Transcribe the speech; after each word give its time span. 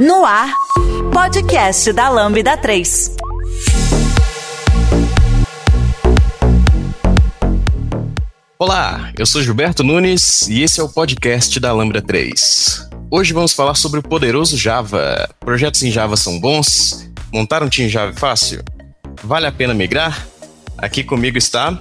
No 0.00 0.24
ar, 0.24 0.50
podcast 1.12 1.92
da 1.92 2.08
Lambda 2.08 2.56
3. 2.56 3.16
Olá, 8.58 9.12
eu 9.18 9.26
sou 9.26 9.42
Gilberto 9.42 9.84
Nunes 9.84 10.48
e 10.48 10.62
esse 10.62 10.80
é 10.80 10.82
o 10.82 10.88
podcast 10.88 11.60
da 11.60 11.70
Lambda 11.74 12.00
3. 12.00 12.88
Hoje 13.10 13.34
vamos 13.34 13.52
falar 13.52 13.74
sobre 13.74 14.00
o 14.00 14.02
poderoso 14.02 14.56
Java. 14.56 15.28
Projetos 15.38 15.82
em 15.82 15.90
Java 15.90 16.16
são 16.16 16.40
bons? 16.40 17.06
Montar 17.30 17.62
um 17.62 17.68
time 17.68 17.90
Java 17.90 18.12
é 18.12 18.16
fácil? 18.16 18.64
Vale 19.22 19.48
a 19.48 19.52
pena 19.52 19.74
migrar? 19.74 20.26
Aqui 20.78 21.04
comigo 21.04 21.36
está 21.36 21.78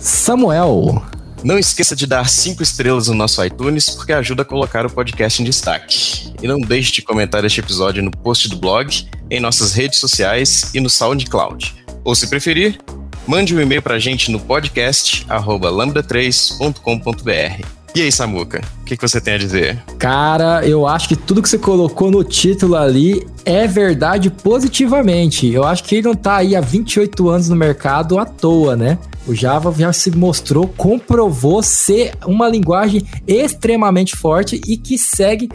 Samuel. 0.00 1.00
Não 1.44 1.58
esqueça 1.58 1.94
de 1.94 2.06
dar 2.06 2.26
cinco 2.28 2.62
estrelas 2.62 3.08
no 3.08 3.14
nosso 3.14 3.44
iTunes, 3.44 3.90
porque 3.90 4.12
ajuda 4.12 4.42
a 4.42 4.44
colocar 4.44 4.86
o 4.86 4.90
podcast 4.90 5.40
em 5.40 5.44
destaque. 5.44 6.32
E 6.42 6.48
não 6.48 6.58
deixe 6.58 6.92
de 6.92 7.02
comentar 7.02 7.44
este 7.44 7.60
episódio 7.60 8.02
no 8.02 8.10
post 8.10 8.48
do 8.48 8.56
blog, 8.56 9.06
em 9.30 9.40
nossas 9.40 9.72
redes 9.72 9.98
sociais 9.98 10.74
e 10.74 10.80
no 10.80 10.90
SoundCloud. 10.90 11.74
Ou 12.04 12.14
se 12.14 12.28
preferir, 12.28 12.78
mande 13.26 13.54
um 13.54 13.60
e-mail 13.60 13.82
para 13.82 13.96
a 13.96 13.98
gente 13.98 14.30
no 14.30 14.40
podcast 14.40 15.26
lambda3.com.br. 15.28 17.75
E 17.96 18.02
aí, 18.02 18.12
Samuca, 18.12 18.60
o 18.82 18.84
que, 18.84 18.94
que, 18.94 19.08
você 19.08 19.18
tem 19.22 19.32
a 19.32 19.38
dizer? 19.38 19.82
Cara, 19.98 20.62
eu 20.68 20.86
acho 20.86 21.08
que 21.08 21.16
tudo 21.16 21.40
que 21.40 21.48
você 21.48 21.56
colocou 21.56 22.10
no 22.10 22.22
título 22.22 22.76
ali 22.76 23.26
é 23.42 23.66
verdade 23.66 24.28
positivamente. 24.28 25.50
Eu 25.50 25.64
acho 25.64 25.82
que 25.82 25.94
ele 25.94 26.06
não 26.06 26.14
tá 26.14 26.36
aí 26.36 26.54
há 26.54 26.60
28 26.60 27.26
anos 27.30 27.48
no 27.48 27.56
mercado 27.56 28.18
à 28.18 28.26
toa, 28.26 28.76
né? 28.76 28.98
O 29.26 29.34
Java 29.34 29.72
já 29.72 29.94
se 29.94 30.10
mostrou, 30.10 30.68
comprovou 30.68 31.62
ser 31.62 32.12
uma 32.26 32.46
linguagem 32.50 33.02
extremamente 33.26 34.14
forte 34.14 34.60
e 34.66 34.76
que 34.76 34.98
segue 34.98 35.48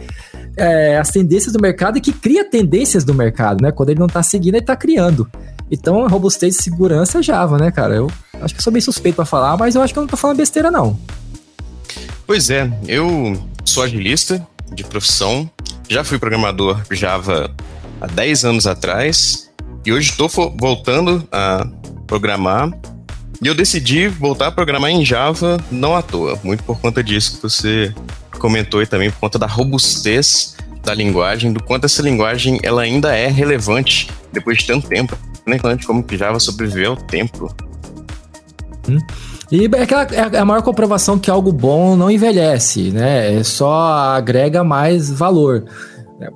é, 0.56 0.98
as 0.98 1.10
tendências 1.12 1.52
do 1.52 1.62
mercado 1.62 1.98
e 1.98 2.00
que 2.00 2.12
cria 2.12 2.44
tendências 2.44 3.04
do 3.04 3.14
mercado, 3.14 3.62
né? 3.62 3.70
Quando 3.70 3.90
ele 3.90 4.00
não 4.00 4.08
tá 4.08 4.20
seguindo, 4.20 4.56
ele 4.56 4.66
tá 4.66 4.74
criando. 4.74 5.30
Então, 5.70 6.08
robustez 6.08 6.56
e 6.56 6.62
segurança 6.64 7.20
é 7.20 7.22
Java, 7.22 7.56
né, 7.56 7.70
cara? 7.70 7.94
Eu 7.94 8.10
acho 8.40 8.52
que 8.52 8.58
eu 8.58 8.64
sou 8.64 8.72
bem 8.72 8.82
suspeito 8.82 9.14
para 9.14 9.24
falar, 9.24 9.56
mas 9.56 9.76
eu 9.76 9.80
acho 9.80 9.92
que 9.92 9.98
eu 10.00 10.02
não 10.02 10.08
tô 10.08 10.16
falando 10.16 10.38
besteira, 10.38 10.72
não. 10.72 10.98
Pois 12.26 12.50
é, 12.50 12.70
eu 12.86 13.40
sou 13.64 13.82
agilista 13.82 14.46
de 14.72 14.84
profissão, 14.84 15.50
já 15.88 16.04
fui 16.04 16.18
programador 16.18 16.80
Java 16.90 17.54
há 18.00 18.06
10 18.06 18.44
anos 18.44 18.66
atrás 18.66 19.50
e 19.84 19.92
hoje 19.92 20.10
estou 20.10 20.28
voltando 20.56 21.26
a 21.32 21.66
programar 22.06 22.70
e 23.42 23.46
eu 23.46 23.54
decidi 23.54 24.06
voltar 24.06 24.46
a 24.46 24.52
programar 24.52 24.90
em 24.90 25.04
Java 25.04 25.58
não 25.70 25.96
à 25.96 26.02
toa, 26.02 26.38
muito 26.44 26.62
por 26.62 26.80
conta 26.80 27.02
disso 27.02 27.36
que 27.36 27.42
você 27.42 27.92
comentou 28.38 28.80
e 28.80 28.86
também 28.86 29.10
por 29.10 29.18
conta 29.18 29.38
da 29.38 29.46
robustez 29.46 30.56
da 30.82 30.94
linguagem, 30.94 31.52
do 31.52 31.62
quanto 31.62 31.84
essa 31.84 32.02
linguagem 32.02 32.60
ela 32.62 32.82
ainda 32.82 33.14
é 33.14 33.28
relevante 33.28 34.08
depois 34.32 34.58
de 34.58 34.66
tanto 34.66 34.88
tempo. 34.88 35.16
Né? 35.46 35.58
Como 35.84 36.02
que 36.02 36.16
Java 36.16 36.38
sobreviveu 36.38 36.92
ao 36.92 36.96
tempo. 36.96 37.54
Hum. 38.88 38.98
E 39.52 39.66
é, 39.66 39.82
aquela, 39.82 40.02
é 40.04 40.38
a 40.38 40.44
maior 40.46 40.62
comprovação 40.62 41.18
que 41.18 41.30
algo 41.30 41.52
bom 41.52 41.94
não 41.94 42.10
envelhece, 42.10 42.90
né? 42.90 43.38
É 43.38 43.44
só 43.44 43.70
agrega 44.16 44.64
mais 44.64 45.10
valor. 45.10 45.66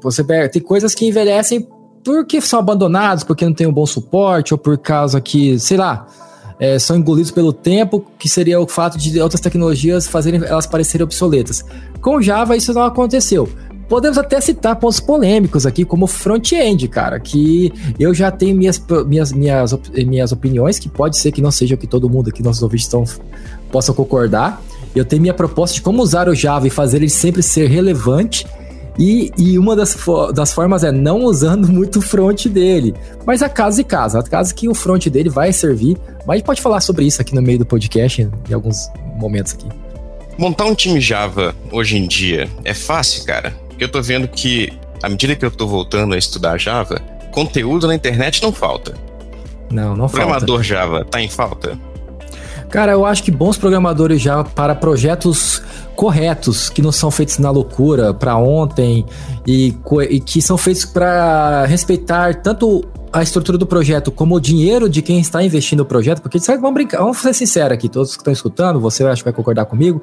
Você 0.03 0.23
tem 0.49 0.61
coisas 0.61 0.95
que 0.95 1.07
envelhecem 1.07 1.67
porque 2.05 2.43
são 2.43 2.59
abandonados, 2.59 3.25
porque 3.25 3.47
não 3.47 3.55
tem 3.55 3.67
um 3.67 3.73
bom 3.73 3.87
suporte, 3.87 4.53
ou 4.53 4.59
por 4.59 4.77
causa 4.77 5.19
que, 5.19 5.59
sei 5.59 5.79
lá, 5.79 6.07
é, 6.61 6.79
são 6.79 6.97
engolidos 6.97 7.31
pelo 7.31 7.55
tempo, 7.55 8.05
que 8.19 8.29
seria 8.29 8.61
o 8.61 8.69
fato 8.69 8.99
de 8.99 9.19
outras 9.19 9.41
tecnologias 9.41 10.07
fazerem 10.07 10.45
elas 10.45 10.67
parecerem 10.67 11.05
obsoletas. 11.05 11.65
Com 12.03 12.21
Java 12.21 12.55
isso 12.55 12.75
não 12.75 12.83
aconteceu. 12.83 13.49
Podemos 13.89 14.19
até 14.19 14.41
citar 14.41 14.75
pontos 14.77 14.99
polêmicos 14.99 15.65
aqui, 15.65 15.85
como 15.85 16.09
front-end, 16.09 16.89
cara, 16.89 17.21
que 17.21 17.73
eu 17.99 18.13
já 18.13 18.33
tenho 18.33 18.57
minhas, 18.57 18.83
minhas, 19.07 19.33
minhas, 19.33 19.79
minhas 19.95 20.33
opiniões, 20.33 20.79
que 20.79 20.89
pode 20.89 21.17
ser 21.17 21.31
que 21.31 21.41
não 21.41 21.53
seja 21.53 21.77
o 21.77 21.79
que 21.79 21.87
todo 21.87 22.11
mundo 22.11 22.29
aqui, 22.29 22.43
nossos 22.43 22.63
ouvintes 22.63 22.87
estão, 22.87 23.05
possam 23.71 23.95
concordar. 23.95 24.61
Eu 24.95 25.05
tenho 25.05 25.23
minha 25.23 25.35
proposta 25.35 25.75
de 25.75 25.83
como 25.83 26.03
usar 26.03 26.29
o 26.29 26.35
Java 26.35 26.67
e 26.67 26.71
fazer 26.71 26.97
ele 26.97 27.09
sempre 27.09 27.43
ser 27.43 27.69
relevante. 27.69 28.47
E, 28.99 29.31
e 29.37 29.59
uma 29.59 29.77
das, 29.77 29.95
das 30.35 30.55
formas 30.55 30.83
é 30.83 30.91
não 30.91 31.23
usando 31.23 31.69
muito 31.69 31.99
o 31.99 32.03
front 32.03 32.47
dele. 32.47 32.95
Mas 33.27 33.43
a 33.43 33.49
casa 33.49 33.83
e 33.83 33.85
casa, 33.85 34.19
a 34.19 34.23
casa 34.23 34.55
que 34.55 34.69
o 34.69 34.75
front 34.75 35.07
dele 35.09 35.29
vai 35.29 35.53
servir. 35.53 35.99
Mas 36.21 36.31
a 36.31 36.37
gente 36.37 36.47
pode 36.47 36.63
falar 36.63 36.81
sobre 36.81 37.05
isso 37.05 37.21
aqui 37.21 37.35
no 37.35 37.43
meio 37.43 37.59
do 37.59 37.67
podcast, 37.67 38.23
em 38.49 38.55
alguns 38.55 38.91
momentos 39.17 39.53
aqui. 39.53 39.69
Montar 40.39 40.65
um 40.65 40.75
time 40.75 41.01
Java 41.01 41.55
hoje 41.71 41.99
em 41.99 42.07
dia 42.07 42.49
é 42.65 42.73
fácil, 42.73 43.25
cara? 43.25 43.66
Eu 43.79 43.89
tô 43.89 44.03
vendo 44.03 44.27
que, 44.29 44.73
à 45.03 45.09
medida 45.09 45.35
que 45.37 45.45
eu 45.45 45.51
tô 45.51 45.67
voltando 45.67 46.15
a 46.15 46.19
estudar 46.19 46.59
Java, 46.59 47.01
conteúdo 47.33 47.87
na 47.87 47.95
internet 47.95 48.43
não 48.43 48.53
falta. 48.53 48.95
Não, 49.71 49.91
não 49.97 50.09
falta. 50.09 50.17
Programador 50.17 50.63
Java 50.63 51.05
tá 51.05 51.21
em 51.21 51.29
falta? 51.29 51.79
Cara, 52.71 52.93
eu 52.93 53.07
acho 53.07 53.23
que 53.23 53.31
bons 53.31 53.57
programadores 53.57 54.21
Java 54.21 54.45
para 54.45 54.75
projetos 54.75 55.63
corretos, 55.95 56.69
que 56.69 56.83
não 56.83 56.93
são 56.93 57.11
feitos 57.11 57.39
na 57.39 57.51
loucura, 57.51 58.13
para 58.13 58.37
ontem, 58.37 59.05
e, 59.47 59.75
e, 60.11 60.21
que 60.21 60.43
são 60.43 60.59
feitos 60.59 60.85
para 60.85 61.65
respeitar 61.65 62.43
tanto 62.43 62.85
a 63.13 63.23
estrutura 63.23 63.57
do 63.57 63.67
projeto 63.67 64.11
como 64.11 64.35
o 64.35 64.41
dinheiro 64.41 64.89
de 64.89 65.01
quem 65.01 65.19
está 65.21 65.43
investindo 65.43 65.79
no 65.79 65.85
projeto, 65.87 66.21
porque 66.21 66.39
vamos 66.39 66.75
brincar, 66.75 66.99
vamos 66.99 67.19
ser 67.19 67.33
sinceros 67.33 67.73
aqui, 67.73 67.89
todos 67.89 68.15
que 68.15 68.21
estão 68.21 68.33
escutando, 68.33 68.79
você 68.79 69.05
acho 69.05 69.23
que 69.23 69.25
vai 69.25 69.33
concordar 69.33 69.65
comigo, 69.65 70.03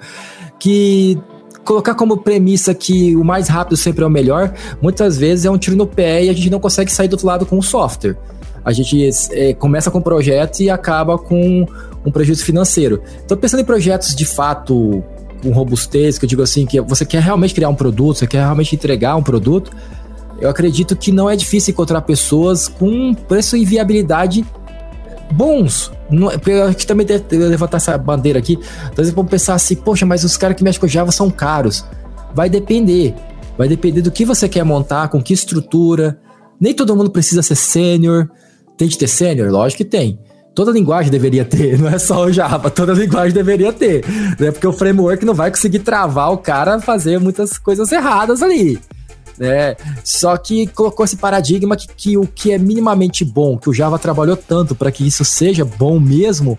que 0.58 1.20
colocar 1.64 1.96
como 1.96 2.18
premissa 2.18 2.74
que 2.74 3.16
o 3.16 3.24
mais 3.24 3.48
rápido 3.48 3.78
sempre 3.78 4.04
é 4.04 4.08
o 4.08 4.10
melhor, 4.10 4.54
muitas 4.82 5.18
vezes 5.18 5.46
é 5.46 5.52
um 5.52 5.58
tiro 5.58 5.76
no 5.76 5.88
pé 5.88 6.26
e 6.26 6.30
a 6.30 6.34
gente 6.34 6.50
não 6.50 6.60
consegue 6.60 6.92
sair 6.92 7.08
do 7.08 7.14
outro 7.14 7.28
lado 7.28 7.46
com 7.46 7.58
o 7.58 7.64
software. 7.64 8.18
A 8.66 8.72
gente 8.72 9.10
é, 9.32 9.54
começa 9.54 9.92
com 9.92 9.98
um 9.98 10.02
projeto 10.02 10.62
e 10.62 10.70
acaba 10.70 11.18
com 11.18 11.66
um 12.06 12.12
prejuízo 12.12 12.46
financeiro. 12.46 13.02
Então, 13.26 13.38
pensando 13.38 13.60
em 13.60 13.66
projetos 13.66 14.16
de 14.16 14.26
fato 14.26 15.04
com 15.42 15.52
robustez, 15.52 16.18
que 16.18 16.24
eu 16.24 16.30
digo 16.30 16.42
assim, 16.42 16.66
que 16.66 16.80
você 16.80 17.06
quer 17.06 17.22
realmente 17.22 17.54
criar 17.54 17.68
um 17.68 17.76
produto, 17.76 18.20
você 18.20 18.28
quer 18.28 18.40
realmente 18.40 18.74
entregar 18.74 19.16
um 19.18 19.24
produto, 19.24 19.72
eu 20.40 20.50
acredito 20.50 20.96
que 20.96 21.12
não 21.12 21.30
é 21.30 21.36
difícil 21.36 21.72
encontrar 21.72 22.02
pessoas 22.02 22.68
com 22.68 23.14
preço 23.14 23.58
e 23.58 23.66
viabilidade 23.66 24.46
bons. 25.32 25.92
Não, 26.14 26.32
eu 26.32 26.64
acho 26.66 26.78
que 26.78 26.88
também 26.88 27.06
deve 27.06 27.24
levantar 27.38 27.78
essa 27.78 27.98
bandeira 27.98 28.40
aqui. 28.40 28.60
Às 28.92 28.96
vezes 28.96 29.14
vamos 29.14 29.32
pensar 29.32 29.56
assim, 29.56 29.76
poxa, 29.76 30.06
mas 30.06 30.24
os 30.24 30.38
caras 30.38 30.56
que 30.56 30.64
mexem 30.64 30.80
com 30.80 30.88
Java 30.88 31.12
são 31.12 31.30
caros. 31.30 31.86
Vai 32.34 32.50
depender. 32.50 33.14
Vai 33.58 33.68
depender 33.68 34.02
do 34.02 34.12
que 34.12 34.26
você 34.26 34.48
quer 34.48 34.64
montar, 34.64 35.10
com 35.10 35.22
que 35.22 35.34
estrutura. 35.34 36.20
Nem 36.60 36.74
todo 36.74 36.96
mundo 36.96 37.10
precisa 37.10 37.42
ser 37.42 37.56
sênior. 37.56 38.30
Tem 38.78 38.88
de 38.88 38.98
ter 38.98 39.08
sênior? 39.08 39.52
Lógico 39.52 39.84
que 39.84 39.90
tem. 39.90 40.20
Toda 40.56 40.72
linguagem 40.72 41.12
deveria 41.12 41.44
ter, 41.44 41.78
não 41.82 41.90
é 41.90 41.98
só 41.98 42.26
o 42.26 42.32
Java, 42.32 42.70
toda 42.70 42.94
linguagem 42.94 43.34
deveria 43.34 43.74
ter. 43.74 44.06
Né? 44.40 44.52
Porque 44.52 44.68
o 44.68 44.74
framework 44.74 45.26
não 45.26 45.34
vai 45.34 45.50
conseguir 45.50 45.80
travar 45.80 46.32
o 46.32 46.38
cara 46.38 46.76
a 46.76 46.80
fazer 46.80 47.20
muitas 47.20 47.58
coisas 47.58 47.92
erradas 47.92 48.44
ali 48.44 48.80
né? 49.38 49.76
Só 50.04 50.36
que 50.38 50.68
colocou 50.68 51.06
esse 51.06 51.18
paradigma 51.18 51.76
que, 51.76 51.88
que 51.88 52.18
o 52.18 52.28
que 52.28 52.52
é 52.52 52.58
minimamente 52.58 53.24
bom, 53.24 53.58
que 53.58 53.70
o 53.70 53.74
Java 53.74 53.98
trabalhou 54.00 54.38
tanto 54.38 54.76
para 54.76 54.92
que 54.92 55.06
isso 55.06 55.26
seja 55.26 55.66
bom 55.66 56.00
mesmo, 56.00 56.58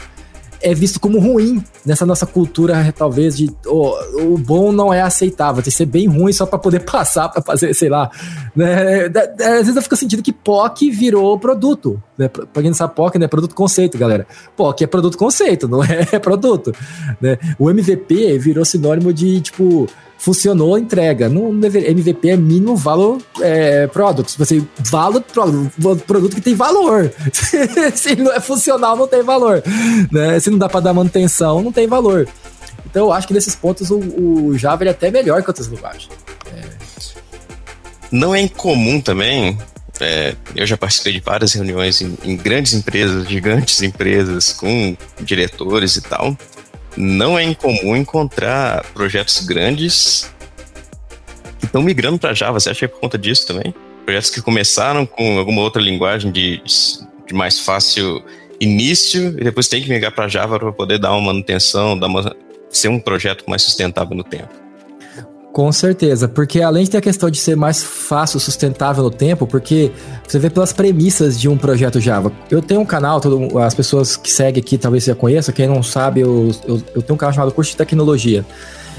é 0.65 0.75
visto 0.75 0.99
como 0.99 1.19
ruim 1.19 1.62
nessa 1.85 2.07
nossa 2.07 2.25
cultura, 2.25 2.93
talvez, 2.97 3.37
de 3.37 3.55
oh, 3.67 3.99
o 4.33 4.39
bom 4.39 4.73
não 4.73 4.93
é 4.95 5.03
aceitável, 5.03 5.62
tem 5.62 5.71
que 5.71 5.77
ser 5.77 5.85
bem 5.85 6.09
ruim 6.09 6.33
só 6.33 6.47
para 6.47 6.59
poder 6.59 6.81
passar, 6.91 7.29
para 7.29 7.43
fazer, 7.43 7.75
sei 7.75 7.91
lá. 7.91 8.11
Né? 8.57 9.05
Às 9.05 9.67
vezes 9.67 9.77
eu 9.77 9.83
fico 9.83 9.95
sentindo 9.95 10.23
que 10.23 10.33
POC 10.33 10.91
virou 10.91 11.39
produto. 11.39 12.03
Né? 12.17 12.29
Pra 12.29 12.62
quem 12.62 12.71
não 12.71 12.75
sabe, 12.75 12.95
POC 12.95 13.19
né? 13.19 13.29
produto 13.29 13.55
conceito, 13.55 13.99
galera. 13.99 14.27
POC 14.56 14.85
é 14.85 14.87
produto 14.87 15.19
conceito, 15.19 15.69
não 15.69 15.85
é, 15.85 16.09
é 16.12 16.19
produto. 16.19 16.73
Né? 17.21 17.37
O 17.59 17.69
MVP 17.69 18.39
virou 18.39 18.65
sinônimo 18.65 19.12
de, 19.12 19.43
tipo, 19.43 19.87
funcionou, 20.19 20.78
entrega. 20.78 21.28
No 21.28 21.50
MVP 21.50 22.30
é 22.30 22.36
mínimo 22.36 22.76
valor 22.76 23.20
é, 23.41 23.86
product. 23.86 24.41
Assim, 24.41 24.66
valor 24.78 25.22
produto 26.06 26.34
que 26.34 26.40
tem 26.40 26.55
valor. 26.55 27.12
Se 27.94 28.16
não 28.16 28.32
é 28.32 28.40
funcional, 28.40 28.96
não 28.96 29.06
tem 29.06 29.22
valor. 29.22 29.62
Né? 30.11 30.40
Se 30.40 30.50
não 30.50 30.58
dá 30.58 30.69
para 30.69 30.81
dar 30.81 30.94
manutenção, 30.94 31.62
não 31.62 31.72
tem 31.72 31.87
valor. 31.87 32.28
Então 32.87 33.06
eu 33.06 33.12
acho 33.12 33.26
que 33.26 33.34
nesses 33.34 33.55
pontos 33.55 33.90
o, 33.90 33.99
o 33.99 34.58
Java 34.58 34.84
é 34.84 34.88
até 34.88 35.11
melhor 35.11 35.43
que 35.43 35.50
outras 35.50 35.66
linguagens. 35.66 36.08
É. 36.55 36.62
Não 38.10 38.34
é 38.34 38.40
incomum 38.40 39.00
também. 39.00 39.58
É, 40.00 40.34
eu 40.56 40.67
já 40.67 40.76
participei 40.76 41.12
de 41.12 41.20
várias 41.20 41.52
reuniões 41.52 42.00
em, 42.00 42.17
em 42.25 42.37
grandes 42.37 42.72
empresas, 42.75 43.28
gigantes 43.28 43.81
empresas, 43.82 44.52
com 44.52 44.96
diretores 45.20 45.96
e 45.96 46.02
tal 46.02 46.37
não 46.96 47.38
é 47.38 47.43
incomum 47.43 47.96
encontrar 47.96 48.85
projetos 48.93 49.44
grandes 49.44 50.32
que 51.58 51.67
estão 51.67 51.82
migrando 51.82 52.19
para 52.19 52.35
Java. 52.35 52.61
Você 52.61 52.70
acha 52.70 52.81
que 52.81 52.85
é 52.85 52.88
por 52.88 53.00
conta 53.00 53.19
disso 53.19 53.46
também? 53.46 53.75
Projetos 54.05 54.31
que 54.31 54.43
começaram 54.43 55.06
com 55.06 55.38
alguma 55.38 55.62
outra 55.62 55.81
linguagem 55.81 56.31
de, 56.31 56.62
de 57.26 57.35
mais 57.35 57.58
fácil 57.61 58.23
início 58.61 59.37
e 59.38 59.44
depois 59.44 59.69
tem 59.69 59.82
que 59.82 59.88
migrar 59.88 60.12
para 60.12 60.29
Java 60.29 60.58
para 60.58 60.73
poder 60.73 60.99
dar 60.99 61.12
uma 61.12 61.32
manutenção, 61.32 61.99
dar 61.99 62.06
uma, 62.06 62.35
ser 62.70 62.88
um 62.88 63.00
projeto 63.00 63.44
mais 63.49 63.62
sustentável 63.62 64.17
no 64.17 64.25
tempo. 64.25 64.63
Com 65.55 65.71
certeza, 65.71 66.27
porque 66.27 66.61
além 66.61 66.83
de 66.83 66.91
ter 66.91 66.97
a 66.97 67.01
questão 67.01 67.31
de 67.31 67.39
ser 67.39 67.56
mais 67.56 67.81
fácil, 67.81 68.41
sustentável 68.41 69.05
no 69.05 69.11
tempo, 69.11 69.47
porque 69.47 69.93
você 70.27 70.37
vê 70.37 70.51
pelas 70.51 70.73
premissas 70.73 71.41
de 71.41 71.49
um 71.49 71.56
projeto 71.56 72.01
Java. 72.01 72.33
Eu 72.51 72.61
tenho 72.61 72.81
um 72.81 72.85
canal, 72.85 73.21
todo, 73.21 73.56
as 73.61 73.73
pessoas 73.73 74.17
que 74.17 74.33
seguem 74.33 74.61
aqui 74.61 74.77
talvez 74.77 75.05
já 75.05 75.15
conheçam, 75.15 75.55
quem 75.55 75.69
não 75.69 75.81
sabe, 75.81 76.23
eu, 76.23 76.51
eu, 76.67 76.83
eu 76.97 77.03
tenho 77.03 77.15
um 77.15 77.17
canal 77.17 77.33
chamado 77.33 77.53
Curso 77.53 77.71
de 77.71 77.77
Tecnologia. 77.77 78.45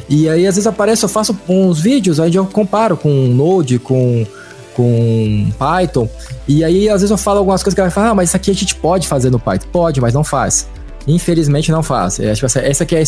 E 0.07 0.29
aí 0.29 0.47
às 0.47 0.55
vezes 0.55 0.65
aparece, 0.65 1.03
eu 1.03 1.09
faço 1.09 1.37
uns 1.49 1.81
vídeos 1.81 2.19
onde 2.19 2.37
eu 2.37 2.45
comparo 2.45 2.95
com 2.95 3.09
Node, 3.09 3.77
com, 3.77 4.25
com 4.73 5.51
Python, 5.59 6.07
e 6.47 6.63
aí 6.63 6.87
às 6.87 7.01
vezes 7.01 7.11
eu 7.11 7.17
falo 7.17 7.39
algumas 7.39 7.61
coisas 7.61 7.75
que 7.75 7.81
ela 7.81 7.91
fala, 7.91 8.11
ah, 8.11 8.15
mas 8.15 8.29
isso 8.29 8.37
aqui 8.37 8.51
a 8.51 8.55
gente 8.55 8.75
pode 8.75 9.09
fazer 9.09 9.29
no 9.29 9.39
Python. 9.39 9.67
Pode, 9.73 9.99
mas 9.99 10.13
não 10.13 10.23
faz. 10.23 10.69
Infelizmente 11.07 11.71
não 11.71 11.83
faz. 11.83 12.19
É, 12.19 12.33
tipo 12.33 12.45
essa 12.45 12.83
aqui 12.83 12.95
é, 12.95 13.03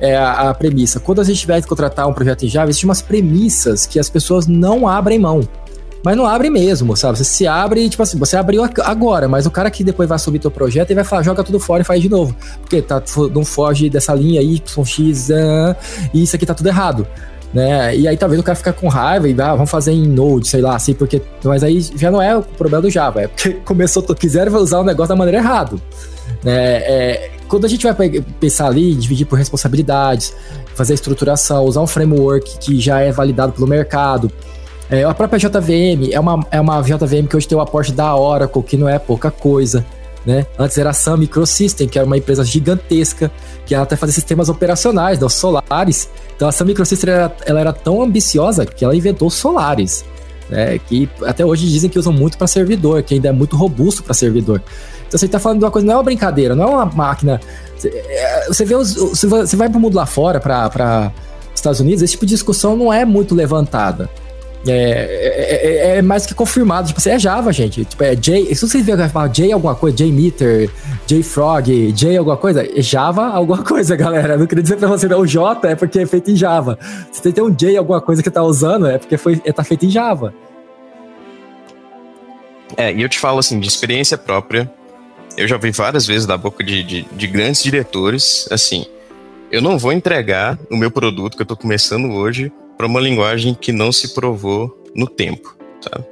é 0.00 0.16
a, 0.16 0.50
a, 0.50 0.54
premissa. 0.54 0.98
Quando 0.98 1.20
a 1.20 1.24
gente 1.24 1.40
tiver 1.40 1.60
que 1.60 1.68
contratar 1.68 2.08
um 2.08 2.12
projeto 2.12 2.44
em 2.44 2.48
Java, 2.48 2.70
existem 2.70 2.88
umas 2.88 3.02
premissas 3.02 3.86
que 3.86 3.98
as 3.98 4.10
pessoas 4.10 4.46
não 4.46 4.88
abrem 4.88 5.18
mão. 5.18 5.46
Mas 6.06 6.16
não 6.16 6.24
abre 6.24 6.48
mesmo, 6.50 6.96
sabe? 6.96 7.18
Você 7.18 7.24
se 7.24 7.46
abre, 7.48 7.88
tipo 7.88 8.00
assim, 8.00 8.16
você 8.16 8.36
abriu 8.36 8.62
agora, 8.84 9.26
mas 9.26 9.44
o 9.44 9.50
cara 9.50 9.68
que 9.70 9.82
depois 9.82 10.08
vai 10.08 10.18
subir 10.18 10.38
teu 10.38 10.52
projeto, 10.52 10.90
ele 10.90 10.96
vai 10.96 11.04
falar, 11.04 11.24
joga 11.24 11.42
tudo 11.42 11.58
fora 11.58 11.82
e 11.82 11.84
faz 11.84 12.00
de 12.00 12.08
novo. 12.08 12.36
Porque 12.60 12.80
tá, 12.80 13.02
não 13.34 13.44
foge 13.44 13.90
dessa 13.90 14.14
linha 14.14 14.40
Y, 14.40 14.84
X, 14.84 15.30
e 16.14 16.22
isso 16.22 16.36
aqui 16.36 16.46
tá 16.46 16.54
tudo 16.54 16.68
errado. 16.68 17.06
Né? 17.52 17.96
E 17.96 18.06
aí 18.06 18.16
talvez 18.16 18.40
o 18.40 18.44
cara 18.44 18.54
fica 18.54 18.72
com 18.72 18.86
raiva 18.86 19.28
e 19.28 19.40
ah, 19.40 19.54
vamos 19.54 19.70
fazer 19.70 19.92
em 19.92 20.06
Node, 20.06 20.46
sei 20.46 20.60
lá, 20.60 20.76
assim, 20.76 20.94
porque. 20.94 21.22
Mas 21.42 21.64
aí 21.64 21.80
já 21.80 22.10
não 22.10 22.20
é 22.20 22.36
o 22.36 22.42
problema 22.42 22.82
do 22.82 22.90
Java, 22.90 23.22
é 23.22 23.28
porque 23.28 23.54
começou, 23.64 24.02
quiseram 24.02 24.54
usar 24.56 24.80
o 24.80 24.84
negócio 24.84 25.08
da 25.08 25.16
maneira 25.16 25.38
errada. 25.38 25.76
Né? 26.44 26.76
É, 26.82 27.30
quando 27.48 27.64
a 27.64 27.68
gente 27.68 27.86
vai 27.86 28.10
pensar 28.40 28.66
ali, 28.66 28.94
dividir 28.94 29.26
por 29.26 29.38
responsabilidades, 29.38 30.34
fazer 30.74 30.92
a 30.92 30.94
estruturação, 30.94 31.64
usar 31.64 31.80
um 31.80 31.86
framework 31.86 32.58
que 32.58 32.80
já 32.80 33.00
é 33.00 33.10
validado 33.12 33.52
pelo 33.52 33.66
mercado. 33.66 34.30
É, 34.88 35.02
a 35.04 35.14
própria 35.14 35.38
JVM 35.38 36.12
é 36.12 36.20
uma, 36.20 36.46
é 36.50 36.60
uma 36.60 36.80
JVM 36.80 37.26
que 37.28 37.36
hoje 37.36 37.48
tem 37.48 37.58
o 37.58 37.60
aporte 37.60 37.92
da 37.92 38.14
Oracle, 38.14 38.62
que 38.62 38.76
não 38.76 38.88
é 38.88 38.98
pouca 38.98 39.30
coisa. 39.30 39.84
Né? 40.24 40.44
Antes 40.58 40.76
era 40.76 40.90
a 40.90 40.92
Sun 40.92 41.18
Microsystem, 41.18 41.88
que 41.88 41.98
era 41.98 42.04
uma 42.06 42.18
empresa 42.18 42.44
gigantesca, 42.44 43.30
que 43.64 43.74
ela 43.74 43.84
até 43.84 43.94
fazia 43.94 44.12
sistemas 44.12 44.48
operacionais, 44.48 45.18
dos 45.18 45.34
solares. 45.34 46.10
Então 46.34 46.48
a 46.48 46.52
Sun 46.52 46.64
Microsystem 46.64 47.12
era, 47.12 47.36
ela 47.46 47.60
era 47.60 47.72
tão 47.72 48.02
ambiciosa 48.02 48.66
que 48.66 48.84
ela 48.84 48.94
inventou 48.94 49.30
solares, 49.30 50.04
né? 50.50 50.78
que 50.80 51.08
até 51.24 51.44
hoje 51.44 51.68
dizem 51.68 51.88
que 51.88 51.98
usam 51.98 52.12
muito 52.12 52.36
para 52.36 52.48
servidor, 52.48 53.02
que 53.04 53.14
ainda 53.14 53.28
é 53.28 53.32
muito 53.32 53.56
robusto 53.56 54.02
para 54.02 54.14
servidor. 54.14 54.60
Então 55.06 55.18
você 55.18 55.26
está 55.26 55.38
falando 55.38 55.58
de 55.58 55.64
uma 55.64 55.70
coisa, 55.70 55.86
não 55.86 55.94
é 55.94 55.96
uma 55.96 56.02
brincadeira, 56.02 56.54
não 56.54 56.64
é 56.64 56.66
uma 56.66 56.86
máquina. 56.86 57.40
Você 58.48 58.64
vê 58.64 58.74
os, 58.74 58.94
você 58.94 59.56
vai 59.56 59.68
para 59.68 59.78
o 59.78 59.80
mundo 59.80 59.94
lá 59.94 60.06
fora, 60.06 60.40
para 60.40 61.12
Estados 61.54 61.80
Unidos, 61.80 62.02
esse 62.02 62.12
tipo 62.12 62.26
de 62.26 62.34
discussão 62.34 62.76
não 62.76 62.92
é 62.92 63.04
muito 63.04 63.34
levantada. 63.34 64.08
É, 64.68 64.72
é, 64.72 65.94
é, 65.94 65.98
é, 65.98 66.02
mais 66.02 66.26
que 66.26 66.34
confirmado. 66.34 66.88
Tipo, 66.88 67.00
você 67.00 67.10
é 67.10 67.18
Java, 67.18 67.52
gente. 67.52 67.84
Tipo, 67.84 68.02
é 68.02 68.16
J. 68.16 68.54
Se 68.54 68.66
você 68.66 68.82
ver 68.82 69.08
falar 69.08 69.28
J 69.28 69.52
alguma 69.52 69.74
coisa, 69.74 69.96
JMeter, 69.96 70.70
JFrog, 71.06 71.92
J 71.92 72.16
alguma 72.16 72.36
coisa, 72.36 72.66
é 72.66 72.82
Java 72.82 73.28
alguma 73.28 73.62
coisa, 73.64 73.94
galera. 73.94 74.36
não 74.36 74.46
queria 74.46 74.62
dizer 74.62 74.76
pra 74.76 74.88
você, 74.88 75.06
não, 75.06 75.20
o 75.20 75.26
J 75.26 75.68
é 75.68 75.74
porque 75.74 76.00
é 76.00 76.06
feito 76.06 76.30
em 76.30 76.36
Java. 76.36 76.78
Se 77.12 77.22
tem 77.32 77.44
um 77.44 77.50
J 77.50 77.76
alguma 77.76 78.00
coisa 78.00 78.22
que 78.22 78.30
tá 78.30 78.42
usando, 78.42 78.86
é 78.86 78.98
porque 78.98 79.16
foi, 79.16 79.40
é, 79.44 79.52
tá 79.52 79.62
feito 79.62 79.86
em 79.86 79.90
Java. 79.90 80.34
É, 82.76 82.92
e 82.92 83.02
eu 83.02 83.08
te 83.08 83.18
falo 83.18 83.38
assim, 83.38 83.60
de 83.60 83.68
experiência 83.68 84.18
própria, 84.18 84.70
eu 85.36 85.46
já 85.46 85.56
vi 85.56 85.70
várias 85.70 86.06
vezes 86.06 86.26
da 86.26 86.36
boca 86.36 86.64
de, 86.64 86.82
de, 86.82 87.02
de 87.02 87.26
grandes 87.26 87.62
diretores, 87.62 88.48
assim, 88.50 88.86
eu 89.50 89.60
não 89.60 89.78
vou 89.78 89.92
entregar 89.92 90.58
o 90.70 90.76
meu 90.76 90.90
produto 90.90 91.36
que 91.36 91.42
eu 91.42 91.44
estou 91.44 91.56
começando 91.56 92.10
hoje 92.12 92.50
para 92.76 92.86
uma 92.86 93.00
linguagem 93.00 93.54
que 93.54 93.72
não 93.72 93.92
se 93.92 94.14
provou 94.14 94.84
no 94.94 95.06
tempo, 95.06 95.56
sabe? 95.80 96.04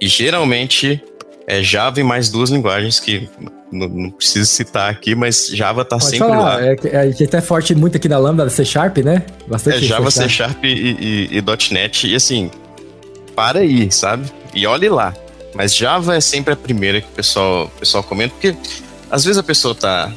E 0.00 0.08
geralmente 0.08 1.02
é 1.46 1.62
Java 1.62 2.00
e 2.00 2.02
mais 2.02 2.30
duas 2.30 2.50
linguagens 2.50 2.98
que 2.98 3.28
não, 3.70 3.88
não 3.88 4.10
preciso 4.10 4.46
citar 4.46 4.90
aqui, 4.90 5.14
mas 5.14 5.48
Java 5.48 5.82
está 5.82 5.98
sempre 6.00 6.18
falar. 6.18 6.56
lá. 6.56 6.62
É, 6.62 6.76
é, 6.84 7.14
é 7.20 7.24
até 7.24 7.40
forte 7.40 7.74
muito 7.74 7.96
aqui 7.96 8.08
na 8.08 8.18
Lambda, 8.18 8.48
C 8.48 8.64
Sharp, 8.64 8.98
né? 8.98 9.24
Bastante 9.46 9.84
é 9.84 9.88
Java, 9.88 10.10
C 10.10 10.28
Sharp, 10.28 10.52
C 10.52 10.58
-Sharp 10.58 10.64
e, 10.64 11.28
e, 11.32 11.38
e 11.38 11.74
.NET. 11.74 12.08
E 12.08 12.14
assim, 12.14 12.50
para 13.34 13.60
aí, 13.60 13.90
sabe? 13.90 14.30
E 14.54 14.66
olhe 14.66 14.88
lá. 14.88 15.12
Mas 15.54 15.74
Java 15.74 16.16
é 16.16 16.20
sempre 16.20 16.52
a 16.52 16.56
primeira 16.56 17.00
que 17.00 17.08
o 17.08 17.12
pessoal, 17.12 17.64
o 17.66 17.78
pessoal 17.78 18.02
comenta, 18.02 18.34
porque 18.34 18.56
às 19.10 19.24
vezes 19.24 19.38
a 19.38 19.42
pessoa 19.42 19.72
está 19.72 20.12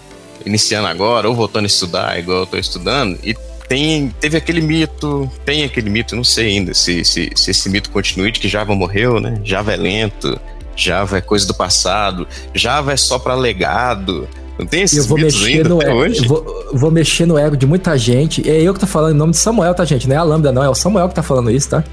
iniciando 0.45 0.87
agora 0.87 1.29
ou 1.29 1.35
voltando 1.35 1.65
a 1.65 1.67
estudar, 1.67 2.17
igual 2.17 2.39
eu 2.39 2.43
estou 2.45 2.59
estudando, 2.59 3.19
e 3.23 3.35
tem, 3.67 4.13
teve 4.19 4.37
aquele 4.37 4.61
mito, 4.61 5.29
tem 5.45 5.63
aquele 5.63 5.89
mito, 5.89 6.15
não 6.15 6.23
sei 6.23 6.47
ainda 6.47 6.73
se, 6.73 7.03
se, 7.03 7.29
se 7.35 7.51
esse 7.51 7.69
mito 7.69 7.89
continua 7.89 8.31
de 8.31 8.39
que 8.39 8.47
Java 8.47 8.73
morreu, 8.73 9.19
né? 9.19 9.39
Java 9.43 9.73
é 9.73 9.75
lento, 9.75 10.39
Java 10.75 11.17
é 11.17 11.21
coisa 11.21 11.45
do 11.45 11.53
passado, 11.53 12.27
Java 12.53 12.93
é 12.93 12.97
só 12.97 13.19
para 13.19 13.35
legado. 13.35 14.27
Não 14.57 14.65
tem 14.65 14.81
esses 14.81 14.99
eu 14.99 15.03
vou 15.03 15.17
mitos 15.17 15.35
mexer 15.35 15.57
ainda 15.57 15.69
no 15.69 15.81
ego, 15.81 15.93
hoje? 15.93 16.23
Eu 16.23 16.27
vou, 16.29 16.69
vou, 16.73 16.91
mexer 16.91 17.25
no 17.25 17.37
ego 17.37 17.55
de 17.55 17.67
muita 17.67 17.95
gente. 17.97 18.49
É 18.49 18.59
eu 18.61 18.73
que 18.73 18.79
tô 18.79 18.87
falando 18.87 19.13
em 19.13 19.17
nome 19.17 19.31
de 19.31 19.37
Samuel, 19.37 19.73
tá, 19.75 19.85
gente? 19.85 20.07
Não 20.07 20.15
é 20.15 20.19
a 20.19 20.23
Lambda, 20.23 20.51
não. 20.51 20.63
É 20.63 20.69
o 20.69 20.73
Samuel 20.73 21.07
que 21.09 21.15
tá 21.15 21.21
falando 21.21 21.51
isso, 21.51 21.69
tá? 21.69 21.83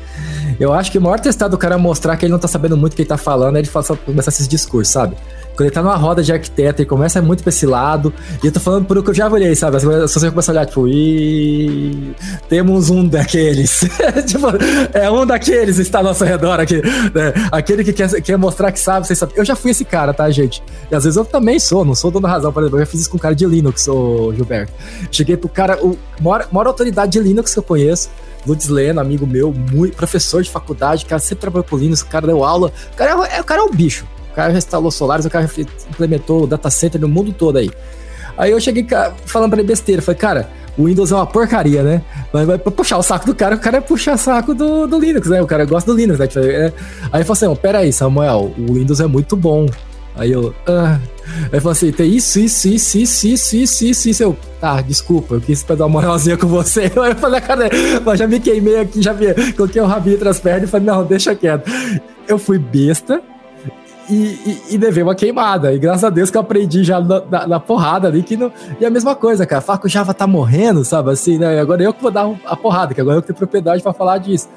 Eu 0.58 0.72
acho 0.72 0.90
que 0.90 0.98
o 0.98 1.00
maior 1.00 1.18
testado 1.18 1.52
do 1.52 1.58
cara 1.58 1.74
é 1.74 1.78
mostrar 1.78 2.16
que 2.16 2.24
ele 2.24 2.32
não 2.32 2.38
tá 2.38 2.48
sabendo 2.48 2.76
muito 2.76 2.92
o 2.92 2.96
que 2.96 3.02
ele 3.02 3.08
tá 3.08 3.16
falando, 3.16 3.56
é 3.56 3.58
ele 3.60 3.68
começar 4.04 4.30
esses 4.30 4.46
discursos, 4.46 4.92
sabe? 4.92 5.16
Quando 5.56 5.66
ele 5.66 5.70
tá 5.70 5.82
numa 5.82 5.96
roda 5.96 6.22
de 6.22 6.32
arquiteto 6.32 6.82
e 6.82 6.84
começa 6.84 7.22
muito 7.22 7.42
pra 7.42 7.50
esse 7.50 7.64
lado, 7.64 8.12
e 8.42 8.46
eu 8.46 8.52
tô 8.52 8.58
falando 8.58 8.86
por 8.86 8.98
o 8.98 9.02
que 9.02 9.10
eu 9.10 9.14
já 9.14 9.28
olhei, 9.28 9.54
sabe? 9.54 9.78
Se 9.80 9.86
você 9.86 10.30
começa 10.30 10.50
a 10.50 10.52
olhar, 10.52 10.66
tipo, 10.66 10.88
e 10.88 12.14
temos 12.48 12.90
um 12.90 13.06
daqueles. 13.06 13.80
tipo, 14.26 14.46
é 14.92 15.10
um 15.10 15.24
daqueles 15.24 15.78
está 15.78 15.98
ao 15.98 16.04
nosso 16.04 16.24
redor 16.24 16.58
aqui. 16.58 16.82
Né? 17.14 17.32
Aquele 17.52 17.84
que 17.84 17.92
quer, 17.92 18.08
quer 18.20 18.36
mostrar 18.36 18.72
que 18.72 18.80
sabe, 18.80 19.06
você 19.06 19.14
sabe. 19.14 19.32
Eu 19.36 19.44
já 19.44 19.54
fui 19.54 19.70
esse 19.70 19.84
cara, 19.84 20.12
tá, 20.12 20.28
gente? 20.30 20.62
E 20.90 20.94
às 20.94 21.04
vezes 21.04 21.16
eu 21.16 21.24
também 21.24 21.58
sou, 21.58 21.84
não 21.84 21.94
sou 21.94 22.10
dono 22.10 22.26
razão, 22.26 22.52
por 22.52 22.62
exemplo. 22.62 22.78
Eu 22.78 22.84
já 22.84 22.90
fiz 22.90 23.02
isso 23.02 23.10
com 23.10 23.16
um 23.16 23.20
cara 23.20 23.34
de 23.34 23.46
Linux, 23.46 23.86
ô 23.86 24.32
Gilberto. 24.34 24.72
Cheguei 25.10 25.36
pro 25.36 25.48
cara, 25.48 25.78
o 25.84 25.96
maior, 26.20 26.48
maior 26.50 26.66
autoridade 26.66 27.12
de 27.12 27.20
Linux 27.20 27.52
que 27.52 27.58
eu 27.58 27.62
conheço. 27.62 28.10
Lutz 28.46 28.68
Leno, 28.68 29.00
amigo 29.00 29.26
meu, 29.26 29.52
muito 29.52 29.96
professor 29.96 30.42
de 30.42 30.50
faculdade, 30.50 31.06
cara 31.06 31.18
sempre 31.18 31.40
trabalhou 31.40 31.64
com 31.64 31.78
Linux, 31.78 32.02
o 32.02 32.06
cara 32.06 32.26
deu 32.26 32.44
aula. 32.44 32.72
O 32.92 32.96
cara 32.96 33.26
é, 33.26 33.40
o 33.40 33.44
cara 33.44 33.62
é 33.62 33.64
um 33.64 33.70
bicho. 33.70 34.06
O 34.34 34.36
cara 34.36 34.50
já 34.50 34.58
instalou 34.58 34.90
Solaris, 34.90 35.24
o 35.24 35.30
cara 35.30 35.48
implementou 35.90 36.42
o 36.42 36.46
data 36.48 36.68
center 36.68 37.00
no 37.00 37.06
mundo 37.08 37.32
todo 37.32 37.56
aí. 37.56 37.70
Aí 38.36 38.50
eu 38.50 38.58
cheguei 38.58 38.84
falando 39.26 39.50
pra 39.50 39.60
ele 39.60 39.68
besteira, 39.68 40.02
falei, 40.02 40.18
cara, 40.18 40.50
o 40.76 40.86
Windows 40.86 41.12
é 41.12 41.14
uma 41.14 41.24
porcaria, 41.24 41.84
né? 41.84 42.02
Mas 42.32 42.44
vai 42.44 42.58
puxar 42.58 42.98
o 42.98 43.02
saco 43.02 43.26
do 43.26 43.34
cara, 43.34 43.54
o 43.54 43.60
cara 43.60 43.76
é 43.76 43.80
puxar 43.80 44.16
saco 44.16 44.52
do, 44.52 44.88
do 44.88 44.98
Linux, 44.98 45.28
né? 45.28 45.40
O 45.40 45.46
cara 45.46 45.64
gosta 45.64 45.92
do 45.92 45.96
Linux, 45.96 46.18
né? 46.18 46.26
Tipo, 46.26 46.44
é... 46.44 46.72
Aí 47.12 47.20
ele 47.20 47.24
falou 47.24 47.52
assim, 47.52 47.62
pera 47.62 47.78
aí, 47.78 47.92
Samuel, 47.92 48.52
o 48.58 48.72
Windows 48.72 48.98
é 48.98 49.06
muito 49.06 49.36
bom. 49.36 49.66
Aí 50.16 50.32
eu, 50.32 50.52
ah. 50.66 50.98
Aí 51.52 51.60
falou 51.60 51.70
assim, 51.70 51.92
tem 51.92 52.12
isso, 52.12 52.40
isso, 52.40 52.66
isso, 52.66 52.98
isso, 52.98 53.28
isso, 53.28 53.56
isso, 53.56 53.84
isso, 53.84 54.08
isso. 54.08 54.22
Eu, 54.24 54.36
tá, 54.60 54.80
desculpa, 54.80 55.36
eu 55.36 55.40
quis 55.40 55.62
pra 55.62 55.76
dar 55.76 55.86
uma 55.86 56.00
moralzinha 56.00 56.36
com 56.36 56.48
você. 56.48 56.82
Aí 57.00 57.10
eu 57.12 57.16
falei, 57.16 57.40
cara, 57.40 57.70
mas 58.04 58.18
já 58.18 58.26
me 58.26 58.40
queimei 58.40 58.80
aqui, 58.80 59.00
já 59.00 59.12
vi, 59.12 59.52
coloquei 59.52 59.80
o 59.80 59.86
rabinho 59.86 60.16
entre 60.16 60.28
as 60.28 60.40
pernas 60.40 60.64
e 60.64 60.70
falei, 60.70 60.86
não, 60.86 61.04
deixa 61.04 61.36
quieto. 61.36 61.70
Eu 62.26 62.38
fui 62.38 62.58
besta, 62.58 63.22
e, 64.12 64.62
e, 64.70 64.78
levei 64.78 65.02
uma 65.02 65.14
queimada. 65.14 65.72
E 65.72 65.78
graças 65.78 66.04
a 66.04 66.10
Deus 66.10 66.30
que 66.30 66.36
eu 66.36 66.40
aprendi 66.40 66.84
já 66.84 67.00
na, 67.00 67.20
na, 67.20 67.46
na 67.46 67.60
porrada 67.60 68.08
ali 68.08 68.22
que 68.22 68.36
não. 68.36 68.52
E 68.80 68.84
a 68.84 68.90
mesma 68.90 69.14
coisa, 69.14 69.46
cara. 69.46 69.60
Falar 69.60 69.78
que 69.78 69.86
o 69.86 69.88
Java 69.88 70.12
tá 70.12 70.26
morrendo, 70.26 70.84
sabe? 70.84 71.10
Assim, 71.10 71.38
né? 71.38 71.60
Agora 71.60 71.82
eu 71.82 71.92
que 71.92 72.02
vou 72.02 72.10
dar 72.10 72.28
a 72.44 72.56
porrada, 72.56 72.94
que 72.94 73.00
agora 73.00 73.18
eu 73.18 73.22
tenho 73.22 73.36
propriedade 73.36 73.82
para 73.82 73.92
falar 73.92 74.18
disso. 74.18 74.48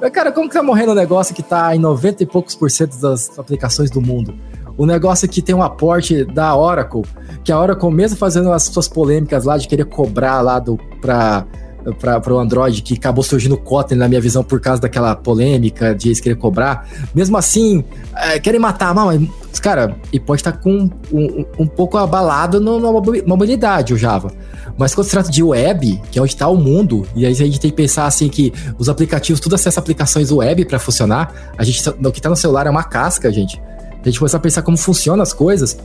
Mas, 0.00 0.10
cara, 0.10 0.30
como 0.30 0.48
que 0.48 0.54
tá 0.54 0.62
morrendo 0.62 0.92
um 0.92 0.94
negócio 0.94 1.34
que 1.34 1.42
tá 1.42 1.74
em 1.74 1.78
90 1.78 2.22
e 2.22 2.26
poucos 2.26 2.54
por 2.54 2.70
cento 2.70 3.00
das 3.00 3.36
aplicações 3.38 3.90
do 3.90 4.00
mundo? 4.00 4.34
O 4.76 4.86
negócio 4.86 5.28
que 5.28 5.42
tem 5.42 5.54
um 5.54 5.62
aporte 5.62 6.24
da 6.24 6.56
Oracle, 6.56 7.02
que 7.42 7.50
a 7.50 7.58
Oracle, 7.58 7.90
mesmo 7.90 8.16
fazendo 8.16 8.52
as 8.52 8.62
suas 8.62 8.86
polêmicas 8.86 9.44
lá 9.44 9.58
de 9.58 9.66
querer 9.66 9.86
cobrar 9.86 10.40
lá 10.40 10.60
do, 10.60 10.78
pra 11.00 11.44
para 11.92 12.32
o 12.32 12.38
Android, 12.38 12.82
que 12.82 12.94
acabou 12.94 13.22
surgindo 13.22 13.54
o 13.54 13.58
Kotlin, 13.58 13.96
na 13.96 14.08
minha 14.08 14.20
visão, 14.20 14.42
por 14.42 14.60
causa 14.60 14.80
daquela 14.82 15.14
polêmica 15.14 15.94
de 15.94 16.08
eles 16.08 16.20
querer 16.20 16.36
cobrar. 16.36 16.88
Mesmo 17.14 17.36
assim, 17.36 17.84
é, 18.16 18.38
querem 18.38 18.60
matar, 18.60 18.94
mas, 18.94 19.20
cara, 19.60 19.96
e 20.12 20.20
pode 20.20 20.40
estar 20.40 20.52
tá 20.52 20.58
com 20.58 20.90
um, 21.12 21.44
um, 21.58 21.66
pouco 21.66 21.96
abalado 21.96 22.60
na 22.60 22.90
mobilidade, 23.26 23.94
o 23.94 23.96
Java. 23.96 24.30
Mas 24.76 24.94
quando 24.94 25.06
se 25.06 25.10
trata 25.10 25.30
de 25.30 25.42
web, 25.42 26.00
que 26.10 26.18
é 26.18 26.22
onde 26.22 26.32
está 26.32 26.48
o 26.48 26.56
mundo, 26.56 27.06
e 27.14 27.26
aí 27.26 27.32
a 27.32 27.34
gente 27.34 27.60
tem 27.60 27.70
que 27.70 27.76
pensar 27.76 28.06
assim 28.06 28.28
que 28.28 28.52
os 28.78 28.88
aplicativos, 28.88 29.40
tudo 29.40 29.54
acessa 29.54 29.80
aplicações 29.80 30.30
web 30.30 30.64
para 30.64 30.78
funcionar, 30.78 31.52
a 31.56 31.64
gente, 31.64 31.82
o 31.88 32.12
que 32.12 32.18
está 32.18 32.28
no 32.28 32.36
celular 32.36 32.66
é 32.66 32.70
uma 32.70 32.84
casca, 32.84 33.32
gente. 33.32 33.60
A 34.00 34.04
gente 34.04 34.18
começar 34.18 34.38
a 34.38 34.40
pensar 34.40 34.62
como 34.62 34.76
funcionam 34.76 35.22
as 35.22 35.32
coisas. 35.32 35.76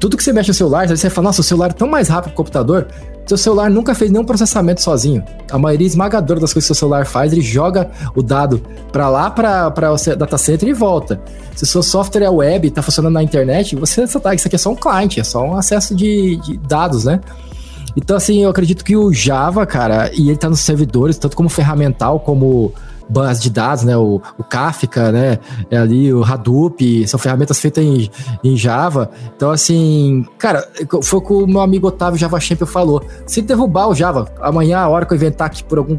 Tudo 0.00 0.16
que 0.16 0.22
você 0.22 0.32
mexe 0.32 0.48
no 0.48 0.54
celular, 0.54 0.88
você 0.88 1.08
fala, 1.08 1.28
nossa, 1.28 1.40
o 1.40 1.44
celular 1.44 1.70
é 1.70 1.72
tão 1.72 1.88
mais 1.88 2.08
rápido 2.08 2.30
que 2.30 2.34
o 2.34 2.36
computador. 2.36 2.88
Seu 3.26 3.36
celular 3.36 3.68
nunca 3.68 3.92
fez 3.92 4.10
nenhum 4.10 4.24
processamento 4.24 4.80
sozinho. 4.80 5.24
A 5.50 5.58
maioria 5.58 5.86
esmagadora 5.86 6.38
das 6.38 6.52
coisas 6.52 6.68
que 6.68 6.74
seu 6.74 6.78
celular 6.78 7.04
faz, 7.06 7.32
ele 7.32 7.42
joga 7.42 7.90
o 8.14 8.22
dado 8.22 8.62
para 8.92 9.08
lá, 9.08 9.28
para 9.28 9.92
o 9.92 10.16
data 10.16 10.38
center 10.38 10.68
e 10.68 10.72
volta. 10.72 11.20
Se 11.54 11.64
o 11.64 11.66
seu 11.66 11.82
software 11.82 12.22
é 12.22 12.30
web, 12.30 12.68
está 12.68 12.82
funcionando 12.82 13.14
na 13.14 13.22
internet, 13.22 13.74
você 13.74 14.06
tá, 14.20 14.32
isso 14.32 14.46
aqui 14.46 14.54
é 14.54 14.58
só 14.58 14.70
um 14.70 14.76
cliente, 14.76 15.18
é 15.18 15.24
só 15.24 15.42
um 15.42 15.56
acesso 15.56 15.94
de, 15.94 16.36
de 16.36 16.56
dados, 16.56 17.04
né? 17.04 17.20
Então, 17.96 18.16
assim, 18.16 18.44
eu 18.44 18.50
acredito 18.50 18.84
que 18.84 18.94
o 18.94 19.12
Java, 19.12 19.66
cara, 19.66 20.10
e 20.14 20.28
ele 20.28 20.36
tá 20.36 20.48
nos 20.48 20.60
servidores, 20.60 21.18
tanto 21.18 21.34
como 21.34 21.48
ferramental, 21.48 22.20
como 22.20 22.72
base 23.08 23.40
de 23.40 23.50
dados, 23.50 23.84
né? 23.84 23.96
O, 23.96 24.20
o 24.38 24.44
Kafka, 24.44 25.12
né? 25.12 25.38
É 25.70 25.76
ali 25.76 26.12
o 26.12 26.24
Hadoop, 26.24 27.06
são 27.06 27.18
ferramentas 27.18 27.58
feitas 27.58 27.84
em, 27.84 28.10
em 28.42 28.56
Java. 28.56 29.10
Então, 29.36 29.50
assim, 29.50 30.26
cara, 30.38 30.66
foi 31.02 31.18
o 31.18 31.22
que 31.22 31.32
o 31.32 31.46
meu 31.46 31.60
amigo 31.60 31.88
Otávio 31.88 32.18
Java 32.18 32.40
Champion 32.40 32.66
falou. 32.66 33.02
Se 33.26 33.42
derrubar 33.42 33.88
o 33.88 33.94
Java, 33.94 34.28
amanhã, 34.40 34.78
a 34.78 34.88
hora 34.88 35.06
que 35.06 35.12
eu 35.12 35.16
inventar 35.16 35.46
aqui 35.46 35.62
por 35.62 35.78
algum 35.78 35.96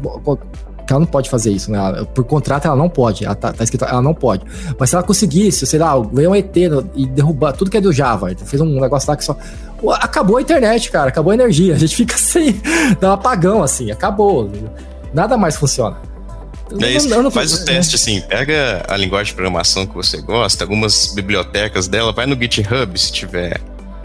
ela 0.90 1.00
não 1.00 1.06
pode 1.06 1.28
fazer 1.28 1.50
isso, 1.50 1.70
né? 1.70 1.78
Por 2.14 2.24
contrato 2.24 2.66
ela 2.66 2.76
não 2.76 2.88
pode, 2.88 3.24
ela 3.24 3.34
tá, 3.34 3.52
tá 3.52 3.64
escrito, 3.64 3.84
ela 3.84 4.02
não 4.02 4.14
pode. 4.14 4.44
Mas 4.78 4.90
se 4.90 4.96
ela 4.96 5.04
conseguisse, 5.04 5.66
sei 5.66 5.78
lá, 5.78 5.98
ganhar 5.98 6.30
um 6.30 6.34
ET 6.34 6.56
e 6.94 7.06
derrubar 7.06 7.52
tudo 7.52 7.70
que 7.70 7.76
é 7.76 7.80
do 7.80 7.92
Java, 7.92 8.34
fez 8.34 8.60
um 8.60 8.80
negócio 8.80 9.10
lá 9.10 9.16
que 9.16 9.24
só. 9.24 9.36
Acabou 10.00 10.38
a 10.38 10.42
internet, 10.42 10.90
cara, 10.90 11.08
acabou 11.08 11.30
a 11.30 11.34
energia. 11.34 11.74
A 11.74 11.78
gente 11.78 11.94
fica 11.94 12.16
sem. 12.18 12.60
dá 13.00 13.10
um 13.10 13.12
apagão, 13.12 13.62
assim, 13.62 13.90
acabou. 13.90 14.50
Nada 15.12 15.36
mais 15.36 15.56
funciona. 15.56 15.96
É 16.80 16.90
isso. 16.90 17.08
Não, 17.08 17.22
não, 17.22 17.30
Faz 17.30 17.52
o 17.52 17.64
teste 17.64 17.96
assim, 17.96 18.20
pega 18.20 18.84
a 18.88 18.96
linguagem 18.96 19.32
de 19.32 19.34
programação 19.34 19.86
que 19.86 19.94
você 19.94 20.20
gosta, 20.20 20.64
algumas 20.64 21.14
bibliotecas 21.14 21.88
dela, 21.88 22.12
vai 22.12 22.26
no 22.26 22.36
GitHub 22.36 22.98
se 22.98 23.12
tiver 23.12 23.60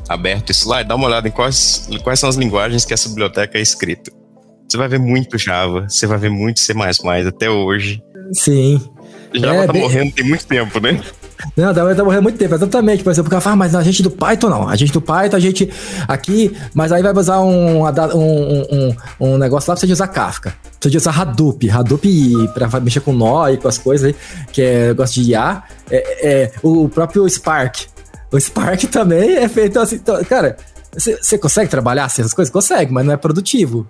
aberto 0.08 0.52
isso 0.52 0.68
lá 0.68 0.82
e 0.82 0.84
dá 0.84 0.96
uma 0.96 1.08
olhada 1.08 1.28
em 1.28 1.32
quais, 1.32 1.88
quais 2.04 2.20
são 2.20 2.30
as 2.30 2.36
linguagens 2.36 2.86
que 2.86 2.94
essa 2.94 3.10
biblioteca 3.10 3.58
é 3.58 3.62
escrita. 3.62 4.12
Você 4.68 4.78
vai 4.78 4.88
ver 4.88 5.00
muito 5.00 5.38
Java, 5.38 5.88
você 5.90 6.08
vai 6.08 6.18
ver 6.18 6.30
muito 6.30 6.60
C++ 6.60 6.74
até 7.28 7.50
hoje. 7.50 8.02
Sim. 8.32 8.82
Java 9.34 9.64
é, 9.64 9.68
tá 9.68 9.74
bem... 9.74 9.82
morrendo 9.82 10.12
tem 10.12 10.26
muito 10.26 10.46
tempo, 10.46 10.80
né? 10.80 11.00
Não, 11.56 11.74
Java 11.74 11.96
tá 11.96 12.04
morrendo 12.04 12.24
muito 12.24 12.38
tempo, 12.38 12.56
exatamente. 12.56 13.04
Por 13.04 13.12
exemplo, 13.12 13.28
o 13.28 13.30
cara 13.30 13.42
fala, 13.42 13.54
ah, 13.54 13.58
mas 13.58 13.76
a 13.76 13.84
gente 13.84 14.02
do 14.02 14.12
Python 14.12 14.50
não. 14.50 14.68
A 14.68 14.76
gente 14.76 14.92
do 14.92 15.02
Python, 15.02 15.36
a 15.36 15.40
gente 15.40 15.70
aqui, 16.08 16.56
mas 16.74 16.92
aí 16.92 17.02
vai 17.02 17.14
usar 17.14 17.42
um, 17.42 17.84
um, 17.84 18.66
um, 18.72 18.96
um 19.20 19.38
negócio 19.38 19.70
lá 19.70 19.76
pra 19.76 19.86
você 19.88 19.92
usar 19.92 20.08
Kafka. 20.08 20.54
Você 20.80 20.98
usar 20.98 21.20
Hadoop. 21.20 21.70
Hadoop 21.70 22.50
pra 22.54 22.80
mexer 22.80 23.00
com 23.00 23.14
nó 23.14 23.50
e 23.50 23.58
com 23.58 23.68
as 23.68 23.78
coisas 23.78 24.08
aí, 24.08 24.16
que 24.52 24.62
é 24.62 24.88
negócio 24.90 25.22
de 25.22 25.32
IA. 25.32 25.64
É, 25.90 26.32
é, 26.32 26.52
o 26.62 26.90
próprio 26.90 27.28
Spark. 27.30 27.88
O 28.32 28.40
Spark 28.40 28.84
também 28.86 29.36
é 29.36 29.48
feito 29.48 29.80
assim. 29.80 29.96
Então, 29.96 30.24
cara, 30.24 30.58
você 30.96 31.38
consegue 31.38 31.70
trabalhar 31.70 32.06
essas 32.06 32.34
coisas? 32.34 32.52
Consegue, 32.52 32.92
mas 32.92 33.06
não 33.06 33.14
é 33.14 33.18
produtivo. 33.18 33.88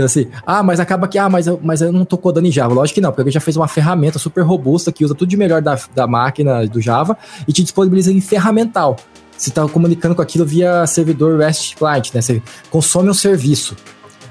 Assim, 0.00 0.28
ah, 0.46 0.62
mas 0.62 0.80
acaba 0.80 1.06
que, 1.06 1.18
ah, 1.18 1.28
mas 1.28 1.46
eu, 1.46 1.60
mas 1.62 1.80
eu 1.80 1.92
não 1.92 2.04
tô 2.04 2.16
codando 2.16 2.46
em 2.46 2.52
Java. 2.52 2.74
Lógico 2.74 2.94
que 2.94 3.00
não, 3.00 3.10
porque 3.10 3.22
ele 3.22 3.30
já 3.30 3.40
fez 3.40 3.56
uma 3.56 3.68
ferramenta 3.68 4.18
super 4.18 4.42
robusta 4.42 4.92
que 4.92 5.04
usa 5.04 5.14
tudo 5.14 5.28
de 5.28 5.36
melhor 5.36 5.60
da, 5.60 5.78
da 5.94 6.06
máquina 6.06 6.66
do 6.66 6.80
Java 6.80 7.16
e 7.46 7.52
te 7.52 7.62
disponibiliza 7.62 8.12
em 8.12 8.20
ferramental. 8.20 8.96
Você 9.36 9.48
está 9.48 9.66
comunicando 9.66 10.14
com 10.14 10.22
aquilo 10.22 10.44
via 10.44 10.86
servidor 10.86 11.38
REST 11.38 11.76
Client, 11.76 12.14
né? 12.14 12.22
Você 12.22 12.42
consome 12.70 13.10
um 13.10 13.14
serviço. 13.14 13.76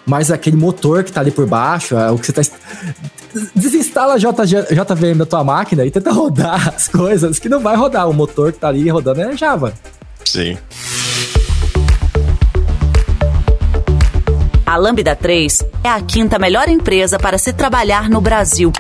Mas 0.06 0.32
aquele 0.32 0.58
motor 0.58 1.04
que 1.04 1.12
tá 1.12 1.22
ali 1.22 1.32
por 1.32 1.46
baixo, 1.46 1.96
é 1.96 2.10
o 2.10 2.18
que 2.18 2.26
você 2.26 2.34
tá. 2.34 2.42
Desinstala 3.56 4.18
JG, 4.18 4.74
JVM 4.74 5.18
da 5.18 5.26
tua 5.26 5.44
máquina 5.44 5.86
e 5.86 5.92
tenta 5.92 6.12
rodar 6.14 6.70
as 6.76 6.88
coisas 6.88 7.40
que 7.40 7.48
não 7.48 7.60
vai 7.60 7.76
rodar. 7.76 8.10
O 8.10 8.14
motor 8.14 8.52
que 8.52 8.60
tá 8.60 8.70
ali 8.70 8.90
rodando 8.90 9.22
é 9.22 9.38
Java. 9.38 9.74
Sim. 10.26 10.58
A 14.72 14.78
Lambda 14.78 15.14
3 15.14 15.66
é 15.84 15.90
a 15.90 16.00
quinta 16.00 16.40
melhor 16.40 16.70
empresa 16.70 17.20
para 17.20 17.38
se 17.38 17.52
trabalhar 17.52 18.10
no 18.10 18.22
Brasil 18.22 18.72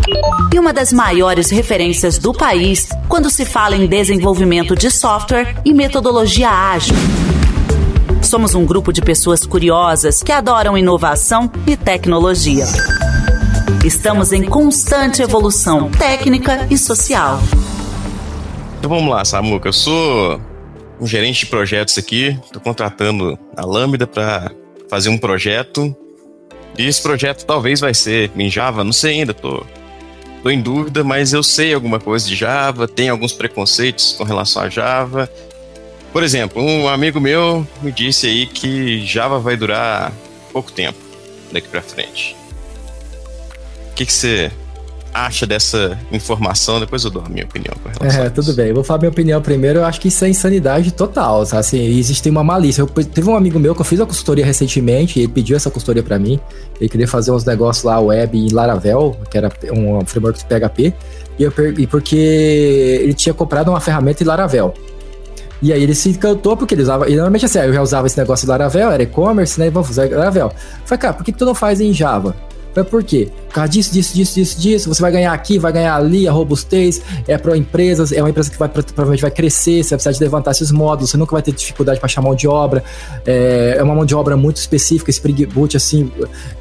e 0.53 0.57
uma 0.57 0.71
das 0.71 0.93
maiores 0.93 1.49
referências 1.49 2.17
do 2.17 2.31
país 2.31 2.87
quando 3.09 3.29
se 3.29 3.45
fala 3.45 3.75
em 3.75 3.85
desenvolvimento 3.85 4.73
de 4.73 4.89
software 4.89 5.53
e 5.65 5.73
metodologia 5.73 6.49
ágil. 6.49 6.95
Somos 8.21 8.55
um 8.55 8.65
grupo 8.65 8.93
de 8.93 9.01
pessoas 9.01 9.45
curiosas 9.45 10.23
que 10.23 10.31
adoram 10.31 10.77
inovação 10.77 11.51
e 11.67 11.75
tecnologia. 11.75 12.63
Estamos 13.83 14.31
em 14.31 14.45
constante 14.45 15.21
evolução 15.21 15.91
técnica 15.91 16.67
e 16.69 16.77
social. 16.77 17.37
Então 18.79 18.89
vamos 18.89 19.09
lá, 19.09 19.25
Samuca. 19.25 19.67
Eu 19.67 19.73
sou 19.73 20.39
um 21.01 21.05
gerente 21.05 21.41
de 21.41 21.47
projetos 21.47 21.97
aqui. 21.97 22.39
Estou 22.45 22.61
contratando 22.61 23.37
a 23.57 23.65
Lambda 23.65 24.07
para 24.07 24.53
fazer 24.91 25.07
um 25.07 25.17
projeto. 25.17 25.95
E 26.77 26.85
esse 26.85 27.01
projeto 27.01 27.45
talvez 27.45 27.79
vai 27.79 27.93
ser 27.93 28.29
em 28.35 28.49
Java, 28.49 28.83
não 28.83 28.91
sei 28.91 29.19
ainda, 29.19 29.33
tô, 29.33 29.65
tô 30.43 30.49
em 30.49 30.61
dúvida, 30.61 31.01
mas 31.01 31.31
eu 31.31 31.41
sei 31.41 31.73
alguma 31.73 31.97
coisa 31.97 32.27
de 32.27 32.35
Java, 32.35 32.89
tem 32.89 33.07
alguns 33.07 33.31
preconceitos 33.31 34.13
com 34.17 34.25
relação 34.25 34.61
a 34.61 34.69
Java. 34.69 35.31
Por 36.11 36.23
exemplo, 36.23 36.61
um 36.61 36.89
amigo 36.89 37.21
meu 37.21 37.65
me 37.81 37.89
disse 37.89 38.27
aí 38.27 38.45
que 38.45 39.05
Java 39.05 39.39
vai 39.39 39.55
durar 39.55 40.11
pouco 40.51 40.69
tempo 40.73 40.99
daqui 41.53 41.69
para 41.69 41.81
frente. 41.81 42.35
O 43.91 43.93
que, 43.95 44.05
que 44.05 44.11
você 44.11 44.51
acha 45.13 45.45
dessa 45.45 45.97
informação, 46.11 46.79
depois 46.79 47.03
eu 47.03 47.11
dou 47.11 47.23
a 47.25 47.29
minha 47.29 47.45
opinião 47.45 47.73
com 47.81 47.89
relação 47.89 48.23
É, 48.23 48.29
tudo 48.29 48.53
bem. 48.53 48.69
Eu 48.69 48.75
vou 48.75 48.83
falar 48.83 48.99
minha 48.99 49.11
opinião 49.11 49.41
primeiro. 49.41 49.79
Eu 49.79 49.85
acho 49.85 49.99
que 49.99 50.07
isso 50.07 50.23
é 50.23 50.29
insanidade 50.29 50.91
total. 50.91 51.45
Tá? 51.45 51.59
Assim, 51.59 51.79
existe 51.97 52.29
uma 52.29 52.43
malícia. 52.43 52.81
Eu, 52.81 52.87
teve 52.87 53.29
um 53.29 53.35
amigo 53.35 53.59
meu 53.59 53.75
que 53.75 53.81
eu 53.81 53.85
fiz 53.85 53.99
a 53.99 54.05
consultoria 54.05 54.45
recentemente, 54.45 55.19
ele 55.19 55.27
pediu 55.27 55.55
essa 55.55 55.69
consultoria 55.69 56.03
para 56.03 56.17
mim. 56.17 56.39
Ele 56.79 56.89
queria 56.89 57.07
fazer 57.07 57.31
uns 57.31 57.45
negócios 57.45 57.83
lá 57.83 57.99
web 57.99 58.37
em 58.37 58.51
Laravel, 58.51 59.17
que 59.29 59.37
era 59.37 59.51
um 59.73 60.05
framework 60.05 60.39
de 60.39 60.45
PHP, 60.45 60.93
e, 61.37 61.43
eu, 61.43 61.53
e 61.77 61.85
porque 61.87 62.15
ele 62.15 63.13
tinha 63.13 63.33
comprado 63.33 63.69
uma 63.69 63.79
ferramenta 63.79 64.23
em 64.23 64.25
Laravel. 64.25 64.73
E 65.61 65.71
aí 65.71 65.83
ele 65.83 65.93
se 65.93 66.09
encantou 66.09 66.57
porque 66.57 66.73
ele 66.73 66.81
usava. 66.81 67.07
E 67.07 67.13
normalmente 67.13 67.45
assim, 67.45 67.59
eu 67.59 67.73
já 67.73 67.81
usava 67.81 68.07
esse 68.07 68.17
negócio 68.17 68.45
de 68.45 68.49
Laravel, 68.49 68.89
era 68.89 69.03
e-commerce, 69.03 69.59
né? 69.59 69.69
Vamos 69.69 69.89
usar 69.89 70.09
Laravel. 70.09 70.51
Falei, 70.85 70.99
cara, 70.99 71.13
por 71.13 71.23
que, 71.23 71.31
que 71.31 71.37
tu 71.37 71.45
não 71.45 71.53
faz 71.53 71.79
em 71.79 71.93
Java? 71.93 72.35
Mas 72.75 72.87
por 72.87 73.03
quê? 73.03 73.29
Por 73.47 73.55
causa 73.55 73.69
disso, 73.69 73.91
disso, 73.91 74.15
disso, 74.15 74.35
disso, 74.35 74.59
disso, 74.59 74.89
você 74.89 75.01
vai 75.01 75.11
ganhar 75.11 75.33
aqui, 75.33 75.59
vai 75.59 75.73
ganhar 75.73 75.95
ali, 75.95 76.27
a 76.27 76.31
robustez 76.31 77.01
é 77.27 77.37
para 77.37 77.57
empresas, 77.57 78.11
é 78.13 78.21
uma 78.21 78.29
empresa 78.29 78.49
que 78.49 78.57
vai, 78.57 78.69
provavelmente 78.69 79.21
vai 79.21 79.31
crescer, 79.31 79.83
você 79.83 79.89
vai 79.89 79.97
precisar 79.97 80.11
de 80.11 80.19
levantar 80.23 80.51
esses 80.51 80.71
módulos, 80.71 81.09
você 81.09 81.17
nunca 81.17 81.33
vai 81.33 81.41
ter 81.41 81.51
dificuldade 81.51 81.99
para 81.99 82.05
achar 82.05 82.21
mão 82.21 82.33
de 82.33 82.47
obra, 82.47 82.81
é, 83.25 83.75
é, 83.77 83.83
uma 83.83 83.93
mão 83.93 84.05
de 84.05 84.15
obra 84.15 84.37
muito 84.37 84.57
específica, 84.57 85.11
Spring 85.11 85.45
Boot, 85.47 85.75
assim, 85.75 86.09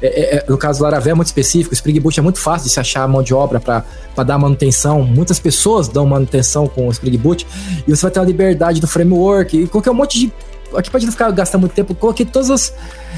é, 0.01 0.07
é, 0.07 0.35
é 0.37 0.45
no 0.49 0.57
caso 0.57 0.79
do 0.79 0.83
Laravel 0.83 1.11
é 1.11 1.15
muito 1.15 1.27
específico, 1.27 1.73
Spring 1.73 1.99
Boot 1.99 2.19
é 2.19 2.23
muito 2.23 2.39
fácil 2.39 2.67
de 2.67 2.73
se 2.73 2.79
achar 2.79 3.07
mão 3.07 3.23
de 3.23 3.33
obra 3.33 3.59
para 3.59 3.85
dar 4.23 4.37
manutenção, 4.37 5.03
muitas 5.03 5.39
pessoas 5.39 5.87
dão 5.87 6.05
manutenção 6.05 6.67
com 6.67 6.89
o 6.89 6.91
Spring 6.91 7.17
Boot, 7.17 7.47
e 7.87 7.95
você 7.95 8.01
vai 8.01 8.11
ter 8.11 8.19
a 8.19 8.23
liberdade 8.23 8.81
do 8.81 8.87
framework, 8.87 9.57
e 9.57 9.67
qualquer 9.67 9.91
um 9.91 9.95
monte 9.95 10.19
de 10.19 10.33
aqui 10.75 10.89
pode 10.89 11.05
não 11.05 11.11
ficar 11.11 11.31
gastando 11.31 11.61
muito 11.61 11.73
tempo, 11.73 11.93
coloquei 11.95 12.25
todas 12.25 12.49
as. 12.49 12.73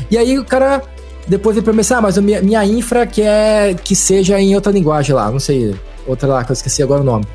E 0.10 0.18
aí 0.18 0.38
o 0.38 0.46
cara 0.46 0.82
depois 1.28 1.56
ele 1.56 1.66
pensar, 1.66 1.98
ah, 1.98 2.02
mas 2.02 2.18
minha, 2.18 2.42
minha 2.42 2.66
infra 2.66 3.06
quer 3.06 3.76
que 3.76 3.96
seja 3.96 4.40
em 4.40 4.56
outra 4.56 4.72
linguagem 4.72 5.16
lá, 5.16 5.32
não 5.32 5.40
sei, 5.40 5.76
outra 6.06 6.28
lá 6.28 6.44
que 6.44 6.52
eu 6.52 6.54
esqueci 6.54 6.84
agora 6.84 7.02
o 7.02 7.04
nome. 7.04 7.26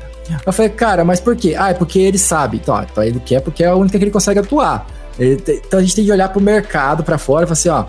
Eu 0.45 0.53
falei, 0.53 0.69
cara, 0.69 1.03
mas 1.03 1.19
por 1.19 1.35
quê? 1.35 1.55
Ah, 1.57 1.71
é 1.71 1.73
porque 1.73 1.97
ele 1.97 2.17
sabe. 2.17 2.57
Então, 2.57 2.79
então 2.83 3.03
ele 3.03 3.19
quer 3.19 3.41
porque 3.41 3.63
é 3.63 3.67
a 3.67 3.75
única 3.75 3.97
que 3.97 4.03
ele 4.03 4.11
consegue 4.11 4.39
atuar. 4.39 4.85
Ele, 5.17 5.41
então 5.47 5.79
a 5.79 5.81
gente 5.81 5.95
tem 5.95 6.05
que 6.05 6.11
olhar 6.11 6.29
pro 6.29 6.39
mercado, 6.39 7.03
para 7.03 7.17
fora 7.17 7.45
e 7.45 7.47
falar 7.47 7.53
assim, 7.53 7.69
ó, 7.69 7.85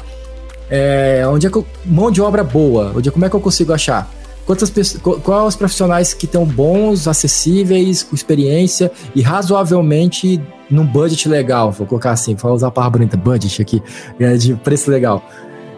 é, 0.71 1.23
onde 1.27 1.47
é 1.47 1.51
que 1.51 1.57
eu, 1.57 1.67
mão 1.85 2.11
de 2.11 2.23
obra 2.23 2.43
boa, 2.43 2.93
onde, 2.97 3.11
como 3.11 3.25
é 3.25 3.29
que 3.29 3.37
eu 3.37 3.41
consigo 3.41 3.73
achar? 3.73 4.11
Quantas 4.47 4.71
quais 4.71 5.49
os 5.49 5.55
profissionais 5.55 6.15
que 6.15 6.25
estão 6.25 6.45
bons, 6.45 7.07
acessíveis, 7.07 8.03
com 8.03 8.17
experiência 8.17 8.91
e 9.15 9.21
razoavelmente 9.21 10.43
num 10.69 10.85
budget 10.85 11.29
legal, 11.29 11.71
vou 11.71 11.87
colocar 11.87 12.13
assim, 12.13 12.35
vou 12.35 12.53
usar 12.53 12.69
a 12.69 12.71
palavra 12.71 12.99
bonita, 12.99 13.17
budget 13.17 13.61
aqui, 13.61 13.83
é 14.19 14.35
de 14.37 14.55
preço 14.55 14.91
legal 14.91 15.23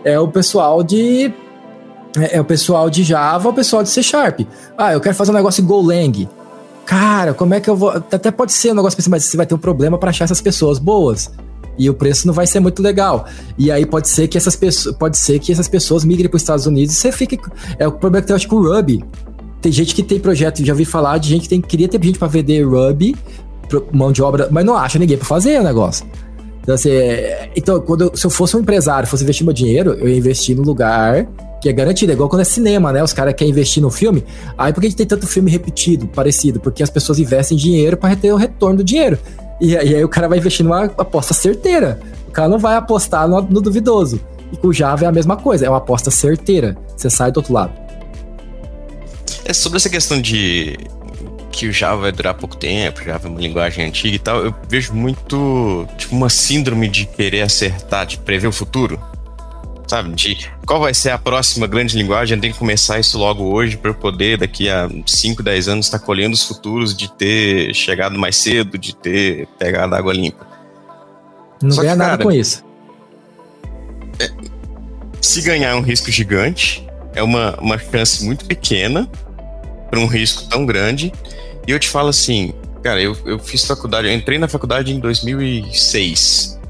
é 0.04 0.18
o 0.18 0.28
pessoal 0.28 0.82
de 0.82 1.32
é, 2.16 2.36
é, 2.36 2.40
o 2.40 2.44
pessoal 2.44 2.90
de 2.90 3.02
Java, 3.02 3.48
o 3.48 3.52
pessoal 3.52 3.82
de 3.82 3.88
C 3.88 4.02
Sharp. 4.02 4.40
Ah, 4.76 4.92
eu 4.92 5.00
quero 5.00 5.14
fazer 5.14 5.30
um 5.30 5.34
negócio 5.34 5.62
em 5.62 5.66
Golang. 5.66 6.28
Cara, 6.84 7.32
como 7.32 7.54
é 7.54 7.60
que 7.60 7.70
eu 7.70 7.76
vou. 7.76 7.90
Até 7.90 8.30
pode 8.30 8.52
ser 8.52 8.72
um 8.72 8.74
negócio 8.74 8.98
mas 9.08 9.24
você 9.24 9.36
vai 9.36 9.46
ter 9.46 9.54
um 9.54 9.58
problema 9.58 9.96
para 9.96 10.10
achar 10.10 10.24
essas 10.24 10.40
pessoas 10.40 10.78
boas. 10.78 11.30
E 11.78 11.88
o 11.88 11.94
preço 11.94 12.26
não 12.26 12.34
vai 12.34 12.46
ser 12.46 12.60
muito 12.60 12.82
legal. 12.82 13.26
E 13.56 13.70
aí 13.70 13.86
pode 13.86 14.08
ser 14.08 14.28
que 14.28 14.36
essas 14.36 14.54
pessoas, 14.54 14.94
pode 14.96 15.16
ser 15.16 15.38
que 15.38 15.50
essas 15.50 15.68
pessoas 15.68 16.04
migrem 16.04 16.28
para 16.28 16.36
os 16.36 16.42
Estados 16.42 16.66
Unidos 16.66 16.94
e 16.94 16.98
você 16.98 17.10
fique. 17.10 17.38
É 17.78 17.88
o 17.88 17.92
problema 17.92 18.20
que 18.20 18.26
tem, 18.26 18.36
acho, 18.36 18.48
com 18.48 18.56
o 18.56 18.62
Ruby. 18.62 19.02
Tem 19.62 19.72
gente 19.72 19.94
que 19.94 20.02
tem 20.02 20.18
projeto, 20.18 20.62
já 20.64 20.72
ouvi 20.72 20.84
falar 20.84 21.18
de 21.18 21.28
gente 21.28 21.42
que 21.42 21.48
tem, 21.48 21.60
queria 21.60 21.88
ter 21.88 22.02
gente 22.02 22.18
para 22.18 22.26
vender 22.26 22.64
Ruby, 22.64 23.16
mão 23.92 24.10
de 24.10 24.20
obra, 24.20 24.48
mas 24.50 24.64
não 24.64 24.76
acha 24.76 24.98
ninguém 24.98 25.16
para 25.16 25.26
fazer 25.26 25.60
o 25.60 25.62
negócio. 25.62 26.04
Então, 26.62 26.74
assim, 26.74 26.90
é, 26.90 27.50
então 27.56 27.80
quando 27.80 28.04
eu, 28.04 28.16
se 28.16 28.24
eu 28.24 28.30
fosse 28.30 28.56
um 28.56 28.60
empresário, 28.60 29.08
fosse 29.08 29.24
investir 29.24 29.44
meu 29.44 29.52
dinheiro, 29.52 29.94
eu 29.94 30.08
ia 30.08 30.16
investir 30.16 30.56
no 30.56 30.62
lugar 30.62 31.26
que 31.60 31.68
é 31.68 31.72
garantido. 31.72 32.12
É 32.12 32.14
igual 32.14 32.28
quando 32.28 32.42
é 32.42 32.44
cinema, 32.44 32.92
né? 32.92 33.02
Os 33.02 33.12
caras 33.12 33.34
querem 33.34 33.50
investir 33.50 33.82
no 33.82 33.90
filme. 33.90 34.24
Aí 34.58 34.72
por 34.72 34.80
que 34.80 34.86
a 34.86 34.90
gente 34.90 34.98
tem 34.98 35.06
tanto 35.06 35.26
filme 35.26 35.50
repetido, 35.50 36.06
parecido? 36.08 36.58
Porque 36.58 36.82
as 36.82 36.90
pessoas 36.90 37.18
investem 37.18 37.56
dinheiro 37.56 37.96
para 37.96 38.16
ter 38.16 38.32
o 38.32 38.36
retorno 38.36 38.78
do 38.78 38.84
dinheiro. 38.84 39.18
E, 39.60 39.70
e, 39.70 39.76
aí 39.76 40.04
o 40.04 40.08
cara 40.08 40.28
vai 40.28 40.38
investir 40.38 40.64
numa 40.64 40.84
aposta 40.84 41.32
certeira. 41.32 42.00
O 42.28 42.32
cara 42.32 42.48
não 42.48 42.58
vai 42.58 42.74
apostar 42.74 43.28
no, 43.28 43.40
no 43.42 43.60
duvidoso. 43.60 44.20
E 44.52 44.56
com 44.56 44.68
o 44.68 44.72
Java 44.72 45.04
é 45.04 45.08
a 45.08 45.12
mesma 45.12 45.36
coisa, 45.36 45.64
é 45.64 45.68
uma 45.68 45.78
aposta 45.78 46.10
certeira. 46.10 46.76
Você 46.96 47.08
sai 47.08 47.30
do 47.30 47.38
outro 47.38 47.52
lado. 47.52 47.72
É 49.44 49.52
sobre 49.52 49.76
essa 49.76 49.88
questão 49.88 50.20
de 50.20 50.76
que 51.52 51.68
o 51.68 51.72
Java 51.72 52.02
vai 52.02 52.12
durar 52.12 52.34
pouco 52.34 52.56
tempo, 52.56 53.04
Java 53.04 53.28
é 53.28 53.30
uma 53.30 53.40
linguagem 53.40 53.84
antiga 53.84 54.16
e 54.16 54.18
tal, 54.18 54.44
eu 54.44 54.54
vejo 54.68 54.92
muito, 54.94 55.86
tipo, 55.98 56.16
uma 56.16 56.28
síndrome 56.28 56.88
de 56.88 57.06
querer 57.06 57.42
acertar, 57.42 58.06
de 58.06 58.18
prever 58.18 58.48
o 58.48 58.52
futuro. 58.52 58.98
sabe? 59.86 60.14
De 60.14 60.50
qual 60.66 60.80
vai 60.80 60.94
ser 60.94 61.10
a 61.10 61.18
próxima 61.18 61.66
grande 61.66 61.96
linguagem, 61.96 62.40
tem 62.40 62.50
que 62.50 62.58
começar 62.58 62.98
isso 62.98 63.18
logo 63.18 63.44
hoje 63.44 63.76
para 63.76 63.90
eu 63.90 63.94
poder, 63.94 64.38
daqui 64.38 64.70
a 64.70 64.88
5, 65.06 65.42
10 65.42 65.68
anos, 65.68 65.86
estar 65.86 65.98
tá 65.98 66.04
colhendo 66.04 66.34
os 66.34 66.44
futuros 66.44 66.96
de 66.96 67.12
ter 67.12 67.74
chegado 67.74 68.18
mais 68.18 68.36
cedo, 68.36 68.78
de 68.78 68.96
ter 68.96 69.46
pegado 69.58 69.94
água 69.94 70.14
limpa. 70.14 70.46
Não 71.62 71.70
Só 71.70 71.82
ganha 71.82 71.92
que, 71.92 71.98
nada 71.98 72.10
cara, 72.12 72.22
com 72.24 72.32
isso. 72.32 72.64
É, 74.18 74.30
se 75.20 75.42
ganhar 75.42 75.70
é 75.70 75.74
um 75.74 75.82
risco 75.82 76.10
gigante, 76.10 76.84
é 77.14 77.22
uma, 77.22 77.56
uma 77.60 77.78
chance 77.78 78.24
muito 78.24 78.44
pequena 78.44 79.08
para 79.90 80.00
um 80.00 80.06
risco 80.06 80.44
tão 80.48 80.64
grande. 80.64 81.12
E 81.66 81.70
eu 81.70 81.78
te 81.78 81.88
falo 81.88 82.08
assim, 82.08 82.52
cara, 82.82 83.00
eu, 83.00 83.16
eu 83.24 83.38
fiz 83.38 83.64
faculdade, 83.64 84.08
eu 84.08 84.14
entrei 84.14 84.38
na 84.38 84.48
faculdade 84.48 84.92
em 84.92 84.98
2006. 84.98 86.60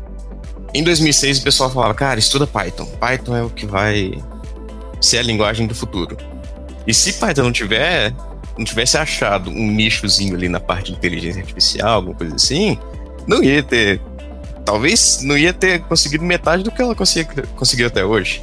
Em 0.75 0.83
2006 0.83 1.39
o 1.39 1.43
pessoal 1.43 1.71
falava, 1.71 1.95
cara, 1.95 2.19
estuda 2.19 2.47
Python. 2.47 2.87
Python 3.01 3.37
é 3.37 3.43
o 3.43 3.51
que 3.51 3.67
vai 3.67 4.13
ser 5.01 5.19
a 5.19 5.23
linguagem 5.23 5.67
do 5.67 5.75
futuro. 5.75 6.17
E 6.87 6.93
se 6.93 7.15
Python 7.15 7.43
não 7.45 7.53
tiver, 7.53 8.13
não 8.57 8.65
tivesse 8.65 8.97
achado 8.97 9.51
um 9.51 9.71
nichozinho 9.71 10.35
ali 10.35 10.49
na 10.49 10.61
parte 10.61 10.93
de 10.93 10.99
inteligência 10.99 11.41
artificial, 11.41 11.97
alguma 11.97 12.15
coisa 12.15 12.35
assim, 12.35 12.79
não 13.27 13.43
ia 13.43 13.63
ter, 13.63 14.01
talvez 14.65 15.21
não 15.23 15.37
ia 15.37 15.53
ter 15.53 15.81
conseguido 15.83 16.25
metade 16.25 16.63
do 16.63 16.71
que 16.71 16.83
ela 16.83 16.95
conseguiu, 16.95 17.87
até 17.87 18.05
hoje. 18.05 18.43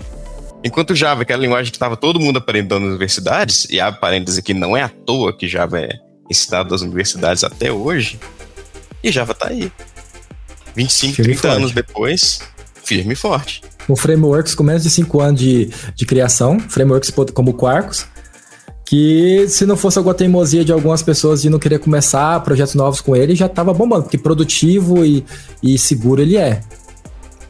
Enquanto 0.64 0.96
Java, 0.96 1.24
que 1.24 1.32
é 1.32 1.36
a 1.36 1.40
linguagem 1.40 1.72
que 1.72 1.78
estava 1.78 1.96
todo 1.96 2.20
mundo 2.20 2.38
aprendendo 2.38 2.80
nas 2.80 2.90
universidades, 2.90 3.66
e 3.70 3.80
há 3.80 3.92
parênteses 3.92 4.40
aqui, 4.40 4.54
não 4.54 4.76
é 4.76 4.84
à 4.84 4.90
toa 4.90 5.36
que 5.36 5.48
Java 5.48 5.80
é 5.80 6.00
ensinado 6.30 6.72
nas 6.72 6.82
universidades 6.82 7.44
até 7.44 7.72
hoje, 7.72 8.20
e 9.04 9.12
Java 9.12 9.32
está 9.32 9.48
aí. 9.48 9.72
25, 10.76 11.16
firme 11.16 11.34
30 11.34 11.50
anos 11.52 11.72
depois, 11.72 12.40
firme 12.84 13.14
e 13.14 13.16
forte. 13.16 13.62
Com 13.88 13.96
frameworks 13.96 14.54
com 14.54 14.64
menos 14.64 14.84
de 14.84 14.90
5 14.90 15.22
anos 15.22 15.40
de, 15.40 15.70
de 15.96 16.06
criação, 16.06 16.60
frameworks 16.60 17.12
como 17.34 17.54
Quarkus, 17.54 18.06
que 18.86 19.46
se 19.48 19.66
não 19.66 19.78
fosse 19.78 19.98
alguma 19.98 20.16
teimosia 20.16 20.66
de 20.66 20.72
algumas 20.72 21.02
pessoas 21.04 21.42
de 21.42 21.50
não 21.50 21.60
querer 21.60 21.80
começar 21.80 22.40
projetos 22.42 22.76
novos 22.76 23.02
com 23.02 23.16
ele, 23.16 23.36
já 23.36 23.46
estava 23.46 23.74
bombando, 23.74 24.04
porque 24.04 24.18
produtivo 24.18 25.06
e, 25.06 25.26
e 25.62 25.78
seguro 25.78 26.22
ele 26.22 26.38
é. 26.38 26.62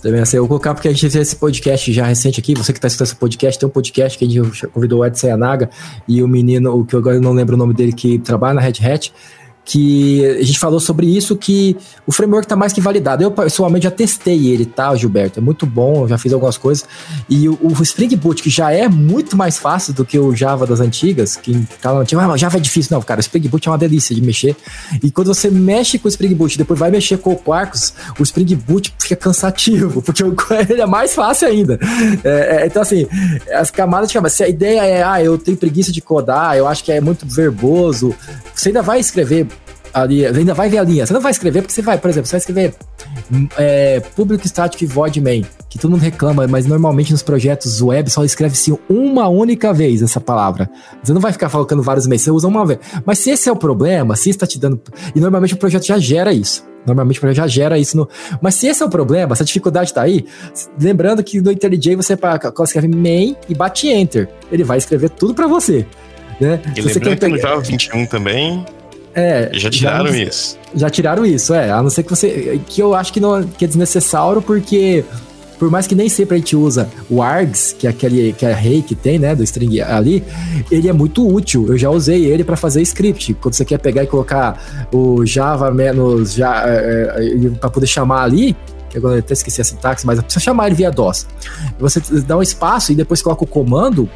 Também 0.01 0.22
assim, 0.22 0.38
eu 0.38 0.44
vou 0.44 0.48
colocar 0.48 0.74
porque 0.74 0.88
a 0.88 0.91
gente 0.91 1.01
fez 1.01 1.15
esse 1.15 1.36
podcast 1.36 1.91
já 1.91 2.06
recente 2.06 2.39
aqui. 2.39 2.53
Você 2.53 2.72
que 2.72 2.77
está 2.77 2.88
escutando 2.88 3.08
esse 3.08 3.15
podcast, 3.15 3.60
tem 3.60 3.68
um 3.68 3.72
podcast 3.72 4.18
que 4.18 4.25
a 4.25 4.27
gente 4.27 4.68
convidou 4.68 5.00
o 5.00 5.06
Edson 5.06 5.27
Yanaga 5.27 5.70
e 6.08 6.24
o 6.24 6.27
menino, 6.27 6.74
o 6.74 6.86
que 6.86 6.96
eu 6.96 7.00
agora 7.00 7.20
não 7.20 7.34
lembro 7.34 7.56
o 7.56 7.58
nome 7.58 7.74
dele, 7.74 7.91
que 7.91 8.18
trabalha 8.20 8.53
na 8.53 8.62
Red 8.62 8.75
Hat 8.82 9.12
que 9.69 10.25
a 10.25 10.43
gente 10.43 10.57
falou 10.57 10.79
sobre 10.79 11.05
isso, 11.05 11.35
que 11.35 11.77
o 12.07 12.11
framework 12.11 12.45
está 12.45 12.55
mais 12.55 12.73
que 12.73 12.81
validado. 12.81 13.21
Eu, 13.21 13.29
pessoalmente, 13.29 13.83
já 13.83 13.91
testei 13.91 14.47
ele, 14.47 14.65
tá, 14.65 14.95
Gilberto? 14.95 15.39
É 15.39 15.41
muito 15.43 15.63
bom, 15.67 16.07
já 16.07 16.17
fiz 16.17 16.33
algumas 16.33 16.57
coisas. 16.57 16.88
E 17.29 17.47
o, 17.47 17.55
o 17.61 17.83
Spring 17.83 18.15
Boot, 18.15 18.41
que 18.41 18.49
já 18.49 18.71
é 18.71 18.89
muito 18.89 19.38
mais 19.38 19.59
fácil 19.59 19.93
do 19.93 20.03
que 20.03 20.17
o 20.17 20.35
Java 20.35 20.65
das 20.65 20.79
antigas, 20.79 21.35
que 21.35 21.53
tá 21.79 21.93
no 21.93 21.99
antigo, 21.99 22.19
ah, 22.19 22.35
Java 22.35 22.57
é 22.57 22.59
difícil. 22.59 22.95
Não, 22.95 23.01
cara, 23.03 23.19
o 23.19 23.21
Spring 23.21 23.47
Boot 23.47 23.67
é 23.67 23.71
uma 23.71 23.77
delícia 23.77 24.15
de 24.15 24.23
mexer. 24.23 24.55
E 25.03 25.11
quando 25.11 25.27
você 25.27 25.51
mexe 25.51 25.99
com 25.99 26.07
o 26.07 26.09
Spring 26.09 26.33
Boot 26.33 26.57
depois 26.57 26.79
vai 26.79 26.89
mexer 26.89 27.19
com 27.19 27.33
o 27.33 27.35
Quarkus, 27.35 27.93
o 28.19 28.23
Spring 28.23 28.55
Boot 28.55 28.91
fica 28.97 29.15
cansativo, 29.15 30.01
porque 30.01 30.23
ele 30.67 30.81
é 30.81 30.88
mais 30.88 31.13
fácil 31.13 31.47
ainda. 31.47 31.79
É, 32.23 32.63
é, 32.63 32.65
então, 32.65 32.81
assim, 32.81 33.05
as 33.53 33.69
camadas 33.69 34.09
de 34.09 34.29
Se 34.31 34.43
a 34.43 34.49
ideia 34.49 34.83
é, 34.83 35.03
ah, 35.03 35.23
eu 35.23 35.38
tenho 35.38 35.55
preguiça 35.55 35.91
de 35.91 36.01
codar, 36.01 36.57
eu 36.57 36.67
acho 36.67 36.83
que 36.83 36.91
é 36.91 36.99
muito 36.99 37.27
verboso, 37.27 38.15
você 38.55 38.69
ainda 38.69 38.81
vai 38.81 38.99
escrever 38.99 39.47
ali, 39.93 40.25
ainda 40.25 40.53
vai 40.53 40.69
ver 40.69 40.79
a 40.79 40.84
linha. 40.84 41.05
Você 41.05 41.13
não 41.13 41.22
vai 41.22 41.31
escrever 41.31 41.62
porque 41.62 41.74
você 41.74 41.81
vai, 41.81 41.98
por 41.98 42.10
exemplo, 42.10 42.27
você 42.27 42.34
vai 42.34 42.39
escrever 42.39 42.74
é, 43.58 44.00
Public 44.15 44.48
Static 44.48 44.86
Void 44.88 45.22
Main, 45.22 45.46
que 45.69 45.77
todo 45.77 45.91
mundo 45.91 46.01
reclama, 46.01 46.48
mas 46.48 46.65
normalmente 46.65 47.12
nos 47.12 47.22
projetos 47.22 47.81
web 47.81 48.10
só 48.10 48.24
escreve-se 48.24 48.77
uma 48.89 49.27
única 49.27 49.74
vez 49.74 50.01
essa 50.01 50.19
palavra. 50.19 50.69
Você 51.03 51.13
não 51.13 51.22
vai 51.22 51.31
ficar 51.31 51.50
colocando 51.50 51.81
vários 51.84 52.08
meses, 52.08 52.25
você 52.25 52.31
usa 52.31 52.48
uma 52.48 52.65
vez. 52.65 52.79
Mas 53.05 53.19
se 53.19 53.31
esse 53.31 53.50
é 53.50 53.51
o 53.51 53.55
problema, 53.55 54.15
se 54.15 54.29
está 54.29 54.46
te 54.46 54.60
dando. 54.60 54.81
E 55.15 55.19
normalmente 55.19 55.53
o 55.53 55.58
projeto 55.58 55.86
já 55.86 55.98
gera 55.98 56.34
isso. 56.34 56.67
Normalmente 56.86 57.17
o 57.17 57.22
projeto 57.22 57.38
já 57.38 57.48
gera 57.48 57.77
isso 57.77 57.98
no. 57.98 58.10
Mas 58.42 58.55
se 58.55 58.68
esse 58.68 58.81
é 58.81 58.85
o 58.85 58.90
problema, 58.90 59.35
se 59.35 59.44
a 59.44 59.46
dificuldade 59.46 59.90
está 59.90 60.01
aí, 60.01 60.25
lembrando 60.79 61.24
que 61.24 61.42
no 61.42 61.51
IntelliJ 61.51 61.96
você 61.96 62.18
escreve 62.63 62.87
main 62.87 63.35
e 63.48 63.53
bate 63.53 63.87
enter. 63.87 64.29
Ele 64.51 64.63
vai 64.63 64.77
escrever 64.77 65.09
tudo 65.09 65.33
para 65.33 65.48
você. 65.48 65.85
Né? 66.40 66.61
E 66.75 66.81
lembrando 66.81 67.20
que 67.20 67.27
no 67.27 67.37
Java 67.37 67.61
21 67.61 68.05
também 68.05 68.66
é, 69.13 69.50
já 69.53 69.69
tiraram 69.69 70.11
já, 70.11 70.17
isso. 70.17 70.57
Já 70.75 70.89
tiraram 70.89 71.25
isso, 71.25 71.53
é. 71.53 71.72
A 71.72 71.81
não 71.81 71.89
ser 71.89 72.03
que 72.03 72.09
você. 72.09 72.61
Que 72.67 72.81
eu 72.81 72.93
acho 72.93 73.11
que, 73.11 73.19
não, 73.19 73.43
que 73.43 73.65
é 73.65 73.67
desnecessário, 73.67 74.41
porque 74.41 75.03
por 75.59 75.69
mais 75.69 75.85
que 75.85 75.93
nem 75.93 76.07
sempre 76.07 76.35
a 76.35 76.37
gente 76.37 76.55
usa 76.55 76.89
o 77.09 77.22
args, 77.22 77.75
que 77.77 77.85
é 77.85 77.89
aquele 77.89 78.31
que 78.31 78.45
é 78.45 78.53
rei 78.53 78.81
que 78.81 78.95
tem, 78.95 79.19
né, 79.19 79.35
do 79.35 79.43
string 79.43 79.81
ali, 79.81 80.24
ele 80.72 80.87
é 80.87 80.93
muito 80.93 81.27
útil. 81.27 81.67
Eu 81.67 81.77
já 81.77 81.89
usei 81.89 82.25
ele 82.25 82.45
para 82.45 82.55
fazer 82.55 82.81
script. 82.81 83.33
Quando 83.33 83.55
você 83.55 83.65
quer 83.65 83.77
pegar 83.77 84.03
e 84.03 84.07
colocar 84.07 84.87
o 84.93 85.25
Java 85.25 85.69
menos 85.69 86.33
já 86.33 86.63
é, 86.65 87.35
é 87.45 87.50
para 87.59 87.69
poder 87.69 87.87
chamar 87.87 88.24
ali, 88.24 88.55
que 88.89 88.98
agora 88.98 89.15
eu 89.15 89.19
até 89.19 89.33
esqueci 89.33 89.59
a 89.59 89.63
sintaxe, 89.65 90.05
mas 90.05 90.19
precisa 90.22 90.43
chamar 90.43 90.67
ele 90.67 90.75
via 90.75 90.89
DOS. 90.89 91.27
Você 91.77 92.01
dá 92.25 92.37
um 92.37 92.41
espaço 92.41 92.93
e 92.93 92.95
depois 92.95 93.22
coloca 93.22 93.43
o 93.43 93.48
comando 93.48 94.09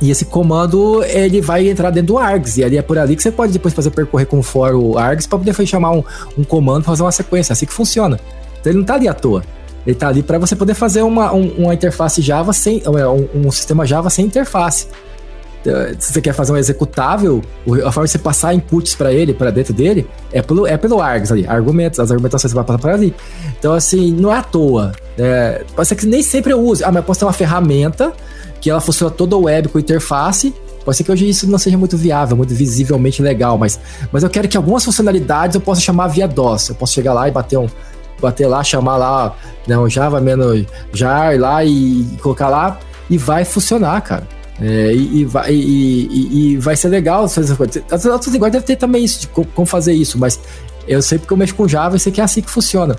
e 0.00 0.10
esse 0.10 0.24
comando, 0.24 1.04
ele 1.04 1.40
vai 1.40 1.68
entrar 1.68 1.90
dentro 1.90 2.14
do 2.14 2.18
args, 2.18 2.56
e 2.56 2.64
ali 2.64 2.78
é 2.78 2.82
por 2.82 2.98
ali 2.98 3.14
que 3.14 3.22
você 3.22 3.30
pode 3.30 3.52
depois 3.52 3.74
fazer 3.74 3.90
percorrer 3.90 4.26
com 4.26 4.42
for 4.42 4.74
o 4.74 4.96
args 4.96 5.26
para 5.26 5.38
poder 5.38 5.66
chamar 5.66 5.92
um, 5.92 6.02
um 6.38 6.44
comando 6.44 6.84
fazer 6.84 7.02
uma 7.02 7.12
sequência, 7.12 7.52
assim 7.52 7.66
que 7.66 7.72
funciona. 7.72 8.18
Então 8.60 8.70
ele 8.70 8.78
não 8.78 8.82
está 8.82 8.94
ali 8.94 9.08
à 9.08 9.14
toa. 9.14 9.42
Ele 9.86 9.94
está 9.96 10.08
ali 10.08 10.22
para 10.22 10.38
você 10.38 10.54
poder 10.54 10.74
fazer 10.74 11.02
uma, 11.02 11.32
um, 11.32 11.48
uma 11.64 11.74
interface 11.74 12.20
Java 12.20 12.52
sem. 12.52 12.82
Um, 12.86 13.46
um, 13.46 13.50
sistema 13.50 13.86
Java 13.86 14.10
sem 14.10 14.26
interface. 14.26 14.88
Então, 15.60 15.74
se 15.98 16.12
você 16.12 16.20
quer 16.22 16.32
fazer 16.32 16.52
um 16.52 16.56
executável, 16.56 17.42
a 17.84 17.92
forma 17.92 18.06
de 18.06 18.12
você 18.12 18.18
passar 18.18 18.54
inputs 18.54 18.94
para 18.94 19.12
ele, 19.12 19.34
para 19.34 19.50
dentro 19.50 19.74
dele, 19.74 20.06
é 20.32 20.40
pelo, 20.40 20.66
é 20.66 20.76
pelo 20.78 21.00
args 21.00 21.30
ali, 21.30 21.46
argumentos, 21.46 22.00
as 22.00 22.10
argumentações 22.10 22.50
você 22.50 22.54
vai 22.54 22.64
passar 22.64 22.78
para 22.78 22.94
ali. 22.94 23.14
Então, 23.58 23.74
assim, 23.74 24.10
não 24.12 24.32
é 24.32 24.38
à 24.38 24.42
toa. 24.42 24.92
É, 25.18 25.62
pode 25.76 25.86
ser 25.88 25.96
que 25.96 26.06
nem 26.06 26.22
sempre 26.22 26.52
eu 26.52 26.60
use. 26.60 26.82
Ah, 26.82 26.88
mas 26.88 26.96
eu 26.96 27.02
posso 27.02 27.20
ter 27.20 27.26
uma 27.26 27.32
ferramenta 27.32 28.12
que 28.60 28.70
ela 28.70 28.80
funciona 28.80 29.10
toda 29.10 29.36
web 29.36 29.68
com 29.68 29.78
interface. 29.78 30.54
Pode 30.84 30.96
ser 30.96 31.04
que 31.04 31.12
hoje 31.12 31.28
isso 31.28 31.48
não 31.48 31.58
seja 31.58 31.76
muito 31.76 31.96
viável, 31.96 32.36
muito 32.36 32.54
visivelmente 32.54 33.22
legal, 33.22 33.58
mas, 33.58 33.78
mas 34.10 34.22
eu 34.22 34.30
quero 34.30 34.48
que 34.48 34.56
algumas 34.56 34.84
funcionalidades 34.84 35.54
eu 35.54 35.60
possa 35.60 35.80
chamar 35.80 36.08
via 36.08 36.26
DOS. 36.26 36.70
Eu 36.70 36.74
posso 36.74 36.92
chegar 36.92 37.12
lá 37.12 37.28
e 37.28 37.30
bater 37.30 37.58
um, 37.58 37.68
bater 38.20 38.46
lá, 38.46 38.62
chamar 38.62 38.96
lá, 38.96 39.36
né, 39.66 39.76
um 39.78 39.88
Java 39.88 40.20
menos 40.20 40.64
jar 40.92 41.38
lá 41.38 41.64
e, 41.64 42.02
e 42.02 42.18
colocar 42.22 42.48
lá 42.48 42.78
e 43.08 43.18
vai 43.18 43.44
funcionar, 43.44 44.00
cara. 44.02 44.26
É, 44.60 44.92
e, 44.92 45.20
e, 45.20 45.24
vai, 45.24 45.52
e, 45.52 46.52
e, 46.52 46.56
vai 46.58 46.76
ser 46.76 46.88
legal 46.88 47.26
fazer 47.28 47.56
coisas. 47.56 47.82
As 47.90 48.04
outras 48.04 48.32
linguagens 48.32 48.52
devem 48.52 48.66
ter 48.66 48.76
também 48.76 49.02
isso, 49.02 49.20
de 49.20 49.26
como 49.26 49.66
fazer 49.66 49.94
isso, 49.94 50.18
mas 50.18 50.38
eu 50.86 51.00
sei 51.00 51.18
porque 51.18 51.32
eu 51.32 51.36
mexo 51.36 51.54
com 51.54 51.66
Java 51.66 51.96
e 51.96 52.00
sei 52.00 52.12
que 52.12 52.20
é 52.20 52.24
assim 52.24 52.42
que 52.42 52.50
funciona. 52.50 52.96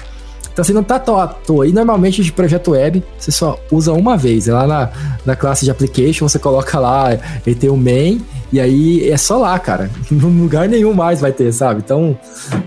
Então 0.52 0.64
você 0.64 0.74
não 0.74 0.84
tá 0.84 0.96
à 0.96 1.28
toa. 1.28 1.68
E 1.68 1.72
normalmente 1.72 2.24
de 2.24 2.32
projeto 2.32 2.72
web 2.72 3.04
você 3.18 3.32
só 3.32 3.60
usa 3.72 3.94
uma 3.94 4.18
vez. 4.18 4.48
É 4.48 4.54
lá 4.54 4.68
na, 4.68 4.90
na 5.26 5.36
classe 5.36 5.66
de 5.66 5.72
application 5.72 6.28
você 6.28 6.40
coloca 6.40 6.80
lá, 6.80 7.18
ele 7.46 7.56
tem 7.56 7.70
o 7.70 7.78
main, 7.78 8.22
e 8.52 8.60
aí 8.60 9.10
é 9.10 9.18
só 9.18 9.38
lá, 9.38 9.58
cara. 9.58 9.90
Em 10.12 10.16
lugar 10.16 10.68
nenhum 10.68 10.94
mais 10.94 11.22
vai 11.22 11.32
ter, 11.32 11.52
sabe? 11.52 11.82
Então 11.84 12.18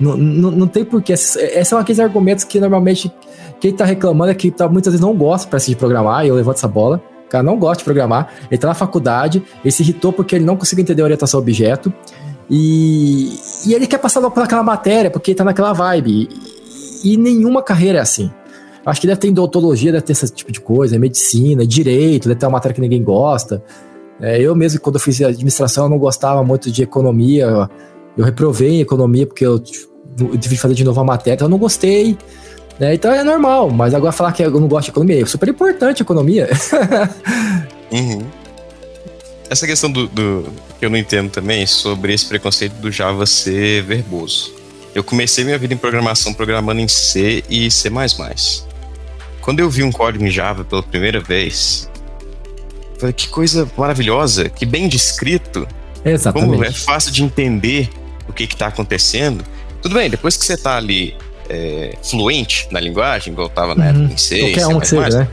não, 0.00 0.16
não, 0.16 0.50
não 0.50 0.66
tem 0.66 0.84
porquê. 0.84 1.12
Esses 1.12 1.68
são 1.68 1.78
aqueles 1.78 2.00
argumentos 2.00 2.44
que 2.44 2.58
normalmente 2.58 3.12
quem 3.60 3.72
tá 3.72 3.84
reclamando 3.84 4.30
é 4.30 4.34
que 4.34 4.50
tá, 4.50 4.68
muitas 4.68 4.92
vezes 4.92 5.04
não 5.04 5.14
gosta 5.14 5.48
para 5.48 5.58
de 5.58 5.76
programar, 5.76 6.24
e 6.24 6.28
eu 6.28 6.34
levanto 6.34 6.56
essa 6.56 6.68
bola. 6.68 7.02
Cara 7.28 7.42
não 7.42 7.58
gosta 7.58 7.78
de 7.78 7.84
programar, 7.84 8.28
ele 8.50 8.58
tá 8.58 8.68
na 8.68 8.74
faculdade, 8.74 9.42
ele 9.64 9.72
se 9.72 9.82
irritou 9.82 10.12
porque 10.12 10.36
ele 10.36 10.44
não 10.44 10.56
conseguiu 10.56 10.82
entender 10.82 11.02
a 11.02 11.04
orientação 11.04 11.40
objeto. 11.40 11.92
E, 12.50 13.38
e 13.66 13.72
ele 13.72 13.86
quer 13.86 13.98
passar 13.98 14.20
logo 14.20 14.38
aquela 14.38 14.62
matéria, 14.62 15.10
porque 15.10 15.30
ele 15.30 15.38
tá 15.38 15.44
naquela 15.44 15.72
vibe. 15.72 16.28
E 17.04 17.16
nenhuma 17.16 17.62
carreira 17.62 17.98
é 17.98 18.00
assim. 18.00 18.30
Acho 18.84 19.00
que 19.00 19.06
deve 19.06 19.20
ter 19.20 19.28
odontologia, 19.28 19.92
deve 19.92 20.04
ter 20.04 20.12
esse 20.12 20.28
tipo 20.32 20.50
de 20.50 20.60
coisa, 20.60 20.98
medicina, 20.98 21.66
direito, 21.66 22.28
deve 22.28 22.40
ter 22.40 22.46
uma 22.46 22.52
matéria 22.52 22.74
que 22.74 22.80
ninguém 22.80 23.02
gosta. 23.02 23.62
É, 24.20 24.40
eu 24.40 24.54
mesmo, 24.54 24.80
quando 24.80 24.96
eu 24.96 25.00
fiz 25.00 25.20
administração, 25.22 25.84
eu 25.84 25.90
não 25.90 25.98
gostava 25.98 26.42
muito 26.42 26.70
de 26.70 26.82
economia. 26.82 27.68
Eu 28.16 28.24
reprovei 28.24 28.76
em 28.76 28.80
economia 28.80 29.26
porque 29.26 29.44
eu, 29.44 29.62
eu 30.18 30.38
tive 30.38 30.54
que 30.54 30.60
fazer 30.60 30.74
de 30.74 30.84
novo 30.84 31.00
a 31.00 31.04
matéria, 31.04 31.34
então 31.34 31.46
eu 31.46 31.50
não 31.50 31.58
gostei. 31.58 32.16
Né? 32.78 32.94
Então 32.94 33.12
é 33.12 33.22
normal, 33.22 33.70
mas 33.70 33.94
agora 33.94 34.12
falar 34.12 34.32
que 34.32 34.42
eu 34.42 34.50
não 34.50 34.68
gosto 34.68 34.86
de 34.86 34.90
economia 34.90 35.22
é 35.22 35.26
super 35.26 35.48
importante 35.48 36.02
a 36.02 36.04
economia. 36.04 36.48
uhum. 37.92 38.22
Essa 39.48 39.66
questão 39.66 39.90
do, 39.90 40.08
do, 40.08 40.44
que 40.78 40.84
eu 40.84 40.90
não 40.90 40.96
entendo 40.96 41.30
também 41.30 41.66
sobre 41.66 42.12
esse 42.12 42.26
preconceito 42.26 42.74
do 42.74 42.90
Java 42.90 43.26
ser 43.26 43.82
verboso. 43.82 44.52
Eu 44.94 45.02
comecei 45.02 45.44
minha 45.44 45.58
vida 45.58 45.74
em 45.74 45.76
programação 45.76 46.32
programando 46.32 46.80
em 46.80 46.88
C 46.88 47.42
e 47.50 47.70
C++. 47.70 47.90
Quando 49.40 49.60
eu 49.60 49.68
vi 49.68 49.82
um 49.82 49.90
código 49.90 50.24
em 50.24 50.30
Java 50.30 50.64
pela 50.64 50.82
primeira 50.82 51.20
vez, 51.20 51.90
falei, 52.98 53.12
que 53.12 53.28
coisa 53.28 53.68
maravilhosa, 53.76 54.48
que 54.48 54.64
bem 54.64 54.88
descrito. 54.88 55.66
Exatamente. 56.04 56.50
Como 56.50 56.64
é 56.64 56.70
fácil 56.70 57.10
de 57.10 57.22
entender 57.22 57.90
o 58.28 58.32
que 58.32 58.44
está 58.44 58.68
acontecendo. 58.68 59.44
Tudo 59.82 59.94
bem, 59.94 60.08
depois 60.08 60.36
que 60.36 60.44
você 60.44 60.54
está 60.54 60.76
ali 60.76 61.16
é, 61.48 61.96
fluente 62.02 62.68
na 62.70 62.80
linguagem, 62.80 63.32
igual 63.32 63.48
estava 63.48 63.74
na 63.74 63.84
uhum. 63.84 63.90
época 63.90 64.14
em 64.14 64.16
C, 64.16 64.40
Qualquer 64.40 64.66
um 64.68 64.80
que 64.80 64.88
seja, 64.88 65.18
né? 65.18 65.28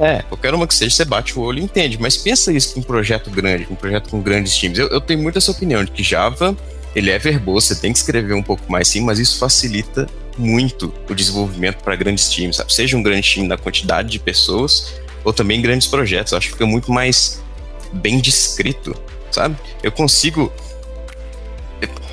É, 0.00 0.22
qualquer 0.22 0.54
uma 0.54 0.66
que 0.66 0.74
seja, 0.74 0.94
você 0.94 1.04
bate 1.04 1.38
o 1.38 1.42
olho 1.42 1.58
e 1.58 1.62
entende. 1.62 1.98
Mas 2.00 2.16
pensa 2.16 2.52
isso 2.52 2.74
com 2.74 2.80
um 2.80 2.82
projeto 2.82 3.30
grande, 3.30 3.66
um 3.70 3.74
projeto 3.74 4.08
com 4.08 4.20
grandes 4.20 4.56
times. 4.56 4.78
Eu, 4.78 4.88
eu 4.88 5.00
tenho 5.00 5.20
muito 5.20 5.36
essa 5.36 5.50
opinião 5.50 5.84
de 5.84 5.90
que 5.90 6.02
Java, 6.02 6.56
ele 6.94 7.10
é 7.10 7.18
verboso, 7.18 7.68
você 7.68 7.76
tem 7.76 7.92
que 7.92 7.98
escrever 7.98 8.34
um 8.34 8.42
pouco 8.42 8.70
mais 8.70 8.88
sim, 8.88 9.00
mas 9.00 9.18
isso 9.18 9.38
facilita 9.38 10.06
muito 10.36 10.92
o 11.08 11.14
desenvolvimento 11.14 11.82
para 11.82 11.96
grandes 11.96 12.30
times, 12.30 12.56
sabe? 12.56 12.72
Seja 12.72 12.96
um 12.96 13.02
grande 13.02 13.28
time 13.28 13.46
na 13.46 13.56
quantidade 13.56 14.10
de 14.10 14.18
pessoas 14.18 14.94
ou 15.24 15.32
também 15.32 15.60
grandes 15.60 15.86
projetos. 15.86 16.32
Eu 16.32 16.38
acho 16.38 16.48
que 16.48 16.52
fica 16.54 16.66
muito 16.66 16.90
mais 16.90 17.42
bem 17.92 18.20
descrito, 18.20 18.94
sabe? 19.30 19.56
Eu 19.82 19.92
consigo. 19.92 20.52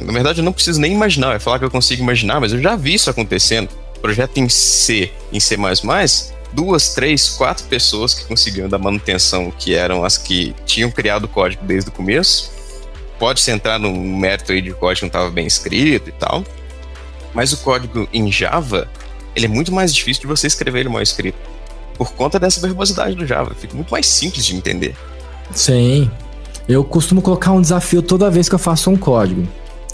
Na 0.02 0.14
verdade, 0.14 0.40
eu 0.40 0.44
não 0.44 0.54
preciso 0.54 0.80
nem 0.80 0.94
imaginar, 0.94 1.34
ia 1.34 1.40
falar 1.40 1.60
que 1.60 1.66
eu 1.66 1.72
consigo 1.72 2.02
imaginar, 2.02 2.40
mas 2.40 2.54
eu 2.54 2.62
já 2.62 2.76
vi 2.76 2.94
isso 2.94 3.10
acontecendo. 3.10 3.70
Projeto 4.02 4.38
em 4.38 4.48
C, 4.48 5.12
em 5.32 5.40
C, 5.42 5.58
duas, 6.54 6.94
três, 6.94 7.30
quatro 7.30 7.66
pessoas 7.66 8.14
que 8.14 8.24
conseguiam 8.26 8.70
dar 8.70 8.78
manutenção, 8.78 9.52
que 9.52 9.76
eram 9.76 10.06
as 10.06 10.18
que 10.18 10.56
tinham 10.66 10.90
criado 10.90 11.26
o 11.26 11.28
código 11.28 11.66
desde 11.66 11.90
o 11.90 11.92
começo. 11.92 12.52
Pode-se 13.20 13.52
entrar 13.52 13.78
no 13.78 13.94
mérito 13.94 14.52
aí 14.52 14.62
de 14.62 14.72
código 14.72 15.06
não 15.06 15.08
estava 15.08 15.30
bem 15.30 15.46
escrito 15.46 16.10
e 16.10 16.14
tal. 16.14 16.44
Mas 17.34 17.52
o 17.54 17.58
código 17.58 18.08
em 18.14 18.32
Java, 18.32 18.88
ele 19.36 19.46
é 19.46 19.50
muito 19.50 19.72
mais 19.72 19.94
difícil 19.94 20.22
de 20.22 20.28
você 20.28 20.48
escrever 20.48 20.80
ele 20.80 20.90
mal 20.90 21.02
escrito. 21.02 21.38
Por 21.98 22.14
conta 22.14 22.40
dessa 22.40 22.62
verbosidade 22.62 23.14
do 23.16 23.28
Java. 23.28 23.54
Fica 23.54 23.76
muito 23.76 23.90
mais 23.90 24.08
simples 24.08 24.46
de 24.46 24.56
entender. 24.56 24.96
Sim. 25.54 26.10
Eu 26.68 26.84
costumo 26.84 27.22
colocar 27.22 27.52
um 27.52 27.62
desafio 27.62 28.02
toda 28.02 28.30
vez 28.30 28.48
que 28.48 28.56
eu 28.56 28.60
faço 28.60 28.90
um 28.90 28.96
código. 28.96 29.46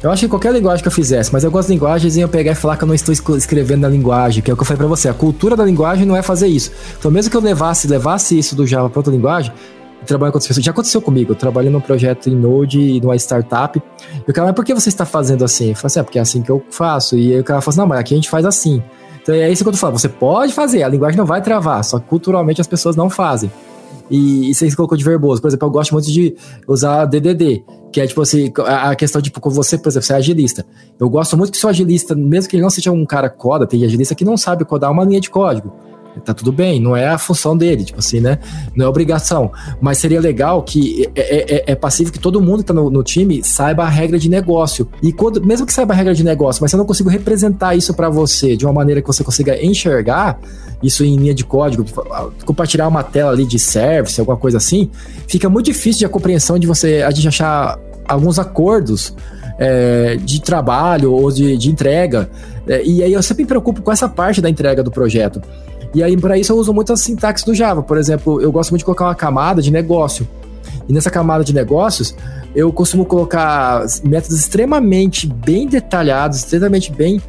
Eu 0.03 0.11
acho 0.11 0.21
que 0.21 0.27
qualquer 0.27 0.53
linguagem 0.53 0.83
que 0.83 0.87
eu 0.87 0.91
fizesse, 0.91 1.33
mas 1.33 1.43
de 1.43 1.49
linguagens 1.69 2.15
eu 2.15 2.29
pegar 2.29 2.51
e 2.51 2.55
falar 2.55 2.77
que 2.77 2.83
eu 2.83 2.87
não 2.87 2.93
estou 2.93 3.11
escrevendo 3.35 3.81
na 3.81 3.89
linguagem, 3.89 4.43
que 4.43 4.51
é 4.51 4.53
o 4.53 4.57
que 4.57 4.61
eu 4.61 4.65
falei 4.65 4.77
pra 4.77 4.85
você. 4.85 5.09
A 5.09 5.13
cultura 5.13 5.55
da 5.55 5.65
linguagem 5.65 6.05
não 6.05 6.15
é 6.15 6.21
fazer 6.21 6.47
isso. 6.47 6.71
Então, 6.99 7.09
mesmo 7.09 7.31
que 7.31 7.37
eu 7.37 7.41
levasse, 7.41 7.87
levasse 7.87 8.37
isso 8.37 8.55
do 8.55 8.67
Java 8.67 8.87
para 8.87 8.99
outra 8.99 9.11
linguagem, 9.11 9.51
trabalho 10.05 10.31
com 10.31 10.37
outras 10.37 10.47
pessoas. 10.47 10.63
Já 10.63 10.71
aconteceu 10.71 11.01
comigo. 11.01 11.31
Eu 11.31 11.35
trabalho 11.35 11.69
num 11.69 11.81
projeto 11.81 12.29
em 12.29 12.35
Node, 12.35 13.01
numa 13.01 13.15
startup. 13.15 13.81
E 14.27 14.31
o 14.31 14.33
cara, 14.33 14.47
mas 14.47 14.55
por 14.55 14.63
que 14.63 14.73
você 14.73 14.89
está 14.89 15.05
fazendo 15.05 15.43
assim? 15.43 15.69
Eu 15.69 15.75
falei 15.75 15.87
assim, 15.87 15.99
é 15.99 16.03
porque 16.03 16.19
é 16.19 16.21
assim 16.21 16.41
que 16.41 16.49
eu 16.49 16.63
faço. 16.69 17.17
E 17.17 17.33
aí 17.33 17.39
o 17.39 17.43
cara 17.43 17.61
falou 17.61 17.71
assim, 17.71 17.79
não, 17.79 17.87
mas 17.87 17.99
aqui 17.99 18.13
a 18.13 18.17
gente 18.17 18.29
faz 18.29 18.45
assim. 18.45 18.81
Então 19.21 19.33
é 19.33 19.51
isso 19.51 19.63
que 19.63 19.69
eu 19.69 19.73
falando. 19.73 19.97
Você 19.97 20.09
pode 20.09 20.53
fazer, 20.53 20.83
a 20.83 20.87
linguagem 20.87 21.17
não 21.17 21.25
vai 21.25 21.41
travar, 21.41 21.83
só 21.83 21.99
que 21.99 22.07
culturalmente 22.07 22.61
as 22.61 22.67
pessoas 22.67 22.95
não 22.95 23.09
fazem. 23.09 23.51
E, 24.09 24.51
e 24.51 24.53
você 24.53 24.73
colocou 24.75 24.97
de 24.97 25.03
verboso. 25.03 25.41
Por 25.41 25.47
exemplo, 25.47 25.67
eu 25.67 25.71
gosto 25.71 25.93
muito 25.93 26.11
de 26.11 26.35
usar 26.67 27.05
DDD, 27.05 27.63
que 27.91 27.99
é 27.99 28.05
tipo 28.05 28.21
assim, 28.21 28.53
a 28.65 28.95
questão 28.95 29.19
de 29.19 29.31
tipo, 29.31 29.49
você, 29.49 29.77
por 29.77 29.89
exemplo, 29.89 30.05
você 30.05 30.13
é 30.13 30.17
agilista. 30.17 30.65
Eu 30.99 31.09
gosto 31.09 31.35
muito 31.35 31.51
que 31.51 31.57
seu 31.57 31.69
agilista, 31.69 32.13
mesmo 32.13 32.49
que 32.49 32.55
ele 32.55 32.63
não 32.63 32.69
seja 32.69 32.91
um 32.91 33.05
cara 33.05 33.29
coda, 33.29 33.65
tem 33.65 33.83
agilista 33.83 34.13
que 34.13 34.23
não 34.23 34.37
sabe 34.37 34.63
codar 34.63 34.91
uma 34.91 35.03
linha 35.03 35.19
de 35.19 35.29
código 35.29 35.73
tá 36.23 36.33
tudo 36.33 36.51
bem, 36.51 36.79
não 36.79 36.95
é 36.95 37.07
a 37.07 37.17
função 37.17 37.57
dele, 37.57 37.83
tipo 37.83 37.99
assim, 37.99 38.19
né? 38.19 38.39
Não 38.75 38.85
é 38.85 38.87
obrigação. 38.87 39.51
Mas 39.81 39.97
seria 39.97 40.19
legal 40.19 40.63
que 40.63 41.09
é, 41.15 41.21
é, 41.21 41.55
é, 41.55 41.63
é 41.67 41.75
passivo 41.75 42.11
que 42.11 42.19
todo 42.19 42.41
mundo 42.41 42.59
que 42.59 42.65
tá 42.65 42.73
no, 42.73 42.89
no, 42.89 43.03
time 43.03 43.43
saiba 43.43 43.83
a 43.83 43.89
regra 43.89 44.17
de 44.17 44.29
negócio. 44.29 44.87
E 45.01 45.11
quando, 45.11 45.43
mesmo 45.45 45.65
que 45.65 45.73
saiba 45.73 45.93
a 45.93 45.97
regra 45.97 46.13
de 46.13 46.23
negócio, 46.23 46.61
mas 46.61 46.71
se 46.71 46.75
eu 46.75 46.79
não 46.79 46.85
consigo 46.85 47.09
representar 47.09 47.75
isso 47.75 47.93
para 47.93 48.09
você 48.09 48.55
de 48.55 48.65
uma 48.65 48.73
maneira 48.73 49.01
que 49.01 49.07
você 49.07 49.23
consiga 49.23 49.61
enxergar 49.63 50.39
isso 50.81 51.03
em 51.03 51.15
linha 51.15 51.33
de 51.33 51.43
código, 51.43 51.85
compartilhar 52.45 52.87
uma 52.87 53.03
tela 53.03 53.31
ali 53.31 53.45
de 53.45 53.57
service, 53.57 54.19
alguma 54.19 54.37
coisa 54.37 54.57
assim, 54.57 54.89
fica 55.27 55.49
muito 55.49 55.65
difícil 55.67 56.07
de 56.07 56.11
compreensão 56.11 56.59
de 56.59 56.67
você 56.67 57.01
a 57.01 57.11
gente 57.11 57.27
achar 57.27 57.79
alguns 58.07 58.37
acordos 58.37 59.15
é, 59.57 60.17
de 60.17 60.41
trabalho 60.41 61.11
ou 61.13 61.31
de, 61.31 61.57
de 61.57 61.69
entrega. 61.69 62.29
É, 62.67 62.83
e 62.83 63.03
aí 63.03 63.13
eu 63.13 63.23
sempre 63.23 63.43
me 63.43 63.47
preocupo 63.47 63.81
com 63.81 63.91
essa 63.91 64.07
parte 64.07 64.41
da 64.41 64.49
entrega 64.49 64.83
do 64.83 64.91
projeto. 64.91 65.41
E 65.95 66.03
aí, 66.03 66.17
para 66.17 66.37
isso, 66.37 66.51
eu 66.51 66.57
uso 66.57 66.73
muito 66.73 66.91
a 66.91 66.97
sintaxe 66.97 67.45
do 67.45 67.55
Java. 67.55 67.81
Por 67.81 67.97
exemplo, 67.97 68.41
eu 68.41 68.51
gosto 68.51 68.71
muito 68.71 68.81
de 68.81 68.85
colocar 68.85 69.05
uma 69.05 69.15
camada 69.15 69.61
de 69.61 69.71
negócio. 69.71 70.27
E 70.89 70.93
nessa 70.93 71.09
camada 71.09 71.41
de 71.41 71.53
negócios, 71.53 72.13
eu 72.53 72.69
costumo 72.73 73.05
colocar 73.05 73.85
métodos 74.03 74.37
extremamente 74.37 75.25
bem 75.25 75.65
detalhados, 75.65 76.39
extremamente 76.39 76.91
bem 76.91 77.21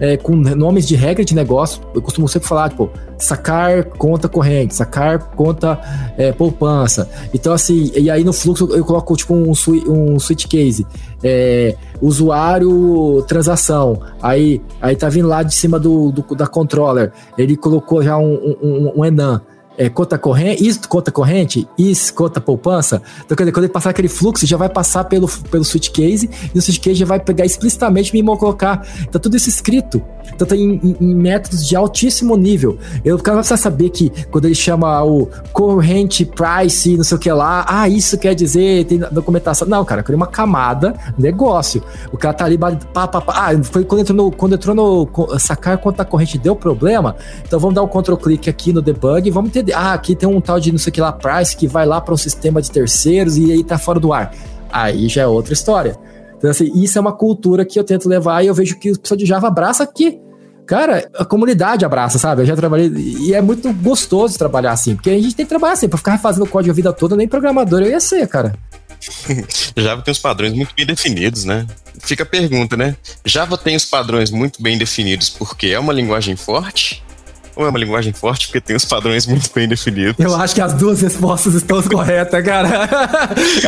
é, 0.00 0.16
com 0.16 0.34
nomes 0.34 0.86
de 0.86 0.96
regra 0.96 1.24
de 1.24 1.34
negócio. 1.34 1.82
Eu 1.94 2.02
costumo 2.02 2.28
sempre 2.28 2.48
falar, 2.48 2.70
tipo, 2.70 2.90
sacar 3.18 3.84
conta 3.84 4.28
corrente, 4.28 4.74
sacar 4.74 5.18
conta 5.18 5.78
é, 6.16 6.32
poupança. 6.32 7.08
Então, 7.32 7.52
assim, 7.52 7.90
e 7.94 8.10
aí 8.10 8.24
no 8.24 8.32
fluxo 8.32 8.68
eu 8.72 8.84
coloco, 8.84 9.16
tipo, 9.16 9.34
um, 9.34 9.52
um 9.88 10.18
switch 10.18 10.46
case. 10.46 10.86
É, 11.22 11.76
usuário 12.00 13.22
transação. 13.28 14.00
Aí, 14.20 14.60
aí 14.80 14.96
tá 14.96 15.08
vindo 15.08 15.28
lá 15.28 15.42
de 15.42 15.54
cima 15.54 15.78
do, 15.78 16.10
do 16.10 16.34
da 16.34 16.46
controller. 16.46 17.12
Ele 17.38 17.56
colocou 17.56 18.02
já 18.02 18.18
um, 18.18 18.56
um, 18.60 18.92
um 18.96 19.04
enum 19.04 19.38
é, 19.76 19.88
conta 19.88 20.18
corrente, 20.18 20.66
isso 20.66 20.88
conta 20.88 21.10
corrente, 21.10 21.68
isso 21.78 22.12
conta 22.14 22.40
poupança. 22.40 23.02
Então, 23.24 23.36
quer 23.36 23.44
dizer, 23.44 23.52
quando 23.52 23.64
ele 23.64 23.72
passar 23.72 23.90
aquele 23.90 24.08
fluxo, 24.08 24.46
já 24.46 24.56
vai 24.56 24.68
passar 24.68 25.04
pelo, 25.04 25.28
pelo 25.50 25.64
switch 25.64 25.90
case 25.90 26.28
e 26.54 26.58
o 26.58 26.62
switch 26.62 26.80
case 26.80 26.96
já 26.96 27.06
vai 27.06 27.18
pegar 27.18 27.44
explicitamente 27.44 28.16
e 28.16 28.22
me 28.22 28.36
colocar. 28.36 28.86
Tá 29.10 29.18
tudo 29.18 29.36
isso 29.36 29.48
escrito. 29.48 30.02
Então, 30.34 30.46
tem 30.46 30.80
em, 30.82 30.96
em, 31.00 31.14
métodos 31.14 31.66
de 31.66 31.76
altíssimo 31.76 32.36
nível. 32.36 32.78
Eu, 33.04 33.16
vai 33.18 33.36
precisar 33.36 33.56
saber 33.56 33.90
que 33.90 34.10
quando 34.30 34.46
ele 34.46 34.54
chama 34.54 35.02
o 35.04 35.28
corrente 35.52 36.24
price, 36.24 36.96
não 36.96 37.04
sei 37.04 37.16
o 37.16 37.20
que 37.20 37.30
lá, 37.30 37.64
ah, 37.68 37.88
isso 37.88 38.18
quer 38.18 38.34
dizer, 38.34 38.84
tem 38.84 38.98
documentação. 38.98 39.68
Não, 39.68 39.84
cara, 39.84 40.00
eu 40.00 40.04
queria 40.04 40.16
uma 40.16 40.26
camada, 40.26 40.94
negócio. 41.18 41.82
O 42.12 42.16
cara 42.16 42.34
tá 42.34 42.44
ali, 42.44 42.58
pá, 42.58 42.72
pá, 42.92 43.08
pá. 43.08 43.22
Ah, 43.28 43.62
foi 43.62 43.84
quando 43.84 44.00
entrou 44.00 44.16
no, 44.16 44.30
quando 44.30 44.54
entrou 44.54 44.74
no 44.74 45.38
sacar 45.38 45.78
conta 45.78 46.04
corrente, 46.04 46.38
deu 46.38 46.54
problema. 46.56 47.16
Então, 47.46 47.58
vamos 47.58 47.74
dar 47.74 47.82
um 47.82 47.88
control 47.88 48.16
click 48.16 48.48
aqui 48.48 48.72
no 48.72 48.80
debug 48.80 49.30
vamos 49.30 49.50
ter 49.50 49.64
ah, 49.74 49.92
aqui 49.92 50.14
tem 50.14 50.28
um 50.28 50.40
tal 50.40 50.60
de 50.60 50.70
não 50.70 50.78
sei 50.78 50.90
o 50.90 50.94
que 50.94 51.00
lá, 51.00 51.12
price, 51.12 51.56
que 51.56 51.66
vai 51.66 51.86
lá 51.86 52.00
para 52.00 52.14
um 52.14 52.16
sistema 52.16 52.60
de 52.60 52.70
terceiros 52.70 53.36
e 53.36 53.52
aí 53.52 53.64
tá 53.64 53.78
fora 53.78 53.98
do 53.98 54.12
ar. 54.12 54.32
Aí 54.70 55.08
já 55.08 55.22
é 55.22 55.26
outra 55.26 55.52
história. 55.52 55.96
Então, 56.42 56.50
assim, 56.50 56.72
isso 56.74 56.98
é 56.98 57.00
uma 57.00 57.12
cultura 57.12 57.64
que 57.64 57.78
eu 57.78 57.84
tento 57.84 58.08
levar 58.08 58.42
e 58.42 58.48
eu 58.48 58.54
vejo 58.54 58.76
que 58.76 58.90
o 58.90 58.98
pessoal 58.98 59.16
de 59.16 59.24
Java 59.24 59.46
abraça 59.46 59.84
aqui. 59.84 60.18
Cara, 60.66 61.08
a 61.16 61.24
comunidade 61.24 61.84
abraça, 61.84 62.18
sabe? 62.18 62.42
Eu 62.42 62.46
já 62.46 62.56
trabalhei 62.56 62.90
e 62.90 63.32
é 63.32 63.40
muito 63.40 63.72
gostoso 63.74 64.36
trabalhar 64.36 64.72
assim, 64.72 64.96
porque 64.96 65.10
a 65.10 65.14
gente 65.14 65.36
tem 65.36 65.46
que 65.46 65.50
trabalhar 65.50 65.74
assim, 65.74 65.88
pra 65.88 65.98
ficar 65.98 66.18
fazendo 66.18 66.44
código 66.46 66.72
a 66.72 66.74
vida 66.74 66.92
toda, 66.92 67.14
nem 67.14 67.28
programador 67.28 67.82
eu 67.82 67.90
ia 67.90 68.00
ser, 68.00 68.26
cara. 68.26 68.56
Java 69.76 70.02
tem 70.02 70.10
os 70.10 70.18
padrões 70.18 70.52
muito 70.52 70.74
bem 70.74 70.84
definidos, 70.84 71.44
né? 71.44 71.64
Fica 72.00 72.24
a 72.24 72.26
pergunta, 72.26 72.76
né? 72.76 72.96
Java 73.24 73.56
tem 73.56 73.76
os 73.76 73.84
padrões 73.84 74.32
muito 74.32 74.60
bem 74.60 74.76
definidos 74.76 75.30
porque 75.30 75.68
é 75.68 75.78
uma 75.78 75.92
linguagem 75.92 76.34
forte 76.34 77.04
ou 77.56 77.66
é 77.66 77.68
uma 77.68 77.78
linguagem 77.78 78.12
forte 78.12 78.46
porque 78.46 78.60
tem 78.60 78.76
os 78.76 78.84
padrões 78.84 79.26
muito 79.26 79.50
bem 79.54 79.68
definidos? 79.68 80.18
Eu 80.18 80.34
acho 80.34 80.54
que 80.54 80.60
as 80.60 80.72
duas 80.72 81.00
respostas 81.00 81.54
estão 81.54 81.82
corretas, 81.84 82.44
cara. 82.44 82.88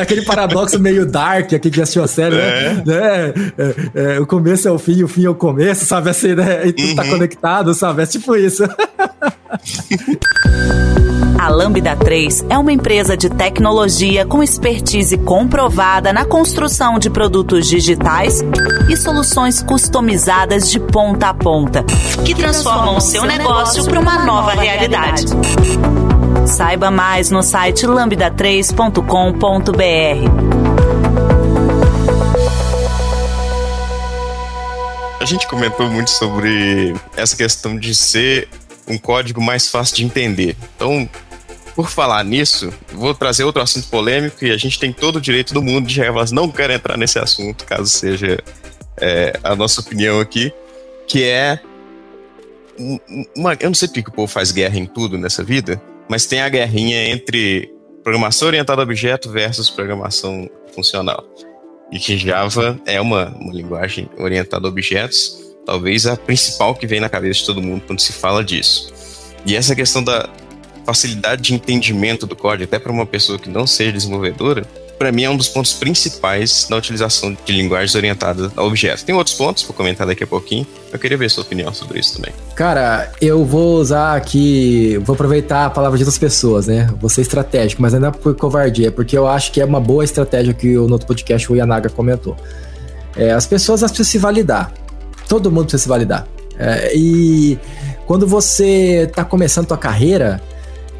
Aquele 0.00 0.22
paradoxo 0.22 0.78
meio 0.78 1.06
dark 1.06 1.52
aqui 1.52 1.70
que 1.70 1.80
assistiu 1.80 2.04
a 2.04 2.08
série, 2.08 2.36
né? 2.36 2.44
é. 2.44 2.74
né? 2.84 3.34
É, 3.58 4.14
é, 4.16 4.20
o 4.20 4.26
começo 4.26 4.66
é 4.68 4.70
o 4.70 4.78
fim, 4.78 5.02
o 5.02 5.08
fim 5.08 5.24
é 5.24 5.30
o 5.30 5.34
começo, 5.34 5.84
sabe 5.84 6.10
assim, 6.10 6.34
né? 6.34 6.66
E 6.66 6.72
tudo 6.72 6.94
tá 6.94 7.02
uhum. 7.02 7.08
tá 7.08 7.14
conectado, 7.14 7.74
sabe? 7.74 8.02
É 8.02 8.06
tipo 8.06 8.34
isso. 8.36 8.64
A 11.38 11.48
Lambda 11.48 11.96
3 11.96 12.46
é 12.48 12.56
uma 12.56 12.72
empresa 12.72 13.16
de 13.16 13.28
tecnologia 13.28 14.24
com 14.24 14.40
expertise 14.42 15.18
comprovada 15.18 16.12
na 16.12 16.24
construção 16.24 16.98
de 16.98 17.10
produtos 17.10 17.66
digitais 17.66 18.42
e 18.88 18.96
soluções 18.96 19.62
customizadas 19.62 20.70
de 20.70 20.80
ponta 20.80 21.28
a 21.28 21.34
ponta, 21.34 21.84
que 22.24 22.34
transformam 22.34 22.96
o 22.96 23.00
seu 23.00 23.24
negócio 23.24 23.84
para 23.84 24.00
uma 24.00 24.24
nova 24.24 24.52
realidade. 24.52 25.26
Saiba 26.46 26.90
mais 26.90 27.30
no 27.30 27.42
site 27.42 27.86
lambda3.com.br. 27.86 30.64
A 35.20 35.24
gente 35.26 35.46
comentou 35.48 35.90
muito 35.90 36.10
sobre 36.10 36.94
essa 37.16 37.36
questão 37.36 37.78
de 37.78 37.94
ser 37.94 38.48
um 38.88 38.98
código 38.98 39.40
mais 39.40 39.68
fácil 39.68 39.96
de 39.96 40.04
entender. 40.04 40.56
Então, 40.76 41.08
por 41.74 41.88
falar 41.88 42.24
nisso, 42.24 42.72
vou 42.92 43.14
trazer 43.14 43.44
outro 43.44 43.62
assunto 43.62 43.88
polêmico 43.88 44.44
e 44.44 44.50
a 44.50 44.56
gente 44.56 44.78
tem 44.78 44.92
todo 44.92 45.16
o 45.16 45.20
direito 45.20 45.52
do 45.52 45.62
mundo 45.62 45.86
de 45.86 45.98
revelar, 45.98 46.30
não 46.30 46.50
quero 46.50 46.72
entrar 46.72 46.96
nesse 46.96 47.18
assunto, 47.18 47.64
caso 47.64 47.86
seja 47.86 48.38
é, 48.96 49.38
a 49.42 49.56
nossa 49.56 49.80
opinião 49.80 50.20
aqui, 50.20 50.52
que 51.08 51.24
é 51.24 51.58
uma, 53.36 53.54
eu 53.60 53.68
não 53.68 53.74
sei 53.74 53.88
porque 53.88 54.08
o 54.08 54.12
povo 54.12 54.28
faz 54.28 54.50
guerra 54.50 54.78
em 54.78 54.86
tudo 54.86 55.18
nessa 55.18 55.42
vida, 55.42 55.80
mas 56.08 56.26
tem 56.26 56.40
a 56.40 56.48
guerrinha 56.48 57.08
entre 57.08 57.72
programação 58.02 58.48
orientada 58.48 58.82
a 58.82 58.84
objeto 58.84 59.30
versus 59.30 59.70
programação 59.70 60.48
funcional. 60.74 61.24
E 61.90 61.98
que 61.98 62.16
Java 62.16 62.80
é 62.86 63.00
uma, 63.00 63.28
uma 63.28 63.52
linguagem 63.52 64.08
orientada 64.18 64.66
a 64.66 64.70
objetos, 64.70 65.43
talvez 65.64 66.06
a 66.06 66.16
principal 66.16 66.74
que 66.74 66.86
vem 66.86 67.00
na 67.00 67.08
cabeça 67.08 67.40
de 67.40 67.46
todo 67.46 67.62
mundo 67.62 67.82
quando 67.86 68.00
se 68.00 68.12
fala 68.12 68.44
disso. 68.44 68.92
E 69.46 69.54
essa 69.56 69.74
questão 69.74 70.02
da 70.02 70.28
facilidade 70.84 71.42
de 71.42 71.54
entendimento 71.54 72.26
do 72.26 72.36
código, 72.36 72.64
até 72.64 72.78
para 72.78 72.92
uma 72.92 73.06
pessoa 73.06 73.38
que 73.38 73.48
não 73.48 73.66
seja 73.66 73.92
desenvolvedora, 73.92 74.66
para 74.98 75.10
mim 75.10 75.24
é 75.24 75.30
um 75.30 75.36
dos 75.36 75.48
pontos 75.48 75.72
principais 75.72 76.66
da 76.68 76.76
utilização 76.76 77.36
de 77.44 77.52
linguagens 77.52 77.94
orientadas 77.94 78.50
a 78.56 78.62
objetos. 78.62 79.02
Tem 79.02 79.14
outros 79.14 79.34
pontos, 79.34 79.62
vou 79.64 79.74
comentar 79.74 80.06
daqui 80.06 80.22
a 80.24 80.26
pouquinho. 80.26 80.66
Eu 80.92 80.98
queria 80.98 81.18
ver 81.18 81.30
sua 81.30 81.42
opinião 81.42 81.74
sobre 81.74 81.98
isso 81.98 82.16
também. 82.16 82.32
Cara, 82.54 83.12
eu 83.20 83.44
vou 83.44 83.76
usar 83.80 84.14
aqui, 84.16 84.98
vou 85.04 85.14
aproveitar 85.14 85.66
a 85.66 85.70
palavra 85.70 85.98
de 85.98 86.04
outras 86.04 86.18
pessoas, 86.18 86.68
né? 86.68 86.88
Vou 87.00 87.10
ser 87.10 87.22
estratégico, 87.22 87.82
mas 87.82 87.92
não 87.92 88.08
é 88.08 88.10
por 88.12 88.36
covardia, 88.36 88.88
é 88.88 88.90
porque 88.90 89.16
eu 89.16 89.26
acho 89.26 89.50
que 89.50 89.60
é 89.60 89.64
uma 89.64 89.80
boa 89.80 90.04
estratégia 90.04 90.54
que 90.54 90.78
o 90.78 90.86
no 90.86 90.92
outro 90.92 91.06
podcast 91.06 91.50
o 91.52 91.56
Yanaga 91.56 91.90
comentou. 91.90 92.36
É, 93.16 93.32
as 93.32 93.46
pessoas 93.46 93.82
elas 93.82 93.92
precisam 93.92 94.12
se 94.12 94.18
validar. 94.18 94.72
Todo 95.28 95.50
mundo 95.50 95.64
precisa 95.64 95.82
se 95.82 95.88
validar. 95.88 96.26
É, 96.58 96.92
e 96.96 97.58
quando 98.06 98.26
você 98.26 99.06
está 99.08 99.24
começando 99.24 99.64
a 99.64 99.68
tua 99.68 99.78
carreira, 99.78 100.40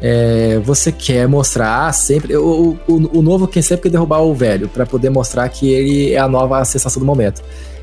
é, 0.01 0.59
você 0.63 0.91
quer 0.91 1.27
mostrar 1.27 1.93
sempre. 1.93 2.35
O, 2.35 2.77
o, 2.87 3.19
o, 3.19 3.21
novo 3.21 3.47
quem 3.47 3.61
sempre 3.61 3.83
quer 3.83 3.89
derrubar 3.89 4.21
o 4.21 4.33
velho, 4.33 4.67
para 4.67 4.85
poder 4.85 5.09
mostrar 5.09 5.47
que 5.49 5.71
ele 5.71 6.13
é 6.13 6.19
a 6.19 6.27
nova 6.27 6.63
sensação 6.65 6.99
do 6.99 7.05
momento. 7.05 7.41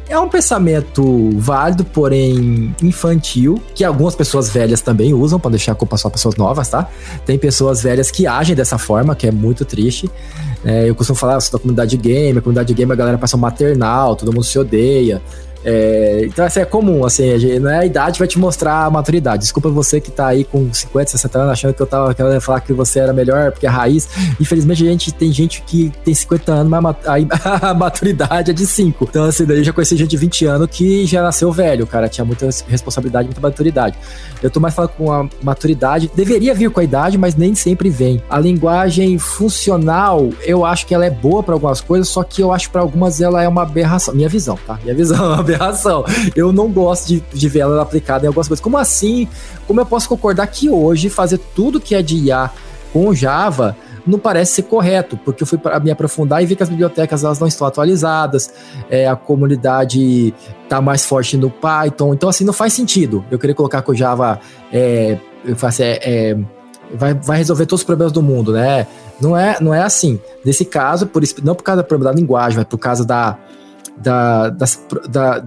É 0.08 0.18
um 0.18 0.28
pensamento 0.28 1.30
válido, 1.38 1.84
porém 1.84 2.74
infantil, 2.82 3.62
que 3.74 3.82
algumas 3.82 4.14
pessoas 4.14 4.50
velhas 4.50 4.82
também 4.82 5.14
usam, 5.14 5.40
para 5.40 5.52
deixar 5.52 5.72
a 5.72 5.74
culpa 5.74 5.96
só 5.96 6.10
pessoas 6.10 6.36
novas, 6.36 6.68
tá? 6.68 6.88
Tem 7.24 7.38
pessoas 7.38 7.82
velhas 7.82 8.10
que 8.10 8.26
agem 8.26 8.54
dessa 8.54 8.76
forma, 8.76 9.14
que 9.14 9.26
é 9.26 9.30
muito 9.30 9.64
triste. 9.64 10.10
É, 10.64 10.88
eu 10.88 10.94
costumo 10.94 11.18
falar 11.18 11.38
da 11.38 11.58
comunidade 11.58 11.96
game, 11.96 12.38
a 12.38 12.42
comunidade 12.42 12.74
game 12.74 12.92
a 12.92 12.94
galera 12.94 13.16
passa 13.16 13.36
um 13.36 13.40
maternal, 13.40 14.14
todo 14.14 14.32
mundo 14.32 14.44
se 14.44 14.58
odeia. 14.58 15.22
É, 15.64 16.22
então, 16.24 16.44
assim, 16.44 16.60
é 16.60 16.64
comum, 16.64 17.04
assim, 17.04 17.58
não 17.58 17.70
é 17.70 17.78
a 17.78 17.86
idade 17.86 18.18
vai 18.18 18.28
te 18.28 18.38
mostrar 18.38 18.84
a 18.84 18.90
maturidade. 18.90 19.42
Desculpa 19.42 19.68
você 19.68 20.00
que 20.00 20.10
tá 20.10 20.28
aí 20.28 20.44
com 20.44 20.72
50, 20.72 21.10
60 21.12 21.38
anos 21.38 21.52
achando 21.52 21.74
que 21.74 21.82
eu 21.82 21.86
tava 21.86 22.14
querendo 22.14 22.40
falar 22.40 22.60
que 22.60 22.72
você 22.72 23.00
era 23.00 23.12
melhor 23.12 23.52
porque 23.52 23.66
é 23.66 23.68
raiz. 23.68 24.08
Infelizmente, 24.40 24.86
a 24.86 24.90
gente 24.90 25.12
tem 25.12 25.32
gente 25.32 25.62
que 25.62 25.92
tem 26.04 26.14
50 26.14 26.52
anos, 26.52 26.70
mas 26.70 26.96
a 27.62 27.74
maturidade 27.74 28.50
é 28.50 28.54
de 28.54 28.66
5. 28.66 29.06
Então, 29.08 29.24
assim, 29.24 29.44
daí 29.44 29.58
eu 29.58 29.64
já 29.64 29.72
conheci 29.72 29.96
gente 29.96 30.10
de 30.10 30.16
20 30.16 30.46
anos 30.46 30.68
que 30.70 31.06
já 31.06 31.22
nasceu 31.22 31.52
velho, 31.52 31.86
cara. 31.86 32.08
Tinha 32.08 32.24
muita 32.24 32.48
responsabilidade, 32.68 33.26
muita 33.26 33.40
maturidade. 33.40 33.96
Eu 34.42 34.50
tô 34.50 34.60
mais 34.60 34.74
falando 34.74 34.90
com 34.90 35.12
a 35.12 35.28
maturidade. 35.42 36.10
Deveria 36.14 36.54
vir 36.54 36.70
com 36.70 36.80
a 36.80 36.84
idade, 36.84 37.16
mas 37.16 37.34
nem 37.34 37.54
sempre 37.54 37.90
vem. 37.90 38.22
A 38.28 38.38
linguagem 38.38 39.18
funcional, 39.18 40.30
eu 40.44 40.64
acho 40.64 40.86
que 40.86 40.94
ela 40.94 41.06
é 41.06 41.10
boa 41.10 41.42
para 41.42 41.54
algumas 41.54 41.80
coisas, 41.80 42.08
só 42.08 42.22
que 42.22 42.42
eu 42.42 42.52
acho 42.52 42.70
para 42.70 42.80
algumas 42.80 43.20
ela 43.20 43.42
é 43.42 43.48
uma 43.48 43.62
aberração. 43.62 44.14
Minha 44.14 44.28
visão, 44.28 44.58
tá? 44.66 44.78
Minha 44.82 44.94
visão 44.94 45.16
é 45.16 45.28
uma 45.28 45.38
aberração. 45.38 45.51
Eu 46.34 46.52
não 46.52 46.70
gosto 46.70 47.08
de, 47.08 47.20
de 47.32 47.48
ver 47.48 47.60
ela 47.60 47.82
aplicada 47.82 48.24
em 48.24 48.28
algumas 48.28 48.48
coisas. 48.48 48.62
Como 48.62 48.76
assim? 48.76 49.28
Como 49.66 49.80
eu 49.80 49.86
posso 49.86 50.08
concordar 50.08 50.46
que 50.46 50.68
hoje 50.68 51.08
fazer 51.08 51.38
tudo 51.54 51.80
que 51.80 51.94
é 51.94 52.02
de 52.02 52.16
IA 52.16 52.50
com 52.92 53.14
Java 53.14 53.76
não 54.06 54.18
parece 54.18 54.54
ser 54.54 54.62
correto, 54.62 55.16
porque 55.16 55.42
eu 55.42 55.46
fui 55.46 55.58
para 55.58 55.78
me 55.78 55.90
aprofundar 55.90 56.42
e 56.42 56.46
vi 56.46 56.56
que 56.56 56.62
as 56.62 56.68
bibliotecas 56.68 57.22
elas 57.22 57.38
não 57.38 57.46
estão 57.46 57.66
atualizadas, 57.66 58.52
é, 58.90 59.08
a 59.08 59.14
comunidade 59.14 60.34
está 60.64 60.80
mais 60.80 61.04
forte 61.04 61.36
no 61.36 61.48
Python, 61.48 62.12
então 62.12 62.28
assim 62.28 62.44
não 62.44 62.52
faz 62.52 62.72
sentido. 62.72 63.24
Eu 63.30 63.38
queria 63.38 63.54
colocar 63.54 63.80
que 63.82 63.90
o 63.90 63.94
Java 63.94 64.40
é, 64.72 65.18
faço, 65.54 65.82
é, 65.82 66.00
é, 66.02 66.38
vai, 66.94 67.14
vai 67.14 67.38
resolver 67.38 67.66
todos 67.66 67.82
os 67.82 67.86
problemas 67.86 68.12
do 68.12 68.22
mundo, 68.22 68.52
né? 68.52 68.86
Não 69.20 69.36
é, 69.36 69.56
não 69.60 69.72
é 69.72 69.82
assim. 69.82 70.18
Nesse 70.44 70.64
caso, 70.64 71.06
por, 71.06 71.22
não 71.42 71.54
por 71.54 71.62
causa 71.62 71.82
do 71.82 71.86
problema 71.86 72.12
da 72.12 72.20
linguagem, 72.20 72.58
mas 72.58 72.66
por 72.66 72.78
causa 72.78 73.04
da, 73.04 73.38
da, 73.98 74.50
das, 74.50 74.80
da, 75.08 75.44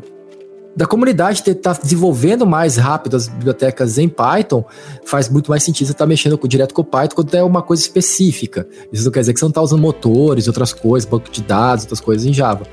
da 0.75 0.85
comunidade 0.85 1.39
estar 1.39 1.73
tá 1.73 1.81
desenvolvendo 1.81 2.45
mais 2.45 2.75
rápido 2.75 3.15
as 3.15 3.27
bibliotecas 3.29 3.97
em 3.97 4.09
Python, 4.09 4.65
faz 5.05 5.29
muito 5.29 5.49
mais 5.49 5.63
sentido 5.63 5.87
você 5.87 5.93
estar 5.93 6.03
tá 6.03 6.09
mexendo 6.09 6.37
com, 6.37 6.47
direto 6.47 6.73
com 6.73 6.81
o 6.81 6.85
Python 6.85 7.15
quando 7.15 7.33
é 7.33 7.43
uma 7.43 7.61
coisa 7.61 7.81
específica. 7.81 8.67
Isso 8.91 9.05
não 9.05 9.11
quer 9.11 9.21
dizer 9.21 9.33
que 9.33 9.39
você 9.39 9.45
não 9.45 9.49
está 9.49 9.61
usando 9.61 9.79
motores, 9.79 10.47
outras 10.47 10.73
coisas, 10.73 11.09
banco 11.09 11.31
de 11.31 11.41
dados, 11.41 11.85
outras 11.85 12.01
coisas 12.01 12.25
em 12.25 12.33
Java. 12.33 12.65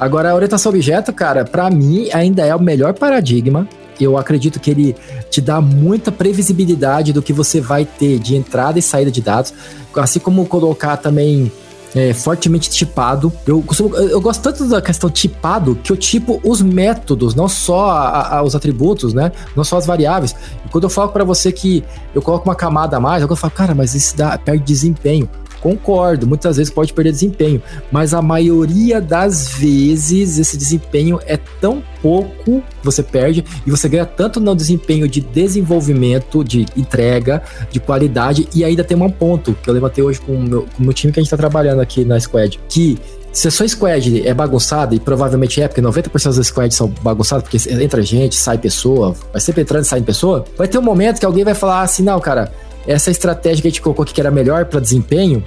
Agora, 0.00 0.30
a 0.30 0.34
orientação 0.34 0.70
objeto, 0.70 1.12
cara, 1.12 1.44
para 1.44 1.68
mim 1.70 2.08
ainda 2.12 2.44
é 2.46 2.54
o 2.54 2.60
melhor 2.60 2.94
paradigma. 2.94 3.68
Eu 4.00 4.16
acredito 4.16 4.58
que 4.58 4.70
ele 4.70 4.96
te 5.30 5.40
dá 5.40 5.60
muita 5.60 6.10
previsibilidade 6.10 7.12
do 7.12 7.22
que 7.22 7.32
você 7.32 7.60
vai 7.60 7.84
ter 7.84 8.18
de 8.18 8.34
entrada 8.34 8.78
e 8.78 8.82
saída 8.82 9.10
de 9.10 9.20
dados, 9.20 9.52
assim 9.94 10.18
como 10.18 10.46
colocar 10.46 10.96
também 10.96 11.52
é, 11.94 12.12
fortemente 12.12 12.68
tipado. 12.68 13.32
Eu, 13.46 13.62
costumo, 13.62 13.94
eu 13.96 14.20
gosto 14.20 14.42
tanto 14.42 14.68
da 14.68 14.82
questão 14.82 15.08
tipado 15.08 15.76
que 15.76 15.92
eu 15.92 15.96
tipo 15.96 16.40
os 16.42 16.60
métodos, 16.60 17.34
não 17.34 17.48
só 17.48 17.90
a, 17.90 18.38
a, 18.38 18.42
os 18.42 18.54
atributos, 18.54 19.14
né? 19.14 19.30
Não 19.54 19.62
só 19.62 19.76
as 19.76 19.86
variáveis. 19.86 20.34
E 20.64 20.68
quando 20.68 20.84
eu 20.84 20.90
falo 20.90 21.10
para 21.10 21.24
você 21.24 21.52
que 21.52 21.84
eu 22.14 22.20
coloco 22.20 22.48
uma 22.48 22.54
camada 22.54 22.96
a 22.96 23.00
mais, 23.00 23.22
eu 23.22 23.36
falo, 23.36 23.52
cara, 23.52 23.74
mas 23.74 23.94
isso 23.94 24.16
dá, 24.16 24.36
perde 24.36 24.64
desempenho. 24.64 25.28
Concordo, 25.64 26.26
muitas 26.26 26.58
vezes 26.58 26.70
pode 26.70 26.92
perder 26.92 27.12
desempenho, 27.12 27.62
mas 27.90 28.12
a 28.12 28.20
maioria 28.20 29.00
das 29.00 29.48
vezes 29.48 30.38
esse 30.38 30.58
desempenho 30.58 31.18
é 31.26 31.38
tão 31.38 31.82
pouco 32.02 32.60
que 32.60 32.84
você 32.84 33.02
perde 33.02 33.42
e 33.66 33.70
você 33.70 33.88
ganha 33.88 34.04
tanto 34.04 34.38
no 34.40 34.54
desempenho 34.54 35.08
de 35.08 35.22
desenvolvimento, 35.22 36.44
de 36.44 36.66
entrega, 36.76 37.42
de 37.70 37.80
qualidade 37.80 38.46
e 38.54 38.62
ainda 38.62 38.84
tem 38.84 38.94
um 38.94 39.10
ponto 39.10 39.56
que 39.62 39.70
eu 39.70 39.72
levantei 39.72 40.04
hoje 40.04 40.20
com 40.20 40.34
o 40.34 40.42
meu, 40.42 40.62
com 40.64 40.82
o 40.82 40.84
meu 40.84 40.92
time 40.92 41.10
que 41.10 41.18
a 41.18 41.22
gente 41.22 41.28
está 41.28 41.38
trabalhando 41.38 41.80
aqui 41.80 42.04
na 42.04 42.20
Squad, 42.20 42.60
que 42.68 42.98
se 43.32 43.48
a 43.48 43.50
sua 43.50 43.66
squad 43.66 44.28
é 44.28 44.34
bagunçada, 44.34 44.94
e 44.94 45.00
provavelmente 45.00 45.62
é, 45.62 45.66
porque 45.66 45.80
90% 45.80 46.36
das 46.36 46.46
squads 46.46 46.76
são 46.76 46.88
bagunçadas, 47.00 47.42
porque 47.42 47.58
entra 47.82 48.02
gente, 48.02 48.36
sai 48.36 48.58
pessoa, 48.58 49.16
vai 49.32 49.40
sempre 49.40 49.62
entrando 49.62 49.82
e 49.82 49.86
saindo 49.86 50.04
pessoa, 50.04 50.44
vai 50.58 50.68
ter 50.68 50.76
um 50.76 50.82
momento 50.82 51.18
que 51.18 51.26
alguém 51.26 51.42
vai 51.42 51.54
falar 51.54 51.80
assim, 51.80 52.02
não, 52.02 52.20
cara, 52.20 52.52
essa 52.86 53.10
estratégia 53.10 53.62
que 53.62 53.68
a 53.68 53.70
gente 53.70 53.82
colocou 53.82 54.02
aqui 54.02 54.12
que 54.12 54.20
era 54.20 54.30
melhor 54.30 54.66
para 54.66 54.80
desempenho, 54.80 55.42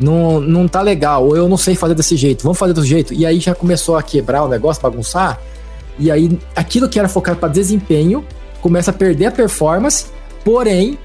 não, 0.00 0.40
não 0.40 0.68
tá 0.68 0.80
legal, 0.80 1.26
ou 1.26 1.36
eu 1.36 1.48
não 1.48 1.56
sei 1.56 1.74
fazer 1.74 1.94
desse 1.94 2.16
jeito, 2.16 2.42
vamos 2.42 2.58
fazer 2.58 2.72
desse 2.72 2.86
jeito. 2.86 3.14
E 3.14 3.26
aí 3.26 3.40
já 3.40 3.54
começou 3.54 3.96
a 3.96 4.02
quebrar 4.02 4.44
o 4.44 4.48
negócio, 4.48 4.82
bagunçar, 4.82 5.40
e 5.98 6.10
aí 6.10 6.38
aquilo 6.54 6.88
que 6.88 6.98
era 6.98 7.08
focado 7.08 7.38
para 7.38 7.48
desempenho 7.48 8.24
começa 8.60 8.90
a 8.90 8.94
perder 8.94 9.26
a 9.26 9.30
performance, 9.30 10.06
porém 10.44 10.98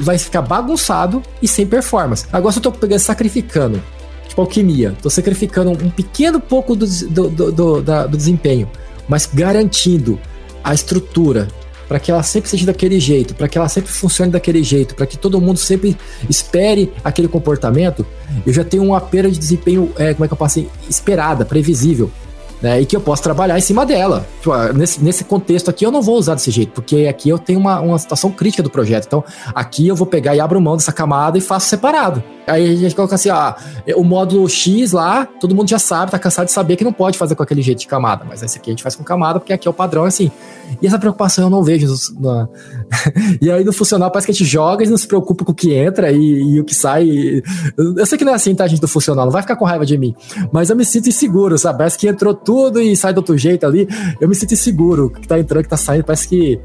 vai 0.00 0.18
ficar 0.18 0.42
bagunçado 0.42 1.22
e 1.40 1.48
sem 1.48 1.66
performance. 1.66 2.26
Agora 2.32 2.54
eu 2.54 2.60
tô 2.60 2.72
pegando, 2.72 2.98
sacrificando, 2.98 3.82
tipo 4.28 4.40
alquimia, 4.40 4.94
tô 5.00 5.08
sacrificando 5.08 5.70
um 5.70 5.90
pequeno 5.90 6.40
pouco 6.40 6.76
do, 6.76 6.86
do, 6.86 7.28
do, 7.30 7.52
do, 7.52 7.82
da, 7.82 8.06
do 8.06 8.16
desempenho, 8.16 8.68
mas 9.08 9.28
garantindo 9.32 10.18
a 10.62 10.74
estrutura, 10.74 11.48
para 11.92 12.00
que 12.00 12.10
ela 12.10 12.22
sempre 12.22 12.48
seja 12.48 12.64
daquele 12.64 12.98
jeito, 12.98 13.34
para 13.34 13.46
que 13.46 13.58
ela 13.58 13.68
sempre 13.68 13.92
funcione 13.92 14.32
daquele 14.32 14.62
jeito, 14.62 14.94
para 14.94 15.04
que 15.04 15.18
todo 15.18 15.38
mundo 15.38 15.58
sempre 15.58 15.94
espere 16.26 16.90
aquele 17.04 17.28
comportamento, 17.28 18.06
eu 18.46 18.50
já 18.54 18.64
tenho 18.64 18.82
uma 18.82 18.98
perda 18.98 19.30
de 19.30 19.38
desempenho, 19.38 19.92
é, 19.98 20.14
como 20.14 20.24
é 20.24 20.26
que 20.26 20.32
eu 20.32 20.38
posso 20.38 20.66
esperada, 20.88 21.44
previsível 21.44 22.10
né? 22.62 22.80
E 22.80 22.86
que 22.86 22.94
eu 22.94 23.00
posso 23.00 23.22
trabalhar 23.22 23.58
em 23.58 23.60
cima 23.60 23.84
dela. 23.84 24.24
Tipo, 24.38 24.52
ah, 24.52 24.72
nesse, 24.72 25.02
nesse 25.02 25.24
contexto 25.24 25.68
aqui 25.68 25.84
eu 25.84 25.90
não 25.90 26.00
vou 26.00 26.16
usar 26.16 26.34
desse 26.34 26.50
jeito, 26.50 26.72
porque 26.72 27.06
aqui 27.08 27.28
eu 27.28 27.38
tenho 27.38 27.58
uma, 27.58 27.80
uma 27.80 27.98
situação 27.98 28.30
crítica 28.30 28.62
do 28.62 28.70
projeto. 28.70 29.06
Então, 29.06 29.24
aqui 29.54 29.88
eu 29.88 29.96
vou 29.96 30.06
pegar 30.06 30.36
e 30.36 30.40
abro 30.40 30.60
mão 30.60 30.76
dessa 30.76 30.92
camada 30.92 31.36
e 31.36 31.40
faço 31.40 31.68
separado. 31.68 32.22
Aí 32.46 32.72
a 32.72 32.76
gente 32.76 32.94
coloca 32.94 33.14
assim, 33.14 33.30
ah, 33.30 33.56
o 33.96 34.04
módulo 34.04 34.48
X 34.48 34.92
lá, 34.92 35.26
todo 35.26 35.54
mundo 35.54 35.68
já 35.68 35.78
sabe, 35.78 36.10
tá 36.10 36.18
cansado 36.18 36.46
de 36.46 36.52
saber 36.52 36.76
que 36.76 36.84
não 36.84 36.92
pode 36.92 37.18
fazer 37.18 37.34
com 37.34 37.42
aquele 37.42 37.62
jeito 37.62 37.78
de 37.78 37.86
camada. 37.86 38.24
Mas 38.28 38.42
esse 38.42 38.58
aqui 38.58 38.70
a 38.70 38.72
gente 38.72 38.82
faz 38.82 38.94
com 38.94 39.02
camada, 39.02 39.40
porque 39.40 39.52
aqui 39.52 39.66
é 39.66 39.70
o 39.70 39.74
padrão, 39.74 40.04
assim. 40.04 40.30
E 40.80 40.86
essa 40.86 40.98
preocupação 40.98 41.44
eu 41.44 41.50
não 41.50 41.62
vejo. 41.62 41.92
Na... 42.18 42.48
e 43.40 43.50
aí 43.50 43.64
no 43.64 43.72
funcional 43.72 44.10
parece 44.10 44.26
que 44.26 44.32
a 44.32 44.34
gente 44.34 44.44
joga 44.44 44.84
e 44.84 44.88
não 44.88 44.96
se 44.96 45.06
preocupa 45.06 45.44
com 45.44 45.52
o 45.52 45.54
que 45.54 45.72
entra 45.72 46.10
e, 46.10 46.54
e 46.54 46.60
o 46.60 46.64
que 46.64 46.74
sai. 46.74 47.42
Eu 47.76 48.06
sei 48.06 48.18
que 48.18 48.24
não 48.24 48.32
é 48.32 48.36
assim, 48.36 48.54
tá, 48.54 48.66
gente, 48.66 48.80
do 48.80 48.88
funcional, 48.88 49.24
não 49.24 49.32
vai 49.32 49.42
ficar 49.42 49.56
com 49.56 49.64
raiva 49.64 49.86
de 49.86 49.96
mim. 49.96 50.14
Mas 50.52 50.70
eu 50.70 50.76
me 50.76 50.84
sinto 50.84 51.08
inseguro, 51.08 51.56
sabe? 51.58 51.78
Parece 51.78 51.98
que 51.98 52.08
entrou 52.08 52.34
tudo 52.34 52.51
tudo 52.52 52.82
e 52.82 52.94
sai 52.94 53.14
do 53.14 53.18
outro 53.18 53.38
jeito 53.38 53.64
ali, 53.64 53.88
eu 54.20 54.28
me 54.28 54.34
sinto 54.34 54.52
inseguro. 54.52 55.06
O 55.06 55.10
que 55.10 55.26
tá 55.26 55.38
entrando, 55.38 55.60
o 55.60 55.64
que 55.64 55.70
tá 55.70 55.76
saindo, 55.76 56.04
parece 56.04 56.28
que 56.28 56.60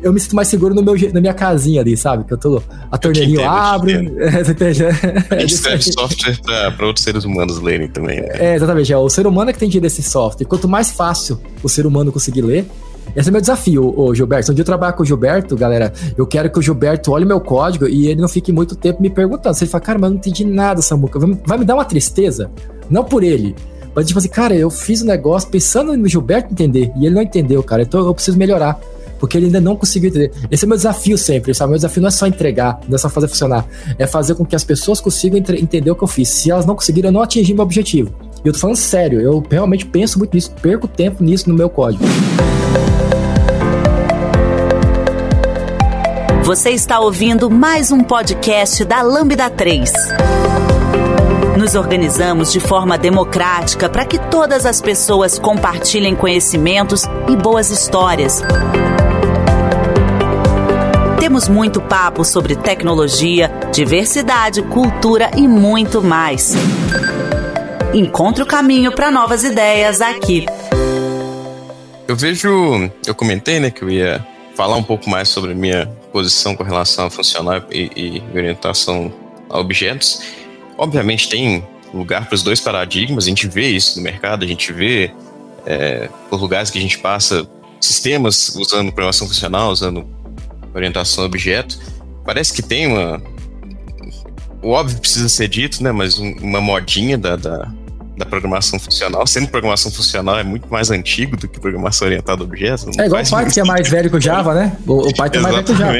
eu 0.00 0.12
me 0.12 0.20
sinto 0.20 0.36
mais 0.36 0.46
seguro 0.46 0.72
no 0.72 0.80
meu, 0.80 0.94
na 1.12 1.20
minha 1.20 1.34
casinha 1.34 1.80
ali, 1.80 1.96
sabe? 1.96 2.22
Que 2.22 2.34
eu 2.34 2.38
tô. 2.38 2.62
A 2.88 2.96
torneirinha 2.96 3.50
abre. 3.50 3.98
É, 4.18 4.44
você 4.44 4.52
entende? 4.52 4.84
A 4.84 5.38
gente 5.40 5.54
escreve 5.54 5.82
software 5.82 6.38
para 6.76 6.86
outros 6.86 7.02
seres 7.02 7.24
humanos 7.24 7.60
lerem 7.60 7.88
também. 7.88 8.20
Né? 8.20 8.28
É, 8.34 8.54
exatamente. 8.54 8.92
É 8.92 8.96
o 8.96 9.08
ser 9.08 9.26
humano 9.26 9.50
é 9.50 9.52
que 9.52 9.58
tem 9.58 9.68
direito 9.68 9.92
desse 9.92 10.02
software. 10.02 10.46
Quanto 10.46 10.68
mais 10.68 10.92
fácil 10.92 11.40
o 11.62 11.68
ser 11.68 11.86
humano 11.86 12.12
conseguir 12.12 12.42
ler, 12.42 12.66
esse 13.16 13.28
é 13.28 13.32
meu 13.32 13.40
desafio, 13.40 13.92
ô 13.98 14.14
Gilberto. 14.14 14.52
Um 14.52 14.54
dia 14.54 14.62
eu 14.62 14.66
trabalhar 14.66 14.92
com 14.92 15.02
o 15.02 15.06
Gilberto, 15.06 15.56
galera, 15.56 15.92
eu 16.16 16.26
quero 16.26 16.50
que 16.50 16.58
o 16.58 16.62
Gilberto 16.62 17.10
olhe 17.10 17.24
meu 17.24 17.40
código 17.40 17.88
e 17.88 18.06
ele 18.06 18.20
não 18.20 18.28
fique 18.28 18.52
muito 18.52 18.76
tempo 18.76 19.02
me 19.02 19.10
perguntando. 19.10 19.56
Ele 19.58 19.70
fala, 19.70 19.82
cara, 19.82 19.98
mas 19.98 20.08
eu 20.08 20.12
não 20.12 20.18
entendi 20.18 20.44
nada, 20.44 20.82
Samuca, 20.82 21.18
vai 21.18 21.58
me 21.58 21.64
dar 21.64 21.74
uma 21.74 21.84
tristeza? 21.84 22.50
Não 22.90 23.04
por 23.04 23.22
ele, 23.22 23.54
mas 23.94 24.06
tipo 24.06 24.18
assim, 24.18 24.28
cara, 24.28 24.54
eu 24.54 24.70
fiz 24.70 25.00
o 25.00 25.04
um 25.04 25.06
negócio 25.06 25.48
pensando 25.48 25.96
no 25.96 26.08
Gilberto 26.08 26.52
entender, 26.52 26.92
e 26.96 27.06
ele 27.06 27.14
não 27.14 27.22
entendeu, 27.22 27.62
cara, 27.62 27.82
então 27.82 28.04
eu 28.04 28.14
preciso 28.14 28.38
melhorar. 28.38 28.78
Porque 29.18 29.36
ele 29.36 29.46
ainda 29.46 29.60
não 29.60 29.74
conseguiu 29.74 30.10
entender. 30.10 30.30
Esse 30.48 30.64
é 30.64 30.68
meu 30.68 30.76
desafio 30.76 31.18
sempre, 31.18 31.52
sabe? 31.52 31.70
Meu 31.70 31.78
desafio 31.78 32.00
não 32.00 32.06
é 32.06 32.10
só 32.12 32.28
entregar, 32.28 32.78
não 32.88 32.94
é 32.94 32.98
só 32.98 33.08
fazer 33.08 33.26
funcionar. 33.26 33.66
É 33.98 34.06
fazer 34.06 34.36
com 34.36 34.46
que 34.46 34.54
as 34.54 34.62
pessoas 34.62 35.00
consigam 35.00 35.36
entender 35.38 35.90
o 35.90 35.96
que 35.96 36.04
eu 36.04 36.08
fiz. 36.08 36.28
Se 36.28 36.52
elas 36.52 36.64
não 36.64 36.76
conseguirem, 36.76 37.08
eu 37.08 37.12
não 37.12 37.22
atingi 37.22 37.52
meu 37.52 37.64
objetivo. 37.64 38.12
E 38.44 38.46
eu 38.46 38.52
tô 38.52 38.60
falando 38.60 38.76
sério, 38.76 39.20
eu 39.20 39.42
realmente 39.50 39.84
penso 39.84 40.18
muito 40.20 40.34
nisso, 40.34 40.52
perco 40.62 40.86
tempo 40.86 41.24
nisso 41.24 41.48
no 41.48 41.54
meu 41.56 41.68
código. 41.68 42.04
Você 46.44 46.70
está 46.70 47.00
ouvindo 47.00 47.50
mais 47.50 47.90
um 47.90 48.02
podcast 48.02 48.84
da 48.84 49.02
Lambda 49.02 49.50
3. 49.50 49.92
Nos 51.68 51.74
organizamos 51.74 52.50
de 52.50 52.60
forma 52.60 52.96
democrática 52.96 53.90
para 53.90 54.02
que 54.06 54.18
todas 54.30 54.64
as 54.64 54.80
pessoas 54.80 55.38
compartilhem 55.38 56.16
conhecimentos 56.16 57.04
e 57.28 57.36
boas 57.36 57.68
histórias. 57.70 58.40
Temos 61.20 61.46
muito 61.46 61.78
papo 61.82 62.24
sobre 62.24 62.56
tecnologia, 62.56 63.50
diversidade, 63.70 64.62
cultura 64.62 65.30
e 65.36 65.46
muito 65.46 66.00
mais. 66.00 66.54
Encontre 67.92 68.42
o 68.42 68.46
caminho 68.46 68.90
para 68.90 69.10
novas 69.10 69.44
ideias 69.44 70.00
aqui. 70.00 70.46
Eu 72.08 72.16
vejo, 72.16 72.90
eu 73.06 73.14
comentei, 73.14 73.60
né, 73.60 73.70
que 73.70 73.82
eu 73.82 73.90
ia 73.90 74.26
falar 74.54 74.76
um 74.76 74.82
pouco 74.82 75.10
mais 75.10 75.28
sobre 75.28 75.54
minha 75.54 75.86
posição 76.10 76.56
com 76.56 76.64
relação 76.64 77.04
a 77.04 77.10
funcional 77.10 77.62
e, 77.70 77.90
e 77.94 78.22
orientação 78.34 79.12
a 79.50 79.58
objetos. 79.58 80.47
Obviamente 80.78 81.28
tem 81.28 81.66
lugar 81.92 82.26
para 82.26 82.34
os 82.34 82.42
dois 82.42 82.60
paradigmas, 82.60 83.24
a 83.24 83.28
gente 83.28 83.48
vê 83.48 83.68
isso 83.68 83.98
no 83.98 84.04
mercado, 84.04 84.44
a 84.44 84.48
gente 84.48 84.72
vê 84.72 85.10
é, 85.66 86.08
por 86.30 86.40
lugares 86.40 86.70
que 86.70 86.78
a 86.78 86.80
gente 86.80 86.98
passa 86.98 87.46
sistemas 87.80 88.54
usando 88.56 88.92
programação 88.92 89.26
funcional, 89.26 89.70
usando 89.70 90.06
orientação 90.74 91.24
a 91.24 91.26
objeto. 91.26 91.78
Parece 92.24 92.52
que 92.52 92.62
tem 92.62 92.86
uma. 92.86 93.20
O 94.62 94.70
óbvio 94.70 94.98
precisa 94.98 95.28
ser 95.28 95.48
dito, 95.48 95.82
né? 95.82 95.92
Mas 95.92 96.18
um, 96.18 96.32
uma 96.40 96.60
modinha 96.60 97.16
da, 97.16 97.36
da, 97.36 97.70
da, 98.16 98.26
programação 98.26 98.78
funcional. 98.78 99.26
Sendo 99.26 99.48
programação 99.48 99.90
funcional 99.90 100.38
é 100.38 100.42
muito 100.42 100.68
mais 100.68 100.90
antigo 100.90 101.36
do 101.36 101.48
que 101.48 101.60
programação 101.60 102.06
orientada 102.08 102.42
a 102.42 102.44
objetos. 102.44 102.98
É 102.98 103.06
igual 103.06 103.22
o 103.22 103.30
Python 103.30 103.50
que 103.50 103.60
é 103.60 103.64
mais 103.64 103.88
velho 103.88 104.10
que 104.10 104.16
o 104.16 104.20
Java, 104.20 104.54
né? 104.54 104.76
O, 104.86 105.08
o 105.08 105.14
Python 105.14 105.38
é 105.38 105.40
mais 105.40 105.54
velho 105.54 105.66
que 105.66 105.72
o 105.72 105.76
Java. 105.76 105.98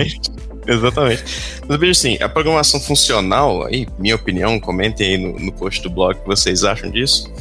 Exatamente. 0.68 1.24
Mas 1.66 1.80
veja 1.80 1.92
assim, 1.92 2.18
a 2.20 2.28
programação 2.28 2.78
funcional, 2.78 3.64
aí, 3.64 3.88
minha 3.98 4.14
opinião, 4.14 4.60
comentem 4.60 5.08
aí 5.08 5.18
no, 5.18 5.38
no 5.38 5.50
post 5.50 5.82
do 5.82 5.88
blog 5.88 6.14
o 6.16 6.20
que 6.20 6.26
vocês 6.26 6.62
acham 6.62 6.90
disso. 6.90 7.32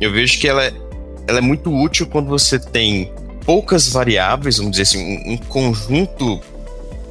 Eu 0.00 0.10
vejo 0.10 0.40
que 0.40 0.48
ela 0.48 0.64
é, 0.64 0.72
ela 1.28 1.38
é 1.38 1.42
muito 1.42 1.70
útil 1.70 2.06
quando 2.06 2.28
você 2.28 2.58
tem 2.58 3.12
poucas 3.44 3.88
variáveis, 3.88 4.56
vamos 4.56 4.72
dizer 4.72 4.82
assim, 4.82 4.98
um, 4.98 5.32
um 5.32 5.36
conjunto 5.36 6.40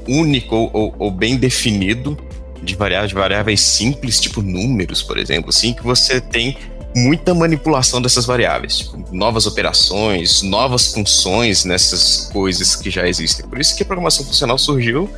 único 0.08 0.56
ou, 0.56 0.69
ou, 0.74 0.95
ou, 0.97 1.12
bem 1.12 1.38
definido 1.38 2.17
de 2.63 2.76
variáveis, 2.76 3.12
variáveis 3.12 3.62
simples, 3.62 4.19
tipo 4.19 4.41
números, 4.41 5.04
por 5.04 5.17
exemplo, 5.17 5.50
assim, 5.50 5.74
que 5.74 5.84
você 5.84 6.19
tem 6.19 6.58
muita 6.95 7.34
manipulação 7.34 8.02
dessas 8.02 8.26
variáveis, 8.26 8.80
tipo, 8.80 8.97
novas 9.12 9.45
operações, 9.45 10.41
novas 10.41 10.88
funções 10.88 11.63
nessas 11.65 12.30
coisas 12.34 12.76
que 12.76 12.89
já 12.89 13.08
existem. 13.08 13.45
Por 13.45 13.60
isso 13.60 13.76
que 13.76 13.84
a 13.84 13.86
programação 13.86 14.26
funcional 14.26 14.58
surgiu 14.58 15.10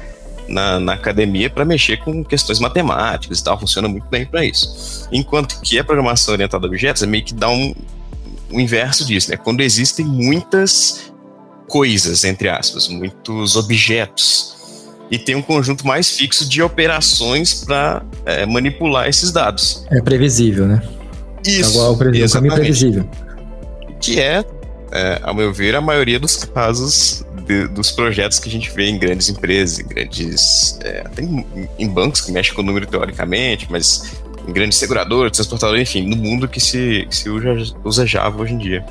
na, 0.47 0.79
na 0.79 0.93
academia 0.93 1.49
para 1.49 1.65
mexer 1.65 1.97
com 1.97 2.23
questões 2.23 2.59
matemáticas 2.59 3.39
e 3.39 3.43
tal, 3.43 3.59
funciona 3.59 3.87
muito 3.87 4.07
bem 4.07 4.25
para 4.25 4.43
isso. 4.45 5.07
Enquanto 5.11 5.59
que 5.61 5.79
a 5.79 5.83
programação 5.83 6.33
orientada 6.33 6.65
a 6.65 6.69
objetos 6.69 7.03
é 7.03 7.05
meio 7.05 7.23
que 7.23 7.33
dá 7.33 7.49
um, 7.49 7.73
o 8.51 8.59
inverso 8.59 9.05
disso, 9.05 9.31
né? 9.31 9.37
Quando 9.37 9.61
existem 9.61 10.05
muitas 10.05 11.11
coisas, 11.67 12.23
entre 12.23 12.49
aspas, 12.49 12.87
muitos 12.87 13.55
objetos, 13.55 14.53
e 15.09 15.17
tem 15.17 15.35
um 15.35 15.41
conjunto 15.41 15.85
mais 15.85 16.09
fixo 16.09 16.47
de 16.47 16.61
operações 16.61 17.63
para 17.65 18.03
é, 18.25 18.45
manipular 18.45 19.07
esses 19.07 19.31
dados. 19.31 19.85
É 19.91 20.01
previsível, 20.01 20.67
né? 20.67 20.81
Isso. 21.45 21.79
É 21.79 21.89
o, 21.89 21.97
previsível, 21.97 22.29
o 22.29 22.33
caminho 22.33 22.55
previsível. 22.55 23.09
Que 23.99 24.19
é, 24.19 24.43
é, 24.91 25.19
ao 25.21 25.33
meu 25.33 25.53
ver, 25.53 25.75
a 25.75 25.81
maioria 25.81 26.19
dos 26.19 26.43
casos 26.45 27.23
de, 27.45 27.67
dos 27.67 27.91
projetos 27.91 28.39
que 28.39 28.49
a 28.49 28.51
gente 28.51 28.71
vê 28.71 28.87
em 28.87 28.97
grandes 28.97 29.29
empresas, 29.29 29.79
em 29.79 29.87
grandes. 29.87 30.79
É, 30.81 31.03
tem 31.15 31.45
em 31.77 31.87
bancos 31.87 32.21
que 32.21 32.31
mexem 32.31 32.53
com 32.53 32.61
o 32.61 32.65
número 32.65 32.85
teoricamente, 32.85 33.67
mas 33.69 34.13
em 34.47 34.51
grandes 34.51 34.77
seguradoras, 34.77 35.31
transportadoras, 35.31 35.81
enfim, 35.81 36.07
no 36.07 36.15
mundo 36.15 36.47
que 36.47 36.59
se, 36.59 37.05
que 37.09 37.15
se 37.15 37.29
usa, 37.29 37.75
usa 37.83 38.05
Java 38.05 38.41
hoje 38.41 38.53
em 38.53 38.57
dia. 38.57 38.85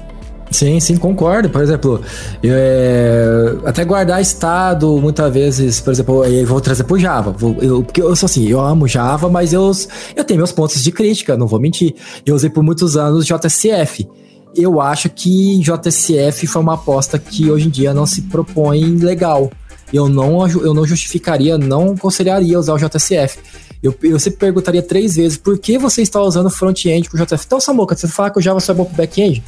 Sim, 0.50 0.78
sim, 0.80 0.96
concordo. 0.98 1.48
Por 1.48 1.62
exemplo, 1.62 2.00
é, 2.44 3.54
até 3.64 3.84
guardar 3.84 4.20
estado, 4.20 4.98
muitas 4.98 5.32
vezes, 5.32 5.80
por 5.80 5.92
exemplo, 5.92 6.24
eu 6.26 6.46
vou 6.46 6.60
trazer 6.60 6.84
pro 6.84 6.98
Java. 6.98 7.32
Vou, 7.32 7.56
eu, 7.60 7.82
porque 7.82 8.02
eu 8.02 8.14
sou 8.14 8.26
assim, 8.26 8.46
eu 8.48 8.60
amo 8.60 8.86
Java, 8.86 9.30
mas 9.30 9.52
eu, 9.52 9.72
eu 10.14 10.24
tenho 10.24 10.38
meus 10.38 10.52
pontos 10.52 10.82
de 10.82 10.92
crítica, 10.92 11.36
não 11.36 11.46
vou 11.46 11.58
mentir. 11.58 11.94
Eu 12.26 12.34
usei 12.34 12.50
por 12.50 12.62
muitos 12.62 12.96
anos 12.96 13.26
JSF 13.26 14.06
eu 14.54 14.80
acho 14.80 15.08
que 15.08 15.60
JSF 15.60 16.46
foi 16.46 16.62
uma 16.62 16.74
aposta 16.74 17.18
que 17.18 17.50
hoje 17.50 17.66
em 17.66 17.70
dia 17.70 17.94
não 17.94 18.06
se 18.06 18.22
propõe 18.22 18.96
legal. 18.96 19.50
Eu 19.92 20.08
não, 20.08 20.48
eu 20.48 20.72
não 20.72 20.86
justificaria, 20.86 21.58
não 21.58 21.92
aconselharia 21.92 22.58
usar 22.58 22.74
o 22.74 22.78
JSF. 22.78 23.38
Eu, 23.82 23.94
eu 24.02 24.18
sempre 24.18 24.38
perguntaria 24.38 24.82
três 24.82 25.16
vezes 25.16 25.36
por 25.36 25.58
que 25.58 25.76
você 25.76 26.02
está 26.02 26.20
usando 26.20 26.48
front-end 26.48 27.10
com 27.10 27.16
JSF. 27.16 27.44
Então, 27.46 27.60
Samuca, 27.60 27.96
você 27.96 28.08
fala 28.08 28.30
que 28.30 28.38
o 28.38 28.42
Java 28.42 28.60
só 28.60 28.72
é 28.72 28.76
bom 28.76 28.84
para 28.84 28.96
back-end? 28.98 29.42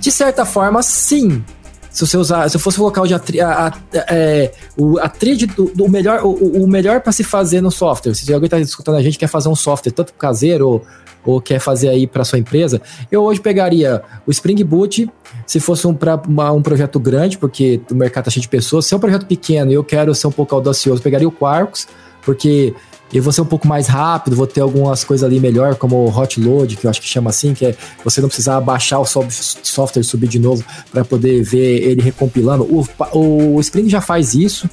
De 0.00 0.10
certa 0.10 0.44
forma, 0.44 0.82
sim. 0.82 1.42
Se 1.90 2.06
você 2.06 2.16
usar, 2.16 2.48
se 2.48 2.56
eu 2.56 2.60
fosse 2.60 2.76
colocar 2.76 3.02
o, 3.02 3.04
a, 3.04 3.16
a, 3.44 3.66
a, 3.68 3.72
é, 4.08 4.52
o, 4.76 4.98
a 4.98 5.08
tríade 5.08 5.46
do, 5.46 5.66
do, 5.66 5.88
melhor, 5.88 6.24
o, 6.24 6.64
o 6.64 6.66
melhor 6.66 7.00
para 7.00 7.12
se 7.12 7.22
fazer 7.22 7.60
no 7.60 7.70
software. 7.70 8.14
Se 8.14 8.32
alguém 8.32 8.46
está 8.46 8.58
escutando 8.58 8.96
a 8.96 9.02
gente 9.02 9.18
quer 9.18 9.28
fazer 9.28 9.48
um 9.48 9.54
software 9.54 9.92
tanto 9.92 10.12
caseiro 10.14 10.68
ou 10.68 10.86
ou 11.24 11.40
quer 11.40 11.58
fazer 11.58 11.88
aí 11.88 12.06
para 12.06 12.24
sua 12.24 12.38
empresa, 12.38 12.80
eu 13.10 13.22
hoje 13.22 13.40
pegaria 13.40 14.02
o 14.26 14.30
Spring 14.30 14.62
Boot, 14.64 15.10
se 15.46 15.60
fosse 15.60 15.86
um, 15.86 15.94
pra, 15.94 16.16
uma, 16.16 16.52
um 16.52 16.62
projeto 16.62 16.98
grande, 16.98 17.38
porque 17.38 17.80
o 17.90 17.94
mercado 17.94 18.22
está 18.22 18.30
cheio 18.30 18.42
de 18.42 18.48
pessoas. 18.48 18.86
Se 18.86 18.94
é 18.94 18.96
um 18.96 19.00
projeto 19.00 19.26
pequeno 19.26 19.70
e 19.70 19.74
eu 19.74 19.84
quero 19.84 20.14
ser 20.14 20.26
um 20.26 20.32
pouco 20.32 20.54
audacioso, 20.54 21.02
pegaria 21.02 21.26
o 21.28 21.32
Quarkus, 21.32 21.86
porque 22.22 22.74
eu 23.12 23.22
vou 23.22 23.32
ser 23.32 23.42
um 23.42 23.46
pouco 23.46 23.68
mais 23.68 23.86
rápido, 23.86 24.34
vou 24.34 24.46
ter 24.46 24.60
algumas 24.60 25.04
coisas 25.04 25.24
ali 25.24 25.38
melhor, 25.38 25.76
como 25.76 25.96
o 25.96 26.08
hot 26.08 26.40
load, 26.40 26.76
que 26.76 26.84
eu 26.84 26.90
acho 26.90 27.00
que 27.00 27.06
chama 27.06 27.30
assim, 27.30 27.54
que 27.54 27.66
é 27.66 27.76
você 28.02 28.20
não 28.20 28.28
precisar 28.28 28.60
baixar 28.60 28.98
o 28.98 29.04
software 29.04 30.00
e 30.00 30.04
subir 30.04 30.26
de 30.26 30.40
novo 30.40 30.64
para 30.90 31.04
poder 31.04 31.42
ver 31.42 31.82
ele 31.82 32.02
recompilando. 32.02 32.64
O, 32.64 33.54
o 33.54 33.60
Spring 33.60 33.88
já 33.88 34.00
faz 34.00 34.34
isso, 34.34 34.68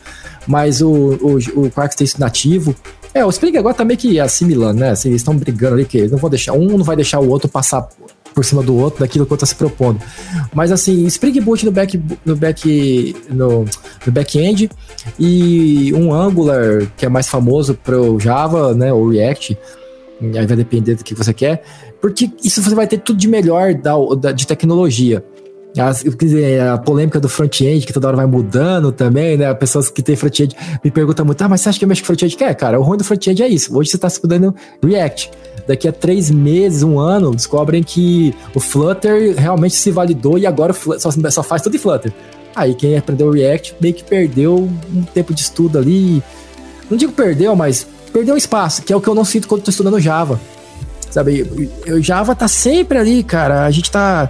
mas 0.48 0.82
o, 0.82 0.90
o, 0.90 1.38
o 1.56 1.70
Quarkus 1.70 1.96
tem 1.96 2.06
isso 2.06 2.20
nativo. 2.20 2.76
É, 3.14 3.26
o 3.26 3.30
Spring 3.30 3.58
agora 3.58 3.76
tá 3.76 3.84
meio 3.84 4.00
que 4.00 4.20
assimilando, 4.20 4.80
né? 4.80 4.92
Assim, 4.92 5.10
eles 5.10 5.22
estão 5.22 5.36
brigando 5.36 5.76
ali, 5.76 5.86
que 5.86 6.08
não 6.08 6.18
vão 6.18 6.30
deixar, 6.30 6.54
um 6.54 6.66
não 6.66 6.84
vai 6.84 6.96
deixar 6.96 7.20
o 7.20 7.30
outro 7.30 7.50
passar 7.50 7.88
por 8.34 8.46
cima 8.46 8.64
do 8.64 8.76
outro 8.76 9.02
daquilo 9.02 9.26
que 9.26 9.32
o 9.32 9.34
outro 9.34 9.46
tá 9.46 9.46
se 9.46 9.56
propondo. 9.56 10.02
Mas 10.54 10.72
assim, 10.72 11.06
Spring 11.06 11.40
Boot 11.42 11.66
no 11.66 11.72
back 11.72 12.02
no 12.26 12.36
back 12.36 13.16
no, 13.30 13.66
no 14.06 14.12
back-end 14.12 14.70
e 15.20 15.94
um 15.94 16.14
Angular 16.14 16.88
que 16.96 17.06
é 17.06 17.10
mais 17.10 17.28
famoso 17.28 17.76
para 17.76 18.00
o 18.00 18.20
Java, 18.20 18.74
né, 18.74 18.94
ou 18.94 19.10
React, 19.10 19.58
aí 20.22 20.46
vai 20.46 20.58
depender 20.58 20.96
do 20.96 21.04
que 21.04 21.14
você 21.14 21.34
quer, 21.34 21.64
porque 22.00 22.32
isso 22.44 22.62
você 22.62 22.76
vai 22.76 22.88
ter 22.88 23.00
tudo 23.00 23.18
de 23.18 23.28
melhor 23.28 23.74
da, 23.74 23.94
da 24.18 24.32
de 24.32 24.48
tecnologia. 24.48 25.24
As, 25.78 26.04
a 26.74 26.78
polêmica 26.78 27.20
do 27.20 27.30
front-end, 27.30 27.86
que 27.86 27.94
toda 27.94 28.08
hora 28.08 28.18
vai 28.18 28.26
mudando 28.26 28.92
também, 28.92 29.38
né? 29.38 29.54
Pessoas 29.54 29.90
que 29.90 30.02
têm 30.02 30.16
front-end 30.16 30.56
me 30.84 30.92
perguntam 30.92 31.26
muito, 31.26 31.42
ah, 31.42 31.48
mas 31.48 31.62
você 31.62 31.70
acha 31.70 31.80
que 31.80 31.86
eu 31.86 31.90
mexo 31.90 32.02
com 32.02 32.08
front-end? 32.08 32.36
Quer, 32.36 32.54
cara, 32.56 32.80
o 32.80 32.84
ruim 32.84 32.98
do 32.98 33.04
front-end 33.04 33.42
é 33.42 33.48
isso. 33.48 33.76
Hoje 33.78 33.90
você 33.90 33.96
está 33.96 34.08
estudando 34.08 34.54
React. 34.84 35.32
Daqui 35.68 35.88
a 35.88 35.94
três 35.94 36.30
meses, 36.30 36.84
um 36.84 37.00
ano, 37.00 37.34
descobrem 37.34 37.84
que 37.84 38.36
o 38.54 38.60
Flutter 38.60 39.36
realmente 39.38 39.76
se 39.76 39.92
validou 39.92 40.38
e 40.38 40.46
agora 40.46 40.74
só, 40.74 41.10
só 41.12 41.44
faz 41.44 41.62
tudo 41.62 41.76
em 41.76 41.80
Flutter. 41.80 42.12
Aí 42.56 42.74
quem 42.74 42.98
aprendeu 42.98 43.32
React 43.32 43.76
meio 43.80 43.94
que 43.94 44.04
perdeu 44.04 44.70
um 44.94 45.04
tempo 45.04 45.34
de 45.34 45.42
estudo 45.42 45.78
ali. 45.78 46.22
Não 46.90 46.98
digo 46.98 47.14
perdeu, 47.14 47.56
mas 47.56 47.88
perdeu 48.12 48.36
espaço, 48.36 48.82
que 48.82 48.92
é 48.92 48.96
o 48.96 49.00
que 49.00 49.08
eu 49.08 49.16
não 49.16 49.24
sinto 49.24 49.48
quando 49.48 49.60
estou 49.60 49.72
estudando 49.72 50.00
Java. 50.00 50.40
Sabe, 51.10 51.44
o 51.88 52.02
Java 52.02 52.36
tá 52.36 52.48
sempre 52.48 52.98
ali, 52.98 53.24
cara. 53.24 53.66
A 53.66 53.72
gente 53.72 53.92
tá 53.92 54.30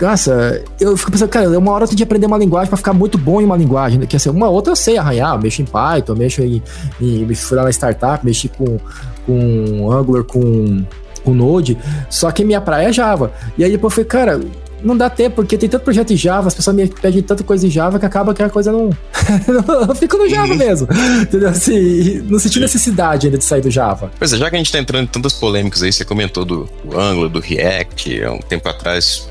nossa, 0.00 0.62
eu 0.80 0.96
fico 0.96 1.10
pensando, 1.10 1.28
cara, 1.28 1.58
uma 1.58 1.72
hora 1.72 1.84
eu 1.84 1.88
tenho 1.88 1.98
que 1.98 2.02
aprender 2.02 2.26
uma 2.26 2.38
linguagem 2.38 2.68
para 2.68 2.76
ficar 2.76 2.92
muito 2.92 3.18
bom 3.18 3.40
em 3.40 3.44
uma 3.44 3.56
linguagem. 3.56 3.98
Né? 3.98 4.06
Que 4.06 4.16
assim, 4.16 4.30
uma 4.30 4.48
outra 4.48 4.72
eu 4.72 4.76
sei 4.76 4.96
arranhar, 4.96 5.34
eu 5.34 5.40
mexo 5.40 5.60
em 5.60 5.66
Python, 5.66 6.14
mexo 6.14 6.42
em, 6.42 6.62
em 7.00 7.24
me 7.24 7.34
fui 7.34 7.56
lá 7.56 7.64
na 7.64 7.70
startup, 7.70 8.24
mexi 8.24 8.48
com, 8.48 8.78
com 9.26 9.92
Angular, 9.92 10.24
com, 10.24 10.84
com 11.22 11.34
Node. 11.34 11.76
Só 12.08 12.30
que 12.30 12.44
minha 12.44 12.60
praia 12.60 12.88
é 12.88 12.92
Java. 12.92 13.32
E 13.58 13.64
aí 13.64 13.70
depois 13.70 13.92
eu 13.92 14.04
falei, 14.04 14.08
cara, 14.08 14.40
não 14.82 14.96
dá 14.96 15.10
tempo, 15.10 15.36
porque 15.36 15.58
tem 15.58 15.68
tanto 15.68 15.82
projeto 15.82 16.12
em 16.12 16.16
Java, 16.16 16.48
as 16.48 16.54
pessoas 16.54 16.74
me 16.74 16.86
pedem 16.88 17.22
tanta 17.22 17.44
coisa 17.44 17.66
em 17.66 17.70
Java 17.70 17.98
que 17.98 18.06
acaba 18.06 18.32
que 18.32 18.42
a 18.42 18.48
coisa 18.48 18.72
não. 18.72 18.90
eu 19.88 19.94
fico 19.94 20.16
no 20.16 20.28
Java 20.28 20.54
mesmo. 20.54 20.88
Entendeu? 21.20 21.50
Assim, 21.50 22.22
não 22.22 22.38
senti 22.38 22.58
necessidade 22.58 23.26
ainda 23.26 23.38
de 23.38 23.44
sair 23.44 23.60
do 23.60 23.70
Java. 23.70 24.10
Pois 24.18 24.32
é, 24.32 24.38
já 24.38 24.48
que 24.48 24.56
a 24.56 24.58
gente 24.58 24.72
tá 24.72 24.78
entrando 24.78 25.04
em 25.04 25.06
tantas 25.06 25.34
polêmicas 25.34 25.82
aí, 25.82 25.92
você 25.92 26.04
comentou 26.04 26.44
do, 26.44 26.68
do 26.84 26.98
Angular, 26.98 27.28
do 27.28 27.40
React, 27.40 28.24
há 28.24 28.32
um 28.32 28.40
tempo 28.40 28.68
atrás 28.68 29.29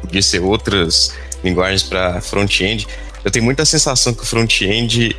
podia 0.00 0.22
ser 0.22 0.40
outras 0.40 1.14
linguagens 1.42 1.82
para 1.82 2.20
front-end. 2.20 2.86
Eu 3.24 3.30
tenho 3.30 3.44
muita 3.44 3.64
sensação 3.64 4.14
que 4.14 4.22
o 4.22 4.26
front-end 4.26 5.16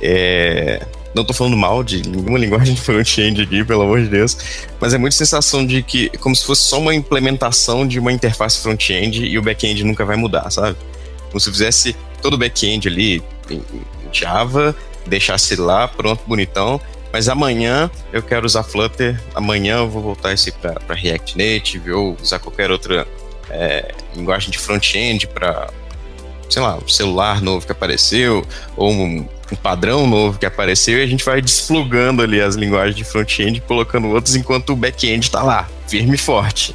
é. 0.00 0.84
Não 1.14 1.20
estou 1.20 1.36
falando 1.36 1.58
mal 1.58 1.84
de 1.84 2.08
nenhuma 2.08 2.38
linguagem 2.38 2.74
de 2.74 2.80
front-end 2.80 3.42
aqui, 3.42 3.62
pelo 3.62 3.82
amor 3.82 4.00
de 4.00 4.08
Deus, 4.08 4.36
mas 4.80 4.94
é 4.94 4.98
muita 4.98 5.14
sensação 5.14 5.66
de 5.66 5.82
que, 5.82 6.08
como 6.18 6.34
se 6.34 6.42
fosse 6.42 6.62
só 6.62 6.78
uma 6.78 6.94
implementação 6.94 7.86
de 7.86 7.98
uma 7.98 8.10
interface 8.10 8.58
front-end 8.60 9.22
e 9.26 9.36
o 9.36 9.42
back-end 9.42 9.84
nunca 9.84 10.06
vai 10.06 10.16
mudar, 10.16 10.50
sabe? 10.50 10.74
Como 11.28 11.38
se 11.38 11.50
fizesse 11.50 11.94
todo 12.22 12.34
o 12.34 12.38
back-end 12.38 12.88
ali 12.88 13.22
em 13.50 13.62
Java, 14.10 14.74
deixasse 15.06 15.54
lá, 15.56 15.86
pronto, 15.86 16.22
bonitão, 16.26 16.80
Mas 17.12 17.28
amanhã 17.28 17.90
eu 18.10 18.22
quero 18.22 18.46
usar 18.46 18.62
Flutter. 18.62 19.20
Amanhã 19.34 19.76
eu 19.78 19.90
vou 19.90 20.00
voltar 20.00 20.32
esse 20.32 20.50
para 20.50 20.94
React 20.94 21.36
Native 21.36 21.92
ou 21.92 22.16
usar 22.20 22.38
qualquer 22.38 22.70
outra 22.70 23.06
é, 23.52 23.94
linguagem 24.14 24.50
de 24.50 24.58
front-end 24.58 25.26
para, 25.28 25.68
sei 26.48 26.62
lá, 26.62 26.76
um 26.76 26.88
celular 26.88 27.40
novo 27.40 27.64
que 27.64 27.72
apareceu 27.72 28.44
ou 28.76 28.90
um, 28.90 29.28
um, 29.52 29.56
padrão 29.56 30.06
novo 30.06 30.38
que 30.38 30.46
apareceu 30.46 30.98
e 30.98 31.02
a 31.02 31.06
gente 31.06 31.24
vai 31.24 31.40
desplugando 31.40 32.22
ali 32.22 32.40
as 32.40 32.54
linguagens 32.54 32.96
de 32.96 33.04
front-end, 33.04 33.60
colocando 33.60 34.08
outros 34.08 34.34
enquanto 34.34 34.72
o 34.72 34.76
back-end 34.76 35.26
está 35.26 35.42
lá, 35.42 35.68
firme 35.86 36.14
e 36.14 36.18
forte. 36.18 36.74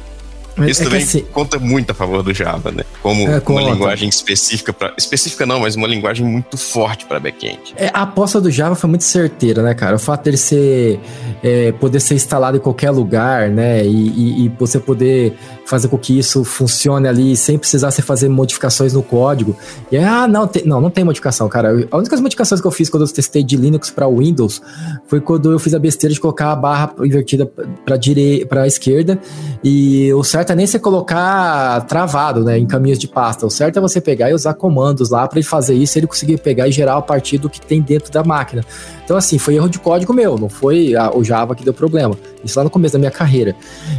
Isso 0.66 0.82
é 0.82 0.84
também 0.84 1.02
assim, 1.02 1.22
conta 1.32 1.58
muito 1.58 1.90
a 1.90 1.94
favor 1.94 2.22
do 2.22 2.34
Java, 2.34 2.70
né? 2.70 2.84
Como 3.08 3.58
é, 3.58 3.62
uma 3.62 3.72
linguagem 3.72 4.08
específica 4.08 4.72
para 4.72 4.92
específica 4.96 5.46
não, 5.46 5.60
mas 5.60 5.76
uma 5.76 5.86
linguagem 5.86 6.26
muito 6.26 6.56
forte 6.56 7.06
para 7.06 7.18
back-end. 7.18 7.74
É, 7.76 7.88
a 7.92 8.02
aposta 8.02 8.40
do 8.40 8.50
Java 8.50 8.74
foi 8.74 8.90
muito 8.90 9.04
certeira, 9.04 9.62
né, 9.62 9.74
cara? 9.74 9.96
O 9.96 9.98
fato 9.98 10.24
dele 10.24 10.36
ser 10.36 11.00
é, 11.42 11.72
poder 11.72 12.00
ser 12.00 12.14
instalado 12.14 12.56
em 12.56 12.60
qualquer 12.60 12.90
lugar, 12.90 13.48
né? 13.48 13.84
E, 13.84 14.08
e, 14.08 14.44
e, 14.46 14.48
você 14.58 14.78
poder 14.78 15.34
fazer 15.64 15.88
com 15.88 15.98
que 15.98 16.18
isso 16.18 16.44
funcione 16.44 17.06
ali 17.06 17.36
sem 17.36 17.58
precisar 17.58 17.90
você 17.90 18.02
fazer 18.02 18.28
modificações 18.28 18.92
no 18.92 19.02
código. 19.02 19.56
E 19.90 19.96
ah, 19.96 20.26
não, 20.26 20.46
tem, 20.46 20.64
não, 20.64 20.80
não 20.80 20.90
tem 20.90 21.04
modificação, 21.04 21.48
cara. 21.48 21.86
A 21.90 21.96
única 21.96 22.16
modificações 22.20 22.60
que 22.60 22.66
eu 22.66 22.70
fiz 22.70 22.88
quando 22.88 23.04
eu 23.04 23.12
testei 23.12 23.42
de 23.42 23.56
Linux 23.56 23.90
para 23.90 24.08
Windows 24.08 24.60
foi 25.06 25.20
quando 25.20 25.52
eu 25.52 25.58
fiz 25.58 25.74
a 25.74 25.78
besteira 25.78 26.12
de 26.12 26.20
colocar 26.20 26.52
a 26.52 26.56
barra 26.56 26.94
invertida 27.02 27.46
para 27.84 27.96
direita, 27.96 28.46
para 28.46 28.66
esquerda 28.66 29.18
e 29.62 30.12
o 30.12 30.22
certo 30.24 30.52
é 30.52 30.54
nem 30.54 30.66
você 30.66 30.78
colocar 30.78 31.82
travado, 31.82 32.44
né, 32.44 32.58
em 32.58 32.66
caminhos 32.66 32.97
de 32.98 33.08
pasta. 33.08 33.46
O 33.46 33.50
certo 33.50 33.78
é 33.78 33.80
você 33.80 34.00
pegar 34.00 34.30
e 34.30 34.34
usar 34.34 34.54
comandos 34.54 35.10
lá 35.10 35.26
para 35.26 35.38
ele 35.38 35.46
fazer 35.46 35.74
isso, 35.74 35.98
ele 35.98 36.06
conseguir 36.06 36.38
pegar 36.38 36.68
e 36.68 36.72
gerar 36.72 36.96
a 36.96 37.02
partir 37.02 37.38
do 37.38 37.48
que 37.48 37.60
tem 37.60 37.80
dentro 37.80 38.12
da 38.12 38.22
máquina. 38.22 38.64
Então, 39.04 39.16
assim, 39.16 39.38
foi 39.38 39.54
erro 39.54 39.68
de 39.68 39.78
código 39.78 40.12
meu, 40.12 40.36
não 40.36 40.48
foi 40.48 40.94
a, 40.94 41.16
o 41.16 41.24
Java 41.24 41.54
que 41.54 41.64
deu 41.64 41.72
problema. 41.72 42.16
Isso 42.44 42.58
lá 42.58 42.64
no 42.64 42.70
começo 42.70 42.92
da 42.92 42.98
minha 42.98 43.10
carreira. 43.10 43.54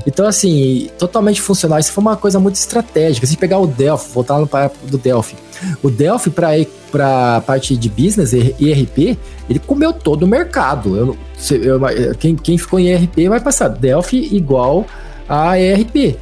Então, 0.05 0.27
assim, 0.27 0.89
totalmente 0.97 1.41
funcional. 1.41 1.79
Isso 1.79 1.91
foi 1.91 2.01
uma 2.01 2.15
coisa 2.15 2.39
muito 2.39 2.55
estratégica. 2.55 3.25
Se 3.25 3.35
pegar 3.37 3.59
o 3.59 3.67
Delphi, 3.67 4.11
voltar 4.13 4.39
no 4.39 4.47
para 4.47 4.71
do 4.83 4.97
Delphi. 4.97 5.35
O 5.83 5.89
Delphi, 5.89 6.29
para 6.29 7.41
parte 7.41 7.75
de 7.75 7.89
business 7.89 8.33
e 8.33 8.55
ERP, 8.59 9.17
ele 9.49 9.59
comeu 9.59 9.91
todo 9.91 10.23
o 10.23 10.27
mercado. 10.27 10.95
Eu, 10.95 11.17
eu, 11.51 12.15
quem, 12.15 12.35
quem 12.35 12.57
ficou 12.57 12.79
em 12.79 12.89
ERP 12.89 13.27
vai 13.27 13.39
passar 13.39 13.67
Delphi 13.67 14.35
igual 14.35 14.85
a 15.27 15.59
ERP 15.59 16.17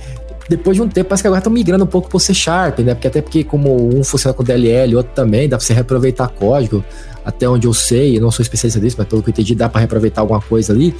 depois 0.49 0.77
de 0.77 0.81
um 0.81 0.87
tempo, 0.87 1.09
parece 1.09 1.23
que 1.23 1.27
agora 1.27 1.39
estão 1.39 1.51
migrando 1.51 1.83
um 1.83 1.87
pouco 1.87 2.09
pro 2.09 2.19
C 2.19 2.33
Sharp, 2.33 2.79
né? 2.79 2.93
Porque 2.93 3.07
até 3.07 3.21
porque, 3.21 3.43
como 3.43 3.95
um 3.95 4.03
funciona 4.03 4.33
com 4.33 4.43
DLL, 4.43 4.95
outro 4.95 5.11
também, 5.13 5.49
dá 5.49 5.57
pra 5.57 5.65
você 5.65 5.73
reaproveitar 5.73 6.29
código, 6.29 6.83
até 7.25 7.47
onde 7.47 7.67
eu 7.67 7.73
sei, 7.73 8.17
eu 8.17 8.21
não 8.21 8.31
sou 8.31 8.41
especialista 8.43 8.79
nisso, 8.79 8.95
mas 8.97 9.07
pelo 9.07 9.21
que 9.21 9.29
eu 9.29 9.31
entendi, 9.31 9.53
dá 9.53 9.67
para 9.67 9.79
reaproveitar 9.79 10.21
alguma 10.21 10.39
coisa 10.39 10.71
ali. 10.71 10.95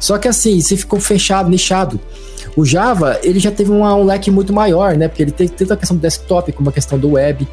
Só 0.00 0.16
que 0.18 0.28
assim, 0.28 0.60
se 0.60 0.76
ficou 0.76 0.98
fechado, 0.98 1.48
nichado. 1.50 2.00
O 2.56 2.64
Java, 2.64 3.18
ele 3.22 3.38
já 3.38 3.50
teve 3.50 3.70
uma, 3.70 3.94
um 3.94 4.04
leque 4.04 4.30
muito 4.30 4.52
maior, 4.52 4.96
né? 4.96 5.08
Porque 5.08 5.22
ele 5.22 5.30
tem 5.30 5.46
tanto 5.46 5.74
a 5.74 5.76
questão 5.76 5.96
do 5.96 6.00
desktop 6.00 6.50
como 6.52 6.70
a 6.70 6.72
questão 6.72 6.98
do 6.98 7.12
web. 7.12 7.46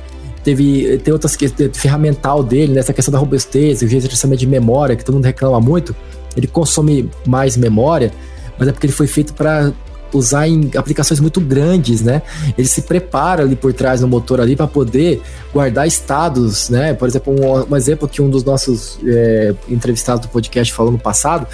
Teve, 0.44 0.98
tem 1.00 1.14
outras 1.14 1.36
questões 1.36 1.78
ferramental 1.78 2.44
dele, 2.44 2.74
né? 2.74 2.84
questão 2.84 3.12
da 3.12 3.18
robustez, 3.18 3.82
o 3.82 3.88
gerenciamento 3.88 4.40
de 4.40 4.48
memória, 4.48 4.96
que 4.96 5.04
todo 5.04 5.16
mundo 5.16 5.26
reclama 5.26 5.60
muito. 5.60 5.96
Ele 6.36 6.48
consome 6.48 7.10
mais 7.26 7.56
memória, 7.56 8.12
mas 8.58 8.68
é 8.68 8.72
porque 8.72 8.88
ele 8.88 8.94
foi 8.94 9.08
feito 9.08 9.34
para 9.34 9.72
usar 10.14 10.48
em 10.48 10.72
aplicações 10.76 11.20
muito 11.20 11.42
grandes, 11.42 12.02
né? 12.02 12.22
Ele 12.58 12.68
se 12.68 12.84
prepara 12.84 13.44
ali 13.44 13.56
por 13.56 13.74
trás 13.74 14.02
no 14.02 14.08
motor 14.08 14.40
ali 14.40 14.56
para 14.56 14.68
poder 14.68 15.22
guardar 15.52 15.88
estados, 15.88 16.70
né? 16.70 16.94
Por 16.94 17.08
exemplo, 17.08 17.34
um, 17.34 17.74
um 17.74 17.76
exemplo 17.76 18.08
que 18.08 18.22
um 18.22 18.30
dos 18.30 18.44
nossos 18.44 19.00
é, 19.06 19.54
entrevistados 19.68 20.26
do 20.26 20.30
podcast 20.30 20.74
falou 20.74 20.92
no 20.92 21.00
passado 21.00 21.48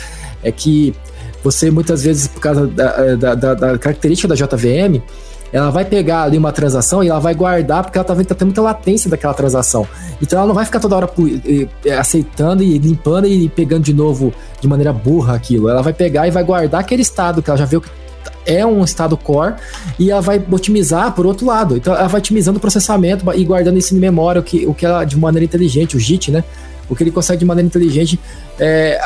é 0.44 0.52
que 0.52 0.96
você 1.44 1.72
muitas 1.72 2.04
vezes, 2.04 2.28
por 2.28 2.42
causa 2.42 2.68
da, 2.68 3.16
da, 3.16 3.36
da, 3.36 3.54
da 3.54 3.78
característica 3.78 4.28
da 4.28 4.36
JVM, 4.36 5.02
ela 5.52 5.70
vai 5.70 5.84
pegar 5.84 6.24
ali 6.24 6.38
uma 6.38 6.52
transação 6.52 7.04
e 7.04 7.10
ela 7.10 7.20
vai 7.20 7.34
guardar 7.34 7.84
porque 7.84 7.98
ela 7.98 8.06
tá 8.06 8.14
vendo 8.14 8.28
que 8.28 8.36
tá 8.36 8.46
muita 8.46 8.62
latência 8.62 9.10
daquela 9.10 9.34
transação. 9.34 9.88
Então 10.22 10.38
ela 10.38 10.48
não 10.48 10.54
vai 10.54 10.66
ficar 10.66 10.80
toda 10.80 10.96
hora 10.96 11.10
aceitando 11.98 12.62
e 12.62 12.78
limpando 12.78 13.28
e 13.28 13.50
pegando 13.50 13.84
de 13.84 13.94
novo 13.94 14.34
de 14.62 14.68
maneira 14.68 14.94
burra 14.94 15.36
aquilo. 15.36 15.70
Ela 15.70 15.82
vai 15.82 15.94
pegar 15.94 16.28
e 16.28 16.32
vai 16.32 16.44
guardar 16.44 16.82
aquele 16.82 17.02
estado 17.02 17.42
que 17.42 17.50
ela 17.50 17.58
já 17.58 17.66
viu 17.66 17.82
é 18.46 18.66
um 18.66 18.84
estado 18.84 19.16
core 19.18 19.56
e 19.98 20.12
ela 20.12 20.22
vai 20.22 20.44
otimizar 20.52 21.14
por 21.14 21.26
outro 21.26 21.46
lado. 21.46 21.78
Então 21.78 21.94
ela 21.94 22.08
vai 22.08 22.20
otimizando 22.20 22.58
o 22.58 22.62
processamento 22.62 23.26
e 23.34 23.44
guardando 23.44 23.78
isso 23.78 23.96
em 23.96 24.00
memória, 24.00 24.42
o 24.42 24.44
que, 24.44 24.66
o 24.66 24.74
que 24.74 24.86
ela 24.86 25.04
de 25.04 25.18
maneira 25.18 25.46
inteligente, 25.46 25.96
o 25.96 26.00
JIT, 26.00 26.32
né? 26.32 26.44
O 26.90 26.96
que 26.96 27.04
ele 27.04 27.12
consegue 27.12 27.40
de 27.40 27.46
maneira 27.46 27.68
inteligente 27.68 28.20
é, 28.60 29.00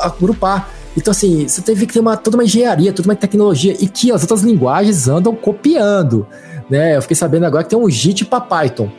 agrupar. 0.00 0.70
Então, 0.96 1.12
assim, 1.12 1.46
você 1.46 1.62
teve 1.62 1.86
que 1.86 1.92
ter 1.92 2.00
uma, 2.00 2.16
toda 2.16 2.36
uma 2.36 2.42
engenharia, 2.42 2.92
toda 2.92 3.08
uma 3.08 3.14
tecnologia 3.14 3.76
e 3.78 3.86
que 3.86 4.10
as 4.10 4.22
outras 4.22 4.42
linguagens 4.42 5.06
andam 5.06 5.32
copiando. 5.34 6.26
Né? 6.68 6.96
Eu 6.96 7.02
fiquei 7.02 7.14
sabendo 7.14 7.46
agora 7.46 7.62
que 7.62 7.70
tem 7.70 7.78
um 7.78 7.88
JIT 7.88 8.24
para 8.24 8.40
Python. 8.40 8.90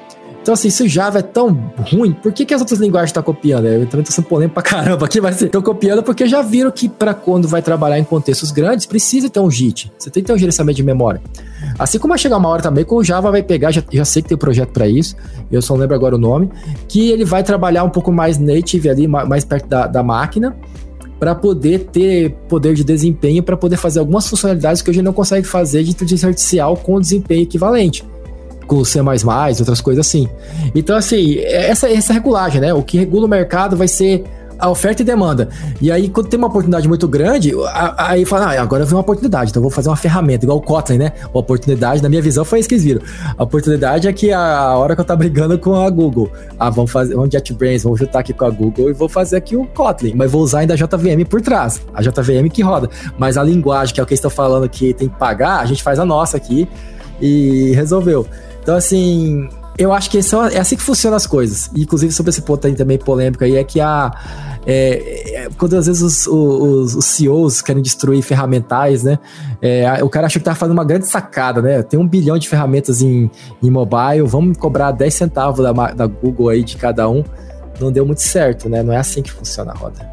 Então, 0.49 0.55
assim, 0.55 0.71
se 0.71 0.81
o 0.81 0.89
Java 0.89 1.19
é 1.19 1.21
tão 1.21 1.71
ruim, 1.91 2.11
por 2.11 2.33
que, 2.33 2.43
que 2.43 2.55
as 2.55 2.59
outras 2.59 2.79
linguagens 2.79 3.11
estão 3.11 3.21
tá 3.21 3.25
copiando? 3.27 3.67
Eu 3.67 3.85
também 3.85 4.03
tô 4.03 4.11
sendo 4.11 4.25
polêmico 4.25 4.55
pra 4.55 4.63
caramba 4.63 5.05
aqui, 5.05 5.21
mas 5.21 5.39
estão 5.39 5.61
copiando 5.61 6.01
porque 6.01 6.27
já 6.27 6.41
viram 6.41 6.71
que 6.71 6.89
para 6.89 7.13
quando 7.13 7.47
vai 7.47 7.61
trabalhar 7.61 7.99
em 7.99 8.03
contextos 8.03 8.49
grandes, 8.49 8.87
precisa 8.87 9.29
ter 9.29 9.39
um 9.39 9.51
JIT. 9.51 9.91
Você 9.95 10.09
tem 10.09 10.23
que 10.23 10.27
ter 10.27 10.33
um 10.33 10.39
gerenciamento 10.39 10.77
de 10.77 10.81
memória. 10.81 11.21
Assim 11.77 11.99
como 11.99 12.13
vai 12.13 12.17
chegar 12.17 12.37
uma 12.37 12.49
hora 12.49 12.63
também 12.63 12.83
que 12.83 12.91
o 12.91 13.03
Java 13.03 13.29
vai 13.29 13.43
pegar, 13.43 13.69
já, 13.69 13.83
já 13.93 14.03
sei 14.03 14.23
que 14.23 14.29
tem 14.29 14.35
um 14.35 14.39
projeto 14.39 14.71
para 14.71 14.87
isso, 14.87 15.15
eu 15.51 15.61
só 15.61 15.75
não 15.75 15.81
lembro 15.81 15.95
agora 15.95 16.15
o 16.15 16.17
nome, 16.17 16.49
que 16.87 17.11
ele 17.11 17.25
vai 17.25 17.43
trabalhar 17.43 17.83
um 17.83 17.91
pouco 17.91 18.11
mais 18.11 18.39
native 18.39 18.89
ali, 18.89 19.07
mais 19.07 19.45
perto 19.45 19.67
da, 19.67 19.85
da 19.85 20.01
máquina, 20.01 20.57
para 21.19 21.35
poder 21.35 21.89
ter 21.91 22.31
poder 22.47 22.73
de 22.73 22.83
desempenho, 22.83 23.43
para 23.43 23.55
poder 23.55 23.77
fazer 23.77 23.99
algumas 23.99 24.27
funcionalidades 24.27 24.81
que 24.81 24.89
hoje 24.89 25.03
não 25.03 25.13
consegue 25.13 25.45
fazer 25.45 25.83
de 25.83 25.91
inteligência 25.91 26.27
artificial 26.27 26.75
com 26.75 26.99
desempenho 26.99 27.43
equivalente 27.43 28.03
com 28.69 28.85
C++, 28.85 28.99
outras 29.01 29.81
coisas 29.81 30.05
assim. 30.05 30.29
Então, 30.75 30.95
assim, 30.95 31.39
essa, 31.39 31.89
essa 31.89 32.13
regulagem, 32.13 32.61
né? 32.61 32.71
O 32.71 32.83
que 32.83 32.99
regula 32.99 33.25
o 33.25 33.29
mercado 33.29 33.75
vai 33.75 33.87
ser 33.87 34.23
a 34.59 34.69
oferta 34.69 35.01
e 35.01 35.05
demanda. 35.05 35.49
E 35.81 35.91
aí, 35.91 36.07
quando 36.07 36.27
tem 36.27 36.37
uma 36.37 36.47
oportunidade 36.47 36.87
muito 36.87 37.07
grande, 37.07 37.53
aí 37.97 38.25
fala, 38.25 38.53
ah, 38.53 38.61
agora 38.61 38.83
eu 38.83 38.87
vi 38.87 38.93
uma 38.93 38.99
oportunidade, 38.99 39.49
então 39.49 39.61
vou 39.61 39.71
fazer 39.71 39.89
uma 39.89 39.95
ferramenta, 39.95 40.45
igual 40.45 40.59
o 40.59 40.61
Kotlin, 40.61 40.97
né? 40.97 41.13
A 41.33 41.37
oportunidade, 41.37 42.03
na 42.03 42.09
minha 42.09 42.21
visão, 42.21 42.45
foi 42.45 42.59
isso 42.59 42.67
que 42.67 42.75
eles 42.75 42.83
viram. 42.83 43.01
A 43.37 43.43
oportunidade 43.43 44.07
é 44.07 44.13
que 44.13 44.31
a 44.31 44.75
hora 44.75 44.93
que 44.95 45.01
eu 45.01 45.05
tá 45.05 45.15
brigando 45.15 45.57
com 45.57 45.73
a 45.73 45.89
Google, 45.89 46.29
ah, 46.59 46.69
vamos 46.69 46.91
fazer, 46.91 47.15
vamos 47.15 47.29
JetBrains, 47.31 47.83
vamos 47.83 47.99
juntar 47.99 48.19
aqui 48.19 48.33
com 48.33 48.45
a 48.45 48.49
Google 48.49 48.89
e 48.89 48.93
vou 48.93 49.09
fazer 49.09 49.37
aqui 49.37 49.55
o 49.55 49.65
Kotlin, 49.65 50.13
mas 50.13 50.29
vou 50.29 50.41
usar 50.41 50.59
ainda 50.59 50.73
a 50.73 50.77
JVM 50.77 51.25
por 51.27 51.41
trás, 51.41 51.81
a 51.93 52.01
JVM 52.01 52.49
que 52.51 52.61
roda. 52.61 52.89
Mas 53.17 53.37
a 53.37 53.43
linguagem, 53.43 53.95
que 53.95 53.99
é 54.01 54.03
o 54.03 54.05
que 54.05 54.13
eles 54.13 54.19
estão 54.19 54.29
falando 54.31 54.67
que 54.69 54.93
tem 54.93 55.07
que 55.07 55.17
pagar, 55.17 55.61
a 55.61 55.65
gente 55.65 55.81
faz 55.81 55.97
a 55.97 56.05
nossa 56.05 56.35
aqui 56.35 56.67
e 57.21 57.71
resolveu. 57.75 58.27
Então, 58.69 58.77
assim, 58.77 59.49
eu 59.79 59.91
acho 59.91 60.11
que 60.11 60.19
é, 60.19 60.21
é 60.53 60.59
assim 60.59 60.75
que 60.75 60.83
funcionam 60.83 61.17
as 61.17 61.25
coisas. 61.25 61.71
Inclusive, 61.75 62.13
sobre 62.13 62.29
esse 62.29 62.43
ponto 62.43 62.67
aí 62.67 62.75
também 62.75 62.99
polêmico 62.99 63.43
aí, 63.43 63.55
é 63.55 63.63
que 63.63 63.81
a. 63.81 64.11
É, 64.63 65.45
é, 65.45 65.49
quando 65.57 65.75
às 65.75 65.87
vezes 65.87 66.03
os, 66.03 66.27
os, 66.27 66.93
os, 66.93 67.05
CEOs 67.05 67.63
querem 67.63 67.81
destruir 67.81 68.21
ferramentais, 68.21 69.01
né? 69.01 69.17
É, 69.59 70.03
o 70.03 70.09
cara 70.09 70.27
achou 70.27 70.39
que 70.39 70.45
tava 70.45 70.55
fazendo 70.55 70.77
uma 70.77 70.85
grande 70.85 71.07
sacada, 71.07 71.63
né? 71.63 71.81
Tem 71.81 71.99
um 71.99 72.07
bilhão 72.07 72.37
de 72.37 72.47
ferramentas 72.47 73.01
em, 73.01 73.31
em 73.63 73.71
mobile, 73.71 74.21
vamos 74.27 74.55
cobrar 74.55 74.91
10 74.91 75.11
centavos 75.15 75.63
da, 75.63 75.71
da 75.71 76.05
Google 76.05 76.49
aí 76.49 76.63
de 76.63 76.77
cada 76.77 77.09
um. 77.09 77.23
Não 77.81 77.91
deu 77.91 78.05
muito 78.05 78.21
certo, 78.21 78.69
né? 78.69 78.83
Não 78.83 78.93
é 78.93 78.97
assim 78.97 79.23
que 79.23 79.31
funciona 79.31 79.71
a 79.71 79.75
roda. 79.75 80.11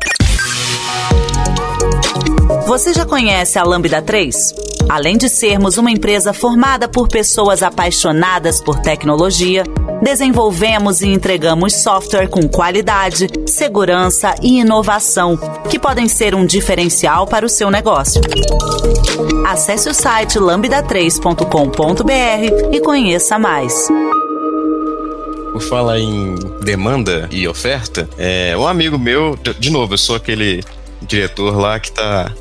Você 2.67 2.93
já 2.93 3.07
conhece 3.07 3.61
a 3.61 3.62
Lambda 3.62 4.03
3? 4.03 4.53
Além 4.89 5.17
de 5.17 5.29
sermos 5.29 5.79
uma 5.79 5.89
empresa 5.89 6.33
formada 6.33 6.89
por 6.89 7.07
pessoas 7.07 7.62
apaixonadas 7.62 8.61
por 8.61 8.81
tecnologia, 8.81 9.62
desenvolvemos 10.03 11.01
e 11.01 11.07
entregamos 11.07 11.75
software 11.75 12.27
com 12.27 12.49
qualidade, 12.49 13.29
segurança 13.47 14.35
e 14.43 14.59
inovação, 14.59 15.39
que 15.71 15.79
podem 15.79 16.09
ser 16.09 16.35
um 16.35 16.45
diferencial 16.45 17.25
para 17.25 17.47
o 17.47 17.49
seu 17.49 17.71
negócio. 17.71 18.21
Acesse 19.47 19.89
o 19.89 19.95
site 19.95 20.37
lambda3.com.br 20.37 22.75
e 22.75 22.81
conheça 22.81 23.39
mais. 23.39 23.87
Por 25.53 25.62
falar 25.62 26.01
em 26.01 26.35
demanda 26.64 27.29
e 27.31 27.47
oferta, 27.47 28.09
é, 28.19 28.57
um 28.57 28.67
amigo 28.67 28.99
meu, 28.99 29.39
de 29.57 29.71
novo, 29.71 29.95
eu 29.95 29.99
sou 29.99 30.17
aquele 30.17 30.64
diretor 31.07 31.57
lá 31.57 31.79
que 31.79 31.91
está 31.91 32.33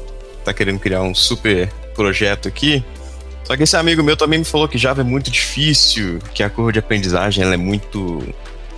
tá 0.46 0.54
querendo 0.54 0.80
criar 0.80 1.02
um 1.02 1.14
super 1.14 1.72
projeto 1.94 2.48
aqui. 2.48 2.84
Só 3.44 3.56
que 3.56 3.64
esse 3.64 3.78
amigo 3.78 4.02
meu 4.02 4.18
também 4.18 4.40
me 4.40 4.46
falou 4.46 4.68
que 4.68 4.78
Java 4.78 5.02
é 5.02 5.04
muito 5.04 5.30
difícil, 5.30 6.20
que 6.34 6.42
a 6.42 6.50
curva 6.50 6.72
de 6.72 6.80
aprendizagem 6.80 7.44
ela 7.44 7.54
é 7.54 7.58
muito 7.58 8.24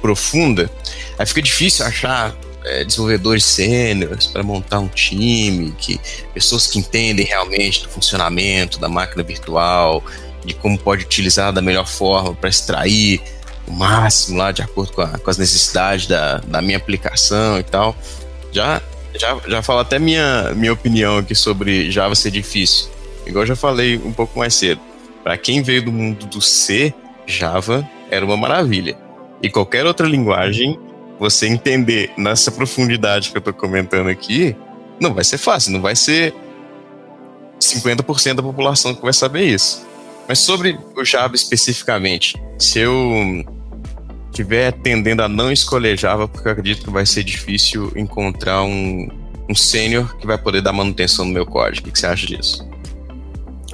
profunda. 0.01 0.69
Aí 1.17 1.25
fica 1.25 1.41
difícil 1.41 1.85
achar 1.85 2.35
é, 2.65 2.83
desenvolvedores 2.83 3.45
sêniores 3.45 4.27
para 4.27 4.43
montar 4.43 4.79
um 4.79 4.89
time, 4.89 5.73
que 5.77 5.99
pessoas 6.33 6.67
que 6.67 6.79
entendem 6.79 7.25
realmente 7.25 7.83
do 7.83 7.89
funcionamento 7.89 8.77
da 8.77 8.89
máquina 8.89 9.23
virtual, 9.23 10.03
de 10.43 10.53
como 10.53 10.77
pode 10.77 11.05
utilizar 11.05 11.53
da 11.53 11.61
melhor 11.61 11.87
forma 11.87 12.33
para 12.33 12.49
extrair 12.49 13.21
o 13.65 13.71
máximo 13.71 14.37
lá 14.37 14.51
de 14.51 14.61
acordo 14.61 14.93
com, 14.93 15.01
a, 15.01 15.17
com 15.17 15.29
as 15.29 15.37
necessidades 15.37 16.07
da, 16.07 16.37
da 16.39 16.61
minha 16.61 16.77
aplicação 16.77 17.57
e 17.57 17.63
tal. 17.63 17.95
Já 18.51 18.81
já, 19.17 19.37
já 19.47 19.61
falo 19.61 19.79
até 19.79 19.99
minha, 19.99 20.53
minha 20.55 20.73
opinião 20.73 21.17
aqui 21.17 21.35
sobre 21.35 21.91
Java 21.91 22.15
ser 22.15 22.31
difícil. 22.31 22.89
Igual 23.25 23.43
eu 23.43 23.47
já 23.47 23.55
falei 23.55 23.97
um 23.97 24.13
pouco 24.13 24.37
mais 24.39 24.53
cedo. 24.53 24.81
Para 25.23 25.37
quem 25.37 25.61
veio 25.61 25.83
do 25.83 25.91
mundo 25.91 26.25
do 26.25 26.41
C, 26.41 26.93
Java 27.25 27.87
era 28.09 28.25
uma 28.25 28.37
maravilha. 28.37 28.97
E 29.41 29.49
qualquer 29.49 29.85
outra 29.85 30.07
linguagem, 30.07 30.79
você 31.19 31.47
entender 31.47 32.11
nessa 32.17 32.51
profundidade 32.51 33.29
que 33.29 33.37
eu 33.37 33.39
estou 33.39 33.53
comentando 33.53 34.07
aqui, 34.07 34.55
não 34.99 35.13
vai 35.13 35.23
ser 35.23 35.37
fácil, 35.37 35.73
não 35.73 35.81
vai 35.81 35.95
ser 35.95 36.33
50% 37.59 38.35
da 38.35 38.43
população 38.43 38.95
que 38.95 39.01
vai 39.01 39.13
saber 39.13 39.43
isso. 39.43 39.85
Mas 40.27 40.39
sobre 40.39 40.77
o 40.95 41.05
Java 41.05 41.35
especificamente, 41.35 42.35
se 42.57 42.79
eu 42.79 43.45
estiver 44.37 44.71
tendendo 44.71 45.21
a 45.21 45.27
não 45.27 45.51
escolher 45.51 45.97
Java, 45.97 46.27
porque 46.27 46.47
eu 46.47 46.51
acredito 46.51 46.85
que 46.85 46.91
vai 46.91 47.05
ser 47.05 47.23
difícil 47.23 47.91
encontrar 47.95 48.63
um, 48.63 49.07
um 49.49 49.55
sênior 49.55 50.15
que 50.17 50.27
vai 50.27 50.37
poder 50.37 50.61
dar 50.61 50.71
manutenção 50.71 51.25
no 51.25 51.33
meu 51.33 51.45
código. 51.45 51.89
O 51.89 51.91
que 51.91 51.99
você 51.99 52.05
acha 52.05 52.27
disso? 52.27 52.67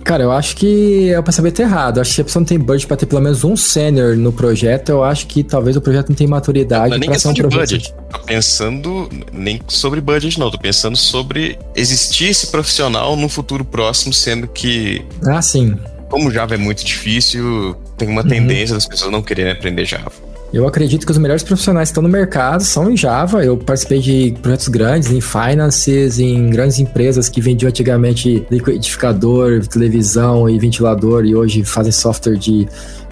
Cara, 0.03 0.23
eu 0.23 0.31
acho 0.31 0.57
que 0.57 1.09
é 1.11 1.19
o 1.19 1.23
pensamento 1.23 1.61
errado. 1.61 1.97
Eu 1.97 2.01
acho 2.01 2.09
que 2.11 2.15
se 2.15 2.21
a 2.21 2.23
pessoa 2.25 2.41
não 2.41 2.47
tem 2.47 2.59
budget 2.59 2.87
para 2.87 2.97
ter 2.97 3.05
pelo 3.05 3.21
menos 3.21 3.43
um 3.45 3.55
sênior 3.55 4.17
no 4.17 4.33
projeto, 4.33 4.89
eu 4.89 5.03
acho 5.03 5.27
que 5.27 5.43
talvez 5.43 5.77
o 5.77 5.81
projeto 5.81 6.09
não 6.09 6.15
tenha 6.15 6.29
maturidade 6.29 6.99
para 6.99 7.19
ser 7.19 7.27
um 7.29 7.33
projeto. 7.33 7.59
Budget. 7.59 7.93
Tô 8.11 8.19
pensando 8.19 9.09
nem 9.31 9.61
sobre 9.67 10.01
budget, 10.01 10.37
não. 10.37 10.51
Tô 10.51 10.57
pensando 10.57 10.97
sobre 10.97 11.57
existir 11.73 12.25
esse 12.25 12.47
profissional 12.47 13.15
no 13.15 13.29
futuro 13.29 13.63
próximo, 13.63 14.13
sendo 14.13 14.45
que. 14.47 15.05
Ah, 15.25 15.41
sim. 15.41 15.77
Como 16.09 16.29
Java 16.29 16.55
é 16.55 16.57
muito 16.57 16.83
difícil, 16.83 17.75
tem 17.97 18.09
uma 18.09 18.23
uhum. 18.23 18.27
tendência 18.27 18.75
das 18.75 18.85
pessoas 18.85 19.09
não 19.09 19.21
quererem 19.21 19.53
aprender 19.53 19.85
Java. 19.85 20.11
Eu 20.53 20.67
acredito 20.67 21.03
que 21.03 21.11
os 21.11 21.17
melhores 21.17 21.41
profissionais 21.41 21.89
que 21.89 21.93
estão 21.93 22.03
no 22.03 22.09
mercado 22.09 22.63
são 22.63 22.91
em 22.91 22.95
Java. 22.95 23.43
Eu 23.43 23.57
participei 23.57 23.99
de 23.99 24.35
projetos 24.39 24.67
grandes, 24.67 25.09
em 25.09 25.19
finances, 25.19 26.19
em 26.19 26.47
grandes 26.51 26.77
empresas 26.77 27.27
que 27.27 27.41
vendiam 27.41 27.69
antigamente 27.69 28.45
liquidificador, 28.51 29.65
televisão 29.65 30.47
e 30.47 30.59
ventilador 30.59 31.25
e 31.25 31.35
hoje 31.35 31.63
fazem 31.63 31.91
software 31.91 32.35
de, 32.35 32.67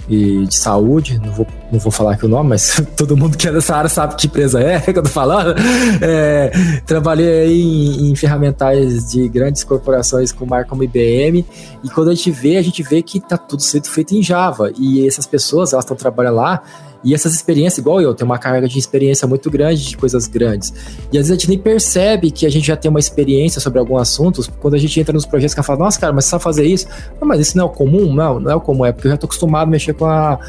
de 0.07 0.53
saúde. 0.53 1.19
Não 1.25 1.33
vou, 1.33 1.47
não 1.71 1.79
vou 1.79 1.91
falar 1.91 2.13
aqui 2.13 2.27
o 2.27 2.29
nome, 2.29 2.49
mas 2.49 2.79
todo 2.95 3.17
mundo 3.17 3.35
que 3.35 3.47
é 3.47 3.51
dessa 3.51 3.75
área 3.75 3.89
sabe 3.89 4.15
que 4.17 4.27
empresa 4.27 4.61
é 4.61 4.77
que 4.93 4.99
eu 4.99 5.01
tô 5.01 5.09
falando. 5.09 5.55
É, 5.99 6.51
trabalhei 6.85 7.59
em, 7.59 8.11
em 8.11 8.15
ferramentais 8.15 9.09
de 9.09 9.27
grandes 9.27 9.63
corporações 9.63 10.31
com 10.31 10.45
marca 10.45 10.69
como 10.69 10.83
IBM 10.83 11.43
e 11.83 11.89
quando 11.89 12.11
a 12.11 12.13
gente 12.13 12.29
vê, 12.29 12.57
a 12.57 12.61
gente 12.61 12.83
vê 12.83 13.01
que 13.01 13.19
tá 13.19 13.35
tudo 13.35 13.63
sendo 13.63 13.87
feito 13.87 14.13
em 14.13 14.21
Java 14.21 14.71
e 14.77 15.07
essas 15.07 15.25
pessoas, 15.25 15.73
elas 15.73 15.83
estão 15.83 15.97
trabalhando 15.97 16.35
lá 16.35 16.61
e 17.03 17.13
essas 17.13 17.33
experiências, 17.33 17.79
igual 17.79 17.99
eu, 18.01 18.13
tem 18.13 18.25
uma 18.25 18.37
carga 18.37 18.67
de 18.67 18.77
experiência 18.77 19.27
muito 19.27 19.49
grande 19.49 19.89
de 19.89 19.97
coisas 19.97 20.27
grandes. 20.27 20.73
E 21.11 21.17
às 21.17 21.27
vezes 21.27 21.31
a 21.31 21.35
gente 21.35 21.49
nem 21.49 21.57
percebe 21.57 22.29
que 22.31 22.45
a 22.45 22.49
gente 22.49 22.67
já 22.67 22.75
tem 22.75 22.89
uma 22.89 22.99
experiência 22.99 23.59
sobre 23.59 23.79
alguns 23.79 24.01
assuntos 24.01 24.49
quando 24.59 24.75
a 24.75 24.77
gente 24.77 24.99
entra 24.99 25.13
nos 25.13 25.25
projetos 25.25 25.55
que 25.55 25.63
fala, 25.63 25.79
nossa, 25.79 25.99
cara, 25.99 26.13
mas 26.13 26.25
você 26.25 26.31
sabe 26.31 26.43
fazer 26.43 26.65
isso? 26.65 26.87
Não, 27.19 27.27
mas 27.27 27.39
isso 27.39 27.57
não 27.57 27.65
é 27.65 27.67
o 27.67 27.69
comum? 27.69 28.13
Não, 28.13 28.39
não 28.39 28.51
é 28.51 28.55
o 28.55 28.61
comum, 28.61 28.85
é 28.85 28.91
porque 28.91 29.07
eu 29.07 29.11
já 29.11 29.17
tô 29.17 29.25
acostumado 29.25 29.67
a 29.67 29.71
mexer 29.71 29.93
com 29.93 30.05
a 30.05 30.39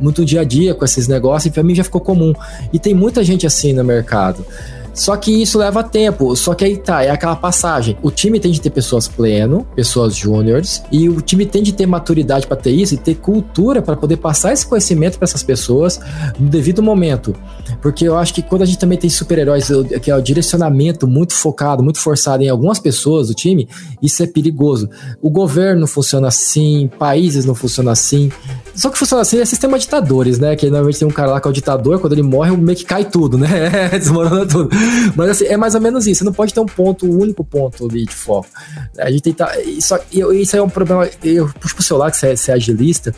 muito 0.00 0.24
dia 0.24 0.40
a 0.40 0.44
dia 0.44 0.74
com 0.74 0.84
esses 0.84 1.06
negócios 1.06 1.46
e 1.46 1.50
para 1.50 1.62
mim 1.62 1.74
já 1.74 1.84
ficou 1.84 2.00
comum. 2.00 2.32
E 2.72 2.78
tem 2.78 2.92
muita 2.92 3.22
gente 3.22 3.46
assim 3.46 3.72
no 3.72 3.84
mercado. 3.84 4.44
Só 4.92 5.16
que 5.16 5.42
isso 5.42 5.58
leva 5.58 5.82
tempo. 5.82 6.34
Só 6.36 6.54
que 6.54 6.64
aí 6.64 6.76
tá, 6.76 7.02
é 7.02 7.10
aquela 7.10 7.36
passagem. 7.36 7.96
O 8.02 8.10
time 8.10 8.38
tem 8.38 8.52
de 8.52 8.60
ter 8.60 8.70
pessoas 8.70 9.08
pleno, 9.08 9.66
pessoas 9.74 10.14
júniores, 10.14 10.82
e 10.90 11.08
o 11.08 11.20
time 11.20 11.46
tem 11.46 11.62
de 11.62 11.72
ter 11.72 11.86
maturidade 11.86 12.46
para 12.46 12.56
ter 12.56 12.70
isso 12.70 12.94
e 12.94 12.96
ter 12.96 13.16
cultura 13.16 13.80
para 13.80 13.96
poder 13.96 14.16
passar 14.16 14.52
esse 14.52 14.66
conhecimento 14.66 15.18
para 15.18 15.24
essas 15.24 15.42
pessoas 15.42 16.00
no 16.38 16.48
devido 16.48 16.82
momento. 16.82 17.34
Porque 17.82 18.06
eu 18.06 18.16
acho 18.16 18.32
que 18.32 18.42
quando 18.42 18.62
a 18.62 18.64
gente 18.64 18.78
também 18.78 18.96
tem 18.96 19.10
super-heróis, 19.10 19.68
que 20.00 20.10
é 20.10 20.16
o 20.16 20.22
direcionamento 20.22 21.06
muito 21.08 21.34
focado, 21.34 21.82
muito 21.82 21.98
forçado 21.98 22.42
em 22.42 22.48
algumas 22.48 22.78
pessoas 22.78 23.26
do 23.26 23.34
time, 23.34 23.68
isso 24.00 24.22
é 24.22 24.26
perigoso. 24.26 24.88
O 25.20 25.28
governo 25.28 25.86
funciona 25.88 26.28
assim, 26.28 26.88
países 26.96 27.44
não 27.44 27.56
funcionam 27.56 27.90
assim. 27.90 28.30
Só 28.74 28.88
que 28.88 28.96
funciona 28.96 29.22
assim 29.22 29.38
é 29.38 29.44
sistema 29.44 29.78
ditadores, 29.78 30.38
né? 30.38 30.54
Que 30.54 30.66
normalmente 30.66 31.00
tem 31.00 31.08
um 31.08 31.10
cara 31.10 31.32
lá 31.32 31.40
que 31.40 31.48
é 31.48 31.50
o 31.50 31.52
ditador, 31.52 31.98
quando 31.98 32.12
ele 32.12 32.22
morre, 32.22 32.56
meio 32.56 32.78
que 32.78 32.84
cai 32.84 33.04
tudo, 33.04 33.36
né? 33.36 33.88
Desmorona 33.98 34.46
tudo. 34.46 34.70
Mas 35.16 35.30
assim, 35.30 35.44
é 35.46 35.56
mais 35.56 35.74
ou 35.74 35.80
menos 35.80 36.06
isso. 36.06 36.20
Você 36.20 36.24
não 36.24 36.32
pode 36.32 36.54
ter 36.54 36.60
um 36.60 36.66
ponto, 36.66 37.04
um 37.04 37.18
único 37.18 37.44
ponto 37.44 37.88
de 37.88 38.06
foco. 38.06 38.48
A 38.96 39.10
gente 39.10 39.22
tenta. 39.22 39.60
Isso, 39.62 39.94
isso 40.12 40.56
é 40.56 40.62
um 40.62 40.70
problema. 40.70 41.08
Eu 41.22 41.50
puxo 41.60 41.74
pro 41.74 41.84
seu 41.84 41.96
lado, 41.96 42.12
que 42.12 42.18
você 42.18 42.28
é, 42.28 42.36
você 42.36 42.52
é 42.52 42.54
agilista. 42.54 43.12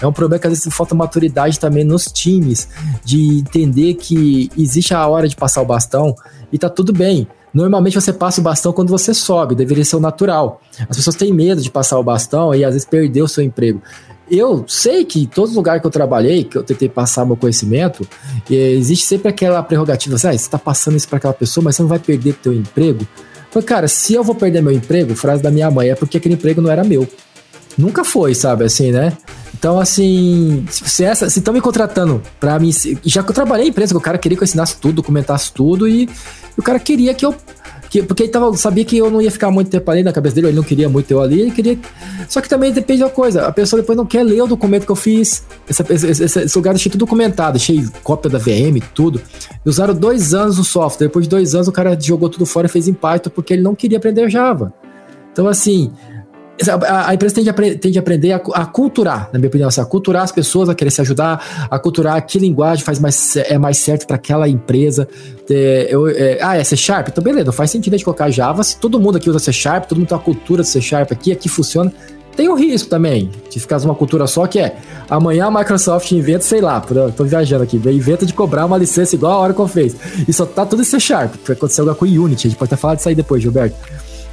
É 0.00 0.06
um 0.06 0.12
problema 0.12 0.40
que 0.40 0.46
às 0.46 0.52
vezes 0.52 0.72
falta 0.72 0.94
maturidade 0.94 1.58
também 1.58 1.82
nos 1.82 2.04
times, 2.04 2.68
de 3.04 3.38
entender 3.38 3.94
que 3.94 4.03
existe 4.56 4.92
a 4.92 5.06
hora 5.06 5.28
de 5.28 5.36
passar 5.36 5.62
o 5.62 5.64
bastão 5.64 6.14
e 6.52 6.58
tá 6.58 6.68
tudo 6.68 6.92
bem. 6.92 7.26
Normalmente 7.52 7.94
você 7.94 8.12
passa 8.12 8.40
o 8.40 8.44
bastão 8.44 8.72
quando 8.72 8.88
você 8.88 9.14
sobe, 9.14 9.54
deveria 9.54 9.84
ser 9.84 9.96
o 9.96 10.00
natural. 10.00 10.60
As 10.88 10.96
pessoas 10.96 11.14
têm 11.14 11.32
medo 11.32 11.62
de 11.62 11.70
passar 11.70 11.98
o 11.98 12.02
bastão 12.02 12.52
e 12.54 12.64
às 12.64 12.72
vezes 12.72 12.84
perder 12.86 13.22
o 13.22 13.28
seu 13.28 13.44
emprego 13.44 13.80
eu 14.30 14.64
sei 14.66 15.04
que 15.04 15.22
em 15.22 15.26
todos 15.26 15.50
os 15.50 15.56
lugares 15.56 15.80
que 15.80 15.86
eu 15.86 15.90
trabalhei, 15.90 16.44
que 16.44 16.56
eu 16.56 16.62
tentei 16.62 16.88
passar 16.88 17.26
meu 17.26 17.36
conhecimento, 17.36 18.06
existe 18.50 19.06
sempre 19.06 19.28
aquela 19.28 19.62
prerrogativa, 19.62 20.16
assim, 20.16 20.28
ah, 20.28 20.32
você 20.32 20.36
está 20.36 20.58
passando 20.58 20.96
isso 20.96 21.08
para 21.08 21.18
aquela 21.18 21.34
pessoa, 21.34 21.64
mas 21.64 21.76
você 21.76 21.82
não 21.82 21.88
vai 21.88 21.98
perder 21.98 22.34
teu 22.34 22.52
emprego. 22.52 23.06
Falei, 23.50 23.66
cara, 23.66 23.88
se 23.88 24.14
eu 24.14 24.24
vou 24.24 24.34
perder 24.34 24.62
meu 24.62 24.72
emprego, 24.72 25.14
frase 25.14 25.42
da 25.42 25.50
minha 25.50 25.70
mãe, 25.70 25.90
é 25.90 25.94
porque 25.94 26.16
aquele 26.16 26.34
emprego 26.34 26.60
não 26.60 26.70
era 26.70 26.82
meu. 26.82 27.06
Nunca 27.76 28.04
foi, 28.04 28.34
sabe, 28.34 28.64
assim, 28.64 28.90
né? 28.92 29.16
Então, 29.52 29.80
assim, 29.80 30.64
se 30.68 31.04
essa, 31.04 31.28
se 31.30 31.38
estão 31.38 31.54
me 31.54 31.60
contratando 31.60 32.22
para 32.38 32.58
mim, 32.58 32.70
já 33.02 33.22
que 33.22 33.30
eu 33.30 33.34
trabalhei 33.34 33.66
em 33.66 33.70
empresa, 33.70 33.92
que 33.92 33.98
o 33.98 34.00
cara 34.00 34.18
queria 34.18 34.36
que 34.36 34.42
eu 34.42 34.46
ensinasse 34.46 34.76
tudo, 34.76 34.96
documentasse 34.96 35.52
tudo 35.52 35.88
e, 35.88 36.08
o 36.56 36.62
cara 36.62 36.78
queria 36.78 37.14
que 37.14 37.24
eu 37.24 37.34
que, 37.94 38.02
porque 38.02 38.24
ele 38.24 38.32
tava, 38.32 38.52
sabia 38.56 38.84
que 38.84 38.98
eu 38.98 39.08
não 39.08 39.22
ia 39.22 39.30
ficar 39.30 39.52
muito 39.52 39.70
tempo 39.70 39.88
ali 39.88 40.02
na 40.02 40.12
cabeça 40.12 40.34
dele, 40.34 40.48
ele 40.48 40.56
não 40.56 40.64
queria 40.64 40.88
muito 40.88 41.08
eu 41.12 41.22
ali, 41.22 41.42
ele 41.42 41.50
queria. 41.52 41.78
Só 42.28 42.40
que 42.40 42.48
também 42.48 42.72
depende 42.72 43.02
da 43.02 43.08
coisa. 43.08 43.46
A 43.46 43.52
pessoa 43.52 43.80
depois 43.80 43.96
não 43.96 44.04
quer 44.04 44.24
ler 44.24 44.42
o 44.42 44.48
documento 44.48 44.84
que 44.84 44.90
eu 44.90 44.96
fiz. 44.96 45.44
Esse, 45.68 45.84
esse, 45.92 46.24
esse, 46.24 46.58
lugar 46.58 46.74
deixei 46.74 46.90
tudo 46.90 47.00
documentado, 47.00 47.52
deixei 47.52 47.86
cópia 48.02 48.28
da 48.28 48.38
VM, 48.38 48.80
tudo. 48.92 49.22
E 49.64 49.68
usaram 49.68 49.94
dois 49.94 50.34
anos 50.34 50.58
o 50.58 50.64
software. 50.64 51.06
Depois 51.06 51.24
de 51.26 51.30
dois 51.30 51.54
anos, 51.54 51.68
o 51.68 51.72
cara 51.72 51.96
jogou 52.00 52.28
tudo 52.28 52.44
fora 52.44 52.66
e 52.66 52.68
fez 52.68 52.90
Python 52.90 53.30
porque 53.32 53.54
ele 53.54 53.62
não 53.62 53.76
queria 53.76 53.98
aprender 53.98 54.28
Java. 54.28 54.74
Então, 55.32 55.46
assim, 55.46 55.92
a, 56.88 57.14
empresa 57.14 57.34
tem 57.34 57.44
de, 57.44 57.78
tem 57.78 57.92
de 57.92 57.98
aprender 57.98 58.32
a, 58.32 58.36
a, 58.36 58.66
culturar, 58.66 59.28
na 59.32 59.38
minha 59.38 59.48
opinião, 59.48 59.68
assim, 59.68 59.80
a 59.80 59.84
culturar 59.84 60.22
as 60.22 60.30
pessoas 60.30 60.68
a 60.68 60.74
querer 60.74 60.90
se 60.90 61.00
ajudar, 61.00 61.68
a 61.68 61.78
culturar 61.78 62.24
que 62.24 62.38
linguagem 62.38 62.84
faz 62.84 62.98
mais, 62.98 63.36
é 63.36 63.58
mais 63.58 63.76
certo 63.78 64.06
para 64.06 64.16
aquela 64.16 64.48
empresa. 64.48 65.08
É, 65.50 65.88
eu, 65.90 66.08
é, 66.08 66.38
ah, 66.40 66.56
é 66.56 66.62
C 66.62 66.76
Sharp? 66.76 67.08
Então, 67.08 67.22
beleza, 67.22 67.50
faz 67.50 67.70
sentido 67.70 67.94
a 67.94 67.96
gente 67.96 68.04
colocar 68.04 68.30
Java 68.30 68.62
se 68.62 68.76
todo 68.76 69.00
mundo 69.00 69.16
aqui 69.16 69.28
usa 69.28 69.38
C 69.38 69.52
Sharp, 69.52 69.86
todo 69.86 69.98
mundo 69.98 70.08
tem 70.08 70.16
uma 70.16 70.22
cultura 70.22 70.62
de 70.62 70.68
C 70.68 70.80
Sharp 70.80 71.10
aqui, 71.10 71.32
aqui 71.32 71.48
funciona. 71.48 71.92
Tem 72.36 72.48
um 72.48 72.54
risco 72.54 72.88
também 72.88 73.30
de 73.48 73.60
ficar 73.60 73.78
uma 73.82 73.94
cultura 73.94 74.26
só 74.26 74.46
que 74.46 74.58
é 74.58 74.76
amanhã 75.08 75.46
a 75.46 75.50
Microsoft 75.52 76.10
inventa, 76.10 76.40
sei 76.40 76.60
lá, 76.60 76.80
tô 77.16 77.24
viajando 77.24 77.62
aqui, 77.62 77.76
inventa 77.76 78.26
de 78.26 78.34
cobrar 78.34 78.66
uma 78.66 78.76
licença 78.76 79.14
igual 79.14 79.32
a 79.32 79.40
Oracle 79.40 79.68
fez. 79.68 79.96
E 80.26 80.32
só 80.32 80.44
tá 80.44 80.66
tudo 80.66 80.82
em 80.82 80.84
C 80.84 80.98
Sharp, 80.98 81.34
que 81.44 81.52
aconteceu 81.52 81.82
agora 81.82 81.96
com 81.96 82.04
o 82.04 82.08
Unity, 82.08 82.48
a 82.48 82.50
gente 82.50 82.58
pode 82.58 82.72
até 82.72 82.80
falar 82.80 82.96
disso 82.96 83.08
aí 83.08 83.14
depois, 83.14 83.40
Gilberto. 83.40 83.76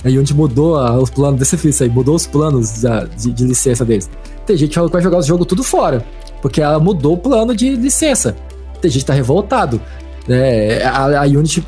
A 0.03 0.07
Unity 0.07 0.33
mudou 0.33 0.77
a, 0.77 0.97
os 0.97 1.09
planos 1.09 1.39
desse 1.39 1.51
serviço 1.51 1.83
aí, 1.83 1.89
mudou 1.89 2.15
os 2.15 2.25
planos 2.25 2.81
da, 2.81 3.05
de, 3.05 3.31
de, 3.31 3.45
licença 3.45 3.85
deles. 3.85 4.09
Tem 4.45 4.57
gente 4.57 4.71
que 4.71 4.87
vai 4.87 5.01
jogar 5.01 5.19
o 5.19 5.21
jogo 5.21 5.45
tudo 5.45 5.63
fora, 5.63 6.03
porque 6.41 6.61
ela 6.61 6.79
mudou 6.79 7.13
o 7.13 7.17
plano 7.17 7.55
de 7.55 7.75
licença. 7.75 8.35
Tem 8.81 8.89
gente 8.89 9.01
que 9.01 9.07
tá 9.07 9.13
revoltado. 9.13 9.79
Né? 10.27 10.83
A, 10.83 11.23
a 11.23 11.25
Unity 11.25 11.65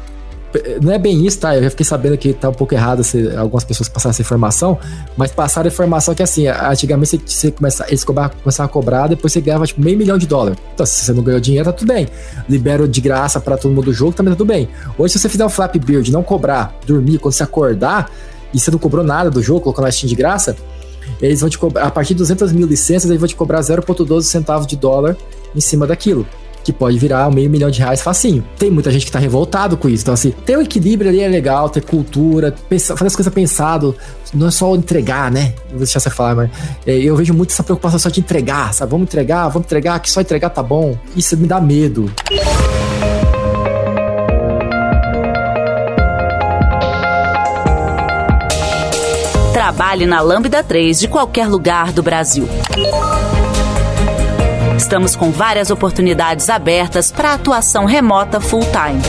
não 0.82 0.92
é 0.92 1.00
bem 1.00 1.26
isso, 1.26 1.40
tá? 1.40 1.56
Eu 1.56 1.64
já 1.64 1.70
fiquei 1.70 1.86
sabendo 1.86 2.18
que 2.18 2.34
tá 2.34 2.50
um 2.50 2.54
pouco 2.54 2.74
errado 2.74 3.04
se, 3.04 3.36
algumas 3.36 3.64
pessoas 3.64 3.90
passaram 3.90 4.12
essa 4.12 4.22
informação, 4.22 4.78
mas 5.18 5.32
passaram 5.32 5.68
a 5.68 5.72
informação 5.72 6.14
que 6.14 6.22
assim, 6.22 6.48
antigamente 6.48 7.10
você, 7.10 7.22
você 7.26 7.52
começa, 7.52 7.86
eles 7.88 8.04
começavam 8.04 8.66
a 8.66 8.68
cobrar, 8.68 9.08
depois 9.08 9.34
você 9.34 9.42
ganhava 9.42 9.66
tipo 9.66 9.82
meio 9.82 9.98
milhão 9.98 10.18
de 10.18 10.28
dólares. 10.28 10.58
Então, 10.74 10.86
se 10.86 11.06
você 11.06 11.14
não 11.14 11.24
ganhou 11.24 11.40
dinheiro, 11.40 11.66
tá 11.66 11.74
tudo 11.74 11.88
bem. 11.88 12.08
Libero 12.48 12.88
de 12.88 13.02
graça 13.02 13.40
para 13.40 13.58
todo 13.58 13.72
mundo 13.72 13.86
do 13.86 13.94
jogo, 13.94 14.14
também 14.14 14.34
tá 14.34 14.38
tudo 14.38 14.48
bem. 14.48 14.70
Hoje, 14.98 15.14
se 15.14 15.20
você 15.20 15.30
fizer 15.30 15.46
um 15.46 15.50
flap 15.50 15.76
build, 15.78 16.12
não 16.12 16.24
cobrar, 16.24 16.78
dormir, 16.86 17.18
quando 17.18 17.34
você 17.34 17.44
acordar, 17.44 18.12
e 18.54 18.60
você 18.60 18.70
não 18.70 18.78
cobrou 18.78 19.04
nada 19.04 19.32
do 19.32 19.42
jogo, 19.42 19.62
colocou 19.62 19.84
na 19.84 19.92
Steam 19.92 20.08
de 20.08 20.16
graça, 20.16 20.56
eles 21.20 21.40
vão 21.40 21.50
te 21.50 21.58
cobrar, 21.58 21.86
a 21.86 21.92
partir 21.92 22.14
de 22.14 22.20
200 22.20 22.52
mil 22.52 22.68
licenças, 22.68 23.10
eles 23.10 23.20
vão 23.20 23.28
te 23.28 23.36
cobrar 23.36 23.60
0,12 23.62 24.22
centavos 24.24 24.68
de 24.68 24.76
dólar 24.76 25.18
em 25.56 25.62
cima 25.62 25.88
daquilo 25.88 26.28
que 26.64 26.72
pode 26.72 26.98
virar 26.98 27.30
meio 27.30 27.50
milhão 27.50 27.70
de 27.70 27.80
reais 27.80 28.02
facinho. 28.02 28.44
Tem 28.58 28.72
muita 28.72 28.90
gente 28.92 29.06
que 29.06 29.12
tá 29.12 29.20
revoltado 29.20 29.76
com 29.76 29.90
isso. 29.90 30.04
Então, 30.04 30.14
assim, 30.14 30.32
ter 30.46 30.56
o 30.56 30.60
um 30.60 30.64
equilíbrio 30.64 31.10
ali 31.10 31.22
é 31.22 31.28
legal, 31.28 31.70
ter 31.70 31.82
cultura, 31.82 32.56
pensar, 32.70 32.96
fazer 32.96 33.08
as 33.08 33.16
coisas 33.16 33.34
pensado, 33.34 33.96
não 34.34 34.48
é 34.48 34.52
só 34.52 34.74
entregar, 34.76 35.32
né? 35.32 35.54
Vou 35.70 35.80
deixar 35.80 36.00
você 36.00 36.10
falar, 36.10 36.36
mas 36.36 36.50
é, 36.86 36.96
eu 36.98 37.16
vejo 37.16 37.34
muito 37.34 37.52
essa 37.52 37.64
preocupação 37.64 38.00
só 38.00 38.10
de 38.10 38.20
entregar, 38.20 38.74
sabe? 38.74 38.92
Vamos 38.92 39.08
entregar, 39.08 39.48
vamos 39.50 39.66
entregar, 39.66 40.00
que 40.00 40.10
só 40.10 40.22
entregar 40.22 40.50
tá 40.50 40.64
bom. 40.64 40.98
Isso 41.16 41.38
me 41.38 41.48
dá 41.48 41.60
medo. 41.60 42.12
Trabalhe 49.54 50.06
na 50.06 50.20
Lambda 50.22 50.64
3 50.64 51.00
de 51.00 51.08
qualquer 51.08 51.48
lugar 51.48 51.92
do 51.92 52.04
Brasil. 52.04 52.48
Estamos 54.84 55.16
com 55.16 55.32
várias 55.32 55.72
oportunidades 55.72 56.50
abertas 56.50 57.10
para 57.10 57.34
atuação 57.34 57.86
remota 57.86 58.42
full-time. 58.42 59.02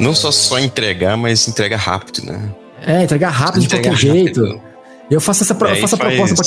Não 0.00 0.14
só 0.14 0.30
só 0.30 0.58
entregar, 0.58 1.18
mas 1.18 1.46
entrega 1.46 1.76
rápido, 1.76 2.24
né? 2.24 2.50
É, 2.80 3.02
entregar 3.02 3.28
rápido 3.28 3.60
de 3.60 3.68
qualquer 3.68 3.92
rápido. 3.92 4.14
jeito. 4.14 4.58
Eu 5.10 5.20
faço 5.20 5.44
essa 5.44 5.52
é, 5.52 5.72
eu 5.72 5.76
faço 5.82 5.96
a 5.96 5.98
proposta 5.98 6.34
para 6.34 6.46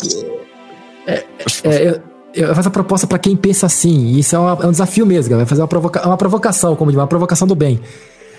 é, 1.05 1.23
é, 1.63 1.89
eu, 1.89 2.01
eu 2.33 2.53
faço 2.55 2.67
a 2.67 2.71
proposta 2.71 3.07
para 3.07 3.17
quem 3.17 3.35
pensa 3.35 3.65
assim. 3.65 4.17
Isso 4.17 4.35
é, 4.35 4.39
uma, 4.39 4.63
é, 4.63 4.67
um 4.67 4.71
desafio 4.71 5.05
mesmo, 5.05 5.35
Vai 5.35 5.45
fazer 5.45 5.61
uma, 5.61 5.67
provoca 5.67 6.07
uma 6.07 6.17
provocação, 6.17 6.75
como 6.75 6.91
diz, 6.91 6.99
uma 6.99 7.07
provocação 7.07 7.47
do 7.47 7.55
bem. 7.55 7.79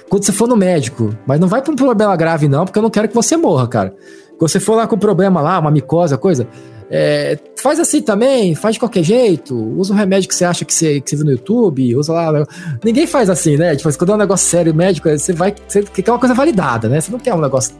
Quando 0.08 0.24
você 0.24 0.32
for 0.32 0.48
no 0.48 0.56
médico, 0.56 1.14
mas 1.26 1.38
não 1.38 1.46
vai 1.46 1.62
para 1.62 1.72
um 1.72 1.76
problema 1.76 2.16
grave, 2.16 2.48
não, 2.48 2.64
porque 2.64 2.78
eu 2.78 2.82
não 2.82 2.90
quero 2.90 3.08
que 3.08 3.14
você 3.14 3.36
morra, 3.36 3.68
cara. 3.68 3.94
Quando 4.38 4.50
você 4.50 4.58
for 4.58 4.74
lá 4.74 4.86
com 4.86 4.98
problema 4.98 5.40
lá, 5.40 5.58
uma 5.58 5.70
micose, 5.70 6.16
coisa, 6.16 6.48
é, 6.90 7.38
faz 7.56 7.78
assim 7.78 8.02
também, 8.02 8.54
faz 8.54 8.74
de 8.74 8.80
qualquer 8.80 9.04
jeito, 9.04 9.54
usa 9.78 9.92
um 9.92 9.96
remédio 9.96 10.28
que 10.28 10.34
você 10.34 10.44
acha 10.44 10.64
que 10.64 10.74
você, 10.74 11.00
que 11.00 11.10
você 11.10 11.16
viu 11.16 11.26
no 11.26 11.30
YouTube, 11.32 11.94
usa 11.94 12.12
lá. 12.12 12.44
Ninguém 12.82 13.06
faz 13.06 13.30
assim, 13.30 13.56
né? 13.56 13.76
Tipo, 13.76 13.96
quando 13.96 14.10
é 14.10 14.14
um 14.16 14.18
negócio 14.18 14.48
sério 14.48 14.74
médico, 14.74 15.08
você 15.08 15.32
vai. 15.32 15.54
Você 15.68 15.82
quer 15.82 16.10
uma 16.10 16.18
coisa 16.18 16.34
validada, 16.34 16.88
né? 16.88 17.00
Você 17.00 17.12
não 17.12 17.20
quer 17.20 17.34
um 17.34 17.40
negócio 17.40 17.76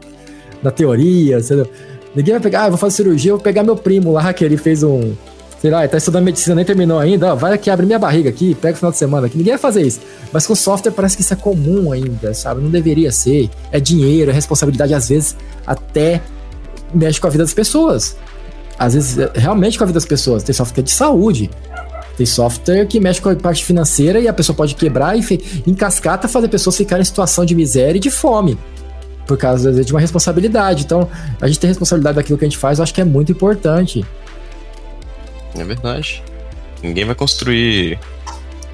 da 0.63 0.71
teoria, 0.71 1.41
você 1.41 1.57
não, 1.57 1.67
ninguém 2.15 2.35
vai 2.35 2.41
pegar, 2.41 2.65
ah, 2.65 2.69
vou 2.69 2.79
fazer 2.79 2.97
cirurgia, 2.97 3.33
vou 3.33 3.41
pegar 3.41 3.65
meu 3.65 3.75
primo 3.75 4.13
lá, 4.13 4.33
que 4.33 4.45
ele 4.45 4.57
fez 4.57 4.83
um 4.85 5.15
sei 5.61 5.71
lá, 5.71 5.87
tá 5.87 5.99
estudando 5.99 6.25
medicina, 6.25 6.55
nem 6.55 6.65
terminou 6.65 6.99
ainda, 6.99 7.33
ó, 7.33 7.37
vai 7.37 7.53
aqui, 7.53 7.69
abre 7.69 7.85
minha 7.85 7.99
barriga 7.99 8.31
aqui, 8.31 8.55
pega 8.55 8.75
o 8.75 8.77
final 8.79 8.91
de 8.91 8.97
semana 8.97 9.27
aqui. 9.27 9.37
Ninguém 9.37 9.53
vai 9.53 9.61
fazer 9.61 9.83
isso. 9.83 10.01
Mas 10.33 10.47
com 10.47 10.55
software 10.55 10.93
parece 10.93 11.17
que 11.17 11.23
isso 11.23 11.35
é 11.35 11.37
comum 11.37 11.93
ainda, 11.93 12.33
sabe? 12.33 12.63
Não 12.63 12.71
deveria 12.71 13.13
ser. 13.13 13.51
É 13.71 13.79
dinheiro, 13.79 14.31
é 14.31 14.35
responsabilidade, 14.35 14.95
às 14.95 15.09
vezes 15.11 15.37
até 15.67 16.23
mexe 16.95 17.21
com 17.21 17.27
a 17.27 17.31
vida 17.31 17.45
das 17.45 17.53
pessoas. 17.53 18.17
Às 18.79 18.95
vezes, 18.95 19.19
é, 19.19 19.31
realmente 19.35 19.77
com 19.77 19.85
a 19.85 19.87
vida 19.87 19.99
das 19.99 20.07
pessoas. 20.07 20.43
Tem 20.43 20.55
software 20.55 20.83
de 20.83 20.91
saúde. 20.91 21.51
Tem 22.17 22.25
software 22.25 22.87
que 22.87 22.99
mexe 22.99 23.21
com 23.21 23.29
a 23.29 23.37
parte 23.37 23.63
financeira 23.63 24.19
e 24.19 24.27
a 24.29 24.33
pessoa 24.33 24.57
pode 24.57 24.75
quebrar 24.75 25.15
e 25.17 25.63
em 25.67 25.75
cascata 25.75 26.27
fazer 26.27 26.49
pessoas 26.49 26.77
ficarem 26.77 27.03
em 27.03 27.05
situação 27.05 27.45
de 27.45 27.55
miséria 27.55 27.99
e 27.99 28.01
de 28.01 28.11
fome. 28.11 28.59
Por 29.27 29.37
causa 29.37 29.85
de 29.85 29.93
uma 29.93 30.01
responsabilidade. 30.01 30.85
Então, 30.85 31.07
a 31.39 31.47
gente 31.47 31.61
ter 31.61 31.67
responsabilidade 31.67 32.17
daquilo 32.17 32.39
que 32.39 32.45
a 32.47 32.49
gente 32.49 32.59
faz, 32.59 32.79
eu 32.79 32.83
acho 32.83 32.95
que 32.95 33.01
é 33.03 33.05
muito 33.05 33.31
importante. 33.31 34.05
É 35.61 35.65
verdade. 35.65 36.23
Ninguém 36.83 37.05
vai 37.05 37.15
construir 37.15 37.99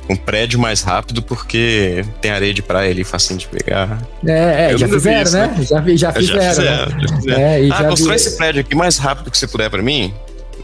um 0.09 0.14
prédio 0.14 0.59
mais 0.59 0.82
rápido 0.82 1.20
porque 1.20 2.05
tem 2.20 2.30
areia 2.30 2.55
de 2.55 2.62
praia 2.62 2.91
ali 2.91 3.03
facinho 3.03 3.41
de 3.41 3.49
pegar. 3.49 4.01
É, 4.24 4.72
é 4.72 4.78
já 4.78 4.89
fizeram, 4.89 5.22
isso, 5.22 5.37
né? 5.37 5.47
né? 5.47 5.64
Já, 5.64 5.97
já 5.97 6.12
fizeram. 6.12 6.22
Já 6.22 6.53
fizeram, 6.53 6.87
né? 6.87 6.97
já 7.01 7.16
fizeram. 7.16 7.41
É, 7.41 7.68
ah, 7.70 7.84
constrói 7.84 8.11
vi... 8.11 8.16
esse 8.16 8.37
prédio 8.37 8.61
aqui 8.61 8.74
mais 8.74 8.99
rápido 8.99 9.30
que 9.30 9.39
você 9.39 9.49
puder 9.49 9.68
para 9.68 9.82
mim? 9.82 10.14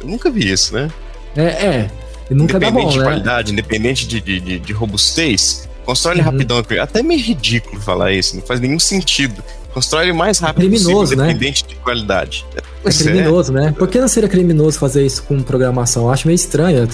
Eu 0.00 0.06
nunca 0.06 0.30
vi 0.30 0.50
isso, 0.50 0.74
né? 0.74 0.88
É, 1.36 1.42
é. 1.42 1.90
E 2.30 2.34
nunca 2.34 2.58
dá 2.58 2.70
bom, 2.70 2.80
Independente 2.80 2.92
de 2.92 2.98
né? 2.98 3.04
qualidade, 3.04 3.52
independente 3.52 4.06
de, 4.06 4.20
de, 4.20 4.40
de, 4.40 4.58
de 4.60 4.72
robustez, 4.72 5.68
constrói 5.84 6.14
ele 6.14 6.22
uhum. 6.22 6.30
rapidão. 6.30 6.64
Até 6.80 7.02
meio 7.02 7.20
ridículo 7.20 7.80
falar 7.80 8.12
isso, 8.12 8.36
não 8.36 8.42
faz 8.42 8.60
nenhum 8.60 8.78
sentido. 8.78 9.42
Constrói 9.72 10.04
ele 10.04 10.12
mais 10.12 10.38
rápido 10.38 10.68
criminoso, 10.68 10.90
possível, 10.92 11.24
né? 11.24 11.30
independente 11.30 11.64
de 11.66 11.74
qualidade. 11.76 12.44
É 12.84 12.90
criminoso, 12.90 13.56
é. 13.56 13.60
né? 13.60 13.74
Por 13.76 13.88
que 13.88 13.98
não 13.98 14.08
seria 14.08 14.28
criminoso 14.28 14.78
fazer 14.78 15.04
isso 15.04 15.22
com 15.22 15.40
programação? 15.42 16.04
Eu 16.04 16.10
acho 16.10 16.26
meio 16.26 16.34
estranho. 16.34 16.88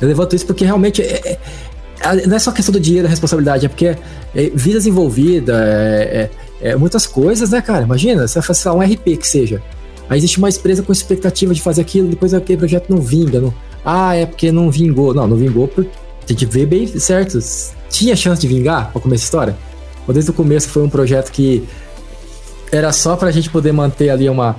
Eu 0.00 0.08
levanto 0.08 0.36
isso 0.36 0.46
porque 0.46 0.64
realmente 0.64 1.02
é, 1.02 1.38
é, 2.00 2.26
não 2.26 2.36
é 2.36 2.38
só 2.38 2.52
questão 2.52 2.72
do 2.72 2.80
dinheiro, 2.80 3.04
da 3.04 3.10
responsabilidade, 3.10 3.66
é 3.66 3.68
porque 3.68 3.86
é, 3.86 3.96
vidas 4.54 4.86
envolvidas, 4.86 5.54
é, 5.54 6.30
é, 6.62 6.70
é, 6.70 6.76
muitas 6.76 7.06
coisas, 7.06 7.50
né, 7.50 7.60
cara? 7.60 7.82
Imagina, 7.82 8.26
você 8.26 8.38
vai 8.38 8.46
fazer 8.46 8.70
um 8.70 8.80
RP 8.80 9.18
que 9.18 9.26
seja. 9.26 9.62
Aí 10.08 10.18
existe 10.18 10.38
uma 10.38 10.48
empresa 10.48 10.82
com 10.82 10.92
expectativa 10.92 11.52
de 11.52 11.60
fazer 11.60 11.80
aquilo, 11.82 12.08
depois 12.08 12.32
aquele 12.32 12.58
projeto 12.58 12.90
não 12.90 13.00
vinga. 13.00 13.40
Não... 13.40 13.54
Ah, 13.84 14.16
é 14.16 14.26
porque 14.26 14.50
não 14.50 14.70
vingou. 14.70 15.14
Não, 15.14 15.26
não 15.26 15.36
vingou 15.36 15.68
porque 15.68 15.90
tem 16.26 16.36
que 16.36 16.46
ver 16.46 16.66
bem 16.66 16.86
certo. 16.86 17.38
Tinha 17.88 18.16
chance 18.16 18.40
de 18.40 18.48
vingar 18.48 18.90
pra 18.92 19.00
começar 19.00 19.22
a 19.22 19.24
história? 19.24 19.56
Ou 20.06 20.14
desde 20.14 20.30
o 20.30 20.34
começo 20.34 20.68
foi 20.68 20.82
um 20.82 20.88
projeto 20.88 21.30
que 21.30 21.62
era 22.72 22.92
só 22.92 23.16
pra 23.16 23.30
gente 23.30 23.50
poder 23.50 23.72
manter 23.72 24.10
ali 24.10 24.28
uma. 24.28 24.56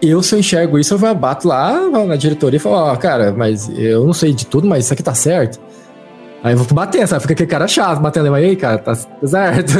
Eu, 0.00 0.22
se 0.22 0.34
eu 0.34 0.38
enxergo 0.38 0.78
isso, 0.78 0.94
eu 0.94 1.14
bato 1.14 1.48
lá 1.48 1.88
na 2.06 2.16
diretoria 2.16 2.58
e 2.58 2.60
falo, 2.60 2.76
ó, 2.76 2.92
oh, 2.92 2.96
cara, 2.96 3.32
mas 3.32 3.70
eu 3.76 4.04
não 4.04 4.12
sei 4.12 4.32
de 4.32 4.46
tudo, 4.46 4.66
mas 4.66 4.84
isso 4.84 4.92
aqui 4.92 5.02
tá 5.02 5.14
certo. 5.14 5.58
Aí 6.42 6.52
eu 6.52 6.58
vou 6.58 6.66
bater, 6.74 7.08
sabe? 7.08 7.22
Fica 7.22 7.32
aquele 7.32 7.48
cara 7.48 7.66
chato, 7.66 8.02
batendo, 8.02 8.30
mas 8.30 8.44
aí, 8.44 8.54
cara, 8.54 8.76
tá 8.76 8.94
certo. 8.94 9.72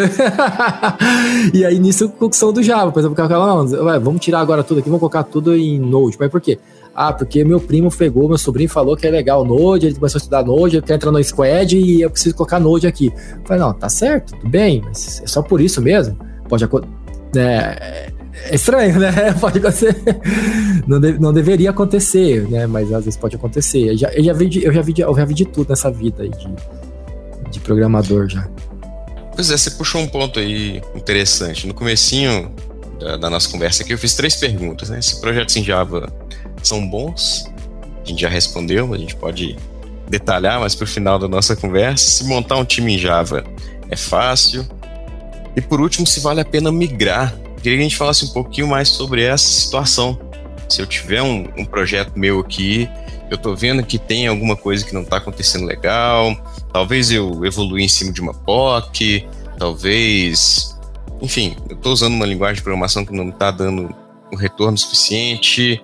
e 1.53 1.63
aí 1.63 1.79
nisso, 1.79 2.09
construção 2.09 2.55
do 2.55 2.63
Java, 2.63 2.91
por 2.91 3.01
exemplo, 3.01 3.13
o 3.13 3.17
cara 3.17 3.29
fala, 3.29 4.01
vamos 4.01 4.19
tirar 4.23 4.41
agora 4.41 4.65
tudo 4.65 4.81
aqui, 4.81 4.89
vamos 4.89 5.01
colocar 5.01 5.25
tudo 5.25 5.55
em 5.55 5.79
Node. 5.79 6.17
Mas 6.19 6.31
por 6.31 6.41
quê? 6.41 6.59
Ah, 6.95 7.13
porque 7.13 7.45
meu 7.45 7.61
primo 7.61 7.95
pegou, 7.95 8.29
meu 8.29 8.39
sobrinho 8.39 8.71
falou 8.71 8.97
que 8.97 9.07
é 9.07 9.11
legal 9.11 9.45
Node, 9.45 9.89
ele 9.89 9.95
começou 9.97 10.17
a 10.17 10.21
estudar 10.21 10.43
Node, 10.43 10.77
ele 10.77 10.87
quer 10.87 10.95
entrar 10.95 11.13
no 11.13 11.23
Squad 11.23 11.77
e 11.77 12.01
eu 12.01 12.09
preciso 12.09 12.35
colocar 12.35 12.59
Node 12.59 12.87
aqui. 12.87 13.09
Eu 13.09 13.45
falei, 13.45 13.63
não, 13.63 13.75
tá 13.75 13.91
certo, 13.91 14.35
tudo 14.35 14.49
bem, 14.49 14.81
mas 14.83 15.21
é 15.23 15.27
só 15.27 15.43
por 15.43 15.61
isso 15.61 15.83
mesmo. 15.83 16.17
Pode 16.49 16.65
acontecer 16.65 17.04
é, 17.37 18.11
é 18.45 18.55
estranho, 18.55 18.99
né? 18.99 19.33
Pode 19.41 19.59
acontecer. 19.59 19.97
Não, 20.87 21.01
de, 21.01 21.19
não 21.19 21.33
deveria 21.33 21.71
acontecer, 21.71 22.49
né? 22.49 22.67
Mas 22.67 22.93
às 22.93 23.05
vezes 23.05 23.17
pode 23.17 23.37
acontecer. 23.37 23.91
Eu 23.91 23.97
já, 23.97 24.09
eu 24.13 24.25
já, 24.25 24.33
vi, 24.33 24.49
de, 24.49 24.65
eu 24.65 24.73
já, 24.73 24.83
vi, 24.83 24.93
de, 24.93 25.03
eu 25.03 25.15
já 25.15 25.25
vi 25.25 25.35
de 25.35 25.45
tudo 25.45 25.71
nessa 25.71 25.91
vida 25.91 26.29
de, 26.29 26.49
de 27.51 27.61
programador 27.61 28.29
já. 28.29 28.47
Pois 29.35 29.51
é, 29.51 29.57
você 29.57 29.71
puxou 29.73 30.01
um 30.01 30.07
ponto 30.07 30.39
aí 30.39 30.83
interessante. 30.95 31.67
No 31.67 31.75
comecinho 31.75 32.55
da, 33.01 33.17
da, 33.17 33.31
nossa 33.31 33.49
conversa 33.49 33.83
aqui, 33.83 33.93
eu 33.93 33.99
fiz 33.99 34.15
três 34.15 34.37
perguntas, 34.37 34.91
né? 34.91 35.01
Se 35.01 35.21
projetos 35.21 35.57
em 35.57 35.65
Java 35.65 36.13
são 36.63 36.87
bons, 36.87 37.51
a 38.05 38.09
gente 38.09 38.21
já 38.21 38.29
respondeu, 38.29 38.95
a 38.95 38.99
gente 38.99 39.17
pode 39.17 39.57
detalhar 40.09 40.61
mais 40.61 40.75
para 40.75 40.85
o 40.85 40.87
final 40.87 41.19
da 41.19 41.27
nossa 41.27 41.57
conversa. 41.57 42.11
Se 42.11 42.25
montar 42.25 42.57
um 42.57 42.65
time 42.65 42.95
em 42.95 42.99
Java 42.99 43.45
é 43.91 43.97
fácil, 43.97 44.67
e 45.57 45.61
por 45.61 45.81
último, 45.81 46.07
se 46.07 46.21
vale 46.21 46.41
a 46.41 46.45
pena 46.45 46.71
migrar. 46.73 47.35
Queria 47.63 47.79
que 47.79 47.81
a 47.81 47.89
gente 47.89 47.97
falasse 47.97 48.25
um 48.25 48.29
pouquinho 48.29 48.67
mais 48.67 48.89
sobre 48.89 49.23
essa 49.23 49.47
situação. 49.47 50.19
Se 50.69 50.81
eu 50.83 50.87
tiver 50.87 51.23
um, 51.23 51.49
um 51.57 51.65
projeto 51.65 52.13
meu 52.17 52.41
aqui, 52.41 52.89
eu 53.31 53.37
estou 53.37 53.57
vendo 53.57 53.83
que 53.85 53.99
tem 53.99 54.27
alguma 54.27 54.57
coisa 54.57 54.85
que 54.85 54.93
não 54.93 55.03
está 55.03 55.17
acontecendo 55.17 55.65
legal, 55.65 56.37
talvez 56.73 57.11
eu 57.11 57.45
evolui 57.45 57.83
em 57.83 57.89
cima 57.89 58.13
de 58.13 58.21
uma 58.21 58.35
POC, 58.35 59.27
talvez. 59.59 60.79
Enfim, 61.23 61.57
eu 61.69 61.77
estou 61.77 61.93
usando 61.93 62.15
uma 62.15 62.27
linguagem 62.27 62.57
de 62.57 62.63
programação 62.63 63.05
que 63.05 63.13
não 63.13 63.29
está 63.29 63.51
dando 63.51 63.95
um 64.33 64.37
retorno 64.37 64.77
suficiente. 64.77 65.83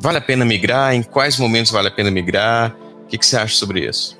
Vale 0.00 0.18
a 0.18 0.20
pena 0.20 0.44
migrar? 0.44 0.94
Em 0.94 1.02
quais 1.02 1.38
momentos 1.38 1.72
vale 1.72 1.88
a 1.88 1.90
pena 1.90 2.10
migrar? 2.10 2.76
O 3.02 3.06
que, 3.06 3.16
que 3.16 3.26
você 3.26 3.36
acha 3.36 3.54
sobre 3.54 3.88
isso? 3.88 4.19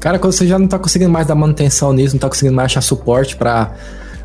Cara, 0.00 0.18
quando 0.18 0.32
você 0.32 0.46
já 0.46 0.58
não 0.58 0.64
está 0.64 0.78
conseguindo 0.78 1.10
mais 1.10 1.26
dar 1.26 1.34
manutenção 1.34 1.92
nisso, 1.92 2.14
não 2.14 2.18
está 2.18 2.28
conseguindo 2.28 2.56
mais 2.56 2.72
achar 2.72 2.80
suporte 2.80 3.36
para 3.36 3.72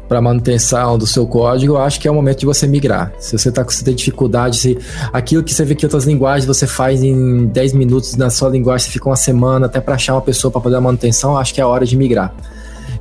para 0.07 0.21
manutenção 0.21 0.99
do 0.99 1.07
seu 1.07 1.25
código, 1.25 1.73
eu 1.73 1.77
acho 1.79 1.99
que 1.99 2.07
é 2.07 2.11
o 2.11 2.13
momento 2.13 2.39
de 2.39 2.45
você 2.45 2.67
migrar. 2.67 3.11
Se 3.17 3.37
você 3.37 3.49
está 3.49 3.63
com 3.63 3.71
dificuldade, 3.71 4.57
se 4.57 4.77
aquilo 5.11 5.43
que 5.43 5.53
você 5.53 5.65
vê 5.65 5.73
que 5.73 5.85
outras 5.85 6.05
linguagens 6.05 6.45
você 6.45 6.67
faz 6.67 7.01
em 7.01 7.47
10 7.47 7.73
minutos 7.73 8.15
na 8.15 8.29
sua 8.29 8.49
linguagem, 8.49 8.85
você 8.85 8.91
fica 8.91 9.09
uma 9.09 9.15
semana 9.15 9.65
até 9.65 9.81
para 9.81 9.95
achar 9.95 10.13
uma 10.13 10.21
pessoa 10.21 10.51
para 10.51 10.61
poder 10.61 10.75
a 10.75 10.81
manutenção, 10.81 11.35
acho 11.35 11.53
que 11.53 11.59
é 11.59 11.65
hora 11.65 11.85
de 11.85 11.97
migrar. 11.97 12.33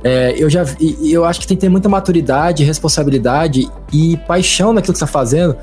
É, 0.03 0.35
eu 0.37 0.49
já 0.49 0.65
eu 1.03 1.25
acho 1.25 1.39
que 1.39 1.47
tem 1.47 1.57
que 1.57 1.61
ter 1.61 1.69
muita 1.69 1.89
maturidade, 1.89 2.63
responsabilidade 2.63 3.69
e 3.91 4.17
paixão 4.27 4.73
naquilo 4.73 4.93
que 4.93 4.99
você 4.99 5.05
está 5.05 5.19
fazendo. 5.19 5.55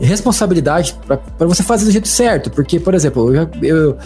Responsabilidade 0.00 0.96
para 1.06 1.46
você 1.46 1.62
fazer 1.62 1.84
do 1.84 1.92
jeito 1.92 2.08
certo. 2.08 2.50
Porque, 2.50 2.80
por 2.80 2.94
exemplo, 2.94 3.34
eu, 3.34 3.48
eu, 3.62 3.96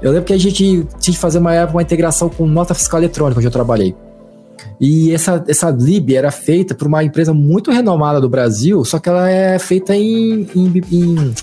eu 0.00 0.10
lembro 0.12 0.26
que 0.26 0.32
a 0.32 0.38
gente 0.38 0.86
tinha 1.00 1.14
que 1.14 1.18
fazer 1.18 1.38
uma, 1.38 1.64
uma 1.66 1.82
integração 1.82 2.28
com 2.28 2.46
nota 2.46 2.74
fiscal 2.74 3.00
eletrônica 3.00 3.38
onde 3.38 3.46
eu 3.46 3.52
trabalhei. 3.52 3.94
E 4.80 5.12
essa, 5.12 5.44
essa 5.48 5.70
lib 5.70 6.14
era 6.14 6.30
feita 6.30 6.74
por 6.74 6.86
uma 6.86 7.02
empresa 7.02 7.34
muito 7.34 7.70
renomada 7.70 8.20
do 8.20 8.28
Brasil, 8.28 8.84
só 8.84 8.98
que 8.98 9.08
ela 9.08 9.28
é 9.28 9.58
feita 9.58 9.94
em, 9.94 10.48
em, 10.54 10.82
em, 10.92 11.34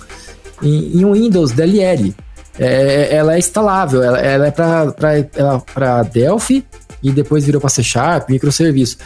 em, 0.63 1.01
em 1.01 1.11
Windows 1.11 1.51
DLL. 1.51 2.15
É, 2.57 3.13
ela 3.13 3.35
é 3.35 3.39
instalável, 3.39 4.01
ela, 4.01 4.17
ela 4.19 4.47
é 4.47 4.51
para 4.51 6.03
Delphi 6.03 6.65
e 7.03 7.11
depois 7.11 7.43
virou 7.43 7.59
para 7.59 7.69
C 7.69 7.83
Sharp, 7.83 8.29
microserviço. 8.29 8.97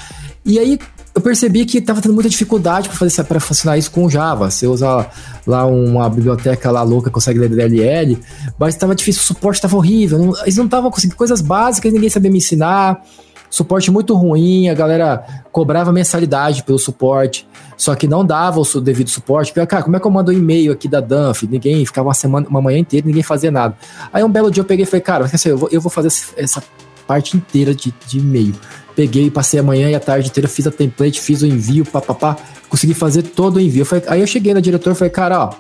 E 0.46 0.60
aí 0.60 0.80
eu 1.20 1.22
percebi 1.22 1.66
que 1.66 1.80
estava 1.80 2.02
tendo 2.02 2.14
muita 2.14 2.30
dificuldade 2.30 2.88
para 2.88 2.98
fazer 2.98 3.24
para 3.26 3.40
funcionar 3.42 3.78
isso 3.78 3.92
com 3.92 4.10
Java. 4.10 4.50
Você 4.50 4.66
usa 4.66 5.06
lá 5.46 5.66
uma 5.66 6.10
biblioteca 6.10 6.72
lá 6.72 6.82
louca, 6.82 7.12
consegue 7.12 7.38
ler 7.38 7.50
DLL, 7.50 8.18
mas 8.58 8.74
estava 8.74 8.96
difícil, 8.96 9.22
o 9.22 9.26
suporte 9.26 9.58
estava 9.58 9.76
horrível. 9.76 10.18
Não, 10.18 10.42
eles 10.44 10.56
não 10.56 10.66
estavam 10.66 10.90
conseguindo 10.90 11.18
coisas 11.18 11.42
básicas, 11.42 11.92
ninguém 11.92 12.10
sabia 12.10 12.32
me 12.32 12.38
ensinar 12.38 13.02
suporte 13.50 13.90
muito 13.90 14.14
ruim, 14.14 14.70
a 14.70 14.76
galera 14.76 15.26
cobrava 15.52 15.92
mensalidade 15.92 16.62
pelo 16.62 16.78
suporte, 16.78 17.48
só 17.76 17.96
que 17.96 18.08
não 18.08 18.24
dava 18.24 18.62
o 18.62 18.82
devido 18.82 19.10
suporte. 19.10 19.52
Porque, 19.52 19.66
cara, 19.66 19.82
como 19.82 19.98
é 19.98 20.00
que 20.00 20.06
eu 20.06 20.12
mando 20.12 20.32
um 20.32 20.36
e-mail 20.36 20.72
aqui 20.72 20.88
da 20.88 21.02
Danf? 21.02 21.44
Ninguém 21.44 21.84
ficava 21.84 22.08
uma 22.08 22.14
semana, 22.14 22.48
uma 22.48 22.62
manhã 22.62 22.78
inteira, 22.78 23.08
ninguém 23.08 23.24
fazia 23.24 23.50
nada. 23.50 23.76
Aí 24.14 24.24
um 24.24 24.30
belo 24.30 24.52
dia 24.52 24.62
eu 24.62 24.66
peguei 24.66 24.84
e 24.84 24.86
falei, 24.86 25.02
cara, 25.02 25.30
eu 25.46 25.58
vou, 25.58 25.70
eu 25.72 25.82
vou 25.82 25.90
fazer 25.90 26.10
essa 26.38 26.64
parte 27.08 27.36
inteira 27.36 27.74
de, 27.74 27.92
de 28.06 28.20
e-mail. 28.20 28.54
Peguei, 29.00 29.32
passei 29.32 29.58
a 29.62 29.64
manhã 29.64 29.90
e 29.90 29.96
a 29.96 30.00
tarde 30.00 30.28
inteira, 30.28 30.46
fiz 30.50 30.68
a 30.68 30.72
template, 30.72 31.22
fiz 31.22 31.42
o 31.42 31.48
envio, 31.48 31.86
papapá, 31.86 32.36
consegui 32.68 32.94
fazer 32.94 33.22
todo 33.22 33.56
o 33.56 33.62
envio. 33.62 33.86
Falei, 33.86 34.04
aí 34.10 34.20
eu 34.20 34.28
cheguei 34.28 34.54
na 34.54 34.60
diretora 34.60 34.94
e 34.94 35.00
falei, 35.00 35.10
cara, 35.10 35.46
ó, 35.46 35.54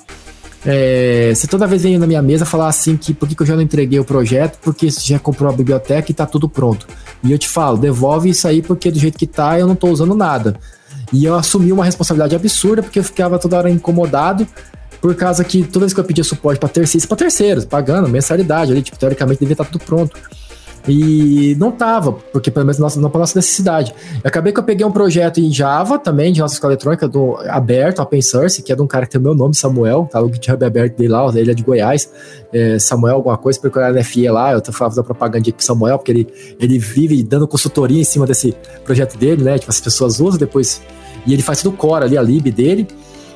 é, 0.66 1.32
você 1.34 1.48
toda 1.48 1.66
vez 1.66 1.84
vem 1.84 1.98
na 1.98 2.06
minha 2.06 2.22
mesa 2.22 2.44
falar 2.44 2.68
assim 2.68 2.98
que 2.98 3.14
por 3.14 3.30
que, 3.30 3.36
que 3.36 3.42
eu 3.42 3.48
já 3.48 3.56
não 3.56 3.62
entreguei 3.62 3.98
o 3.98 4.04
projeto, 4.04 4.60
porque 4.62 4.92
você 4.92 5.14
já 5.14 5.20
comprou 5.20 5.50
a 5.50 5.54
biblioteca 5.54 6.12
e 6.12 6.14
tá 6.14 6.26
tudo 6.26 6.50
pronto. 6.50 6.86
E 7.24 7.32
eu 7.32 7.38
te 7.38 7.48
falo, 7.48 7.78
devolve 7.78 8.30
isso 8.30 8.46
aí 8.46 8.62
porque 8.62 8.92
do 8.92 9.00
jeito 9.00 9.18
que 9.18 9.26
tá 9.26 9.58
eu 9.58 9.66
não 9.66 9.76
tô 9.76 9.88
usando 9.88 10.14
nada. 10.14 10.60
E 11.14 11.24
eu 11.24 11.34
assumi 11.34 11.72
uma 11.72 11.86
responsabilidade 11.86 12.36
absurda 12.36 12.84
porque 12.84 13.00
eu 13.00 13.06
ficava 13.06 13.40
toda 13.40 13.58
hora 13.58 13.70
incomodado 13.70 14.46
por 15.00 15.16
causa 15.16 15.46
que 15.46 15.64
toda 15.64 15.86
vez 15.86 15.94
que 15.94 16.00
eu 16.02 16.04
pedia 16.04 16.26
suporte 16.26 16.60
para 16.60 16.68
terceiros, 16.68 17.06
para 17.06 17.16
terceiros, 17.16 17.64
pagando 17.64 18.10
mensalidade 18.10 18.74
ali, 18.74 18.82
tipo, 18.82 19.00
teoricamente 19.00 19.40
devia 19.40 19.54
estar 19.54 19.64
tá 19.64 19.72
tudo 19.72 19.86
pronto. 19.86 20.18
E 20.90 21.56
não 21.60 21.72
tava, 21.72 22.14
porque 22.14 22.50
pelo 22.50 22.66
menos 22.66 22.96
não 22.96 23.10
para 23.10 23.20
nossa 23.20 23.38
necessidade. 23.38 23.94
Eu 24.16 24.28
acabei 24.28 24.52
que 24.52 24.60
eu 24.60 24.64
peguei 24.64 24.86
um 24.86 24.92
projeto 24.92 25.40
em 25.40 25.52
Java 25.52 26.00
também, 26.00 26.34
de 26.34 26.40
nossa 26.40 26.56
escola 26.56 26.74
eletrônica, 26.74 27.08
do, 27.08 27.38
aberto, 27.48 28.02
open 28.02 28.22
source, 28.22 28.64
que 28.64 28.72
é 28.72 28.76
de 28.76 28.82
um 28.82 28.88
cara 28.88 29.06
que 29.06 29.12
tem 29.12 29.22
o 29.22 29.24
meu 29.24 29.36
nome, 29.36 29.54
Samuel, 29.54 30.10
tá? 30.12 30.22
O 30.22 30.34
GitHub 30.34 30.66
aberto 30.66 30.98
dele 30.98 31.10
lá, 31.10 31.30
ele 31.36 31.52
é 31.52 31.54
de 31.54 31.64
Goiás. 31.64 32.10
É, 32.52 32.80
Samuel, 32.80 33.16
alguma 33.16 33.38
coisa, 33.38 33.60
procurar 33.60 33.94
na 33.94 34.04
FE 34.04 34.28
lá, 34.30 34.54
eu 34.54 34.62
tô 34.62 34.72
fazendo 34.72 35.04
propaganda 35.04 35.40
aqui 35.40 35.54
pro 35.54 35.64
Samuel, 35.64 35.98
porque 35.98 36.12
ele, 36.12 36.28
ele 36.60 36.80
vive 36.80 37.22
dando 37.24 37.48
consultoria 37.48 38.02
em 38.02 38.04
cima 38.04 38.26
desse 38.26 38.56
projeto 38.84 39.18
dele, 39.18 39.44
né? 39.44 39.60
Tipo, 39.60 39.72
as 39.72 39.80
pessoas 39.80 40.20
usam 40.20 40.40
depois. 40.40 40.82
E 41.26 41.34
ele 41.34 41.44
faz 41.44 41.62
tudo 41.62 41.78
core 41.78 42.06
ali, 42.06 42.18
a 42.18 42.22
lib 42.22 42.52
dele. 42.52 42.88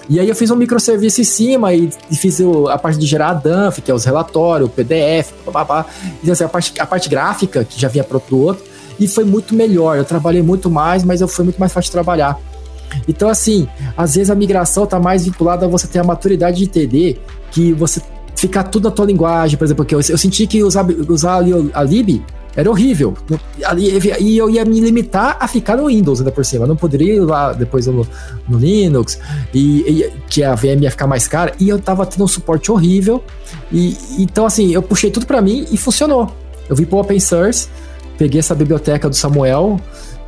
E 0.09 0.19
aí 0.19 0.27
eu 0.27 0.35
fiz 0.35 0.51
um 0.51 0.55
microserviço 0.55 1.21
em 1.21 1.23
cima 1.23 1.73
e, 1.73 1.89
fiz 2.13 2.39
a 2.69 2.77
parte 2.77 2.99
de 2.99 3.05
gerar 3.05 3.29
a 3.29 3.33
DANF, 3.33 3.81
que 3.81 3.89
é 3.89 3.93
os 3.93 4.03
relatórios, 4.03 4.69
o 4.69 4.71
PDF, 4.71 5.31
papapá. 5.45 5.85
E 6.21 6.29
assim, 6.29 6.43
a 6.43 6.49
parte, 6.49 6.73
a 6.79 6.85
parte 6.85 7.09
gráfica, 7.09 7.63
que 7.63 7.79
já 7.79 7.87
vinha 7.87 8.05
do 8.29 8.39
outro, 8.39 8.63
e 8.99 9.07
foi 9.07 9.23
muito 9.23 9.55
melhor. 9.55 9.97
Eu 9.97 10.05
trabalhei 10.05 10.41
muito 10.41 10.69
mais, 10.69 11.03
mas 11.03 11.21
eu 11.21 11.27
foi 11.27 11.45
muito 11.45 11.57
mais 11.57 11.71
fácil 11.71 11.87
de 11.87 11.93
trabalhar. 11.93 12.37
Então, 13.07 13.29
assim, 13.29 13.67
às 13.97 14.15
vezes 14.15 14.29
a 14.29 14.35
migração 14.35 14.83
está 14.83 14.99
mais 14.99 15.25
vinculada 15.25 15.65
a 15.65 15.69
você 15.69 15.87
ter 15.87 15.99
a 15.99 16.03
maturidade 16.03 16.57
de 16.57 16.63
entender 16.65 17.23
que 17.51 17.73
você 17.73 18.01
ficar 18.35 18.63
tudo 18.63 18.85
na 18.85 18.91
tua 18.91 19.05
linguagem, 19.05 19.57
por 19.57 19.63
exemplo, 19.63 19.83
porque 19.83 19.95
eu, 19.95 20.01
eu 20.09 20.17
senti 20.17 20.45
que 20.45 20.63
usar, 20.63 20.85
usar 21.07 21.41
a 21.73 21.83
lib 21.83 22.21
era 22.55 22.69
horrível. 22.69 23.15
E 24.19 24.37
eu 24.37 24.49
ia 24.49 24.63
me 24.63 24.79
limitar 24.79 25.37
a 25.39 25.47
ficar 25.47 25.75
no 25.75 25.87
Windows 25.87 26.19
ainda 26.19 26.31
por 26.31 26.45
cima. 26.45 26.65
Eu 26.65 26.67
não 26.67 26.75
poderia 26.75 27.15
ir 27.15 27.19
lá 27.19 27.51
depois 27.51 27.87
no, 27.87 28.07
no 28.47 28.57
Linux, 28.57 29.19
e, 29.53 29.79
e, 29.81 30.13
que 30.29 30.43
a 30.43 30.53
VM 30.53 30.81
ia 30.81 30.91
ficar 30.91 31.07
mais 31.07 31.27
cara. 31.27 31.53
E 31.59 31.69
eu 31.69 31.79
tava 31.79 32.05
tendo 32.05 32.23
um 32.23 32.27
suporte 32.27 32.71
horrível. 32.71 33.23
E 33.71 33.97
então, 34.19 34.45
assim, 34.45 34.71
eu 34.71 34.81
puxei 34.81 35.09
tudo 35.09 35.25
para 35.25 35.41
mim 35.41 35.65
e 35.71 35.77
funcionou. 35.77 36.31
Eu 36.69 36.75
vim 36.75 36.85
pro 36.85 36.99
Open 36.99 37.19
Source, 37.19 37.67
peguei 38.17 38.39
essa 38.39 38.55
biblioteca 38.55 39.09
do 39.09 39.15
Samuel. 39.15 39.79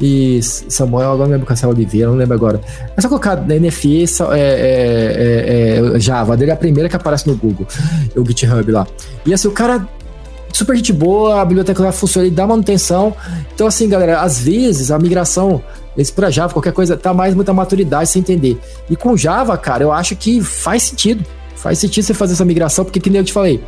E 0.02 0.42
Samuel, 0.44 1.12
agora 1.12 1.28
não 1.28 1.34
lembro 1.34 1.48
qual 1.48 1.58
é 1.62 1.68
Oliveira, 1.68 2.10
não 2.10 2.18
lembro 2.18 2.34
agora. 2.34 2.60
É 2.98 3.02
só 3.02 3.08
colocar 3.08 3.38
NFE 3.38 4.04
é, 4.04 4.40
é, 4.40 5.96
é, 5.96 6.00
Java, 6.00 6.36
dele 6.36 6.52
é 6.52 6.54
a 6.54 6.58
primeira 6.58 6.90
que 6.90 6.96
aparece 6.98 7.28
no 7.28 7.36
Google, 7.36 7.66
o 8.14 8.26
GitHub 8.26 8.70
lá. 8.72 8.86
E 9.26 9.34
assim, 9.34 9.48
o 9.48 9.52
cara 9.52 9.88
super 10.56 10.76
gente 10.76 10.94
boa, 10.94 11.42
a 11.42 11.46
biblioteca 11.46 11.84
lá 11.84 11.92
funciona, 11.92 12.28
ele 12.28 12.36
dá 12.36 12.48
manutenção. 12.48 13.14
Então, 13.54 13.68
assim, 13.68 13.90
galera, 13.90 14.22
às 14.22 14.40
vezes 14.40 14.90
a 14.92 14.98
migração, 14.98 15.62
esse 15.98 16.12
para 16.12 16.30
Java, 16.30 16.54
qualquer 16.54 16.72
coisa, 16.72 16.96
tá 16.96 17.14
mais 17.14 17.36
muita 17.36 17.54
maturidade 17.54 18.10
sem 18.10 18.22
entender. 18.22 18.60
E 18.90 18.96
com 18.96 19.18
Java, 19.18 19.58
cara, 19.58 19.84
eu 19.84 19.92
acho 19.92 20.16
que 20.16 20.42
faz 20.42 20.84
sentido. 20.84 21.26
Faz 21.56 21.80
sentido 21.80 22.04
você 22.04 22.14
fazer 22.14 22.34
essa 22.34 22.46
migração, 22.46 22.86
porque 22.86 23.00
que 23.00 23.10
nem 23.10 23.20
eu 23.20 23.26
te 23.26 23.34
falei, 23.34 23.62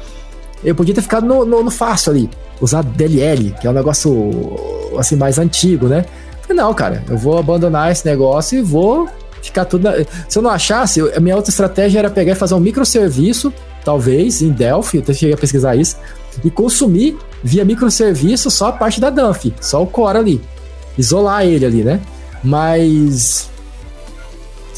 eu 0.64 0.76
podia 0.76 0.94
ter 0.94 1.02
ficado 1.02 1.26
no, 1.26 1.46
no, 1.46 1.64
no 1.64 1.72
fácil 1.72 2.12
ali, 2.12 2.30
usar 2.62 2.84
DLL, 2.84 3.54
que 3.60 3.68
é 3.68 3.70
um 3.70 3.74
negócio 3.74 4.94
assim 4.98 5.16
mais 5.16 5.38
antigo, 5.38 5.88
né? 5.88 6.06
Não, 6.50 6.74
cara, 6.74 7.04
eu 7.10 7.18
vou 7.18 7.38
abandonar 7.38 7.92
esse 7.92 8.06
negócio 8.06 8.58
e 8.58 8.62
vou 8.62 9.10
ficar 9.42 9.66
tudo. 9.66 9.84
Na... 9.84 9.94
Se 10.28 10.38
eu 10.38 10.42
não 10.42 10.50
achasse, 10.50 11.02
a 11.14 11.20
minha 11.20 11.36
outra 11.36 11.50
estratégia 11.50 12.00
era 12.00 12.10
pegar 12.10 12.32
e 12.32 12.36
fazer 12.36 12.54
um 12.54 12.60
microserviço, 12.60 13.54
talvez, 13.88 14.42
em 14.42 14.50
Delphi, 14.50 14.98
eu 14.98 15.02
até 15.02 15.14
cheguei 15.14 15.34
a 15.34 15.38
pesquisar 15.38 15.74
isso, 15.74 15.96
e 16.44 16.52
consumir 16.52 17.18
via 17.42 17.64
microserviço 17.64 18.52
só 18.52 18.68
a 18.68 18.72
parte 18.74 19.00
da 19.00 19.10
Dump, 19.10 19.54
só 19.62 19.82
o 19.82 19.88
core 19.88 20.18
ali. 20.18 20.42
Isolar 20.98 21.46
ele 21.46 21.66
ali, 21.66 21.84
né? 21.86 22.02
Mas 22.44 23.50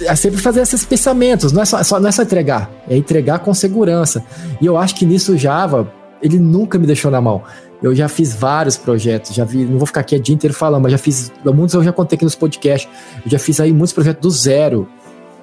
é 0.01 0.15
sempre 0.15 0.39
fazer 0.39 0.61
esses 0.61 0.85
pensamentos, 0.85 1.51
não 1.51 1.63
é 1.63 1.65
só, 1.65 1.81
só, 1.81 1.99
não 1.99 2.07
é 2.07 2.11
só 2.11 2.21
entregar, 2.21 2.69
é 2.87 2.95
entregar 2.95 3.39
com 3.39 3.51
segurança. 3.51 4.23
E 4.61 4.67
eu 4.67 4.77
acho 4.77 4.93
que 4.93 5.07
nisso 5.07 5.33
o 5.33 5.37
Java, 5.37 5.91
ele 6.21 6.37
nunca 6.37 6.77
me 6.77 6.85
deixou 6.85 7.09
na 7.09 7.19
mão. 7.19 7.41
Eu 7.81 7.95
já 7.95 8.07
fiz 8.07 8.35
vários 8.35 8.77
projetos, 8.77 9.33
já 9.33 9.43
vi, 9.43 9.65
não 9.65 9.79
vou 9.79 9.87
ficar 9.87 10.01
aqui 10.01 10.15
o 10.15 10.19
dia 10.19 10.35
inteiro 10.35 10.53
falando, 10.53 10.83
mas 10.83 10.91
já 10.91 10.99
fiz, 10.99 11.31
muitos 11.43 11.73
eu 11.73 11.83
já 11.83 11.91
contei 11.91 12.15
aqui 12.15 12.25
nos 12.25 12.35
podcasts, 12.35 12.87
eu 13.25 13.31
já 13.31 13.39
fiz 13.39 13.59
aí 13.59 13.73
muitos 13.73 13.91
projetos 13.91 14.21
do 14.21 14.29
zero. 14.29 14.87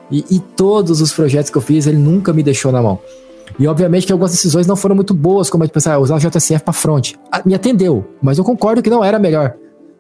E, 0.09 0.25
e 0.31 0.39
todos 0.39 1.01
os 1.01 1.13
projetos 1.13 1.51
que 1.51 1.59
eu 1.59 1.63
fiz, 1.63 1.89
ele 1.89 1.99
nunca 1.99 2.33
me 2.33 2.45
deixou 2.45 2.71
na 2.71 2.81
mão. 2.81 3.01
E 3.59 3.67
obviamente 3.67 4.07
que 4.07 4.13
algumas 4.13 4.33
decisões 4.33 4.67
não 4.67 4.77
foram 4.77 4.95
muito 4.95 5.15
boas, 5.15 5.49
como 5.49 5.63
a 5.63 5.67
gente 5.67 5.75
pensar, 5.75 5.95
ah, 5.95 5.99
usar 5.99 6.17
o 6.17 6.19
JSF 6.19 6.63
para 6.65 6.73
front. 6.73 7.15
Ah, 7.31 7.43
me 7.45 7.55
atendeu, 7.55 8.05
mas 8.21 8.39
eu 8.39 8.45
concordo 8.45 8.83
que 8.83 8.91
não 8.91 9.05
era 9.05 9.19
melhor. 9.19 9.55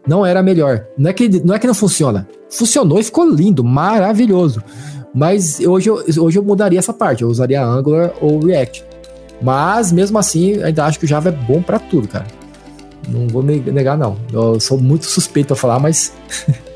Não 0.06 0.24
era 0.24 0.42
melhor. 0.42 0.86
Não 0.96 1.10
é 1.10 1.12
que 1.12 1.28
não, 1.44 1.54
é 1.54 1.58
que 1.58 1.66
não 1.66 1.74
funciona. 1.74 2.28
Funcionou 2.50 3.00
e 3.00 3.02
ficou 3.02 3.28
lindo, 3.28 3.64
maravilhoso. 3.64 4.62
Mas 5.14 5.60
hoje 5.60 5.88
eu, 5.88 6.04
hoje 6.22 6.38
eu 6.38 6.42
mudaria 6.42 6.78
essa 6.78 6.92
parte, 6.92 7.22
eu 7.22 7.28
usaria 7.28 7.64
Angular 7.64 8.12
ou 8.20 8.38
React. 8.44 8.84
Mas 9.40 9.90
mesmo 9.90 10.18
assim, 10.18 10.62
ainda 10.62 10.84
acho 10.84 10.98
que 10.98 11.04
o 11.04 11.08
Java 11.08 11.30
é 11.30 11.32
bom 11.32 11.62
para 11.62 11.78
tudo, 11.78 12.06
cara. 12.06 12.26
Não 13.08 13.26
vou 13.28 13.42
negar, 13.42 13.96
não. 13.96 14.16
Eu 14.32 14.58
sou 14.60 14.78
muito 14.78 15.06
suspeito 15.06 15.52
a 15.52 15.56
falar, 15.56 15.78
mas 15.78 16.12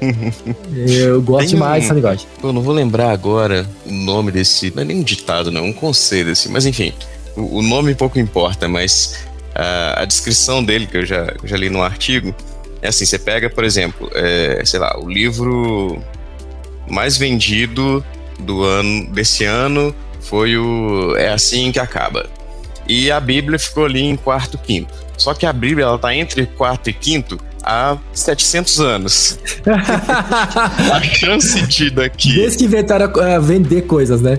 eu 1.06 1.20
gosto 1.22 1.40
Tem 1.40 1.54
demais 1.54 1.78
um, 1.78 1.80
dessa 1.82 1.94
linguagem. 1.94 2.26
Eu 2.42 2.52
não 2.52 2.62
vou 2.62 2.74
lembrar 2.74 3.10
agora 3.10 3.66
o 3.84 3.92
nome 3.92 4.30
desse. 4.30 4.72
Não 4.74 4.82
é 4.82 4.84
nem 4.84 4.98
um 4.98 5.02
ditado, 5.02 5.50
não, 5.50 5.62
é 5.62 5.64
um 5.64 5.72
conselho, 5.72 6.32
assim. 6.32 6.48
Mas 6.48 6.66
enfim, 6.66 6.92
o, 7.36 7.58
o 7.58 7.62
nome 7.62 7.94
pouco 7.94 8.18
importa, 8.18 8.68
mas 8.68 9.26
a, 9.54 10.02
a 10.02 10.04
descrição 10.04 10.62
dele, 10.62 10.86
que 10.86 10.96
eu 10.96 11.06
já, 11.06 11.32
já 11.44 11.56
li 11.56 11.70
no 11.70 11.82
artigo, 11.82 12.34
é 12.82 12.88
assim: 12.88 13.04
você 13.04 13.18
pega, 13.18 13.48
por 13.48 13.64
exemplo, 13.64 14.10
é, 14.14 14.62
sei 14.64 14.80
lá, 14.80 14.98
o 14.98 15.08
livro 15.08 16.02
mais 16.88 17.16
vendido 17.16 18.04
do 18.38 18.62
ano 18.62 19.06
desse 19.12 19.44
ano 19.44 19.94
foi 20.20 20.56
o 20.56 21.16
É 21.16 21.28
Assim 21.28 21.72
que 21.72 21.78
Acaba. 21.78 22.28
E 22.88 23.10
a 23.10 23.18
Bíblia 23.18 23.58
ficou 23.58 23.84
ali 23.84 24.02
em 24.02 24.16
quarto, 24.16 24.56
quinto. 24.58 24.94
Só 25.16 25.34
que 25.34 25.46
a 25.46 25.52
Bíblia 25.52 25.86
ela 25.86 25.98
tá 25.98 26.14
entre 26.14 26.46
quarto 26.46 26.88
e 26.88 26.92
quinto 26.92 27.38
há 27.66 27.98
700 28.12 28.80
anos. 28.80 29.38
a 30.92 31.02
chance 31.02 31.66
de 31.66 31.90
daqui. 31.90 32.34
Desde 32.34 32.58
que 32.58 32.64
inventaram 32.64 33.12
a 33.20 33.38
vender 33.40 33.82
coisas, 33.82 34.22
né? 34.22 34.38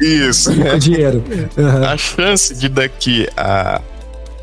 Isso. 0.00 0.54
Com 0.54 0.78
dinheiro. 0.78 1.24
Uhum. 1.56 1.84
A 1.84 1.96
chance 1.96 2.54
de 2.54 2.68
daqui 2.68 3.28
a 3.36 3.82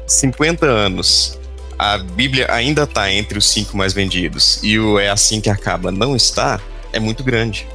50 0.05 0.65
anos 0.65 1.39
a 1.77 1.97
Bíblia 1.97 2.47
ainda 2.51 2.83
está 2.83 3.11
entre 3.11 3.37
os 3.37 3.49
cinco 3.49 3.75
mais 3.75 3.93
vendidos 3.93 4.59
e 4.63 4.79
o 4.79 4.97
É 4.99 5.09
Assim 5.09 5.41
que 5.41 5.49
Acaba 5.49 5.91
não 5.91 6.15
está, 6.15 6.59
é 6.93 6.99
muito 6.99 7.23
grande. 7.23 7.67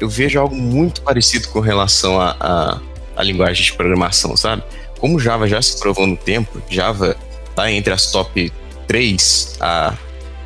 Eu 0.00 0.08
vejo 0.08 0.38
algo 0.38 0.54
muito 0.54 1.02
parecido 1.02 1.48
com 1.48 1.60
relação 1.60 2.20
a, 2.20 2.36
a, 2.38 2.80
a 3.16 3.22
linguagem 3.22 3.64
de 3.64 3.72
programação, 3.72 4.36
sabe? 4.36 4.62
Como 4.98 5.18
Java 5.18 5.46
já 5.48 5.60
se 5.62 5.78
provou 5.78 6.06
no 6.06 6.16
tempo, 6.16 6.60
Java 6.68 7.16
está 7.48 7.70
entre 7.70 7.92
as 7.92 8.10
top 8.10 8.52
3 8.88 9.56
há 9.60 9.94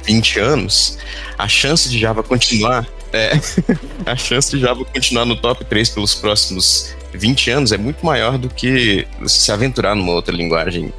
20 0.05 0.41
anos, 0.41 0.99
a 1.39 1.49
chance 1.49 1.89
de 1.89 1.99
Java 1.99 2.23
continuar 2.23 2.87
é, 3.13 3.39
a 4.07 4.17
chance 4.17 4.51
de 4.51 4.61
Java 4.61 4.85
continuar 4.85 5.25
no 5.25 5.37
top 5.37 5.65
3 5.65 5.91
pelos 5.91 6.15
próximos 6.15 6.95
20 7.13 7.51
anos 7.51 7.73
é 7.73 7.79
muito 7.79 8.05
maior 8.05 8.39
do 8.39 8.49
que 8.49 9.07
se 9.27 9.53
aventurar 9.53 9.95
numa 9.95 10.13
outra 10.13 10.35
linguagem 10.35 10.93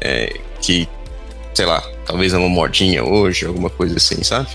é, 0.00 0.38
que, 0.60 0.88
sei 1.54 1.66
lá, 1.66 1.82
talvez 2.06 2.32
é 2.32 2.38
uma 2.38 2.48
modinha 2.48 3.04
hoje, 3.04 3.46
alguma 3.46 3.68
coisa 3.68 3.96
assim, 3.96 4.22
sabe? 4.22 4.48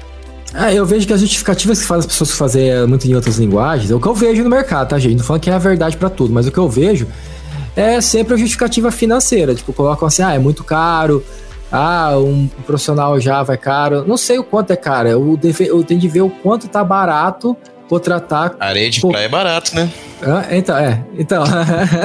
Ah, 0.53 0.71
eu 0.73 0.85
vejo 0.85 1.07
que 1.07 1.13
as 1.13 1.21
justificativas 1.21 1.81
que 1.81 1.85
fazem 1.85 2.01
as 2.01 2.05
pessoas 2.05 2.31
fazer 2.31 2.85
muito 2.87 3.07
em 3.07 3.15
outras 3.15 3.37
linguagens, 3.37 3.89
é 3.89 3.95
o 3.95 3.99
que 3.99 4.07
eu 4.07 4.13
vejo 4.13 4.43
no 4.43 4.49
mercado, 4.49 4.89
tá, 4.89 4.99
gente? 4.99 5.17
Não 5.17 5.23
falando 5.23 5.41
que 5.41 5.49
é 5.49 5.53
a 5.53 5.59
verdade 5.59 5.97
para 5.97 6.09
tudo, 6.09 6.33
mas 6.33 6.47
o 6.47 6.51
que 6.51 6.57
eu 6.57 6.69
vejo 6.69 7.07
é 7.75 7.99
sempre 8.01 8.35
a 8.35 8.37
justificativa 8.37 8.91
financeira. 8.91 9.55
Tipo, 9.55 9.73
colocam 9.73 10.07
assim, 10.07 10.21
ah, 10.21 10.33
é 10.33 10.39
muito 10.39 10.63
caro, 10.63 11.23
ah, 11.75 12.15
um 12.19 12.47
profissional 12.67 13.19
Java 13.19 13.55
é 13.55 13.57
caro. 13.57 14.05
Não 14.05 14.15
sei 14.15 14.37
o 14.37 14.43
quanto 14.43 14.69
é 14.69 14.75
caro. 14.75 15.09
Eu, 15.09 15.35
deve, 15.35 15.65
eu 15.65 15.83
tenho 15.83 15.99
de 15.99 16.07
ver 16.07 16.21
o 16.21 16.29
quanto 16.29 16.67
tá 16.67 16.83
barato 16.83 17.57
contratar. 17.89 18.55
Areia 18.59 18.91
de 18.91 19.01
praia 19.01 19.25
é 19.25 19.29
barato, 19.29 19.75
né? 19.75 19.91
Ah, 20.21 20.45
então, 20.51 20.77
é. 20.77 21.03
Então, 21.17 21.43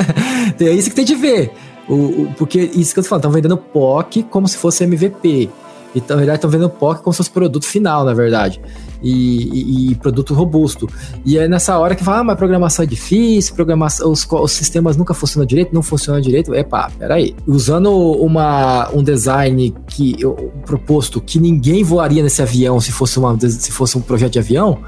é 0.59 0.71
isso 0.71 0.89
que 0.89 0.97
tem 0.97 1.05
de 1.05 1.15
ver. 1.15 1.53
O, 1.87 1.95
o, 1.95 2.35
porque 2.39 2.59
isso 2.59 2.95
que 2.95 3.01
eu 3.01 3.03
tô 3.03 3.11
falando, 3.11 3.25
estão 3.25 3.31
vendendo 3.31 3.59
POC 3.59 4.23
como 4.23 4.49
se 4.49 4.57
fosse 4.57 4.85
MVP. 4.85 5.51
Então, 5.95 6.17
verdade, 6.17 6.39
estão 6.39 6.51
vendendo 6.51 6.71
POC 6.71 7.03
como 7.03 7.13
se 7.13 7.19
fosse 7.19 7.31
produto 7.31 7.65
final, 7.65 8.05
na 8.05 8.15
verdade 8.15 8.61
e, 9.03 9.89
e, 9.89 9.93
e, 9.93 9.95
produto 9.95 10.35
robusto. 10.35 10.89
E 11.25 11.39
é 11.39 11.49
nessa 11.49 11.79
hora 11.79 11.95
que 11.95 12.03
fala, 12.03 12.19
ah, 12.19 12.25
mas 12.25 12.37
programação 12.37 12.83
é 12.83 12.87
difícil, 12.87 13.55
programação, 13.55 14.11
os, 14.11 14.27
os 14.31 14.53
sistemas 14.53 14.97
nunca 14.97 15.15
funcionam 15.15 15.47
direito, 15.47 15.75
não 15.75 15.83
funcionam 15.83 16.21
direito. 16.21 16.55
Epá, 16.55 16.91
peraí. 16.99 17.35
Usando 17.47 17.93
uma, 17.93 18.91
um 18.93 19.03
design 19.03 19.75
que 19.87 20.17
eu, 20.19 20.53
proposto 20.65 21.21
que 21.21 21.39
ninguém 21.39 21.83
voaria 21.85 22.23
nesse 22.23 22.43
avião 22.43 22.81
se 22.81 22.93
fosse, 22.93 23.19
uma, 23.19 23.39
se 23.41 23.71
fosse 23.71 23.97
um 23.97 24.01
projeto 24.01 24.33
de 24.33 24.39
avião, 24.39 24.79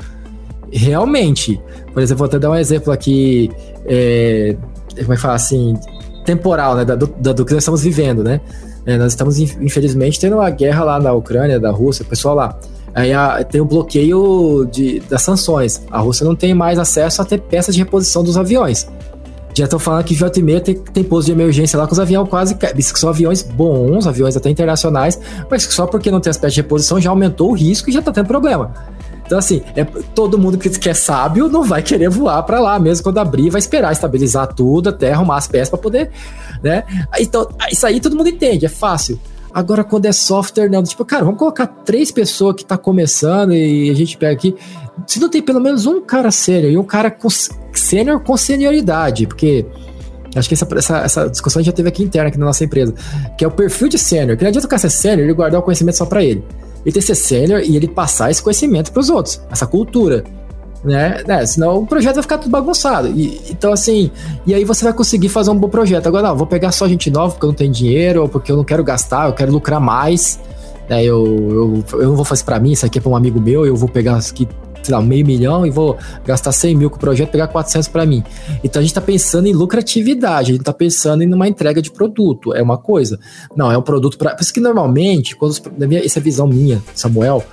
realmente. 0.73 1.61
Por 1.93 2.03
exemplo, 2.03 2.19
vou 2.19 2.27
até 2.27 2.39
dar 2.39 2.51
um 2.51 2.57
exemplo 2.57 2.93
aqui, 2.93 3.51
é, 3.87 4.57
como 4.97 5.13
é 5.13 5.17
que 5.17 5.23
fala 5.23 5.35
assim, 5.35 5.75
temporal, 6.25 6.77
né, 6.77 6.85
do, 6.85 6.97
do, 6.97 7.35
do 7.35 7.45
que 7.45 7.53
nós 7.53 7.63
estamos 7.63 7.83
vivendo, 7.83 8.23
né? 8.23 8.41
É, 8.91 8.99
nós 8.99 9.12
estamos, 9.12 9.38
infelizmente, 9.38 10.18
tendo 10.18 10.34
uma 10.34 10.51
guerra 10.51 10.82
lá 10.82 10.99
na 10.99 11.12
Ucrânia, 11.12 11.61
da 11.61 11.70
Rússia, 11.70 12.05
pessoal 12.05 12.34
lá. 12.34 12.59
Aí 12.93 13.12
a, 13.12 13.45
tem 13.45 13.61
o 13.61 13.64
bloqueio 13.64 14.66
de, 14.68 14.99
das 15.09 15.22
sanções. 15.22 15.80
A 15.93 16.01
Rússia 16.01 16.26
não 16.26 16.34
tem 16.34 16.53
mais 16.53 16.76
acesso 16.76 17.22
a 17.22 17.24
ter 17.24 17.38
peças 17.38 17.72
de 17.72 17.80
reposição 17.80 18.24
dos 18.24 18.36
aviões. 18.36 18.88
Já 19.55 19.64
estão 19.64 19.78
falando 19.78 20.03
que 20.03 20.20
8 20.20 20.41
e 20.41 20.61
tem, 20.61 20.74
tem 20.74 21.05
posto 21.05 21.26
de 21.26 21.32
emergência 21.32 21.78
lá 21.78 21.86
com 21.86 21.93
os 21.93 22.01
aviões 22.01 22.28
quase. 22.28 22.57
Que 22.57 22.82
são 22.82 23.11
aviões 23.11 23.43
bons, 23.43 24.09
aviões 24.09 24.36
até 24.36 24.51
internacionais, 24.51 25.20
mas 25.49 25.62
só 25.62 25.86
porque 25.86 26.11
não 26.11 26.20
tem 26.20 26.30
as 26.30 26.36
peças 26.36 26.55
de 26.55 26.62
reposição 26.62 27.01
já 27.01 27.11
aumentou 27.11 27.51
o 27.51 27.55
risco 27.55 27.91
e 27.91 27.93
já 27.93 28.01
está 28.01 28.11
tendo 28.11 28.26
problema. 28.26 28.74
Então, 29.31 29.39
assim, 29.39 29.62
é, 29.76 29.85
todo 29.85 30.37
mundo 30.37 30.59
que, 30.59 30.89
é 30.89 30.93
sábio 30.93 31.49
não 31.49 31.62
vai 31.62 31.85
querer 31.85 32.11
voar 32.11 32.43
para 32.43 32.59
lá, 32.59 32.81
mesmo 32.81 33.05
quando 33.05 33.18
abrir, 33.18 33.49
vai 33.49 33.61
esperar 33.61 33.93
estabilizar 33.93 34.53
tudo 34.53 34.89
até 34.89 35.12
arrumar 35.12 35.37
as 35.37 35.47
peças 35.47 35.68
para 35.68 35.78
poder, 35.78 36.11
né? 36.61 36.83
Então, 37.16 37.49
isso 37.70 37.87
aí 37.87 38.01
todo 38.01 38.16
mundo 38.16 38.28
entende, 38.28 38.66
é 38.66 38.68
fácil. 38.68 39.20
Agora, 39.55 39.85
quando 39.85 40.07
é 40.07 40.11
software, 40.11 40.68
não. 40.68 40.83
Tipo, 40.83 41.05
cara, 41.05 41.22
vamos 41.22 41.39
colocar 41.39 41.68
três 41.68 42.11
pessoas 42.11 42.57
que 42.57 42.64
tá 42.64 42.76
começando 42.76 43.55
e 43.55 43.89
a 43.89 43.95
gente 43.95 44.16
pega 44.16 44.33
aqui. 44.33 44.57
Se 45.07 45.20
não 45.20 45.28
tem 45.28 45.41
pelo 45.41 45.61
menos 45.61 45.87
um 45.87 46.01
cara 46.01 46.33
sênior 46.33 46.72
e 46.72 46.76
um 46.76 46.83
cara 46.83 47.09
com, 47.09 47.28
sênior 47.72 48.18
com 48.24 48.37
senioridade, 48.37 49.28
porque 49.28 49.64
acho 50.35 50.49
que 50.49 50.55
essa, 50.55 50.66
essa, 50.76 50.99
essa, 50.99 51.31
discussão 51.31 51.62
já 51.62 51.70
teve 51.70 51.89
aqui 51.89 52.03
interna, 52.03 52.31
aqui 52.31 52.39
na 52.39 52.47
nossa 52.47 52.64
empresa, 52.64 52.93
que 53.39 53.45
é 53.45 53.47
o 53.47 53.51
perfil 53.53 53.87
de 53.87 53.97
sênior. 53.97 54.37
Que 54.37 54.43
não 54.43 54.49
adianta 54.49 54.66
o 54.66 54.70
cara 54.70 54.81
ser 54.81 54.91
sênior 54.91 55.28
e 55.28 55.33
guardar 55.33 55.61
o 55.61 55.62
conhecimento 55.62 55.99
só 55.99 56.05
para 56.05 56.24
ele 56.24 56.45
ele 56.85 56.93
que 56.93 57.03
ser 57.03 57.14
sênior 57.14 57.61
e 57.61 57.76
ele 57.76 57.89
passar 57.89 58.31
esse 58.31 58.43
conhecimento 58.43 58.93
para 58.93 59.01
os 59.01 59.11
outros, 59.11 59.41
essa 59.51 59.66
cultura. 59.66 60.24
Né? 60.83 61.22
né? 61.26 61.45
Senão 61.45 61.78
o 61.78 61.87
projeto 61.87 62.14
vai 62.14 62.22
ficar 62.22 62.39
tudo 62.39 62.51
bagunçado. 62.51 63.09
E, 63.09 63.41
então, 63.51 63.72
assim, 63.72 64.11
e 64.47 64.55
aí 64.55 64.64
você 64.64 64.85
vai 64.85 64.93
conseguir 64.95 65.28
fazer 65.28 65.51
um 65.51 65.57
bom 65.57 65.68
projeto. 65.68 66.07
Agora, 66.07 66.28
não, 66.28 66.37
vou 66.37 66.47
pegar 66.47 66.72
só 66.72 66.89
gente 66.89 67.11
nova 67.11 67.33
porque 67.33 67.45
eu 67.45 67.49
não 67.49 67.55
tenho 67.55 67.70
dinheiro, 67.70 68.22
ou 68.22 68.28
porque 68.28 68.51
eu 68.51 68.57
não 68.57 68.64
quero 68.64 68.83
gastar, 68.83 69.28
eu 69.28 69.35
quero 69.35 69.53
lucrar 69.53 69.81
mais. 69.81 70.41
Né? 70.89 71.05
Eu, 71.05 71.85
eu, 71.93 72.01
eu 72.01 72.09
não 72.09 72.16
vou 72.16 72.24
fazer 72.24 72.45
para 72.45 72.59
mim, 72.59 72.72
isso 72.72 72.87
aqui 72.87 72.99
é 72.99 73.01
para 73.01 73.11
um 73.11 73.16
amigo 73.16 73.41
meu, 73.41 73.66
eu 73.66 73.76
vou 73.76 73.89
pegar 73.89 74.16
aqui 74.16 74.49
sei 74.83 74.95
lá, 74.95 75.03
meio 75.03 75.24
milhão 75.26 75.66
e 75.66 75.70
vou 75.70 75.97
gastar 76.24 76.53
100 76.53 76.74
mil 76.76 76.91
com 76.91 76.97
o 76.97 76.99
projeto 76.99 77.31
pegar 77.31 77.49
400 77.49 77.89
para 77.89 78.07
mim. 78.07 78.22
Então 78.62 78.81
a 78.81 78.83
gente 78.83 78.91
está 78.91 79.01
pensando 79.01 79.47
em 79.47 79.53
lucratividade, 79.53 80.51
a 80.51 80.53
gente 80.53 80.61
está 80.61 80.72
pensando 80.72 81.22
em 81.22 81.33
uma 81.33 81.49
entrega 81.49 81.81
de 81.83 81.91
produto, 81.91 82.55
é 82.55 82.62
uma 82.62 82.78
coisa. 82.78 83.18
Não, 83.57 83.70
é 83.70 83.76
um 83.76 83.83
produto 83.83 84.16
para. 84.18 84.35
Por 84.35 84.43
isso 84.43 84.53
que 84.53 84.61
normalmente, 84.61 85.37
quando 85.37 85.53
essa 86.05 86.18
é 86.18 86.20
a 86.20 86.22
visão 86.22 86.47
minha, 86.47 86.83
Samuel, 86.95 87.45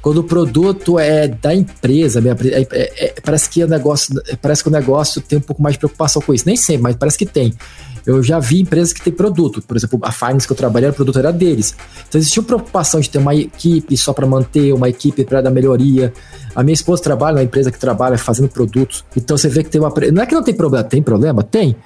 quando 0.00 0.18
o 0.18 0.24
produto 0.24 0.98
é 0.98 1.28
da 1.28 1.54
empresa, 1.54 2.20
é, 2.20 2.62
é, 2.62 3.06
é, 3.06 3.14
parece 3.22 3.48
que 3.48 3.62
o 3.62 3.68
negócio, 3.68 4.20
parece 4.40 4.62
que 4.62 4.68
o 4.68 4.72
negócio 4.72 5.20
tem 5.20 5.38
um 5.38 5.42
pouco 5.42 5.62
mais 5.62 5.74
de 5.74 5.78
preocupação 5.78 6.20
com 6.22 6.34
isso. 6.34 6.44
Nem 6.46 6.56
sempre, 6.56 6.82
mas 6.82 6.96
parece 6.96 7.18
que 7.18 7.26
tem. 7.26 7.54
Eu 8.06 8.22
já 8.22 8.38
vi 8.38 8.60
empresas 8.60 8.92
que 8.92 9.00
têm 9.00 9.12
produto, 9.12 9.62
por 9.62 9.76
exemplo, 9.76 9.98
a 10.02 10.10
Finance 10.10 10.46
que 10.46 10.52
eu 10.52 10.56
trabalhei, 10.56 10.90
o 10.90 10.92
produto 10.92 11.18
era 11.18 11.32
deles. 11.32 11.74
Então 12.08 12.18
existia 12.18 12.42
preocupação 12.42 13.00
de 13.00 13.08
ter 13.08 13.18
uma 13.18 13.34
equipe 13.34 13.96
só 13.96 14.12
para 14.12 14.26
manter, 14.26 14.72
uma 14.72 14.88
equipe 14.88 15.24
para 15.24 15.40
dar 15.40 15.50
melhoria. 15.50 16.12
A 16.54 16.62
minha 16.62 16.74
esposa 16.74 17.02
trabalha 17.02 17.34
numa 17.34 17.44
empresa 17.44 17.70
que 17.70 17.78
trabalha 17.78 18.18
fazendo 18.18 18.48
produtos. 18.48 19.04
Então 19.16 19.36
você 19.36 19.48
vê 19.48 19.62
que 19.62 19.70
tem 19.70 19.80
uma. 19.80 19.92
Não 20.12 20.22
é 20.22 20.26
que 20.26 20.34
não 20.34 20.42
tem 20.42 20.54
problema, 20.54 20.84
tem 20.84 21.02
problema? 21.02 21.42
Tem. 21.42 21.76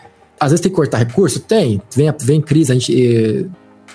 Às 0.41 0.51
vezes 0.51 0.62
tem 0.62 0.71
que 0.71 0.77
cortar 0.77 0.99
recurso? 0.99 1.41
Tem. 1.41 1.81
Vem, 1.95 2.12
vem 2.21 2.41
crise, 2.41 2.73
a 2.73 2.75
gente. 2.75 3.49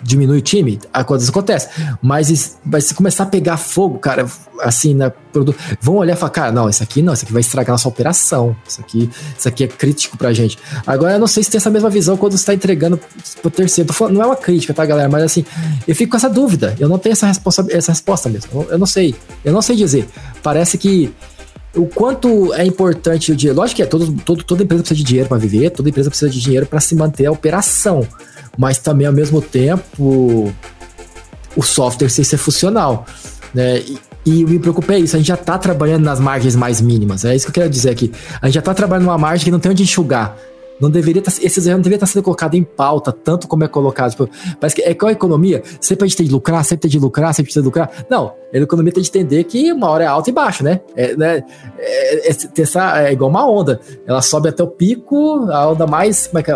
Diminui 0.04 0.40
o 0.40 0.42
time, 0.42 0.80
a 0.94 1.04
coisa 1.04 1.30
acontece. 1.30 1.70
Mas, 2.02 2.58
mas 2.66 2.86
se 2.86 2.94
começar 2.94 3.24
a 3.24 3.26
pegar 3.28 3.58
fogo, 3.58 4.00
cara, 4.00 4.26
assim, 4.60 4.94
na 4.94 5.10
produto, 5.10 5.58
vão 5.80 5.96
olhar 5.96 6.14
e 6.14 6.18
falar, 6.18 6.30
cara, 6.30 6.52
não, 6.52 6.70
isso 6.70 6.84
aqui 6.84 7.02
não, 7.02 7.14
isso 7.14 7.24
aqui 7.24 7.34
vai 7.34 7.42
estragar 7.42 7.72
nossa 7.72 7.88
operação. 7.88 8.56
Isso 8.68 8.82
aqui, 8.82 9.10
isso 9.38 9.48
aqui 9.48 9.64
é 9.64 9.68
crítico 9.68 10.18
pra 10.18 10.34
gente. 10.34 10.58
Agora, 10.86 11.14
eu 11.14 11.20
não 11.20 11.28
sei 11.28 11.44
se 11.44 11.52
tem 11.52 11.58
essa 11.58 11.70
mesma 11.70 11.90
visão 11.90 12.18
quando 12.18 12.38
você 12.38 12.46
tá 12.46 12.54
entregando 12.54 13.00
pro 13.42 13.52
terceiro. 13.52 13.92
Falando, 13.94 14.16
não 14.16 14.24
é 14.24 14.26
uma 14.26 14.36
crítica, 14.36 14.74
tá, 14.74 14.86
galera? 14.86 15.10
Mas 15.10 15.24
assim, 15.24 15.46
eu 15.88 15.96
fico 15.96 16.12
com 16.12 16.18
essa 16.18 16.30
dúvida. 16.30 16.76
Eu 16.80 16.90
não 16.90 16.98
tenho 16.98 17.14
essa 17.14 17.28
resposta, 17.28 17.66
essa 17.70 17.92
resposta 17.92 18.30
mesmo. 18.30 18.50
Eu, 18.54 18.72
eu 18.72 18.78
não 18.78 18.88
sei. 18.88 19.16
Eu 19.44 19.54
não 19.54 19.62
sei 19.62 19.76
dizer. 19.76 20.08
Parece 20.42 20.78
que 20.78 21.14
o 21.76 21.86
quanto 21.86 22.54
é 22.54 22.66
importante 22.66 23.32
o 23.32 23.36
dinheiro. 23.36 23.60
Lógico 23.60 23.78
que 23.78 23.84
é, 23.84 23.86
todo, 23.86 24.12
todo, 24.24 24.44
toda 24.44 24.64
empresa 24.64 24.84
precisa 24.84 24.98
de 24.98 25.04
dinheiro 25.04 25.30
para 25.30 25.38
viver, 25.38 25.70
toda 25.70 25.90
empresa 25.90 26.10
precisa 26.10 26.30
de 26.30 26.40
dinheiro 26.40 26.66
para 26.66 26.80
se 26.80 26.96
manter 26.96 27.26
a 27.26 27.32
operação 27.32 28.06
mas 28.62 28.78
também 28.78 29.08
ao 29.08 29.14
mesmo 29.14 29.42
tempo 29.42 30.54
o 31.58 31.64
software 31.64 32.10
sem 32.10 32.24
ser 32.24 32.38
funcional, 32.38 33.08
né? 33.56 33.80
E, 33.80 34.00
e 34.24 34.46
me 34.46 34.60
preocupa 34.60 34.94
é 34.94 35.00
isso, 35.00 35.16
a 35.16 35.20
gente 35.20 35.30
já 35.30 35.34
está 35.34 35.58
trabalhando 35.58 36.04
nas 36.04 36.20
margens 36.20 36.56
mais 36.56 36.80
mínimas. 36.80 37.26
É 37.26 37.36
isso 37.36 37.48
que 37.48 37.50
eu 37.50 37.56
quero 37.56 37.70
dizer 37.72 37.90
aqui. 37.90 38.12
A 38.40 38.46
gente 38.46 38.54
já 38.54 38.60
está 38.60 38.72
trabalhando 38.72 39.06
numa 39.06 39.18
margem 39.18 39.46
que 39.46 39.50
não 39.50 39.60
tem 39.60 39.72
onde 39.72 39.82
enxugar. 39.82 40.38
Não 40.80 40.92
deveria 40.92 41.24
tá, 41.24 41.32
erros 41.42 41.58
não 41.66 41.78
deveriam 41.78 41.96
estar 41.96 42.06
tá 42.06 42.14
sendo 42.14 42.22
colocados 42.22 42.58
em 42.58 42.64
pauta, 42.64 43.12
tanto 43.12 43.48
como 43.48 43.64
é 43.64 43.68
colocado. 43.68 44.12
Tipo, 44.12 44.30
parece 44.60 44.76
que 44.76 44.84
é 44.84 44.92
igual 44.92 45.10
a 45.10 45.12
economia, 45.12 45.64
sempre 45.80 46.06
a 46.06 46.08
gente 46.08 46.18
tem 46.18 46.28
de 46.28 46.32
lucrar, 46.32 46.64
sempre 46.64 46.84
tem 46.84 46.92
de 46.92 47.00
lucrar, 47.00 47.34
sempre 47.34 47.52
tem 47.52 47.64
de 47.64 47.66
lucrar. 47.66 47.90
Não, 48.12 48.32
a 48.54 48.58
economia 48.58 48.94
tem 48.94 49.02
de 49.02 49.10
entender 49.10 49.44
que 49.44 49.72
uma 49.74 49.90
hora 49.90 50.04
é 50.04 50.08
alta 50.08 50.30
e 50.30 50.34
baixa, 50.34 50.64
né? 50.64 50.82
É, 50.96 51.16
né? 51.16 51.44
É, 51.80 52.30
é, 52.30 52.36
essa, 52.58 53.02
é 53.02 53.12
igual 53.12 53.32
uma 53.32 53.50
onda. 53.50 53.80
Ela 54.06 54.22
sobe 54.22 54.50
até 54.50 54.62
o 54.62 54.68
pico, 54.68 55.50
a 55.52 55.68
onda 55.68 55.88
mais. 55.88 56.28
Como 56.28 56.40
é 56.40 56.44
que 56.44 56.52
é? 56.52 56.56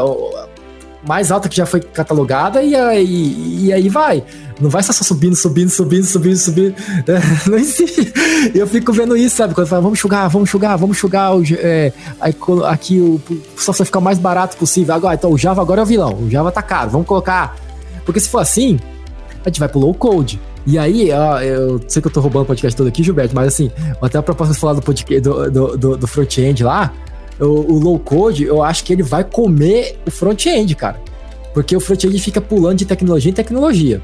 Mais 1.07 1.31
alta 1.31 1.47
que 1.47 1.55
já 1.55 1.65
foi 1.65 1.79
catalogada 1.79 2.61
e 2.61 2.75
aí, 2.75 3.65
e 3.65 3.73
aí 3.73 3.89
vai. 3.89 4.23
Não 4.59 4.69
vai 4.69 4.81
só 4.81 4.93
subindo, 4.93 5.35
subindo, 5.35 5.69
subindo, 5.69 6.05
subindo. 6.37 6.75
Não 7.47 7.57
existe. 7.57 8.13
Eu 8.53 8.65
fico 8.65 8.93
vendo 8.93 9.17
isso, 9.17 9.35
sabe? 9.35 9.53
Quando 9.53 9.67
fala, 9.67 9.81
vamos 9.81 9.99
enxugar, 9.99 10.29
vamos 10.29 10.49
enxugar, 10.49 10.77
vamos 10.77 10.97
enxugar 10.97 11.31
é, 11.59 11.91
aqui 12.69 12.99
o 12.99 13.21
software 13.57 13.85
ficar 13.85 13.99
o 13.99 14.01
mais 14.01 14.17
barato 14.17 14.55
possível. 14.55 14.95
Agora, 14.95 15.15
então 15.15 15.31
o 15.31 15.37
Java 15.37 15.61
agora 15.61 15.81
é 15.81 15.83
o 15.83 15.85
vilão. 15.85 16.13
O 16.21 16.29
Java 16.29 16.51
tá 16.51 16.61
caro, 16.61 16.89
vamos 16.89 17.05
colocar. 17.05 17.55
Porque 18.05 18.19
se 18.19 18.29
for 18.29 18.39
assim, 18.39 18.79
a 19.43 19.49
gente 19.49 19.59
vai 19.59 19.67
pro 19.67 19.79
low 19.79 19.93
code. 19.93 20.39
E 20.65 20.79
aí, 20.79 21.09
eu 21.09 21.79
sei 21.87 22.01
que 22.01 22.07
eu 22.07 22.11
tô 22.11 22.21
roubando 22.21 22.43
o 22.43 22.45
podcast 22.47 22.75
todo 22.75 22.87
aqui, 22.87 23.03
Gilberto, 23.03 23.35
mas 23.35 23.49
assim, 23.49 23.69
até 24.01 24.17
a 24.17 24.23
proposta 24.23 24.53
de 24.53 24.59
falar 24.59 24.73
do, 24.73 24.81
podcast, 24.81 25.21
do, 25.21 25.77
do, 25.77 25.97
do 25.97 26.07
front-end 26.07 26.63
lá, 26.63 26.91
o, 27.39 27.45
o 27.45 27.79
low 27.79 27.99
code, 27.99 28.43
eu 28.43 28.63
acho 28.63 28.83
que 28.83 28.93
ele 28.93 29.03
vai 29.03 29.23
comer 29.23 29.97
o 30.05 30.11
front-end, 30.11 30.75
cara. 30.75 30.99
Porque 31.53 31.75
o 31.75 31.79
front-end 31.79 32.19
fica 32.19 32.41
pulando 32.41 32.79
de 32.79 32.86
tecnologia 32.86 33.31
em 33.31 33.33
tecnologia. 33.33 34.01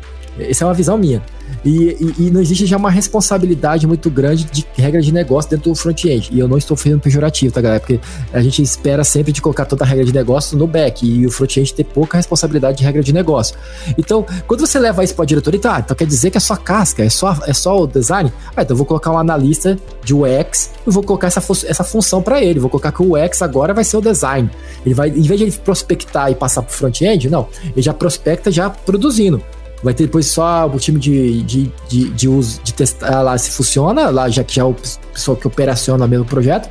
Essa 0.49 0.63
é 0.63 0.67
uma 0.67 0.73
visão 0.73 0.97
minha. 0.97 1.21
E, 1.63 1.97
e, 1.99 2.27
e, 2.27 2.31
não 2.31 2.41
existe 2.41 2.65
já 2.65 2.77
uma 2.77 2.89
responsabilidade 2.89 3.85
muito 3.85 4.09
grande 4.09 4.45
de 4.45 4.65
regra 4.75 5.01
de 5.01 5.11
negócio 5.11 5.51
dentro 5.51 5.69
do 5.69 5.75
front-end. 5.75 6.29
E 6.31 6.39
eu 6.39 6.47
não 6.47 6.57
estou 6.57 6.75
fazendo 6.75 6.99
pejorativo, 6.99 7.53
tá, 7.53 7.61
galera? 7.61 7.79
Porque 7.79 7.99
a 8.33 8.41
gente 8.41 8.61
espera 8.61 9.03
sempre 9.03 9.31
de 9.31 9.41
colocar 9.41 9.65
toda 9.65 9.83
a 9.83 9.87
regra 9.87 10.05
de 10.05 10.13
negócio 10.13 10.57
no 10.57 10.65
back 10.65 11.05
e 11.05 11.25
o 11.25 11.31
front-end 11.31 11.73
ter 11.73 11.83
pouca 11.83 12.17
responsabilidade 12.17 12.77
de 12.77 12.83
regra 12.83 13.03
de 13.03 13.13
negócio. 13.13 13.55
Então, 13.97 14.25
quando 14.47 14.61
você 14.61 14.79
leva 14.79 15.03
isso 15.03 15.13
para 15.13 15.23
a 15.23 15.27
diretoria, 15.27 15.59
tá, 15.59 15.81
então 15.83 15.95
quer 15.95 16.07
dizer 16.07 16.31
que 16.31 16.37
é 16.37 16.41
só 16.41 16.55
casca, 16.55 17.03
é 17.03 17.09
só, 17.09 17.37
é 17.45 17.53
só 17.53 17.83
o 17.83 17.87
design? 17.87 18.31
Ah, 18.55 18.63
então 18.63 18.73
eu 18.73 18.77
vou 18.77 18.85
colocar 18.85 19.11
um 19.11 19.17
analista 19.17 19.77
de 20.03 20.13
UX 20.13 20.71
e 20.87 20.89
vou 20.89 21.03
colocar 21.03 21.27
essa, 21.27 21.41
essa 21.67 21.83
função 21.83 22.21
para 22.21 22.41
ele. 22.41 22.59
Vou 22.59 22.69
colocar 22.69 22.91
que 22.91 23.03
o 23.03 23.15
UX 23.15 23.41
agora 23.41 23.73
vai 23.73 23.83
ser 23.83 23.97
o 23.97 24.01
design. 24.01 24.49
Ele 24.85 24.95
vai, 24.95 25.09
em 25.09 25.21
vez 25.21 25.39
de 25.39 25.45
ele 25.45 25.51
prospectar 25.51 26.31
e 26.31 26.35
passar 26.35 26.63
para 26.63 26.71
o 26.71 26.73
front-end, 26.73 27.29
não, 27.29 27.47
ele 27.63 27.81
já 27.81 27.93
prospecta 27.93 28.51
já 28.51 28.69
produzindo. 28.69 29.41
Vai 29.83 29.93
ter 29.93 30.03
depois 30.03 30.27
só 30.27 30.67
o 30.67 30.77
time 30.77 30.99
de, 30.99 31.41
de, 31.43 31.71
de, 31.89 32.09
de 32.09 32.27
uso, 32.27 32.61
de 32.63 32.73
testar 32.73 33.21
lá 33.21 33.37
se 33.37 33.49
funciona, 33.49 34.09
lá 34.09 34.29
já 34.29 34.43
que 34.43 34.55
já 34.55 34.61
é 34.61 34.65
o 34.65 34.75
pessoal 35.13 35.35
que 35.35 35.47
operaciona 35.47 36.07
mesmo 36.07 36.23
o 36.23 36.27
projeto. 36.27 36.69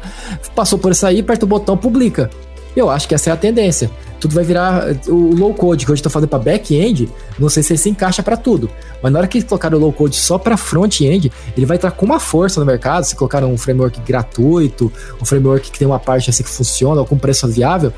Passou 0.54 0.78
por 0.78 0.92
isso 0.92 1.04
aí, 1.06 1.20
aperta 1.20 1.44
o 1.44 1.48
botão, 1.48 1.76
publica. 1.76 2.30
Eu 2.76 2.88
acho 2.88 3.08
que 3.08 3.14
essa 3.14 3.30
é 3.30 3.32
a 3.32 3.36
tendência. 3.36 3.90
Tudo 4.20 4.34
vai 4.34 4.44
virar 4.44 4.84
o 5.08 5.34
low 5.34 5.52
code 5.52 5.84
que 5.84 5.90
hoje 5.90 6.00
estou 6.00 6.12
fazendo 6.12 6.28
para 6.28 6.38
back-end. 6.38 7.08
Não 7.38 7.48
sei 7.48 7.62
se 7.62 7.72
ele 7.72 7.78
se 7.78 7.88
encaixa 7.88 8.22
para 8.22 8.36
tudo, 8.36 8.70
mas 9.02 9.12
na 9.12 9.18
hora 9.18 9.26
que 9.26 9.38
eles 9.38 9.48
colocaram 9.48 9.78
o 9.78 9.80
low 9.80 9.92
code 9.92 10.14
só 10.14 10.38
para 10.38 10.56
front-end, 10.56 11.32
ele 11.56 11.66
vai 11.66 11.76
estar 11.76 11.90
com 11.90 12.06
uma 12.06 12.20
força 12.20 12.60
no 12.60 12.66
mercado. 12.66 13.04
Se 13.04 13.16
colocaram 13.16 13.52
um 13.52 13.58
framework 13.58 14.00
gratuito, 14.02 14.92
um 15.20 15.24
framework 15.24 15.70
que 15.70 15.78
tem 15.78 15.88
uma 15.88 15.98
parte 15.98 16.30
assim 16.30 16.42
que 16.42 16.50
funciona, 16.50 17.02
com 17.04 17.18
preço 17.18 17.48
viável, 17.48 17.92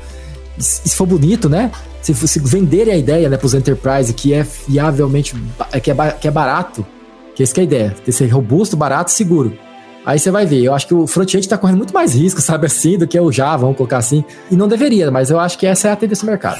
se 0.57 0.95
for 0.95 1.05
bonito, 1.05 1.49
né? 1.49 1.71
Se, 2.03 2.13
se 2.13 2.39
venderem 2.39 2.93
a 2.93 2.97
ideia 2.97 3.29
né, 3.29 3.37
para 3.37 3.45
os 3.47 3.53
enterprise 3.53 4.13
que 4.13 4.33
é 4.33 4.43
fiavelmente, 4.43 5.33
que 5.81 5.89
é, 5.89 6.11
que 6.11 6.27
é 6.27 6.31
barato, 6.31 6.85
que 7.33 7.41
essa 7.41 7.53
que 7.53 7.61
é 7.61 7.63
a 7.63 7.65
ideia, 7.65 7.95
ter 8.05 8.11
ser 8.11 8.27
robusto, 8.27 8.77
barato 8.77 9.09
e 9.09 9.13
seguro. 9.13 9.57
Aí 10.05 10.19
você 10.19 10.29
vai 10.29 10.45
ver, 10.45 10.61
eu 10.61 10.73
acho 10.75 10.85
que 10.85 10.93
o 10.93 11.07
front-end 11.07 11.45
está 11.45 11.57
correndo 11.57 11.77
muito 11.77 11.93
mais 11.93 12.13
risco, 12.13 12.39
sabe 12.41 12.67
assim, 12.67 12.97
do 12.97 13.07
que 13.07 13.19
o 13.19 13.31
Java, 13.31 13.59
vamos 13.59 13.77
colocar 13.77 13.97
assim. 13.97 14.23
E 14.51 14.55
não 14.55 14.67
deveria, 14.67 15.09
mas 15.09 15.29
eu 15.31 15.39
acho 15.39 15.57
que 15.57 15.65
essa 15.65 15.87
é 15.87 15.91
a 15.91 15.95
tendência 15.95 16.25
do 16.25 16.29
mercado. 16.29 16.59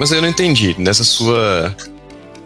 Mas 0.00 0.12
eu 0.12 0.22
não 0.22 0.28
entendi. 0.28 0.74
Nessa 0.78 1.04
sua 1.04 1.74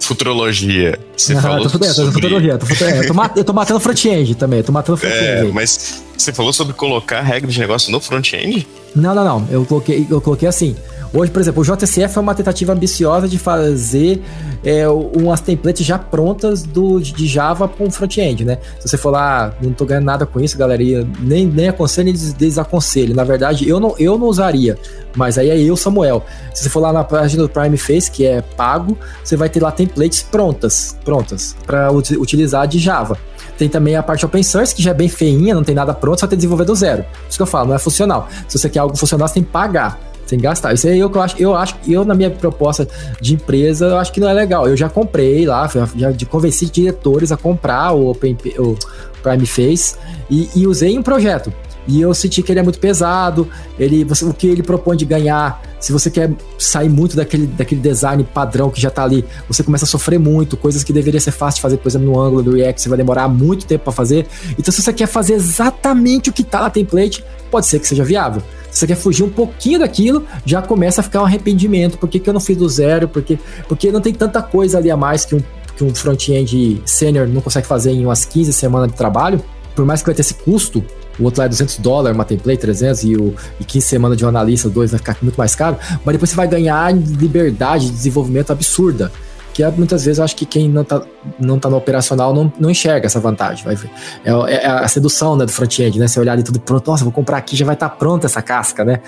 futurologia, 0.01 0.99
você 1.17 1.35
Ah, 1.35 1.43
falou 1.43 1.63
tô 1.63 1.71
fudendo, 1.71 1.95
tô 1.95 2.03
sobre... 2.05 2.13
tô 2.13 2.29
fudendo, 2.67 2.91
é, 2.97 2.99
eu, 3.01 3.07
tô 3.07 3.15
ma- 3.15 3.31
eu 3.37 3.45
tô 3.45 3.53
matando 3.53 3.81
front-end 3.81 4.35
também, 4.35 4.59
eu 4.61 4.65
tô 4.65 4.73
matando 4.73 4.99
É, 5.07 5.11
front-end. 5.37 5.53
mas 5.53 6.03
você 6.17 6.33
falou 6.33 6.53
sobre 6.53 6.73
colocar 6.75 7.21
regras 7.21 7.53
de 7.55 7.61
negócio 7.61 7.91
no 7.93 8.01
front-end? 8.01 8.67
Não, 8.95 9.15
não, 9.15 9.25
não. 9.25 9.49
Eu 9.51 9.65
coloquei, 9.65 10.07
eu 10.11 10.21
coloquei 10.21 10.47
assim. 10.49 10.77
Hoje, 11.15 11.31
por 11.31 11.41
exemplo, 11.41 11.63
o 11.63 11.65
JCF 11.65 12.17
é 12.17 12.21
uma 12.21 12.35
tentativa 12.35 12.73
ambiciosa 12.73 13.27
de 13.29 13.39
fazer 13.39 14.23
é, 14.65 14.89
umas 14.89 15.41
templates 15.41 15.85
já 15.85 15.99
prontas 15.99 16.63
do, 16.63 17.01
de 17.01 17.27
Java 17.27 17.67
para 17.69 17.85
um 17.87 17.91
front-end, 17.91 18.45
né? 18.47 18.59
Se 18.81 18.89
você 18.89 18.97
for 18.97 19.11
lá, 19.11 19.53
não 19.61 19.73
tô 19.73 19.85
ganhando 19.85 20.05
nada 20.05 20.25
com 20.27 20.41
isso, 20.41 20.57
galera, 20.57 20.83
e 20.83 21.07
nem, 21.21 21.47
nem 21.47 21.69
aconselho 21.69 22.07
nem 22.07 22.15
des- 22.15 22.33
desaconselho. 22.35 23.15
Na 23.15 23.25
verdade, 23.25 23.69
eu 23.69 23.79
não, 23.81 23.95
eu 23.99 24.17
não 24.17 24.27
usaria, 24.27 24.79
mas 25.15 25.37
aí 25.37 25.51
é 25.51 25.59
eu, 25.59 25.77
Samuel. 25.77 26.25
Se 26.55 26.63
você 26.65 26.69
for 26.71 26.81
lá 26.81 26.93
na 26.95 27.05
página 27.05 27.43
do 27.43 27.49
Prime 27.49 27.77
Face, 27.77 28.11
que 28.11 28.25
é 28.25 28.41
pago, 28.41 28.97
você 29.23 29.37
vai 29.37 29.49
ter 29.51 29.61
lá 29.63 29.71
templates 29.71 30.23
prontas, 30.23 30.97
prontas, 31.03 31.57
para 31.67 31.91
utilizar 31.93 32.67
de 32.67 32.79
Java. 32.79 33.19
Tem 33.59 33.69
também 33.69 33.97
a 33.97 34.03
parte 34.03 34.25
open 34.25 34.43
source, 34.43 34.75
que 34.75 34.83
já 34.83 34.91
é 34.91 34.95
bem 34.95 35.09
feinha, 35.09 35.55
não 35.55 35.63
tem 35.63 35.75
nada 35.75 35.93
pronto, 35.93 36.21
só 36.21 36.27
tem 36.27 36.37
desenvolver 36.37 36.65
do 36.65 36.75
zero. 36.75 37.05
Isso 37.29 37.39
que 37.39 37.43
eu 37.43 37.47
falo, 37.47 37.69
não 37.69 37.75
é 37.75 37.79
funcional. 37.79 38.29
Se 38.49 38.59
você 38.59 38.69
quer 38.69 38.81
algo 38.81 38.97
funcional, 38.97 39.29
você 39.29 39.35
tem 39.35 39.43
que 39.43 39.51
pagar. 39.51 40.01
Sem 40.27 40.39
gastar. 40.39 40.73
Isso 40.73 40.87
aí 40.87 40.95
é 40.95 41.03
eu 41.03 41.11
que 41.11 41.19
eu 41.19 41.23
acho, 41.23 41.37
eu 41.39 41.55
acho, 41.55 41.77
eu 41.87 42.05
na 42.05 42.15
minha 42.15 42.31
proposta 42.31 42.89
de 43.21 43.35
empresa, 43.35 43.87
eu 43.87 43.99
acho 43.99 44.13
que 44.13 44.21
não 44.21 44.29
é 44.29 44.33
legal. 44.33 44.67
Eu 44.67 44.77
já 44.77 44.89
comprei 44.89 45.45
lá, 45.45 45.69
já, 45.95 46.13
convenci 46.31 46.67
diretores 46.67 47.33
a 47.33 47.37
comprar 47.37 47.93
o, 47.93 48.11
Open, 48.11 48.39
o 48.59 48.77
Prime 49.23 49.47
Face 49.47 49.97
e, 50.31 50.49
e 50.55 50.67
usei 50.67 50.93
em 50.93 50.99
um 50.99 51.03
projeto. 51.03 51.53
E 51.87 52.01
eu 52.01 52.15
senti 52.15 52.43
que 52.43 52.53
ele 52.53 52.61
é 52.61 52.63
muito 52.63 52.79
pesado, 52.79 53.49
ele, 53.79 54.05
você, 54.05 54.25
o 54.25 54.33
que 54.33 54.47
ele 54.47 54.63
propõe 54.63 54.97
de 54.97 55.05
ganhar, 55.05 55.61
se 55.81 55.93
você 55.93 56.11
quer 56.11 56.31
sair 56.59 56.89
muito 56.89 57.17
daquele, 57.17 57.47
daquele 57.47 57.81
design 57.81 58.23
padrão 58.23 58.71
que 58.71 58.81
já 58.81 58.89
tá 58.89 59.03
ali, 59.03 59.25
você 59.49 59.65
começa 59.65 59.85
a 59.85 59.89
sofrer 59.89 60.19
muito, 60.19 60.57
coisas 60.57 60.85
que 60.85 60.93
deveria 60.93 61.21
ser 61.21 61.33
fácil 61.33 61.57
de 61.57 61.63
fazer, 61.63 61.77
por 61.79 61.89
exemplo, 61.89 62.07
no 62.07 62.21
ângulo 62.21 62.43
do 62.43 62.55
React, 62.55 62.81
você 62.81 62.89
vai 62.89 62.99
demorar 62.99 63.27
muito 63.29 63.67
tempo 63.67 63.85
para 63.85 63.93
fazer. 63.93 64.27
Então, 64.57 64.73
se 64.73 64.81
você 64.81 64.93
quer 64.93 65.07
fazer 65.07 65.35
exatamente 65.35 66.31
o 66.31 66.33
que 66.33 66.45
tá 66.45 66.61
na 66.61 66.71
template, 66.71 67.25
pode 67.51 67.67
ser 67.67 67.81
que 67.81 67.89
seja 67.89 68.05
viável. 68.05 68.43
Se 68.71 68.79
você 68.79 68.87
quer 68.87 68.97
fugir 68.97 69.23
um 69.25 69.29
pouquinho 69.29 69.81
daquilo, 69.81 70.25
já 70.47 70.63
começa 70.63 71.01
a 71.01 71.05
ficar 71.05 71.21
um 71.21 71.27
arrependimento. 71.27 71.99
Por 71.99 72.09
que, 72.09 72.19
que 72.19 72.31
eu 72.31 72.33
não 72.33 72.41
fiz 72.41 72.57
do 72.57 72.69
zero? 72.69 73.07
Porque, 73.09 73.39
porque 73.69 73.93
não 73.93 74.01
tem 74.01 74.15
tanta 74.15 74.41
coisa 74.41 74.79
ali 74.79 74.91
a 74.91 74.97
mais 74.97 75.25
que 75.27 75.35
um, 75.35 75.43
que 75.77 75.85
um 75.85 75.95
front-end 75.95 76.81
sênior 76.87 77.29
não 77.29 77.43
consegue 77.43 77.67
fazer 77.67 77.91
em 77.91 78.07
umas 78.07 78.25
15 78.25 78.53
semanas 78.53 78.89
de 78.89 78.97
trabalho. 78.97 79.43
Por 79.75 79.85
mais 79.85 80.01
que 80.01 80.07
vai 80.07 80.15
ter 80.15 80.23
esse 80.23 80.35
custo, 80.35 80.83
o 81.19 81.25
outro 81.25 81.41
lá 81.41 81.47
é 81.47 81.49
200 81.49 81.79
dólares, 81.79 82.17
uma 82.17 82.25
template 82.25 82.61
300 82.61 83.05
e, 83.05 83.17
o, 83.17 83.35
e 83.61 83.65
15 83.65 83.87
semanas 83.87 84.17
de 84.17 84.25
um 84.25 84.29
analista, 84.29 84.69
dois 84.69 84.91
vai 84.91 84.99
ficar 84.99 85.17
muito 85.23 85.37
mais 85.37 85.55
caro, 85.55 85.77
mas 86.05 86.15
depois 86.15 86.31
você 86.31 86.37
vai 86.37 86.49
ganhar 86.49 86.95
liberdade 86.95 87.87
de 87.87 87.93
desenvolvimento 87.93 88.51
absurda. 88.51 89.13
Que 89.53 89.63
é, 89.63 89.71
muitas 89.71 90.05
vezes 90.05 90.19
eu 90.19 90.25
acho 90.25 90.35
que 90.35 90.47
quem 90.47 90.69
não 90.69 90.83
tá, 90.83 91.03
não 91.39 91.59
tá 91.59 91.69
no 91.69 91.77
operacional 91.77 92.35
não, 92.35 92.51
não 92.59 92.71
enxerga 92.71 93.07
essa 93.07 93.21
vantagem. 93.21 93.65
Vai 93.65 93.75
ver. 93.75 93.91
É, 94.25 94.31
é 94.55 94.67
a 94.67 94.89
sedução 94.89 95.37
né, 95.37 95.45
do 95.45 95.53
front-end, 95.53 95.99
né? 95.99 96.09
Você 96.09 96.19
olhar 96.19 96.33
ali 96.33 96.43
tudo 96.43 96.59
pronto, 96.59 96.91
nossa, 96.91 97.05
vou 97.05 97.13
comprar 97.13 97.37
aqui, 97.37 97.55
já 97.55 97.67
vai 97.67 97.75
estar 97.75 97.91
tá 97.91 97.95
pronta 97.95 98.27
essa 98.27 98.41
casca, 98.41 98.83
né? 98.83 99.01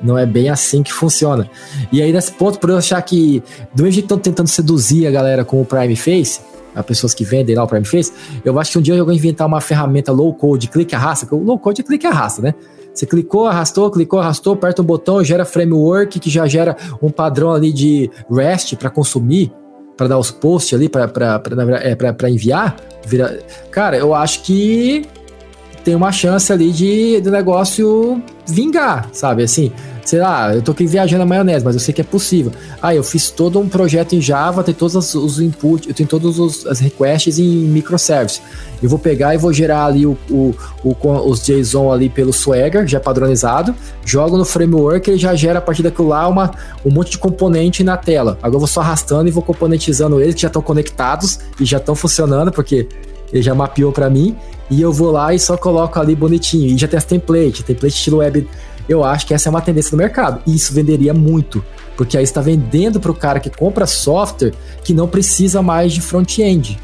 Não 0.00 0.16
é 0.16 0.24
bem 0.24 0.48
assim 0.48 0.84
que 0.84 0.92
funciona. 0.92 1.50
E 1.90 2.00
aí, 2.00 2.12
nesse 2.12 2.30
ponto, 2.30 2.60
por 2.60 2.70
eu 2.70 2.78
achar 2.78 3.02
que, 3.02 3.42
do 3.74 3.82
mesmo 3.82 3.94
jeito 3.94 4.06
que 4.06 4.14
estão 4.14 4.18
tentando 4.18 4.46
seduzir 4.46 5.06
a 5.08 5.10
galera 5.10 5.44
com 5.44 5.60
o 5.60 5.64
Prime 5.64 5.96
Face, 5.96 6.40
as 6.78 6.86
pessoas 6.86 7.14
que 7.14 7.24
vendem 7.24 7.54
lá 7.54 7.64
o 7.64 7.66
Prime 7.66 7.84
Face, 7.84 8.12
eu 8.44 8.58
acho 8.58 8.72
que 8.72 8.78
um 8.78 8.82
dia 8.82 8.94
eu 8.94 9.04
vou 9.04 9.14
inventar 9.14 9.46
uma 9.46 9.60
ferramenta 9.60 10.12
low 10.12 10.32
code, 10.32 10.68
clique 10.68 10.94
arrasta, 10.94 11.34
o 11.34 11.42
low 11.42 11.58
code 11.58 11.80
é 11.80 11.84
clique 11.84 12.06
arrasta, 12.06 12.42
né? 12.42 12.54
Você 12.94 13.06
clicou, 13.06 13.46
arrastou, 13.46 13.90
clicou, 13.90 14.18
arrastou, 14.18 14.54
aperta 14.54 14.82
um 14.82 14.84
botão, 14.84 15.22
gera 15.22 15.44
framework 15.44 16.18
que 16.18 16.28
já 16.28 16.46
gera 16.48 16.76
um 17.00 17.10
padrão 17.10 17.52
ali 17.52 17.72
de 17.72 18.10
REST 18.28 18.74
para 18.74 18.90
consumir, 18.90 19.52
para 19.96 20.08
dar 20.08 20.18
os 20.18 20.32
posts 20.32 20.74
ali, 20.74 20.88
para 20.88 21.08
é, 21.80 22.30
enviar. 22.30 22.76
Vira... 23.06 23.38
Cara, 23.70 23.96
eu 23.96 24.14
acho 24.14 24.42
que 24.42 25.06
tem 25.84 25.94
uma 25.94 26.10
chance 26.10 26.52
ali 26.52 26.72
de 26.72 27.20
do 27.20 27.30
negócio 27.30 28.20
vingar, 28.48 29.08
sabe? 29.12 29.44
Assim, 29.44 29.72
sei 30.08 30.20
lá, 30.20 30.54
eu 30.54 30.62
tô 30.62 30.72
aqui 30.72 30.86
viajando 30.86 31.22
a 31.22 31.26
maionese, 31.26 31.62
mas 31.62 31.74
eu 31.74 31.80
sei 31.80 31.92
que 31.92 32.00
é 32.00 32.04
possível. 32.04 32.50
Ah, 32.80 32.94
eu 32.94 33.04
fiz 33.04 33.30
todo 33.30 33.58
um 33.58 33.68
projeto 33.68 34.14
em 34.14 34.22
Java, 34.22 34.64
tem 34.64 34.74
todos 34.74 35.14
os 35.14 35.38
inputs, 35.38 35.86
eu 35.86 35.92
tenho 35.92 36.08
todos 36.08 36.38
os 36.38 36.66
as 36.66 36.80
requests 36.80 37.38
em 37.38 37.44
microservice. 37.44 38.40
Eu 38.82 38.88
vou 38.88 38.98
pegar 38.98 39.34
e 39.34 39.38
vou 39.38 39.52
gerar 39.52 39.84
ali 39.84 40.06
o, 40.06 40.16
o, 40.30 40.54
o, 40.82 40.96
os 41.28 41.44
JSON 41.44 41.92
ali 41.92 42.08
pelo 42.08 42.32
Swagger, 42.32 42.86
já 42.86 42.98
padronizado, 42.98 43.74
jogo 44.02 44.38
no 44.38 44.46
framework, 44.46 45.10
ele 45.10 45.18
já 45.18 45.34
gera 45.34 45.58
a 45.58 45.62
partir 45.62 45.82
daquilo 45.82 46.08
lá 46.08 46.26
uma, 46.26 46.52
um 46.86 46.90
monte 46.90 47.10
de 47.10 47.18
componente 47.18 47.84
na 47.84 47.98
tela. 47.98 48.38
Agora 48.40 48.56
eu 48.56 48.60
vou 48.60 48.68
só 48.68 48.80
arrastando 48.80 49.28
e 49.28 49.30
vou 49.30 49.42
componentizando 49.42 50.22
eles, 50.22 50.34
que 50.34 50.40
já 50.40 50.48
estão 50.48 50.62
conectados 50.62 51.38
e 51.60 51.66
já 51.66 51.76
estão 51.76 51.94
funcionando, 51.94 52.50
porque 52.50 52.88
ele 53.30 53.42
já 53.42 53.54
mapeou 53.54 53.92
para 53.92 54.08
mim, 54.08 54.34
e 54.70 54.80
eu 54.80 54.92
vou 54.92 55.10
lá 55.10 55.34
e 55.34 55.38
só 55.38 55.56
coloco 55.56 55.98
ali 55.98 56.14
bonitinho. 56.14 56.66
E 56.66 56.78
já 56.78 56.88
tem 56.88 56.96
as 56.96 57.04
templates, 57.04 57.62
template 57.62 57.94
estilo 57.94 58.18
web. 58.18 58.46
Eu 58.88 59.04
acho 59.04 59.26
que 59.26 59.34
essa 59.34 59.48
é 59.48 59.50
uma 59.50 59.60
tendência 59.60 59.90
do 59.90 59.96
mercado. 59.96 60.40
E 60.46 60.54
isso 60.54 60.72
venderia 60.72 61.12
muito. 61.12 61.64
Porque 61.96 62.16
aí 62.16 62.24
está 62.24 62.40
vendendo 62.40 62.98
para 62.98 63.10
o 63.10 63.14
cara 63.14 63.38
que 63.38 63.50
compra 63.50 63.86
software 63.86 64.52
que 64.82 64.94
não 64.94 65.06
precisa 65.06 65.60
mais 65.60 65.92
de 65.92 66.00
front-end. 66.00 66.80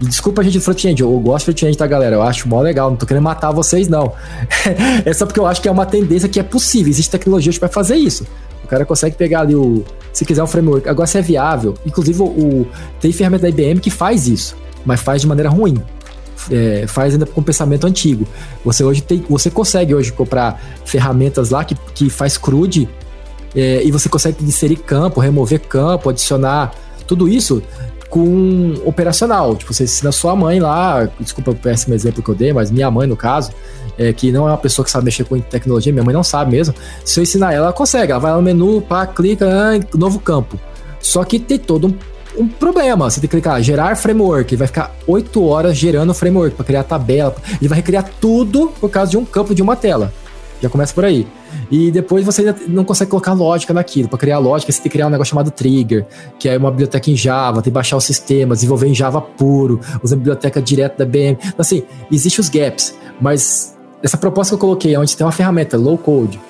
E 0.00 0.06
desculpa 0.06 0.40
a 0.40 0.44
gente 0.44 0.58
do 0.58 0.60
front-end, 0.60 1.00
eu 1.00 1.10
gosto 1.20 1.46
de 1.46 1.52
front-end, 1.52 1.76
tá, 1.76 1.86
galera? 1.86 2.16
Eu 2.16 2.22
acho 2.22 2.48
mó 2.48 2.60
legal, 2.60 2.90
não 2.90 2.96
tô 2.96 3.06
querendo 3.06 3.24
matar 3.24 3.50
vocês, 3.50 3.88
não. 3.88 4.12
é 5.04 5.12
só 5.12 5.26
porque 5.26 5.40
eu 5.40 5.46
acho 5.46 5.60
que 5.60 5.68
é 5.68 5.70
uma 5.70 5.86
tendência 5.86 6.28
que 6.28 6.38
é 6.38 6.42
possível. 6.42 6.90
Existe 6.90 7.10
tecnologia 7.10 7.52
para 7.58 7.68
fazer 7.68 7.96
isso. 7.96 8.26
O 8.62 8.68
cara 8.68 8.84
consegue 8.84 9.16
pegar 9.16 9.40
ali 9.40 9.54
o. 9.54 9.84
Se 10.12 10.24
quiser 10.24 10.42
um 10.42 10.46
framework. 10.46 10.88
Agora, 10.88 11.06
se 11.06 11.18
é 11.18 11.22
viável. 11.22 11.74
Inclusive, 11.84 12.22
o, 12.22 12.66
tem 13.00 13.12
ferramenta 13.12 13.42
da 13.42 13.48
IBM 13.48 13.80
que 13.80 13.90
faz 13.90 14.26
isso, 14.26 14.56
mas 14.84 15.00
faz 15.00 15.22
de 15.22 15.26
maneira 15.26 15.48
ruim 15.48 15.80
é, 16.50 16.86
faz 16.86 17.14
ainda 17.14 17.26
com 17.26 17.42
pensamento 17.42 17.86
antigo. 17.86 18.26
Você 18.64 18.84
hoje 18.84 19.02
tem, 19.02 19.24
você 19.28 19.50
consegue 19.50 19.94
hoje 19.94 20.12
comprar 20.12 20.60
ferramentas 20.84 21.50
lá 21.50 21.64
que, 21.64 21.74
que 21.94 22.10
faz 22.10 22.36
CRUD 22.36 22.88
é, 23.54 23.82
e 23.82 23.90
você 23.90 24.08
consegue 24.08 24.44
inserir 24.44 24.76
campo, 24.76 25.20
remover 25.20 25.60
campo, 25.60 26.10
adicionar 26.10 26.72
tudo 27.06 27.28
isso 27.28 27.62
com 28.08 28.74
operacional. 28.84 29.56
Tipo, 29.56 29.72
você 29.74 29.84
ensina 29.84 30.12
sua 30.12 30.36
mãe 30.36 30.60
lá, 30.60 31.08
desculpa 31.18 31.50
o 31.50 31.54
péssimo 31.54 31.94
exemplo 31.94 32.22
que 32.22 32.28
eu 32.28 32.34
dei, 32.34 32.52
mas 32.52 32.70
minha 32.70 32.90
mãe 32.90 33.06
no 33.06 33.16
caso, 33.16 33.50
é, 33.98 34.12
que 34.12 34.30
não 34.30 34.46
é 34.46 34.50
uma 34.50 34.58
pessoa 34.58 34.84
que 34.84 34.90
sabe 34.90 35.04
mexer 35.04 35.24
com 35.24 35.38
tecnologia, 35.40 35.92
minha 35.92 36.04
mãe 36.04 36.14
não 36.14 36.22
sabe 36.22 36.52
mesmo. 36.52 36.74
Se 37.04 37.18
eu 37.18 37.22
ensinar 37.22 37.52
ela, 37.52 37.66
ela 37.66 37.72
consegue. 37.72 38.12
Ela 38.12 38.20
vai 38.20 38.30
lá 38.30 38.36
no 38.36 38.42
menu, 38.42 38.80
pá, 38.80 39.06
clica, 39.06 39.46
ah, 39.48 39.96
novo 39.96 40.20
campo. 40.20 40.58
Só 41.00 41.24
que 41.24 41.38
tem 41.38 41.58
todo 41.58 41.88
um 41.88 41.94
um 42.38 42.48
problema. 42.48 43.08
Você 43.10 43.20
tem 43.20 43.28
que 43.28 43.36
clicar 43.36 43.62
gerar 43.62 43.96
framework, 43.96 44.52
ele 44.52 44.58
vai 44.58 44.66
ficar 44.66 44.94
8 45.06 45.44
horas 45.44 45.76
gerando 45.76 46.12
framework 46.14 46.54
para 46.54 46.64
criar 46.64 46.84
tabela. 46.84 47.34
Ele 47.60 47.68
vai 47.68 47.76
recriar 47.76 48.08
tudo 48.20 48.72
por 48.80 48.90
causa 48.90 49.10
de 49.10 49.16
um 49.16 49.24
campo 49.24 49.54
de 49.54 49.62
uma 49.62 49.76
tela. 49.76 50.12
Já 50.60 50.70
começa 50.70 50.94
por 50.94 51.04
aí. 51.04 51.26
E 51.70 51.90
depois 51.90 52.24
você 52.24 52.54
não 52.66 52.84
consegue 52.84 53.10
colocar 53.10 53.32
lógica 53.32 53.74
naquilo. 53.74 54.08
Para 54.08 54.18
criar 54.18 54.38
lógica, 54.38 54.72
você 54.72 54.78
tem 54.78 54.84
que 54.84 54.90
criar 54.90 55.06
um 55.06 55.10
negócio 55.10 55.30
chamado 55.30 55.50
trigger, 55.50 56.06
que 56.38 56.48
é 56.48 56.56
uma 56.56 56.70
biblioteca 56.70 57.10
em 57.10 57.16
Java, 57.16 57.56
tem 57.56 57.64
que 57.64 57.74
baixar 57.74 57.96
o 57.96 58.00
sistema, 58.00 58.54
desenvolver 58.54 58.86
em 58.86 58.94
Java 58.94 59.20
puro, 59.20 59.80
usando 60.02 60.18
biblioteca 60.18 60.62
direto 60.62 60.98
da 60.98 61.04
BM. 61.04 61.36
Então, 61.38 61.54
assim, 61.58 61.82
existem 62.10 62.40
os 62.40 62.48
gaps, 62.48 62.94
mas 63.20 63.76
essa 64.02 64.16
proposta 64.16 64.52
que 64.52 64.54
eu 64.54 64.58
coloquei, 64.60 64.96
onde 64.96 65.16
tem 65.16 65.26
uma 65.26 65.32
ferramenta 65.32 65.76
low 65.76 65.98
code, 65.98 66.40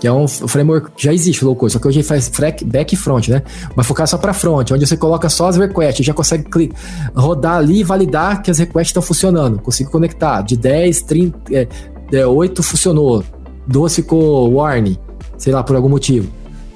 que 0.00 0.06
é 0.06 0.12
um 0.12 0.28
framework 0.28 0.90
que 0.96 1.04
já 1.04 1.12
existe, 1.12 1.44
low 1.44 1.56
code, 1.56 1.72
só 1.72 1.78
que 1.78 1.88
hoje 1.88 2.02
faz 2.02 2.30
back 2.64 2.94
e 2.94 2.96
front, 2.96 3.28
né? 3.28 3.42
Mas 3.74 3.86
focar 3.86 4.06
só 4.06 4.18
para 4.18 4.32
front, 4.32 4.70
onde 4.72 4.86
você 4.86 4.96
coloca 4.96 5.28
só 5.28 5.48
as 5.48 5.56
requests, 5.56 6.04
já 6.04 6.12
consegue 6.12 6.72
rodar 7.14 7.56
ali 7.56 7.80
e 7.80 7.84
validar 7.84 8.42
que 8.42 8.50
as 8.50 8.58
requests 8.58 8.90
estão 8.90 9.02
funcionando. 9.02 9.58
Consigo 9.60 9.90
conectar 9.90 10.42
de 10.42 10.56
10, 10.56 11.02
30, 11.02 11.38
é, 12.12 12.26
8 12.26 12.62
funcionou, 12.62 13.24
12 13.66 13.96
ficou 13.96 14.52
warning, 14.52 14.98
sei 15.38 15.52
lá, 15.52 15.62
por 15.62 15.76
algum 15.76 15.88
motivo. 15.88 16.28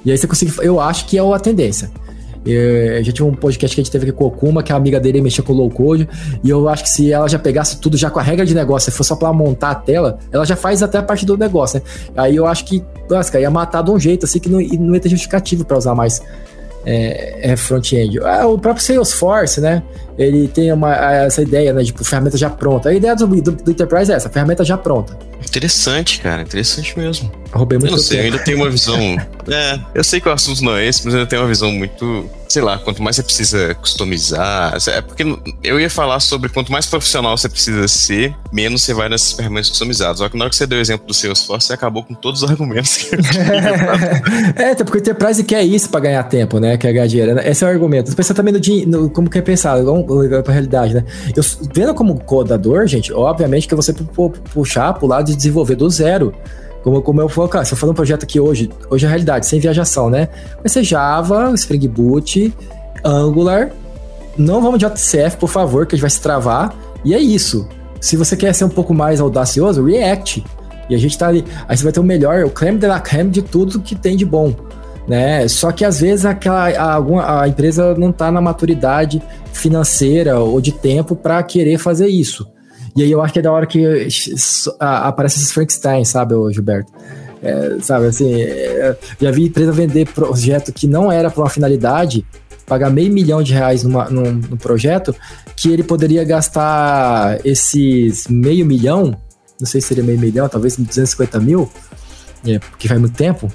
E 0.03 0.11
aí 0.11 0.17
você 0.17 0.27
consegue, 0.27 0.51
eu 0.61 0.79
acho 0.79 1.05
que 1.05 1.17
é 1.17 1.21
a 1.21 1.39
tendência. 1.39 1.91
Eu, 2.45 3.03
já 3.03 3.11
tinha 3.11 3.25
um 3.25 3.33
podcast 3.33 3.75
que 3.75 3.81
a 3.81 3.83
gente 3.83 3.91
teve 3.91 4.09
aqui 4.09 4.17
com 4.17 4.23
o 4.23 4.27
Okuma, 4.27 4.63
que 4.63 4.71
a 4.71 4.75
amiga 4.75 4.99
dele 4.99 5.21
mexia 5.21 5.43
com 5.43 5.53
low 5.53 5.69
code, 5.69 6.07
e 6.43 6.49
eu 6.49 6.67
acho 6.69 6.83
que 6.83 6.89
se 6.89 7.11
ela 7.11 7.27
já 7.27 7.37
pegasse 7.37 7.79
tudo 7.79 7.97
já 7.97 8.09
com 8.09 8.19
a 8.19 8.23
regra 8.23 8.45
de 8.45 8.55
negócio, 8.55 8.91
se 8.91 8.97
fosse 8.97 9.09
só 9.09 9.15
pra 9.15 9.31
montar 9.33 9.71
a 9.71 9.75
tela, 9.75 10.19
ela 10.31 10.45
já 10.45 10.55
faz 10.55 10.81
até 10.81 10.97
a 10.97 11.03
parte 11.03 11.25
do 11.25 11.37
negócio, 11.37 11.79
né? 11.79 11.85
Aí 12.15 12.35
eu 12.35 12.47
acho 12.47 12.65
que, 12.65 12.83
nossa, 13.09 13.39
ia 13.39 13.49
matar 13.49 13.81
de 13.81 13.91
um 13.91 13.99
jeito 13.99 14.25
assim 14.25 14.39
que 14.39 14.49
não, 14.49 14.59
não 14.59 14.93
ia 14.93 14.99
ter 14.99 15.09
justificativo 15.09 15.65
para 15.65 15.77
usar 15.77 15.95
mais 15.95 16.21
é, 16.85 17.51
é 17.51 17.55
front-end. 17.55 18.19
É, 18.19 18.45
o 18.45 18.57
próprio 18.57 18.83
Salesforce, 18.83 19.59
né? 19.59 19.83
Ele 20.19 20.49
tem 20.49 20.71
uma, 20.73 20.93
essa 20.93 21.41
ideia, 21.41 21.71
né, 21.71 21.79
de 21.79 21.87
tipo, 21.87 22.03
ferramenta 22.03 22.37
já 22.37 22.49
pronta. 22.49 22.89
A 22.89 22.93
ideia 22.93 23.15
do, 23.15 23.25
do, 23.25 23.51
do 23.53 23.71
Enterprise 23.71 24.11
é 24.11 24.15
essa, 24.15 24.29
ferramenta 24.29 24.65
já 24.65 24.77
pronta. 24.77 25.17
Interessante, 25.45 26.19
cara, 26.19 26.41
interessante 26.41 26.97
mesmo. 26.99 27.31
roubei 27.53 27.77
muito 27.77 27.93
Eu 27.93 27.97
não 27.97 28.03
sei, 28.03 28.19
eu 28.19 28.23
ainda 28.25 28.39
tenho 28.39 28.57
uma 28.57 28.69
visão. 28.69 28.99
é, 29.49 29.79
eu 29.95 30.03
sei 30.03 30.19
que 30.19 30.27
o 30.27 30.31
assunto 30.31 30.61
não 30.63 30.75
é 30.75 30.85
esse, 30.85 31.05
mas 31.05 31.13
eu 31.13 31.21
ainda 31.21 31.29
tenho 31.29 31.41
uma 31.41 31.47
visão 31.47 31.71
muito. 31.71 32.29
Sei 32.47 32.61
lá, 32.63 32.79
quanto 32.79 33.01
mais 33.01 33.15
você 33.15 33.23
precisa 33.23 33.75
customizar. 33.75 34.75
É 34.87 35.01
porque 35.01 35.23
eu 35.63 35.79
ia 35.79 35.89
falar 35.89 36.19
sobre 36.19 36.49
quanto 36.49 36.71
mais 36.71 36.87
profissional 36.87 37.37
você 37.37 37.47
precisa 37.47 37.87
ser, 37.87 38.35
menos 38.51 38.81
você 38.81 38.93
vai 38.93 39.07
nessas 39.07 39.33
ferramentas 39.33 39.69
customizadas. 39.69 40.17
Só 40.17 40.27
que 40.27 40.35
na 40.35 40.45
hora 40.45 40.49
que 40.49 40.55
você 40.55 40.65
deu 40.65 40.79
o 40.79 40.81
exemplo 40.81 41.05
do 41.05 41.13
Salesforce, 41.13 41.67
você 41.67 41.73
acabou 41.73 42.03
com 42.03 42.15
todos 42.15 42.41
os 42.41 42.49
argumentos 42.49 42.97
que 42.97 43.15
eu 43.15 43.19
É, 44.55 44.71
até 44.71 44.83
porque 44.83 44.97
o 44.97 45.01
Enterprise 45.01 45.43
quer 45.43 45.63
isso 45.63 45.89
pra 45.89 45.99
ganhar 45.99 46.23
tempo, 46.23 46.59
né? 46.59 46.75
Quer 46.75 46.91
ganhar 46.91 47.07
dinheiro. 47.07 47.35
Né? 47.35 47.47
Esse 47.47 47.63
é 47.63 47.67
o 47.67 47.69
argumento. 47.69 48.11
Você 48.15 48.33
também 48.33 48.51
no, 48.51 48.59
no, 48.87 49.09
como 49.11 49.29
quer 49.29 49.41
pensar, 49.43 49.77
vamos 50.15 50.41
pra 50.41 50.53
realidade, 50.53 50.93
né? 50.93 51.03
Eu, 51.35 51.43
vendo 51.73 51.93
como 51.93 52.19
codador, 52.19 52.87
gente, 52.87 53.13
obviamente 53.13 53.67
que 53.67 53.75
você 53.75 53.93
puxar 54.53 54.93
pro 54.93 55.07
lado 55.07 55.27
de 55.27 55.35
desenvolver 55.35 55.75
do 55.75 55.89
zero. 55.89 56.33
Como, 56.83 57.01
como 57.01 57.21
eu 57.21 57.29
falo, 57.29 57.47
cara, 57.47 57.65
se 57.65 57.73
eu 57.73 57.77
fazer 57.77 57.91
um 57.91 57.95
projeto 57.95 58.23
aqui 58.23 58.39
hoje, 58.39 58.69
hoje 58.89 59.05
é 59.05 59.09
realidade, 59.09 59.45
sem 59.45 59.59
viajação, 59.59 60.09
né? 60.09 60.29
Vai 60.57 60.69
ser 60.69 60.83
Java, 60.83 61.51
Spring 61.53 61.87
Boot, 61.87 62.53
Angular. 63.03 63.71
Não 64.37 64.61
vamos 64.61 64.79
de 64.79 64.85
JCF, 64.85 65.37
por 65.37 65.49
favor, 65.49 65.85
que 65.85 65.95
a 65.95 65.97
gente 65.97 66.01
vai 66.01 66.09
se 66.09 66.21
travar. 66.21 66.73
E 67.03 67.13
é 67.13 67.19
isso. 67.19 67.67
Se 67.99 68.15
você 68.15 68.37
quer 68.37 68.53
ser 68.53 68.63
um 68.63 68.69
pouco 68.69 68.93
mais 68.93 69.19
audacioso, 69.19 69.83
React. 69.83 70.43
E 70.89 70.95
a 70.95 70.97
gente 70.97 71.17
tá 71.17 71.27
ali. 71.27 71.43
Aí 71.67 71.77
você 71.77 71.83
vai 71.83 71.91
ter 71.91 71.99
o 71.99 72.03
melhor, 72.03 72.45
o 72.45 72.49
creme 72.49 72.79
de 72.79 72.87
la 72.87 72.99
creme 72.99 73.29
de 73.29 73.41
tudo 73.41 73.79
que 73.79 73.95
tem 73.95 74.15
de 74.15 74.25
bom. 74.25 74.55
Né? 75.09 75.47
Só 75.47 75.71
que 75.71 75.83
às 75.83 75.99
vezes 75.99 76.23
aquela, 76.23 76.69
a, 76.69 77.41
a 77.41 77.47
empresa 77.47 77.95
não 77.95 78.11
está 78.11 78.31
na 78.31 78.39
maturidade 78.39 79.19
financeira 79.51 80.39
ou 80.39 80.61
de 80.61 80.71
tempo 80.71 81.15
para 81.15 81.41
querer 81.41 81.79
fazer 81.79 82.07
isso. 82.07 82.47
E 82.95 83.01
aí 83.01 83.11
eu 83.11 83.19
acho 83.19 83.33
que 83.33 83.39
é 83.39 83.41
da 83.41 83.51
hora 83.51 83.65
que 83.65 84.07
aparece 84.79 85.37
esses 85.37 85.51
Frankenstein, 85.51 86.05
sabe, 86.05 86.35
Gilberto? 86.53 86.91
É, 87.41 87.77
sabe, 87.81 88.07
assim, 88.07 88.39
é, 88.39 88.97
já 89.19 89.31
vi 89.31 89.47
empresa 89.47 89.71
vender 89.71 90.07
projeto 90.09 90.73
que 90.73 90.85
não 90.85 91.11
era 91.11 91.31
para 91.31 91.41
uma 91.41 91.49
finalidade, 91.49 92.25
pagar 92.67 92.91
meio 92.91 93.11
milhão 93.11 93.41
de 93.41 93.53
reais 93.53 93.83
numa, 93.83 94.09
num, 94.09 94.33
num 94.33 94.57
projeto, 94.57 95.15
que 95.55 95.71
ele 95.71 95.81
poderia 95.81 96.23
gastar 96.23 97.39
esses 97.45 98.27
meio 98.27 98.65
milhão, 98.65 99.17
não 99.59 99.65
sei 99.65 99.81
se 99.81 99.87
seria 99.87 100.03
meio 100.03 100.19
milhão, 100.19 100.47
talvez 100.49 100.77
250 100.77 101.39
mil, 101.39 101.69
é, 102.45 102.59
porque 102.59 102.87
faz 102.87 102.99
muito 102.99 103.15
tempo, 103.15 103.49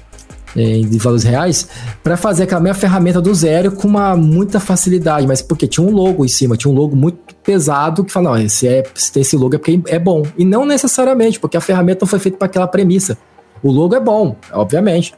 em 0.55 0.97
valores 0.97 1.23
reais, 1.23 1.67
para 2.03 2.15
fazer 2.15 2.43
aquela 2.43 2.61
mesma 2.61 2.79
ferramenta 2.79 3.21
do 3.21 3.33
zero 3.33 3.71
com 3.71 3.87
uma 3.87 4.15
muita 4.15 4.59
facilidade, 4.59 5.27
mas 5.27 5.41
porque 5.41 5.67
tinha 5.67 5.85
um 5.85 5.91
logo 5.91 6.23
em 6.23 6.27
cima, 6.27 6.55
tinha 6.55 6.71
um 6.71 6.75
logo 6.75 6.95
muito 6.95 7.35
pesado 7.43 8.03
que 8.03 8.11
fala, 8.11 8.31
não, 8.31 8.45
esse 8.45 8.67
é, 8.67 8.83
se 8.93 9.11
tem 9.11 9.21
esse 9.21 9.35
logo 9.35 9.55
é 9.55 9.57
porque 9.57 9.79
é 9.87 9.99
bom. 9.99 10.23
E 10.37 10.45
não 10.45 10.65
necessariamente, 10.65 11.39
porque 11.39 11.57
a 11.57 11.61
ferramenta 11.61 11.99
não 12.01 12.07
foi 12.07 12.19
feita 12.19 12.37
para 12.37 12.45
aquela 12.45 12.67
premissa. 12.67 13.17
O 13.61 13.71
logo 13.71 13.95
é 13.95 13.99
bom, 13.99 14.35
obviamente. 14.51 15.13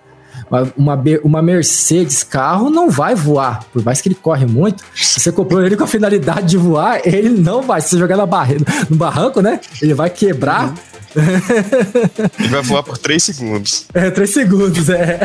Uma, 0.77 1.01
uma 1.23 1.41
Mercedes 1.41 2.23
carro 2.23 2.69
não 2.69 2.89
vai 2.89 3.15
voar, 3.15 3.65
por 3.73 3.83
mais 3.83 3.99
que 3.99 4.09
ele 4.09 4.15
corre 4.15 4.45
muito. 4.45 4.83
Se 4.95 5.19
você 5.19 5.31
comprou 5.31 5.61
ele 5.65 5.75
com 5.75 5.83
a 5.83 5.87
finalidade 5.87 6.47
de 6.47 6.57
voar, 6.57 7.01
ele 7.03 7.29
não 7.29 7.61
vai. 7.61 7.81
Se 7.81 7.89
você 7.89 7.97
jogar 7.97 8.15
na 8.15 8.25
barre, 8.25 8.57
no 8.89 8.95
barranco, 8.95 9.41
né? 9.41 9.59
Ele 9.81 9.93
vai 9.93 10.09
quebrar. 10.09 10.69
Uhum 10.69 10.96
Ele 12.39 12.49
vai 12.49 12.61
voar 12.61 12.83
por 12.83 12.97
3 12.97 13.21
segundos. 13.21 13.85
É, 13.93 14.09
3 14.09 14.29
segundos, 14.29 14.89
é. 14.89 15.19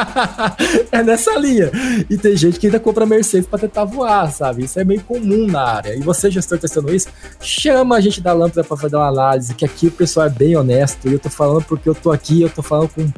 é 0.90 1.02
nessa 1.02 1.36
linha. 1.38 1.70
E 2.08 2.16
tem 2.16 2.36
gente 2.36 2.58
que 2.58 2.66
ainda 2.66 2.80
compra 2.80 3.06
Mercedes 3.06 3.48
para 3.48 3.60
tentar 3.60 3.84
voar, 3.84 4.30
sabe? 4.32 4.64
Isso 4.64 4.78
é 4.78 4.84
meio 4.84 5.00
comum 5.02 5.46
na 5.46 5.62
área. 5.62 5.94
E 5.94 6.00
você, 6.00 6.30
gestor, 6.30 6.58
testando 6.58 6.94
isso, 6.94 7.08
chama 7.40 7.96
a 7.96 8.00
gente 8.00 8.20
da 8.20 8.32
lâmpada 8.32 8.64
para 8.64 8.76
fazer 8.76 8.96
uma 8.96 9.08
análise, 9.08 9.54
que 9.54 9.64
aqui 9.64 9.86
o 9.88 9.92
pessoal 9.92 10.26
é 10.26 10.30
bem 10.30 10.56
honesto. 10.56 11.08
E 11.08 11.12
eu 11.12 11.18
tô 11.18 11.30
falando 11.30 11.64
porque 11.64 11.88
eu 11.88 11.94
tô 11.94 12.10
aqui, 12.10 12.42
eu 12.42 12.50
tô 12.50 12.62
falando 12.62 12.88
com 12.88 13.10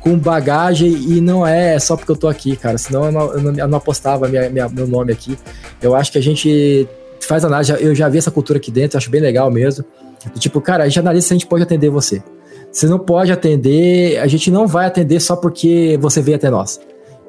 com 0.00 0.16
bagagem 0.16 0.92
e 0.92 1.20
não 1.20 1.46
é 1.46 1.78
só 1.78 1.96
porque 1.96 2.10
eu 2.10 2.16
tô 2.16 2.28
aqui, 2.28 2.56
cara. 2.56 2.78
Senão 2.78 3.06
eu 3.06 3.12
não, 3.12 3.34
eu 3.58 3.68
não, 3.68 3.78
apostava 3.78 4.28
minha, 4.28 4.48
minha, 4.48 4.68
meu 4.68 4.86
nome 4.86 5.12
aqui. 5.12 5.36
Eu 5.82 5.94
acho 5.94 6.12
que 6.12 6.18
a 6.18 6.22
gente 6.22 6.88
faz 7.20 7.44
análise, 7.44 7.72
eu 7.78 7.94
já 7.94 8.08
vi 8.08 8.18
essa 8.18 8.30
cultura 8.30 8.58
aqui 8.58 8.70
dentro, 8.70 8.96
acho 8.96 9.10
bem 9.10 9.20
legal 9.20 9.50
mesmo. 9.50 9.84
Tipo, 10.38 10.60
cara, 10.60 10.84
a 10.84 10.88
gente 10.88 10.98
analisa 10.98 11.28
se 11.28 11.32
a 11.32 11.36
gente 11.36 11.46
pode 11.46 11.62
atender 11.62 11.90
você. 11.90 12.22
Se 12.70 12.86
não 12.86 12.98
pode 12.98 13.32
atender, 13.32 14.18
a 14.18 14.26
gente 14.26 14.50
não 14.50 14.66
vai 14.66 14.86
atender 14.86 15.20
só 15.20 15.36
porque 15.36 15.98
você 16.00 16.20
veio 16.20 16.36
até 16.36 16.50
nós. 16.50 16.80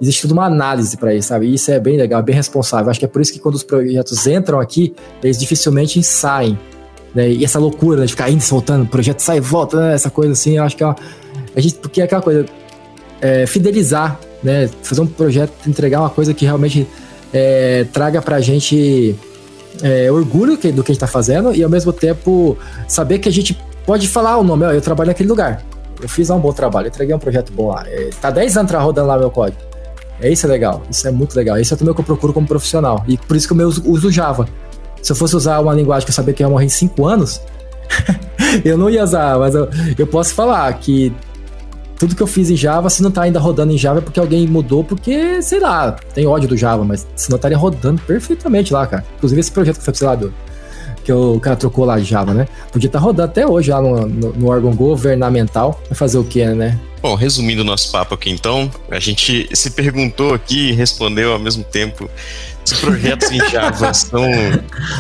Existe 0.02 0.22
toda 0.24 0.34
uma 0.34 0.46
análise 0.46 0.96
para 0.98 1.14
isso, 1.14 1.28
sabe? 1.28 1.48
E 1.48 1.54
isso 1.56 1.72
é 1.72 1.80
bem 1.80 1.98
legal, 1.98 2.24
bem 2.24 2.36
responsável. 2.36 2.90
Acho 2.90 3.00
que 3.00 3.06
é 3.06 3.08
por 3.08 3.22
isso 3.22 3.34
que 3.34 3.40
quando 3.40 3.56
os 3.56 3.64
projetos 3.64 4.26
entram 4.28 4.60
aqui, 4.60 4.94
eles 5.22 5.38
dificilmente 5.38 6.02
saem. 6.04 6.58
Né? 7.14 7.30
E 7.32 7.44
essa 7.44 7.60
loucura 7.60 8.00
né, 8.02 8.06
de 8.06 8.12
ficar 8.12 8.30
indo 8.30 8.42
e 8.42 8.46
voltando, 8.46 8.84
o 8.84 8.88
projeto 8.88 9.20
sai 9.20 9.38
e 9.38 9.42
volta, 9.42 9.78
né? 9.78 9.94
essa 9.94 10.10
coisa 10.10 10.32
assim, 10.32 10.58
eu 10.58 10.64
acho 10.64 10.78
que 10.78 10.84
é 10.84 10.86
uma, 10.86 10.96
a 11.56 11.60
gente, 11.60 11.76
porque 11.76 12.02
é 12.02 12.06
aquela 12.06 12.22
coisa, 12.22 12.46
é, 13.22 13.46
fidelizar, 13.46 14.20
né? 14.44 14.70
Fazer 14.82 15.02
um 15.02 15.08
projeto, 15.08 15.52
entregar 15.68 16.00
uma 16.00 16.10
coisa 16.10 16.34
que 16.34 16.46
realmente 16.46 16.88
é, 17.34 17.86
traga 17.92 18.22
pra 18.22 18.40
gente 18.40 19.16
é, 19.82 20.12
orgulho 20.12 20.54
do 20.54 20.60
que 20.60 20.68
a 20.68 20.72
gente 20.72 20.92
está 20.92 21.08
fazendo 21.08 21.54
e 21.54 21.64
ao 21.64 21.70
mesmo 21.70 21.94
tempo 21.94 22.58
saber 22.88 23.20
que 23.20 23.30
a 23.30 23.32
gente 23.32 23.58
pode 23.86 24.08
falar 24.08 24.38
o 24.38 24.44
nome, 24.44 24.66
ó, 24.66 24.72
eu 24.72 24.82
trabalho 24.82 25.10
naquele 25.10 25.30
lugar. 25.30 25.64
Eu 26.02 26.08
fiz 26.08 26.30
um 26.30 26.40
bom 26.40 26.54
trabalho, 26.54 26.88
entreguei 26.88 27.14
um 27.14 27.20
projeto 27.20 27.52
bom 27.52 27.70
lá. 27.70 27.84
É, 27.88 28.10
tá 28.22 28.32
10 28.32 28.58
anos 28.58 28.72
rodando 28.72 29.08
lá 29.08 29.18
meu 29.18 29.32
código. 29.32 29.62
É 30.22 30.30
isso 30.30 30.46
é 30.46 30.50
legal, 30.50 30.84
isso 30.90 31.08
é 31.08 31.12
muito 31.12 31.36
legal. 31.36 31.58
Isso 31.58 31.74
é 31.74 31.78
também 31.78 31.92
o 31.92 31.96
que 31.96 32.02
eu 32.02 32.06
procuro 32.06 32.34
como 32.34 32.48
profissional. 32.48 33.04
E 33.08 33.18
por 33.18 33.36
isso 33.36 33.48
que 33.48 33.60
eu 33.60 33.68
uso, 33.68 33.84
uso 33.90 34.12
Java. 34.12 34.48
Se 35.02 35.12
eu 35.12 35.16
fosse 35.16 35.36
usar 35.36 35.60
uma 35.60 35.74
linguagem 35.74 36.06
que 36.06 36.12
eu 36.12 36.16
sabia 36.16 36.34
que 36.34 36.44
ia 36.44 36.50
morrer 36.50 36.66
em 36.66 36.70
5 36.70 37.06
anos, 37.06 37.42
eu 38.66 38.78
não 38.78 38.90
ia 38.90 39.04
usar, 39.04 39.38
mas 39.40 39.56
eu, 39.56 39.70
eu 39.98 40.06
posso 40.06 40.34
falar 40.34 40.72
que 40.74 41.14
tudo 42.00 42.16
que 42.16 42.24
eu 42.24 42.28
fiz 42.28 42.50
em 42.50 42.56
Java, 42.56 42.89
se 42.89 43.04
não 43.04 43.12
tá 43.12 43.24
ainda 43.24 43.39
rodando 43.39 43.74
em 43.74 43.78
Java 43.78 44.00
é 44.00 44.02
porque 44.02 44.20
alguém 44.20 44.47
mudou, 44.47 44.86
porque, 44.86 45.41
sei 45.41 45.60
lá, 45.60 45.91
tem 45.91 46.26
ódio 46.26 46.47
do 46.47 46.56
Java, 46.56 46.86
mas 46.86 47.06
se 47.14 47.30
não 47.30 47.36
estaria 47.36 47.58
rodando 47.58 48.02
perfeitamente 48.02 48.72
lá, 48.72 48.88
cara. 48.88 49.06
Inclusive 49.18 49.41
esse 49.41 49.52
projeto 49.52 49.80
que 49.80 49.84
foi, 49.84 49.93
sei 49.93 50.08
lá, 50.08 50.16
do, 50.16 50.34
que 51.04 51.12
o 51.12 51.39
cara 51.41 51.58
trocou 51.58 51.84
lá 51.84 52.00
de 52.00 52.06
Java, 52.06 52.34
né? 52.34 52.47
Podia 52.72 52.88
estar 52.88 53.00
tá 53.00 53.06
rodando 53.06 53.30
até 53.30 53.45
hoje 53.45 53.70
lá 53.70 53.82
no, 53.82 54.08
no, 54.08 54.34
no, 54.34 54.47
órgão 54.47 54.74
governamental. 54.74 55.82
Vai 55.89 55.97
fazer 55.97 56.18
o 56.18 56.24
que, 56.24 56.45
né? 56.45 56.80
Bom, 57.02 57.16
resumindo 57.16 57.62
o 57.62 57.66
nosso 57.66 57.91
papo 57.91 58.14
aqui 58.14 58.30
então, 58.30 58.72
a 58.89 59.00
gente 59.00 59.50
se 59.54 59.72
perguntou 59.72 60.34
aqui 60.34 60.70
e 60.70 60.72
respondeu 60.72 61.34
ao 61.34 61.39
mesmo 61.39 61.66
tempo 61.66 62.10
se 62.64 62.76
projetos 62.76 63.30
em 63.30 63.39
Java 63.50 63.91
são, 63.93 64.24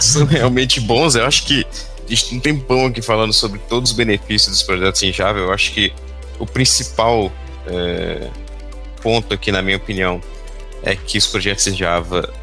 são 0.01 0.25
realmente 0.25 0.81
bons. 0.81 1.15
Eu 1.15 1.25
acho 1.25 1.45
que 1.45 1.65
a 2.05 2.09
gente 2.09 2.39
tem 2.41 2.57
pão 2.57 2.87
aqui 2.87 3.01
falando 3.01 3.31
sobre 3.31 3.59
todos 3.69 3.91
os 3.91 3.95
benefícios 3.95 4.51
dos 4.51 4.63
projetos 4.63 5.01
em 5.03 5.13
Java. 5.13 5.39
Eu 5.39 5.53
acho 5.53 5.71
que 5.71 5.93
o 6.39 6.45
principal 6.45 7.31
é, 7.67 8.29
ponto 9.01 9.33
aqui, 9.33 9.51
na 9.51 9.61
minha 9.61 9.77
opinião, 9.77 10.21
é 10.83 10.95
que 10.95 11.17
os 11.17 11.27
projetos 11.27 11.65
de 11.65 11.73
Java 11.73 12.33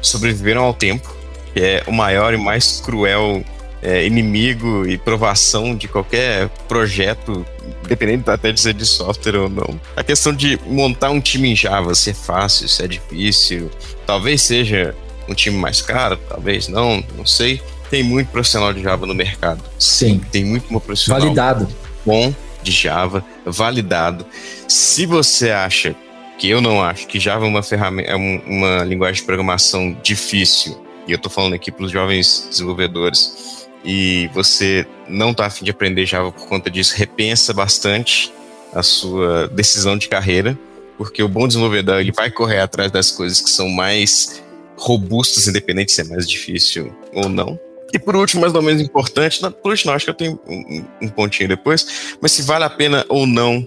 sobreviveram 0.00 0.64
ao 0.64 0.74
tempo, 0.74 1.14
que 1.52 1.60
é 1.60 1.82
o 1.86 1.92
maior 1.92 2.32
e 2.32 2.36
mais 2.36 2.80
cruel 2.80 3.44
é, 3.82 4.06
inimigo 4.06 4.86
e 4.86 4.96
provação 4.96 5.74
de 5.74 5.88
qualquer 5.88 6.48
projeto, 6.68 7.44
dependendo 7.86 8.30
até 8.30 8.52
de 8.52 8.60
ser 8.60 8.74
de 8.74 8.86
software 8.86 9.36
ou 9.36 9.48
não. 9.48 9.80
A 9.96 10.02
questão 10.02 10.32
de 10.32 10.58
montar 10.66 11.10
um 11.10 11.20
time 11.20 11.50
em 11.50 11.56
Java, 11.56 11.94
se 11.94 12.10
é 12.10 12.14
fácil, 12.14 12.68
se 12.68 12.82
é 12.82 12.88
difícil, 12.88 13.70
talvez 14.06 14.42
seja 14.42 14.94
um 15.28 15.34
time 15.34 15.56
mais 15.56 15.82
caro, 15.82 16.18
talvez 16.28 16.68
não, 16.68 17.02
não 17.16 17.26
sei. 17.26 17.60
Tem 17.90 18.02
muito 18.02 18.28
profissional 18.28 18.72
de 18.72 18.82
Java 18.82 19.06
no 19.06 19.14
mercado. 19.14 19.62
Sim. 19.78 20.20
Tem 20.32 20.44
muito 20.44 20.66
profissional 20.80 21.20
validado 21.20 21.68
bom 22.04 22.34
de 22.66 22.72
Java, 22.72 23.24
validado. 23.44 24.26
Se 24.68 25.06
você 25.06 25.50
acha 25.50 25.94
que 26.36 26.48
eu 26.50 26.60
não 26.60 26.82
acho 26.82 27.06
que 27.06 27.20
Java 27.20 27.46
é 27.46 27.48
uma 27.48 27.62
ferramenta, 27.62 28.10
é 28.10 28.16
uma 28.16 28.84
linguagem 28.84 29.20
de 29.20 29.26
programação 29.26 29.96
difícil, 30.02 30.84
e 31.06 31.12
eu 31.12 31.16
estou 31.16 31.30
falando 31.30 31.54
aqui 31.54 31.70
para 31.70 31.84
os 31.84 31.92
jovens 31.92 32.48
desenvolvedores, 32.50 33.68
e 33.84 34.28
você 34.34 34.84
não 35.08 35.30
está 35.30 35.46
afim 35.46 35.64
de 35.64 35.70
aprender 35.70 36.04
Java 36.04 36.32
por 36.32 36.48
conta 36.48 36.68
disso, 36.68 36.94
repensa 36.96 37.54
bastante 37.54 38.32
a 38.74 38.82
sua 38.82 39.48
decisão 39.48 39.96
de 39.96 40.08
carreira, 40.08 40.58
porque 40.98 41.22
o 41.22 41.28
bom 41.28 41.46
desenvolvedor 41.46 42.00
ele 42.00 42.12
vai 42.12 42.30
correr 42.30 42.58
atrás 42.58 42.90
das 42.90 43.10
coisas 43.12 43.40
que 43.40 43.48
são 43.48 43.68
mais 43.68 44.42
robustas, 44.76 45.46
independente 45.46 45.92
se 45.92 46.00
é 46.00 46.04
mais 46.04 46.28
difícil 46.28 46.94
ou 47.14 47.28
não. 47.28 47.58
E 47.92 47.98
por 47.98 48.16
último, 48.16 48.42
mas 48.42 48.52
não 48.52 48.62
menos 48.62 48.82
importante, 48.82 49.40
por 49.62 49.70
último, 49.70 49.92
acho 49.92 50.04
que 50.04 50.10
eu 50.10 50.14
tenho 50.14 50.40
um, 50.46 50.84
um 51.02 51.08
pontinho 51.08 51.48
depois, 51.48 52.16
mas 52.20 52.32
se 52.32 52.42
vale 52.42 52.64
a 52.64 52.70
pena 52.70 53.04
ou 53.08 53.26
não 53.26 53.66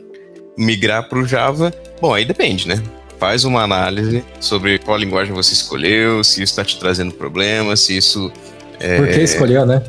migrar 0.58 1.08
para 1.08 1.20
o 1.20 1.26
Java, 1.26 1.74
bom, 2.02 2.14
aí 2.14 2.26
depende, 2.26 2.68
né? 2.68 2.82
Faz 3.18 3.44
uma 3.44 3.64
análise 3.64 4.24
sobre 4.40 4.78
qual 4.80 4.98
linguagem 4.98 5.34
você 5.34 5.54
escolheu, 5.54 6.24
se 6.24 6.44
isso 6.44 6.52
está 6.52 6.64
te 6.64 6.78
trazendo 6.78 7.14
problemas, 7.14 7.82
se 7.82 7.98
isso. 7.98 8.32
É... 8.80 8.98
Por 8.98 9.08
que 9.08 9.22
escolheu, 9.22 9.66
né? 9.66 9.82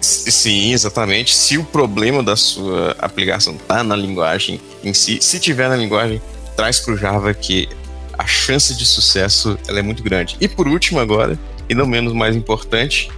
Sim, 0.00 0.72
exatamente. 0.72 1.34
Se 1.34 1.58
o 1.58 1.64
problema 1.64 2.22
da 2.22 2.36
sua 2.36 2.94
aplicação 2.98 3.54
está 3.54 3.82
na 3.82 3.96
linguagem 3.96 4.60
em 4.82 4.94
si, 4.94 5.18
se 5.20 5.40
tiver 5.40 5.68
na 5.68 5.76
linguagem, 5.76 6.20
traz 6.56 6.80
para 6.80 6.94
o 6.94 6.96
Java 6.96 7.32
que 7.34 7.68
a 8.16 8.26
chance 8.26 8.74
de 8.74 8.84
sucesso 8.84 9.58
ela 9.68 9.78
é 9.78 9.82
muito 9.82 10.02
grande. 10.02 10.36
E 10.40 10.48
por 10.48 10.66
último 10.66 10.98
agora, 10.98 11.38
e 11.68 11.74
não 11.74 11.86
menos 11.86 12.12
mais 12.12 12.34
importante, 12.34 13.10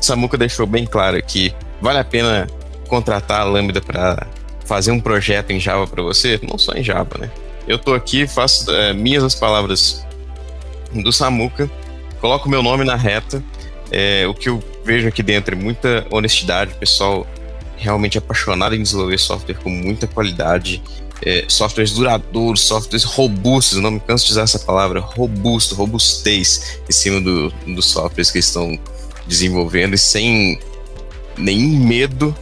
Samuka 0.00 0.36
deixou 0.36 0.66
bem 0.66 0.86
claro 0.86 1.22
que 1.22 1.54
vale 1.80 1.98
a 1.98 2.04
pena 2.04 2.46
contratar 2.88 3.40
a 3.40 3.44
Lambda 3.44 3.80
para 3.80 4.26
fazer 4.64 4.90
um 4.90 5.00
projeto 5.00 5.50
em 5.50 5.60
Java 5.60 5.86
para 5.86 6.02
você, 6.02 6.40
não 6.42 6.58
só 6.58 6.72
em 6.72 6.82
Java, 6.82 7.18
né? 7.18 7.30
Eu 7.66 7.78
tô 7.78 7.94
aqui, 7.94 8.26
faço 8.26 8.70
é, 8.70 8.92
minhas 8.92 9.22
as 9.22 9.34
palavras 9.34 10.04
do 10.92 11.12
Samuka, 11.12 11.70
coloco 12.20 12.48
meu 12.48 12.62
nome 12.62 12.84
na 12.84 12.96
reta. 12.96 13.42
É, 13.92 14.26
o 14.26 14.34
que 14.34 14.48
eu 14.48 14.62
vejo 14.84 15.08
aqui 15.08 15.22
dentro 15.22 15.54
é 15.54 15.58
muita 15.58 16.06
honestidade, 16.10 16.74
pessoal 16.74 17.26
realmente 17.76 18.18
apaixonado 18.18 18.74
em 18.74 18.82
desenvolver 18.82 19.18
software 19.18 19.54
com 19.54 19.70
muita 19.70 20.06
qualidade, 20.06 20.82
é, 21.22 21.44
softwares 21.48 21.92
duradouros, 21.92 22.62
softwares 22.62 23.04
robustos, 23.04 23.78
não 23.78 23.92
me 23.92 24.00
canso 24.00 24.26
de 24.26 24.32
usar 24.32 24.42
essa 24.42 24.58
palavra, 24.58 25.00
robusto, 25.00 25.74
robustez 25.74 26.80
em 26.88 26.92
cima 26.92 27.20
do, 27.20 27.50
dos 27.74 27.86
softwares 27.86 28.30
que 28.30 28.38
estão 28.38 28.78
desenvolvendo 29.26 29.94
e 29.94 29.98
sem 29.98 30.58
nenhum 31.36 31.78
medo 31.78 32.34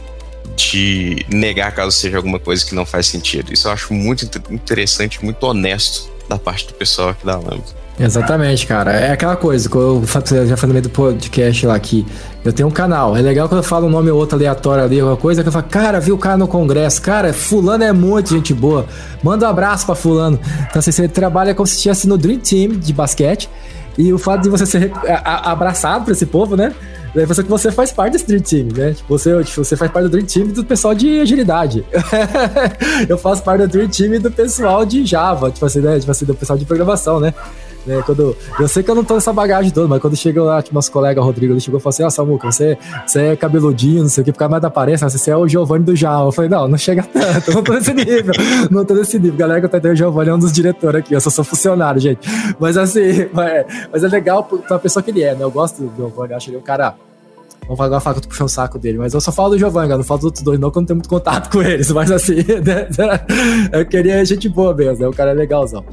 de 0.55 1.25
negar 1.29 1.73
caso 1.73 1.91
seja 1.91 2.17
alguma 2.17 2.39
coisa 2.39 2.65
que 2.65 2.75
não 2.75 2.85
faz 2.85 3.07
sentido. 3.07 3.53
Isso 3.53 3.67
eu 3.67 3.71
acho 3.71 3.93
muito 3.93 4.25
interessante, 4.49 5.23
muito 5.23 5.41
honesto 5.43 6.09
da 6.27 6.37
parte 6.37 6.67
do 6.67 6.73
pessoal 6.73 7.09
aqui 7.09 7.25
da 7.25 7.37
Lambda. 7.37 7.79
Exatamente, 7.99 8.65
cara. 8.65 8.91
É 8.93 9.11
aquela 9.11 9.35
coisa, 9.35 9.67
que 9.67 9.75
eu 9.75 10.01
já 10.47 10.55
falei 10.55 10.67
no 10.69 10.73
meio 10.73 10.83
do 10.83 10.89
podcast 10.89 11.65
lá 11.65 11.77
que 11.77 12.05
eu 12.45 12.53
tenho 12.53 12.69
um 12.69 12.71
canal. 12.71 13.17
É 13.17 13.21
legal 13.21 13.49
quando 13.49 13.59
eu 13.59 13.63
falo 13.63 13.87
um 13.87 13.89
nome 13.89 14.09
ou 14.09 14.17
outro 14.17 14.37
aleatório 14.37 14.83
ali, 14.83 14.99
alguma 14.99 15.17
coisa, 15.17 15.41
que 15.43 15.49
eu 15.49 15.51
falo, 15.51 15.65
cara, 15.65 15.99
vi 15.99 16.11
o 16.11 16.17
cara 16.17 16.37
no 16.37 16.47
congresso. 16.47 17.01
Cara, 17.01 17.33
fulano 17.33 17.83
é 17.83 17.91
muito 17.91 18.29
gente 18.29 18.53
boa. 18.53 18.85
Manda 19.21 19.45
um 19.45 19.49
abraço 19.49 19.85
pra 19.85 19.95
fulano. 19.95 20.39
Então, 20.69 20.79
assim, 20.79 20.91
você 20.91 21.07
trabalha 21.09 21.53
como 21.53 21.67
se 21.67 21.75
estivesse 21.75 22.07
no 22.07 22.17
Dream 22.17 22.39
Team 22.39 22.79
de 22.79 22.93
basquete. 22.93 23.49
E 23.97 24.13
o 24.13 24.17
fato 24.17 24.43
de 24.43 24.49
você 24.49 24.65
ser 24.65 24.93
abraçado 25.25 26.05
por 26.05 26.11
esse 26.11 26.25
povo, 26.25 26.55
né? 26.55 26.73
Daí 27.13 27.25
você 27.25 27.43
que 27.43 27.49
você 27.49 27.71
faz 27.71 27.91
parte 27.91 28.13
desse 28.13 28.25
Dream 28.27 28.41
Team, 28.41 28.67
né? 28.73 28.93
Tipo, 28.93 29.17
você, 29.17 29.43
tipo, 29.43 29.65
você 29.65 29.75
faz 29.75 29.91
parte 29.91 30.05
do 30.05 30.11
Dream 30.11 30.25
Team 30.25 30.47
do 30.47 30.63
pessoal 30.63 30.95
de 30.95 31.19
agilidade. 31.19 31.83
eu 33.09 33.17
faço 33.17 33.43
parte 33.43 33.63
do 33.63 33.67
Dream 33.67 33.89
Team 33.89 34.21
do 34.21 34.31
pessoal 34.31 34.85
de 34.85 35.05
Java, 35.05 35.51
tipo 35.51 35.65
assim, 35.65 35.79
né? 35.79 35.99
Tipo 35.99 36.11
assim, 36.11 36.25
do 36.25 36.33
pessoal 36.33 36.57
de 36.57 36.63
programação, 36.63 37.19
né? 37.19 37.33
Né? 37.85 38.01
Quando, 38.05 38.35
eu 38.59 38.67
sei 38.67 38.83
que 38.83 38.91
eu 38.91 38.95
não 38.95 39.03
tô 39.03 39.15
nessa 39.15 39.31
bagagem 39.31 39.71
toda, 39.71 39.87
mas 39.87 40.01
quando 40.01 40.15
chegou 40.15 40.45
lá, 40.45 40.61
tipo, 40.61 40.75
nosso 40.75 40.91
colega 40.91 41.21
Rodrigo, 41.21 41.53
ele 41.53 41.59
chegou 41.59 41.79
e 41.79 41.83
falou 41.83 41.89
assim: 41.89 42.03
Ó, 42.03 42.07
oh, 42.07 42.11
Samuca, 42.11 42.51
você, 42.51 42.77
você 43.05 43.21
é 43.27 43.35
cabeludinho, 43.35 44.01
não 44.01 44.09
sei 44.09 44.21
o 44.21 44.25
que, 44.25 44.31
por 44.31 44.39
causa 44.39 44.51
mais 44.51 44.61
da 44.61 44.67
aparência, 44.67 45.09
você 45.09 45.31
é 45.31 45.37
o 45.37 45.47
Giovanni 45.47 45.85
do 45.85 45.95
Java. 45.95 46.27
Eu 46.27 46.31
falei: 46.31 46.49
Não, 46.49 46.67
não 46.67 46.77
chega 46.77 47.03
tanto, 47.03 47.53
não 47.53 47.63
tô 47.63 47.73
nesse 47.73 47.93
nível, 47.93 48.33
não 48.69 48.85
tô 48.85 48.93
nesse 48.93 49.19
nível. 49.19 49.37
Galera 49.37 49.59
que 49.59 49.75
eu 49.75 49.81
tô 49.81 49.87
o 49.89 49.95
Giovanni 49.95 50.29
é 50.29 50.33
um 50.33 50.39
dos 50.39 50.51
diretores 50.51 50.99
aqui, 50.99 51.13
eu 51.13 51.21
só 51.21 51.29
sou 51.29 51.43
funcionário, 51.43 51.99
gente. 51.99 52.27
Mas 52.59 52.77
assim, 52.77 53.27
mas, 53.33 53.65
mas 53.91 54.03
é 54.03 54.07
legal 54.07 54.43
pra 54.43 54.77
pessoa 54.79 55.01
que 55.01 55.11
ele 55.11 55.23
é, 55.23 55.33
né? 55.33 55.43
Eu 55.43 55.51
gosto 55.51 55.83
do 55.83 55.95
Giovanni, 55.95 56.33
acho 56.33 56.49
ele 56.49 56.57
um 56.57 56.61
cara 56.61 56.95
Vamos 57.69 57.81
agora 57.81 58.01
falar 58.01 58.15
que 58.15 58.19
eu 58.19 58.23
tô 58.23 58.29
puxando 58.29 58.47
o 58.47 58.49
saco 58.49 58.79
dele. 58.79 58.97
Mas 58.97 59.13
eu 59.13 59.21
só 59.21 59.31
falo 59.31 59.51
do 59.51 59.59
Giovanni, 59.59 59.89
não 59.89 60.03
falo 60.03 60.17
dos 60.17 60.25
outros 60.25 60.43
dois, 60.43 60.59
não, 60.59 60.71
que 60.71 60.77
eu 60.79 60.81
não 60.81 60.87
tenho 60.87 60.97
muito 60.97 61.09
contato 61.09 61.51
com 61.51 61.61
eles. 61.61 61.91
Mas 61.93 62.11
assim, 62.11 62.37
né? 62.37 62.87
eu 63.71 63.85
queria 63.85 64.25
gente 64.25 64.49
boa 64.49 64.73
mesmo, 64.73 65.03
né? 65.03 65.07
O 65.07 65.13
cara 65.13 65.29
é 65.29 65.33
legalzão. 65.35 65.85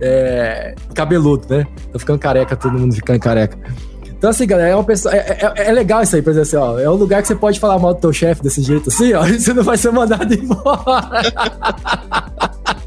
É, 0.00 0.76
cabeludo, 0.94 1.44
né? 1.48 1.66
Tô 1.92 1.98
ficando 1.98 2.20
careca, 2.20 2.54
todo 2.54 2.78
mundo 2.78 2.94
ficando 2.94 3.18
careca. 3.18 3.58
Então, 4.16 4.30
assim, 4.30 4.46
galera, 4.46 4.70
é 4.70 4.74
uma 4.74 4.84
pessoa. 4.84 5.14
É, 5.14 5.38
é, 5.40 5.68
é, 5.68 5.72
legal 5.72 6.02
isso 6.02 6.16
aí, 6.16 6.22
por 6.22 6.30
exemplo, 6.30 6.48
assim, 6.48 6.56
ó. 6.56 6.78
É 6.78 6.88
um 6.88 6.94
lugar 6.94 7.20
que 7.22 7.28
você 7.28 7.34
pode 7.34 7.60
falar 7.60 7.78
mal 7.78 7.94
do 7.94 8.00
teu 8.00 8.12
chefe 8.12 8.42
desse 8.42 8.62
jeito 8.62 8.88
assim, 8.88 9.12
ó, 9.12 9.26
e 9.28 9.38
você 9.38 9.52
não 9.52 9.62
vai 9.62 9.76
ser 9.76 9.90
mandado 9.92 10.32
embora. 10.32 11.22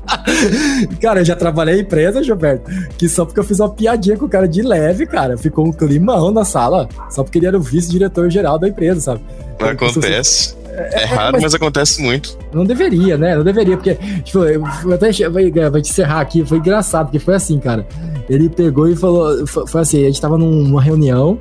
cara, 1.01 1.21
eu 1.21 1.25
já 1.25 1.35
trabalhei 1.35 1.75
em 1.77 1.81
empresa, 1.81 2.23
Gilberto, 2.23 2.69
que 2.97 3.07
só 3.07 3.25
porque 3.25 3.39
eu 3.39 3.43
fiz 3.43 3.59
uma 3.59 3.69
piadinha 3.69 4.17
com 4.17 4.25
o 4.25 4.29
cara 4.29 4.47
de 4.47 4.61
leve, 4.61 5.05
cara, 5.05 5.37
ficou 5.37 5.67
um 5.67 5.71
climão 5.71 6.31
na 6.31 6.43
sala, 6.43 6.89
só 7.09 7.23
porque 7.23 7.37
ele 7.37 7.47
era 7.47 7.57
o 7.57 7.61
vice-diretor 7.61 8.29
geral 8.29 8.57
da 8.57 8.67
empresa, 8.67 8.99
sabe? 8.99 9.21
Acontece. 9.59 10.56
É, 10.77 11.01
é, 11.01 11.05
raro, 11.05 11.33
mas, 11.33 11.43
mas, 11.43 11.53
acontece 11.55 12.01
muito. 12.01 12.37
Não 12.53 12.63
deveria, 12.63 13.17
né? 13.17 13.35
Não 13.35 13.43
deveria, 13.43 13.75
porque, 13.75 13.95
tipo, 14.23 14.45
eu, 14.45 14.63
até 14.93 15.11
vou, 15.29 15.71
vou 15.71 15.81
te 15.81 15.89
encerrar 15.89 16.21
aqui, 16.21 16.45
foi 16.45 16.59
engraçado, 16.59 17.07
porque 17.07 17.19
foi 17.19 17.33
assim, 17.33 17.59
cara. 17.59 17.87
Ele 18.29 18.47
pegou 18.47 18.87
e 18.87 18.95
falou, 18.95 19.45
foi, 19.47 19.81
assim, 19.81 20.03
a 20.03 20.07
gente 20.07 20.21
tava 20.21 20.37
numa 20.37 20.81
reunião, 20.81 21.37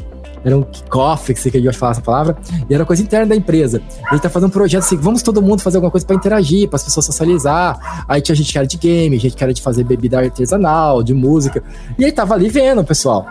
era 0.47 0.57
um 0.57 0.63
kickoff, 0.63 1.35
que 1.35 1.41
você 1.41 1.51
que 1.51 1.61
de 1.61 1.73
falar 1.73 1.93
essa 1.93 2.01
palavra, 2.01 2.37
e 2.71 2.75
era 2.75 2.85
coisa 2.85 3.03
interna 3.03 3.27
da 3.27 3.37
empresa. 3.37 3.83
Ele 4.11 4.21
tá 4.21 4.31
fazendo 4.31 4.49
um 4.49 4.53
projeto 4.53 4.85
assim, 4.85 4.97
vamos 4.97 5.21
todo 5.21 5.43
mundo 5.43 5.61
fazer 5.61 5.77
alguma 5.77 5.91
coisa 5.91 6.07
para 6.07 6.15
interagir, 6.15 6.69
para 6.69 6.77
as 6.77 6.85
pessoas 6.85 7.05
socializar. 7.05 8.05
Aí 8.09 8.23
tinha 8.23 8.35
gente 8.35 8.53
que 8.53 8.59
era 8.59 8.67
de 8.67 8.77
game, 8.77 9.19
gente 9.19 9.35
que 9.35 9.43
era 9.43 9.53
de 9.53 9.61
fazer 9.61 9.83
bebida 9.83 10.21
artesanal, 10.21 11.03
de 11.03 11.13
música. 11.13 11.63
E 11.99 12.05
aí 12.05 12.13
tava 12.13 12.35
ali 12.35 12.49
vendo, 12.49 12.85
pessoal. 12.85 13.27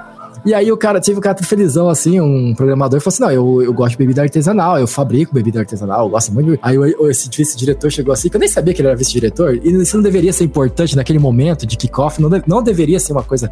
E 0.46 0.54
aí 0.54 0.72
o 0.72 0.78
cara, 0.78 1.00
tive 1.00 1.18
um 1.18 1.22
cara 1.22 1.36
felizão, 1.44 1.90
assim, 1.90 2.22
um 2.22 2.54
programador, 2.54 3.02
falou 3.02 3.14
assim: 3.14 3.24
não, 3.24 3.32
eu, 3.32 3.64
eu 3.64 3.74
gosto 3.74 3.94
de 3.94 3.98
bebida 3.98 4.22
artesanal, 4.22 4.78
eu 4.78 4.86
fabrico 4.86 5.34
bebida 5.34 5.60
artesanal, 5.60 6.06
eu 6.06 6.10
gosto 6.10 6.32
muito. 6.32 6.60
Aí 6.62 6.78
esse 7.10 7.30
vice-diretor 7.36 7.92
chegou 7.92 8.14
assim, 8.14 8.30
que 8.30 8.36
eu 8.36 8.40
nem 8.40 8.48
sabia 8.48 8.72
que 8.72 8.80
ele 8.80 8.90
era 8.90 8.96
vice-diretor, 8.96 9.56
e 9.56 9.82
isso 9.82 9.98
não 9.98 10.04
deveria 10.04 10.32
ser 10.32 10.44
importante 10.44 10.96
naquele 10.96 11.18
momento 11.18 11.66
de 11.66 11.76
kickoff, 11.76 12.22
não, 12.22 12.30
não 12.46 12.62
deveria 12.62 13.00
ser 13.00 13.14
uma 13.14 13.24
coisa, 13.24 13.52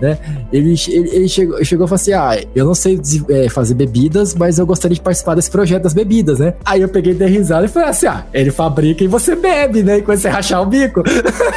né? 0.00 0.16
Ele, 0.52 0.74
ele, 0.88 1.10
ele 1.10 1.28
chegou, 1.28 1.64
chegou 1.64 1.86
e 1.86 1.88
falou 1.88 2.00
assim: 2.00 2.12
ah, 2.12 2.40
eu 2.54 2.64
não 2.64 2.74
sei 2.74 3.00
é, 3.30 3.48
fazer 3.48 3.74
bebidas, 3.74 4.36
mas 4.36 4.60
eu 4.60 4.66
gostaria 4.66 4.94
de 4.94 5.00
participar 5.00 5.34
desse 5.34 5.50
projeto 5.50 5.82
das 5.82 5.92
bebidas, 5.92 6.38
né? 6.38 6.54
Aí 6.64 6.82
eu 6.82 6.88
peguei 6.88 7.14
de 7.14 7.26
risada 7.26 7.66
e 7.66 7.68
falei 7.68 7.88
assim: 7.88 8.06
ah, 8.06 8.24
ele 8.32 8.52
fabrica 8.52 9.02
e 9.02 9.08
você 9.08 9.34
bebe, 9.34 9.82
né? 9.82 9.98
E 9.98 10.02
quando 10.02 10.18
você 10.18 10.28
rachar 10.28 10.62
o 10.62 10.66
bico. 10.66 11.02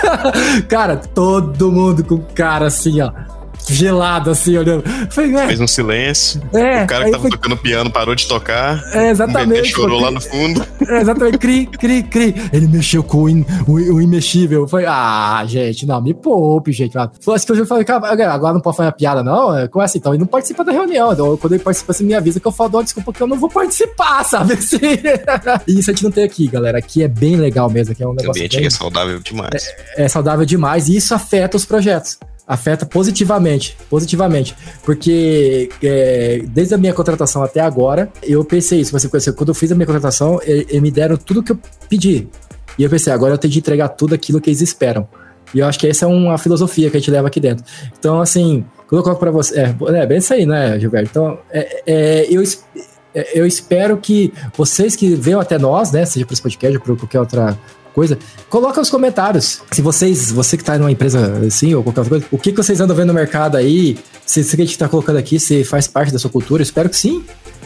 cara, 0.68 0.98
todo 0.98 1.72
mundo 1.72 2.04
com 2.04 2.18
cara 2.34 2.66
assim, 2.66 3.00
ó 3.00 3.41
gelado, 3.68 4.30
assim, 4.30 4.58
olhando. 4.58 4.84
Falei, 5.10 5.36
é. 5.36 5.48
Fez 5.48 5.60
um 5.60 5.68
silêncio. 5.68 6.42
É, 6.54 6.84
o 6.84 6.88
cara 6.88 7.06
que 7.06 7.12
tava 7.12 7.22
foi... 7.22 7.32
tocando 7.32 7.58
piano 7.58 7.90
parou 7.90 8.16
de 8.16 8.28
tocar. 8.28 8.82
É, 8.94 9.10
exatamente. 9.10 9.70
chorou 9.70 10.00
lá 10.00 10.12
no 10.12 10.22
fundo. 10.22 10.66
É, 10.88 11.02
exatamente. 11.02 11.38
Cri, 11.38 11.66
cri, 11.66 12.04
cri. 12.04 12.36
Ele 12.52 12.68
mexeu 12.68 13.04
com 13.04 13.24
o, 13.24 13.30
in, 13.30 13.46
o, 13.68 13.74
o 13.74 14.02
imexível. 14.02 14.68
Foi, 14.68 14.86
ah, 14.86 15.44
gente, 15.46 15.86
não, 15.86 16.02
me 16.02 16.14
poupe, 16.14 16.72
gente. 16.72 16.98
Assim 16.98 17.46
que 17.46 17.52
eu 17.52 17.66
falei, 17.66 17.86
agora 17.88 18.54
não 18.54 18.62
pode 18.62 18.78
fazer 18.78 18.90
a 18.90 18.92
piada, 18.92 19.24
não? 19.24 19.58
É, 19.58 19.68
como 19.68 19.82
é 19.82 19.86
assim? 19.86 19.98
Então 19.98 20.14
ele 20.14 20.20
não 20.20 20.28
participa 20.28 20.64
da 20.64 20.72
reunião. 20.72 21.14
Então, 21.14 21.38
quando 21.38 21.54
ele 21.54 21.64
participa, 21.64 21.94
você 21.94 22.04
me 22.04 22.14
avisa 22.14 22.40
que 22.40 22.48
eu 22.48 22.52
falo, 22.52 22.72
oh, 22.74 22.84
desculpa, 22.84 23.14
que 23.14 23.22
eu 23.22 23.28
não 23.28 23.38
vou 23.38 23.50
participar, 23.50 24.24
sabe? 24.26 24.54
Assim. 24.54 24.78
e 25.68 25.80
isso 25.80 25.90
a 25.90 25.94
gente 25.94 26.04
não 26.04 26.12
tem 26.12 26.24
aqui, 26.24 26.48
galera. 26.48 26.78
Aqui 26.78 27.04
é 27.04 27.08
bem 27.08 27.36
legal 27.36 27.70
mesmo. 27.70 27.94
Aqui 27.94 28.04
é 28.04 28.08
um 28.08 28.12
negócio. 28.12 28.30
O 28.30 28.32
ambiente 28.32 28.58
bem... 28.58 28.66
é 28.66 28.70
saudável 28.70 29.20
demais. 29.20 29.68
É, 29.96 30.04
é 30.04 30.08
saudável 30.08 30.46
demais 30.46 30.88
e 30.88 30.96
isso 30.96 31.14
afeta 31.14 31.58
os 31.58 31.66
projetos 31.66 32.18
afeta 32.52 32.86
positivamente, 32.86 33.78
positivamente, 33.90 34.54
porque 34.84 35.70
é, 35.82 36.44
desde 36.50 36.76
a 36.76 36.78
minha 36.78 36.94
contratação 36.94 37.42
até 37.42 37.62
agora, 37.62 38.12
eu 38.22 38.44
pensei 38.44 38.82
isso, 38.82 38.92
você 38.92 39.08
conheceu, 39.08 39.34
quando 39.34 39.50
eu 39.50 39.56
fiz 39.56 39.72
a 39.72 39.76
minha 39.76 39.86
contratação, 39.86 40.38
eles 40.44 40.82
me 40.82 40.92
deram 40.92 41.16
tudo 41.16 41.42
que 41.42 41.54
eu 41.54 41.60
pedi, 41.90 42.28
e 42.78 42.84
eu 42.84 42.90
pensei, 42.90 43.14
agora 43.14 43.36
eu 43.36 43.38
tenho 43.38 43.54
de 43.54 43.60
entregar 43.60 43.88
tudo 43.88 44.14
aquilo 44.14 44.42
que 44.42 44.50
eles 44.50 44.60
esperam, 44.60 45.08
e 45.54 45.60
eu 45.60 45.66
acho 45.66 45.80
que 45.80 45.88
essa 45.88 46.04
é 46.04 46.08
uma 46.10 46.38
filosofia 46.38 46.90
que 46.90 46.98
a 46.98 47.00
gente 47.00 47.10
leva 47.10 47.30
aqui 47.30 47.40
dentro. 47.40 47.64
Então, 47.98 48.20
assim, 48.20 48.66
quando 48.86 49.00
eu 49.00 49.04
coloco 49.04 49.20
para 49.22 49.32
você, 49.32 49.58
é, 49.58 49.76
é 50.02 50.06
bem 50.06 50.18
isso 50.18 50.34
aí, 50.34 50.46
né, 50.46 50.78
Gilberto? 50.78 51.10
Então, 51.10 51.40
é, 51.52 51.84
é, 51.88 52.28
eu 52.30 52.44
é, 53.14 53.40
eu 53.40 53.46
espero 53.46 53.98
que 53.98 54.34
vocês 54.58 54.96
que 54.96 55.16
venham 55.16 55.40
até 55.40 55.58
nós, 55.58 55.92
né, 55.92 56.06
seja 56.06 56.26
para 56.26 56.34
esse 56.34 56.42
podcast 56.42 56.78
ou 56.78 56.84
para 56.84 56.96
qualquer 56.96 57.20
outra 57.20 57.58
coisa, 57.94 58.18
coloca 58.50 58.80
nos 58.80 58.90
comentários. 58.90 59.62
Se 59.72 59.82
vocês, 59.82 60.32
você 60.32 60.58
que 60.58 60.64
tá 60.64 60.78
numa 60.78 60.92
empresa 60.92 61.40
assim, 61.46 61.74
ou 61.74 61.84
qualquer 61.84 62.02
outra 62.02 62.10
coisa, 62.10 62.26
o 62.32 62.38
que, 62.38 62.52
que 62.52 62.58
vocês 62.58 62.80
andam 62.80 62.96
vendo 62.96 63.08
no 63.08 63.14
mercado 63.14 63.58
aí? 63.58 63.98
Se, 64.26 64.44
se 64.44 64.56
a 64.56 64.66
gente 64.66 64.78
tá 64.78 64.88
colocando 64.88 65.18
aqui, 65.18 65.40
se 65.40 65.64
faz 65.64 65.88
parte 65.88 66.12
da 66.12 66.20
sua 66.20 66.30
cultura, 66.30 66.64
espero 66.64 66.90
que 66.90 66.96
sim, 66.96 67.24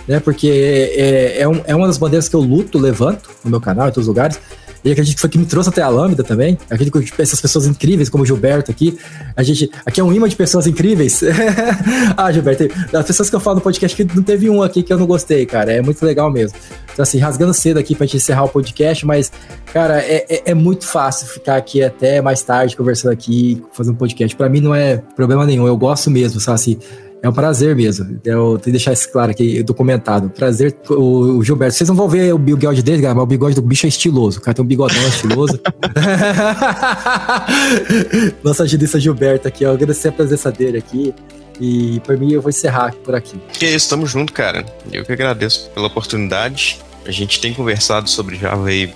né? 0.08 0.20
Porque 0.20 0.48
é, 0.96 1.42
é, 1.42 1.48
um, 1.48 1.62
é 1.66 1.76
uma 1.76 1.88
das 1.88 1.98
bandeiras 1.98 2.28
que 2.28 2.36
eu 2.36 2.42
luto, 2.42 2.78
levanto 2.78 3.30
no 3.44 3.52
meu 3.52 3.62
canal, 3.62 3.88
em 3.88 3.92
todos 3.92 4.04
os 4.04 4.08
lugares 4.08 4.40
e 4.86 4.92
acredito 4.92 5.16
que 5.16 5.22
foi 5.22 5.30
que 5.32 5.38
me 5.40 5.48
trouxe 5.48 5.70
até 5.70 5.82
a 5.82 5.90
Lambda 5.90 6.24
também. 6.24 6.56
Acredito 6.70 7.02
que 7.02 7.22
essas 7.22 7.42
pessoas 7.42 7.66
incríveis, 7.66 8.08
como 8.08 8.24
o 8.24 8.26
Gilberto 8.26 8.70
aqui. 8.70 8.96
A 9.36 9.42
gente. 9.42 9.70
Aqui 9.84 10.00
é 10.00 10.04
um 10.04 10.14
imã 10.14 10.30
de 10.30 10.36
pessoas 10.36 10.68
incríveis. 10.68 11.24
ah, 12.16 12.32
Gilberto, 12.32 12.68
das 12.92 13.04
pessoas 13.08 13.28
que 13.28 13.36
eu 13.36 13.40
falo 13.40 13.56
no 13.56 13.62
podcast, 13.62 13.98
que 13.98 14.16
não 14.16 14.22
teve 14.22 14.48
um 14.48 14.62
aqui 14.62 14.84
que 14.84 14.94
eu 14.94 14.98
não 15.00 15.08
gostei, 15.08 15.44
cara. 15.48 15.74
É 15.74 15.82
muito 15.82 16.06
legal 16.06 16.32
mesmo. 16.32 16.60
Então, 16.94 17.02
assim, 17.02 17.18
rasgando 17.18 17.54
cedo 17.54 17.78
aqui 17.78 17.96
pra 17.96 18.06
gente 18.06 18.18
encerrar 18.18 18.44
o 18.44 18.48
podcast, 18.50 19.06
mas, 19.06 19.32
cara, 19.74 20.00
é, 20.00 20.26
é, 20.30 20.52
é 20.52 20.54
muito 20.54 20.86
fácil 20.88 21.28
ficar 21.28 21.58
aqui 21.58 21.84
até 21.84 22.22
mais 22.22 22.44
tarde 22.44 22.78
conversando 22.78 23.12
aqui, 23.12 23.62
fazendo 23.74 23.98
podcast. 23.98 24.36
Pra 24.36 24.48
mim 24.48 24.62
não 24.62 24.74
é 24.74 24.98
problema 25.16 25.48
nenhum, 25.48 25.68
eu 25.68 25.76
gosto 25.76 26.12
mesmo, 26.12 26.40
sabe? 26.40 26.56
Assim, 26.56 26.80
é 27.22 27.30
um 27.30 27.34
prazer 27.34 27.76
mesmo. 27.76 28.20
Eu 28.24 28.52
tenho 28.52 28.60
que 28.60 28.72
deixar 28.72 28.94
isso 28.94 29.12
claro 29.12 29.32
aqui, 29.32 29.64
documentado. 29.64 30.30
Prazer, 30.30 30.76
o, 30.90 31.38
o 31.38 31.44
Gilberto. 31.44 31.76
Vocês 31.76 31.90
não 31.90 31.96
vão 31.96 32.08
ver 32.08 32.34
o 32.34 32.38
bigode 32.38 32.84
dele, 32.84 33.02
cara, 33.02 33.16
mas 33.16 33.24
o 33.24 33.28
bigode 33.28 33.56
do 33.56 33.62
bicho 33.62 33.86
é 33.86 33.90
estiloso. 33.90 34.40
O 34.40 34.42
cara 34.42 34.54
tem 34.54 34.64
um 34.64 34.68
bigodão 34.68 35.02
estiloso. 35.08 35.60
Nossa 38.44 38.64
agilista 38.64 39.00
Gilberto 39.00 39.48
aqui, 39.48 39.66
ó. 39.66 39.74
Agradecer 39.74 40.10
a 40.10 40.12
presença 40.12 40.52
dele 40.52 40.78
aqui. 40.78 41.14
E 41.60 42.00
por 42.02 42.18
mim 42.18 42.34
eu 42.34 42.42
vou 42.42 42.50
encerrar 42.50 42.94
por 43.04 43.16
aqui. 43.16 43.40
Que 43.54 43.66
isso, 43.66 43.90
tamo 43.90 44.06
junto, 44.06 44.34
cara. 44.34 44.66
Eu 44.92 45.06
que 45.06 45.12
agradeço 45.12 45.70
pela 45.74 45.88
oportunidade. 45.88 46.80
A 47.06 47.12
gente 47.12 47.40
tem 47.40 47.54
conversado 47.54 48.10
sobre 48.10 48.36
Java 48.36 48.68
aí 48.68 48.94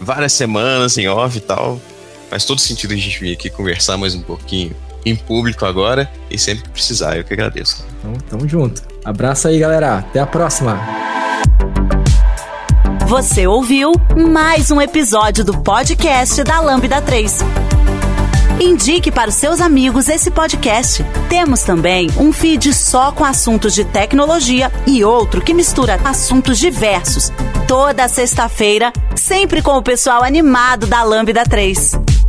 várias 0.00 0.32
semanas 0.32 0.96
em 0.96 1.08
off 1.08 1.36
e 1.36 1.40
tal. 1.40 1.80
faz 2.30 2.44
todo 2.44 2.60
sentido 2.60 2.94
a 2.94 2.96
gente 2.96 3.20
vir 3.20 3.32
aqui 3.32 3.50
conversar 3.50 3.98
mais 3.98 4.14
um 4.14 4.22
pouquinho 4.22 4.74
em 5.04 5.16
público 5.16 5.64
agora 5.64 6.10
e 6.30 6.38
sempre 6.38 6.64
que 6.64 6.70
precisar. 6.70 7.16
Eu 7.16 7.24
que 7.24 7.32
agradeço. 7.32 7.84
Então, 7.98 8.12
tamo 8.28 8.48
junto. 8.48 8.82
Abraço 9.04 9.48
aí, 9.48 9.58
galera. 9.58 9.98
Até 9.98 10.20
a 10.20 10.26
próxima. 10.26 10.78
Você 13.06 13.46
ouviu 13.46 13.92
mais 14.16 14.70
um 14.70 14.80
episódio 14.80 15.44
do 15.44 15.58
podcast 15.62 16.44
da 16.44 16.60
Lambda 16.60 17.02
3. 17.02 17.40
Indique 18.60 19.10
para 19.10 19.30
os 19.30 19.36
seus 19.36 19.60
amigos 19.60 20.06
esse 20.08 20.30
podcast. 20.30 21.04
Temos 21.28 21.62
também 21.62 22.10
um 22.18 22.30
feed 22.30 22.74
só 22.74 23.10
com 23.10 23.24
assuntos 23.24 23.74
de 23.74 23.84
tecnologia 23.84 24.70
e 24.86 25.02
outro 25.02 25.40
que 25.40 25.54
mistura 25.54 25.98
assuntos 26.04 26.58
diversos. 26.58 27.32
Toda 27.66 28.06
sexta-feira, 28.06 28.92
sempre 29.16 29.62
com 29.62 29.72
o 29.78 29.82
pessoal 29.82 30.22
animado 30.22 30.86
da 30.86 31.02
Lambda 31.02 31.42
3. 31.44 32.19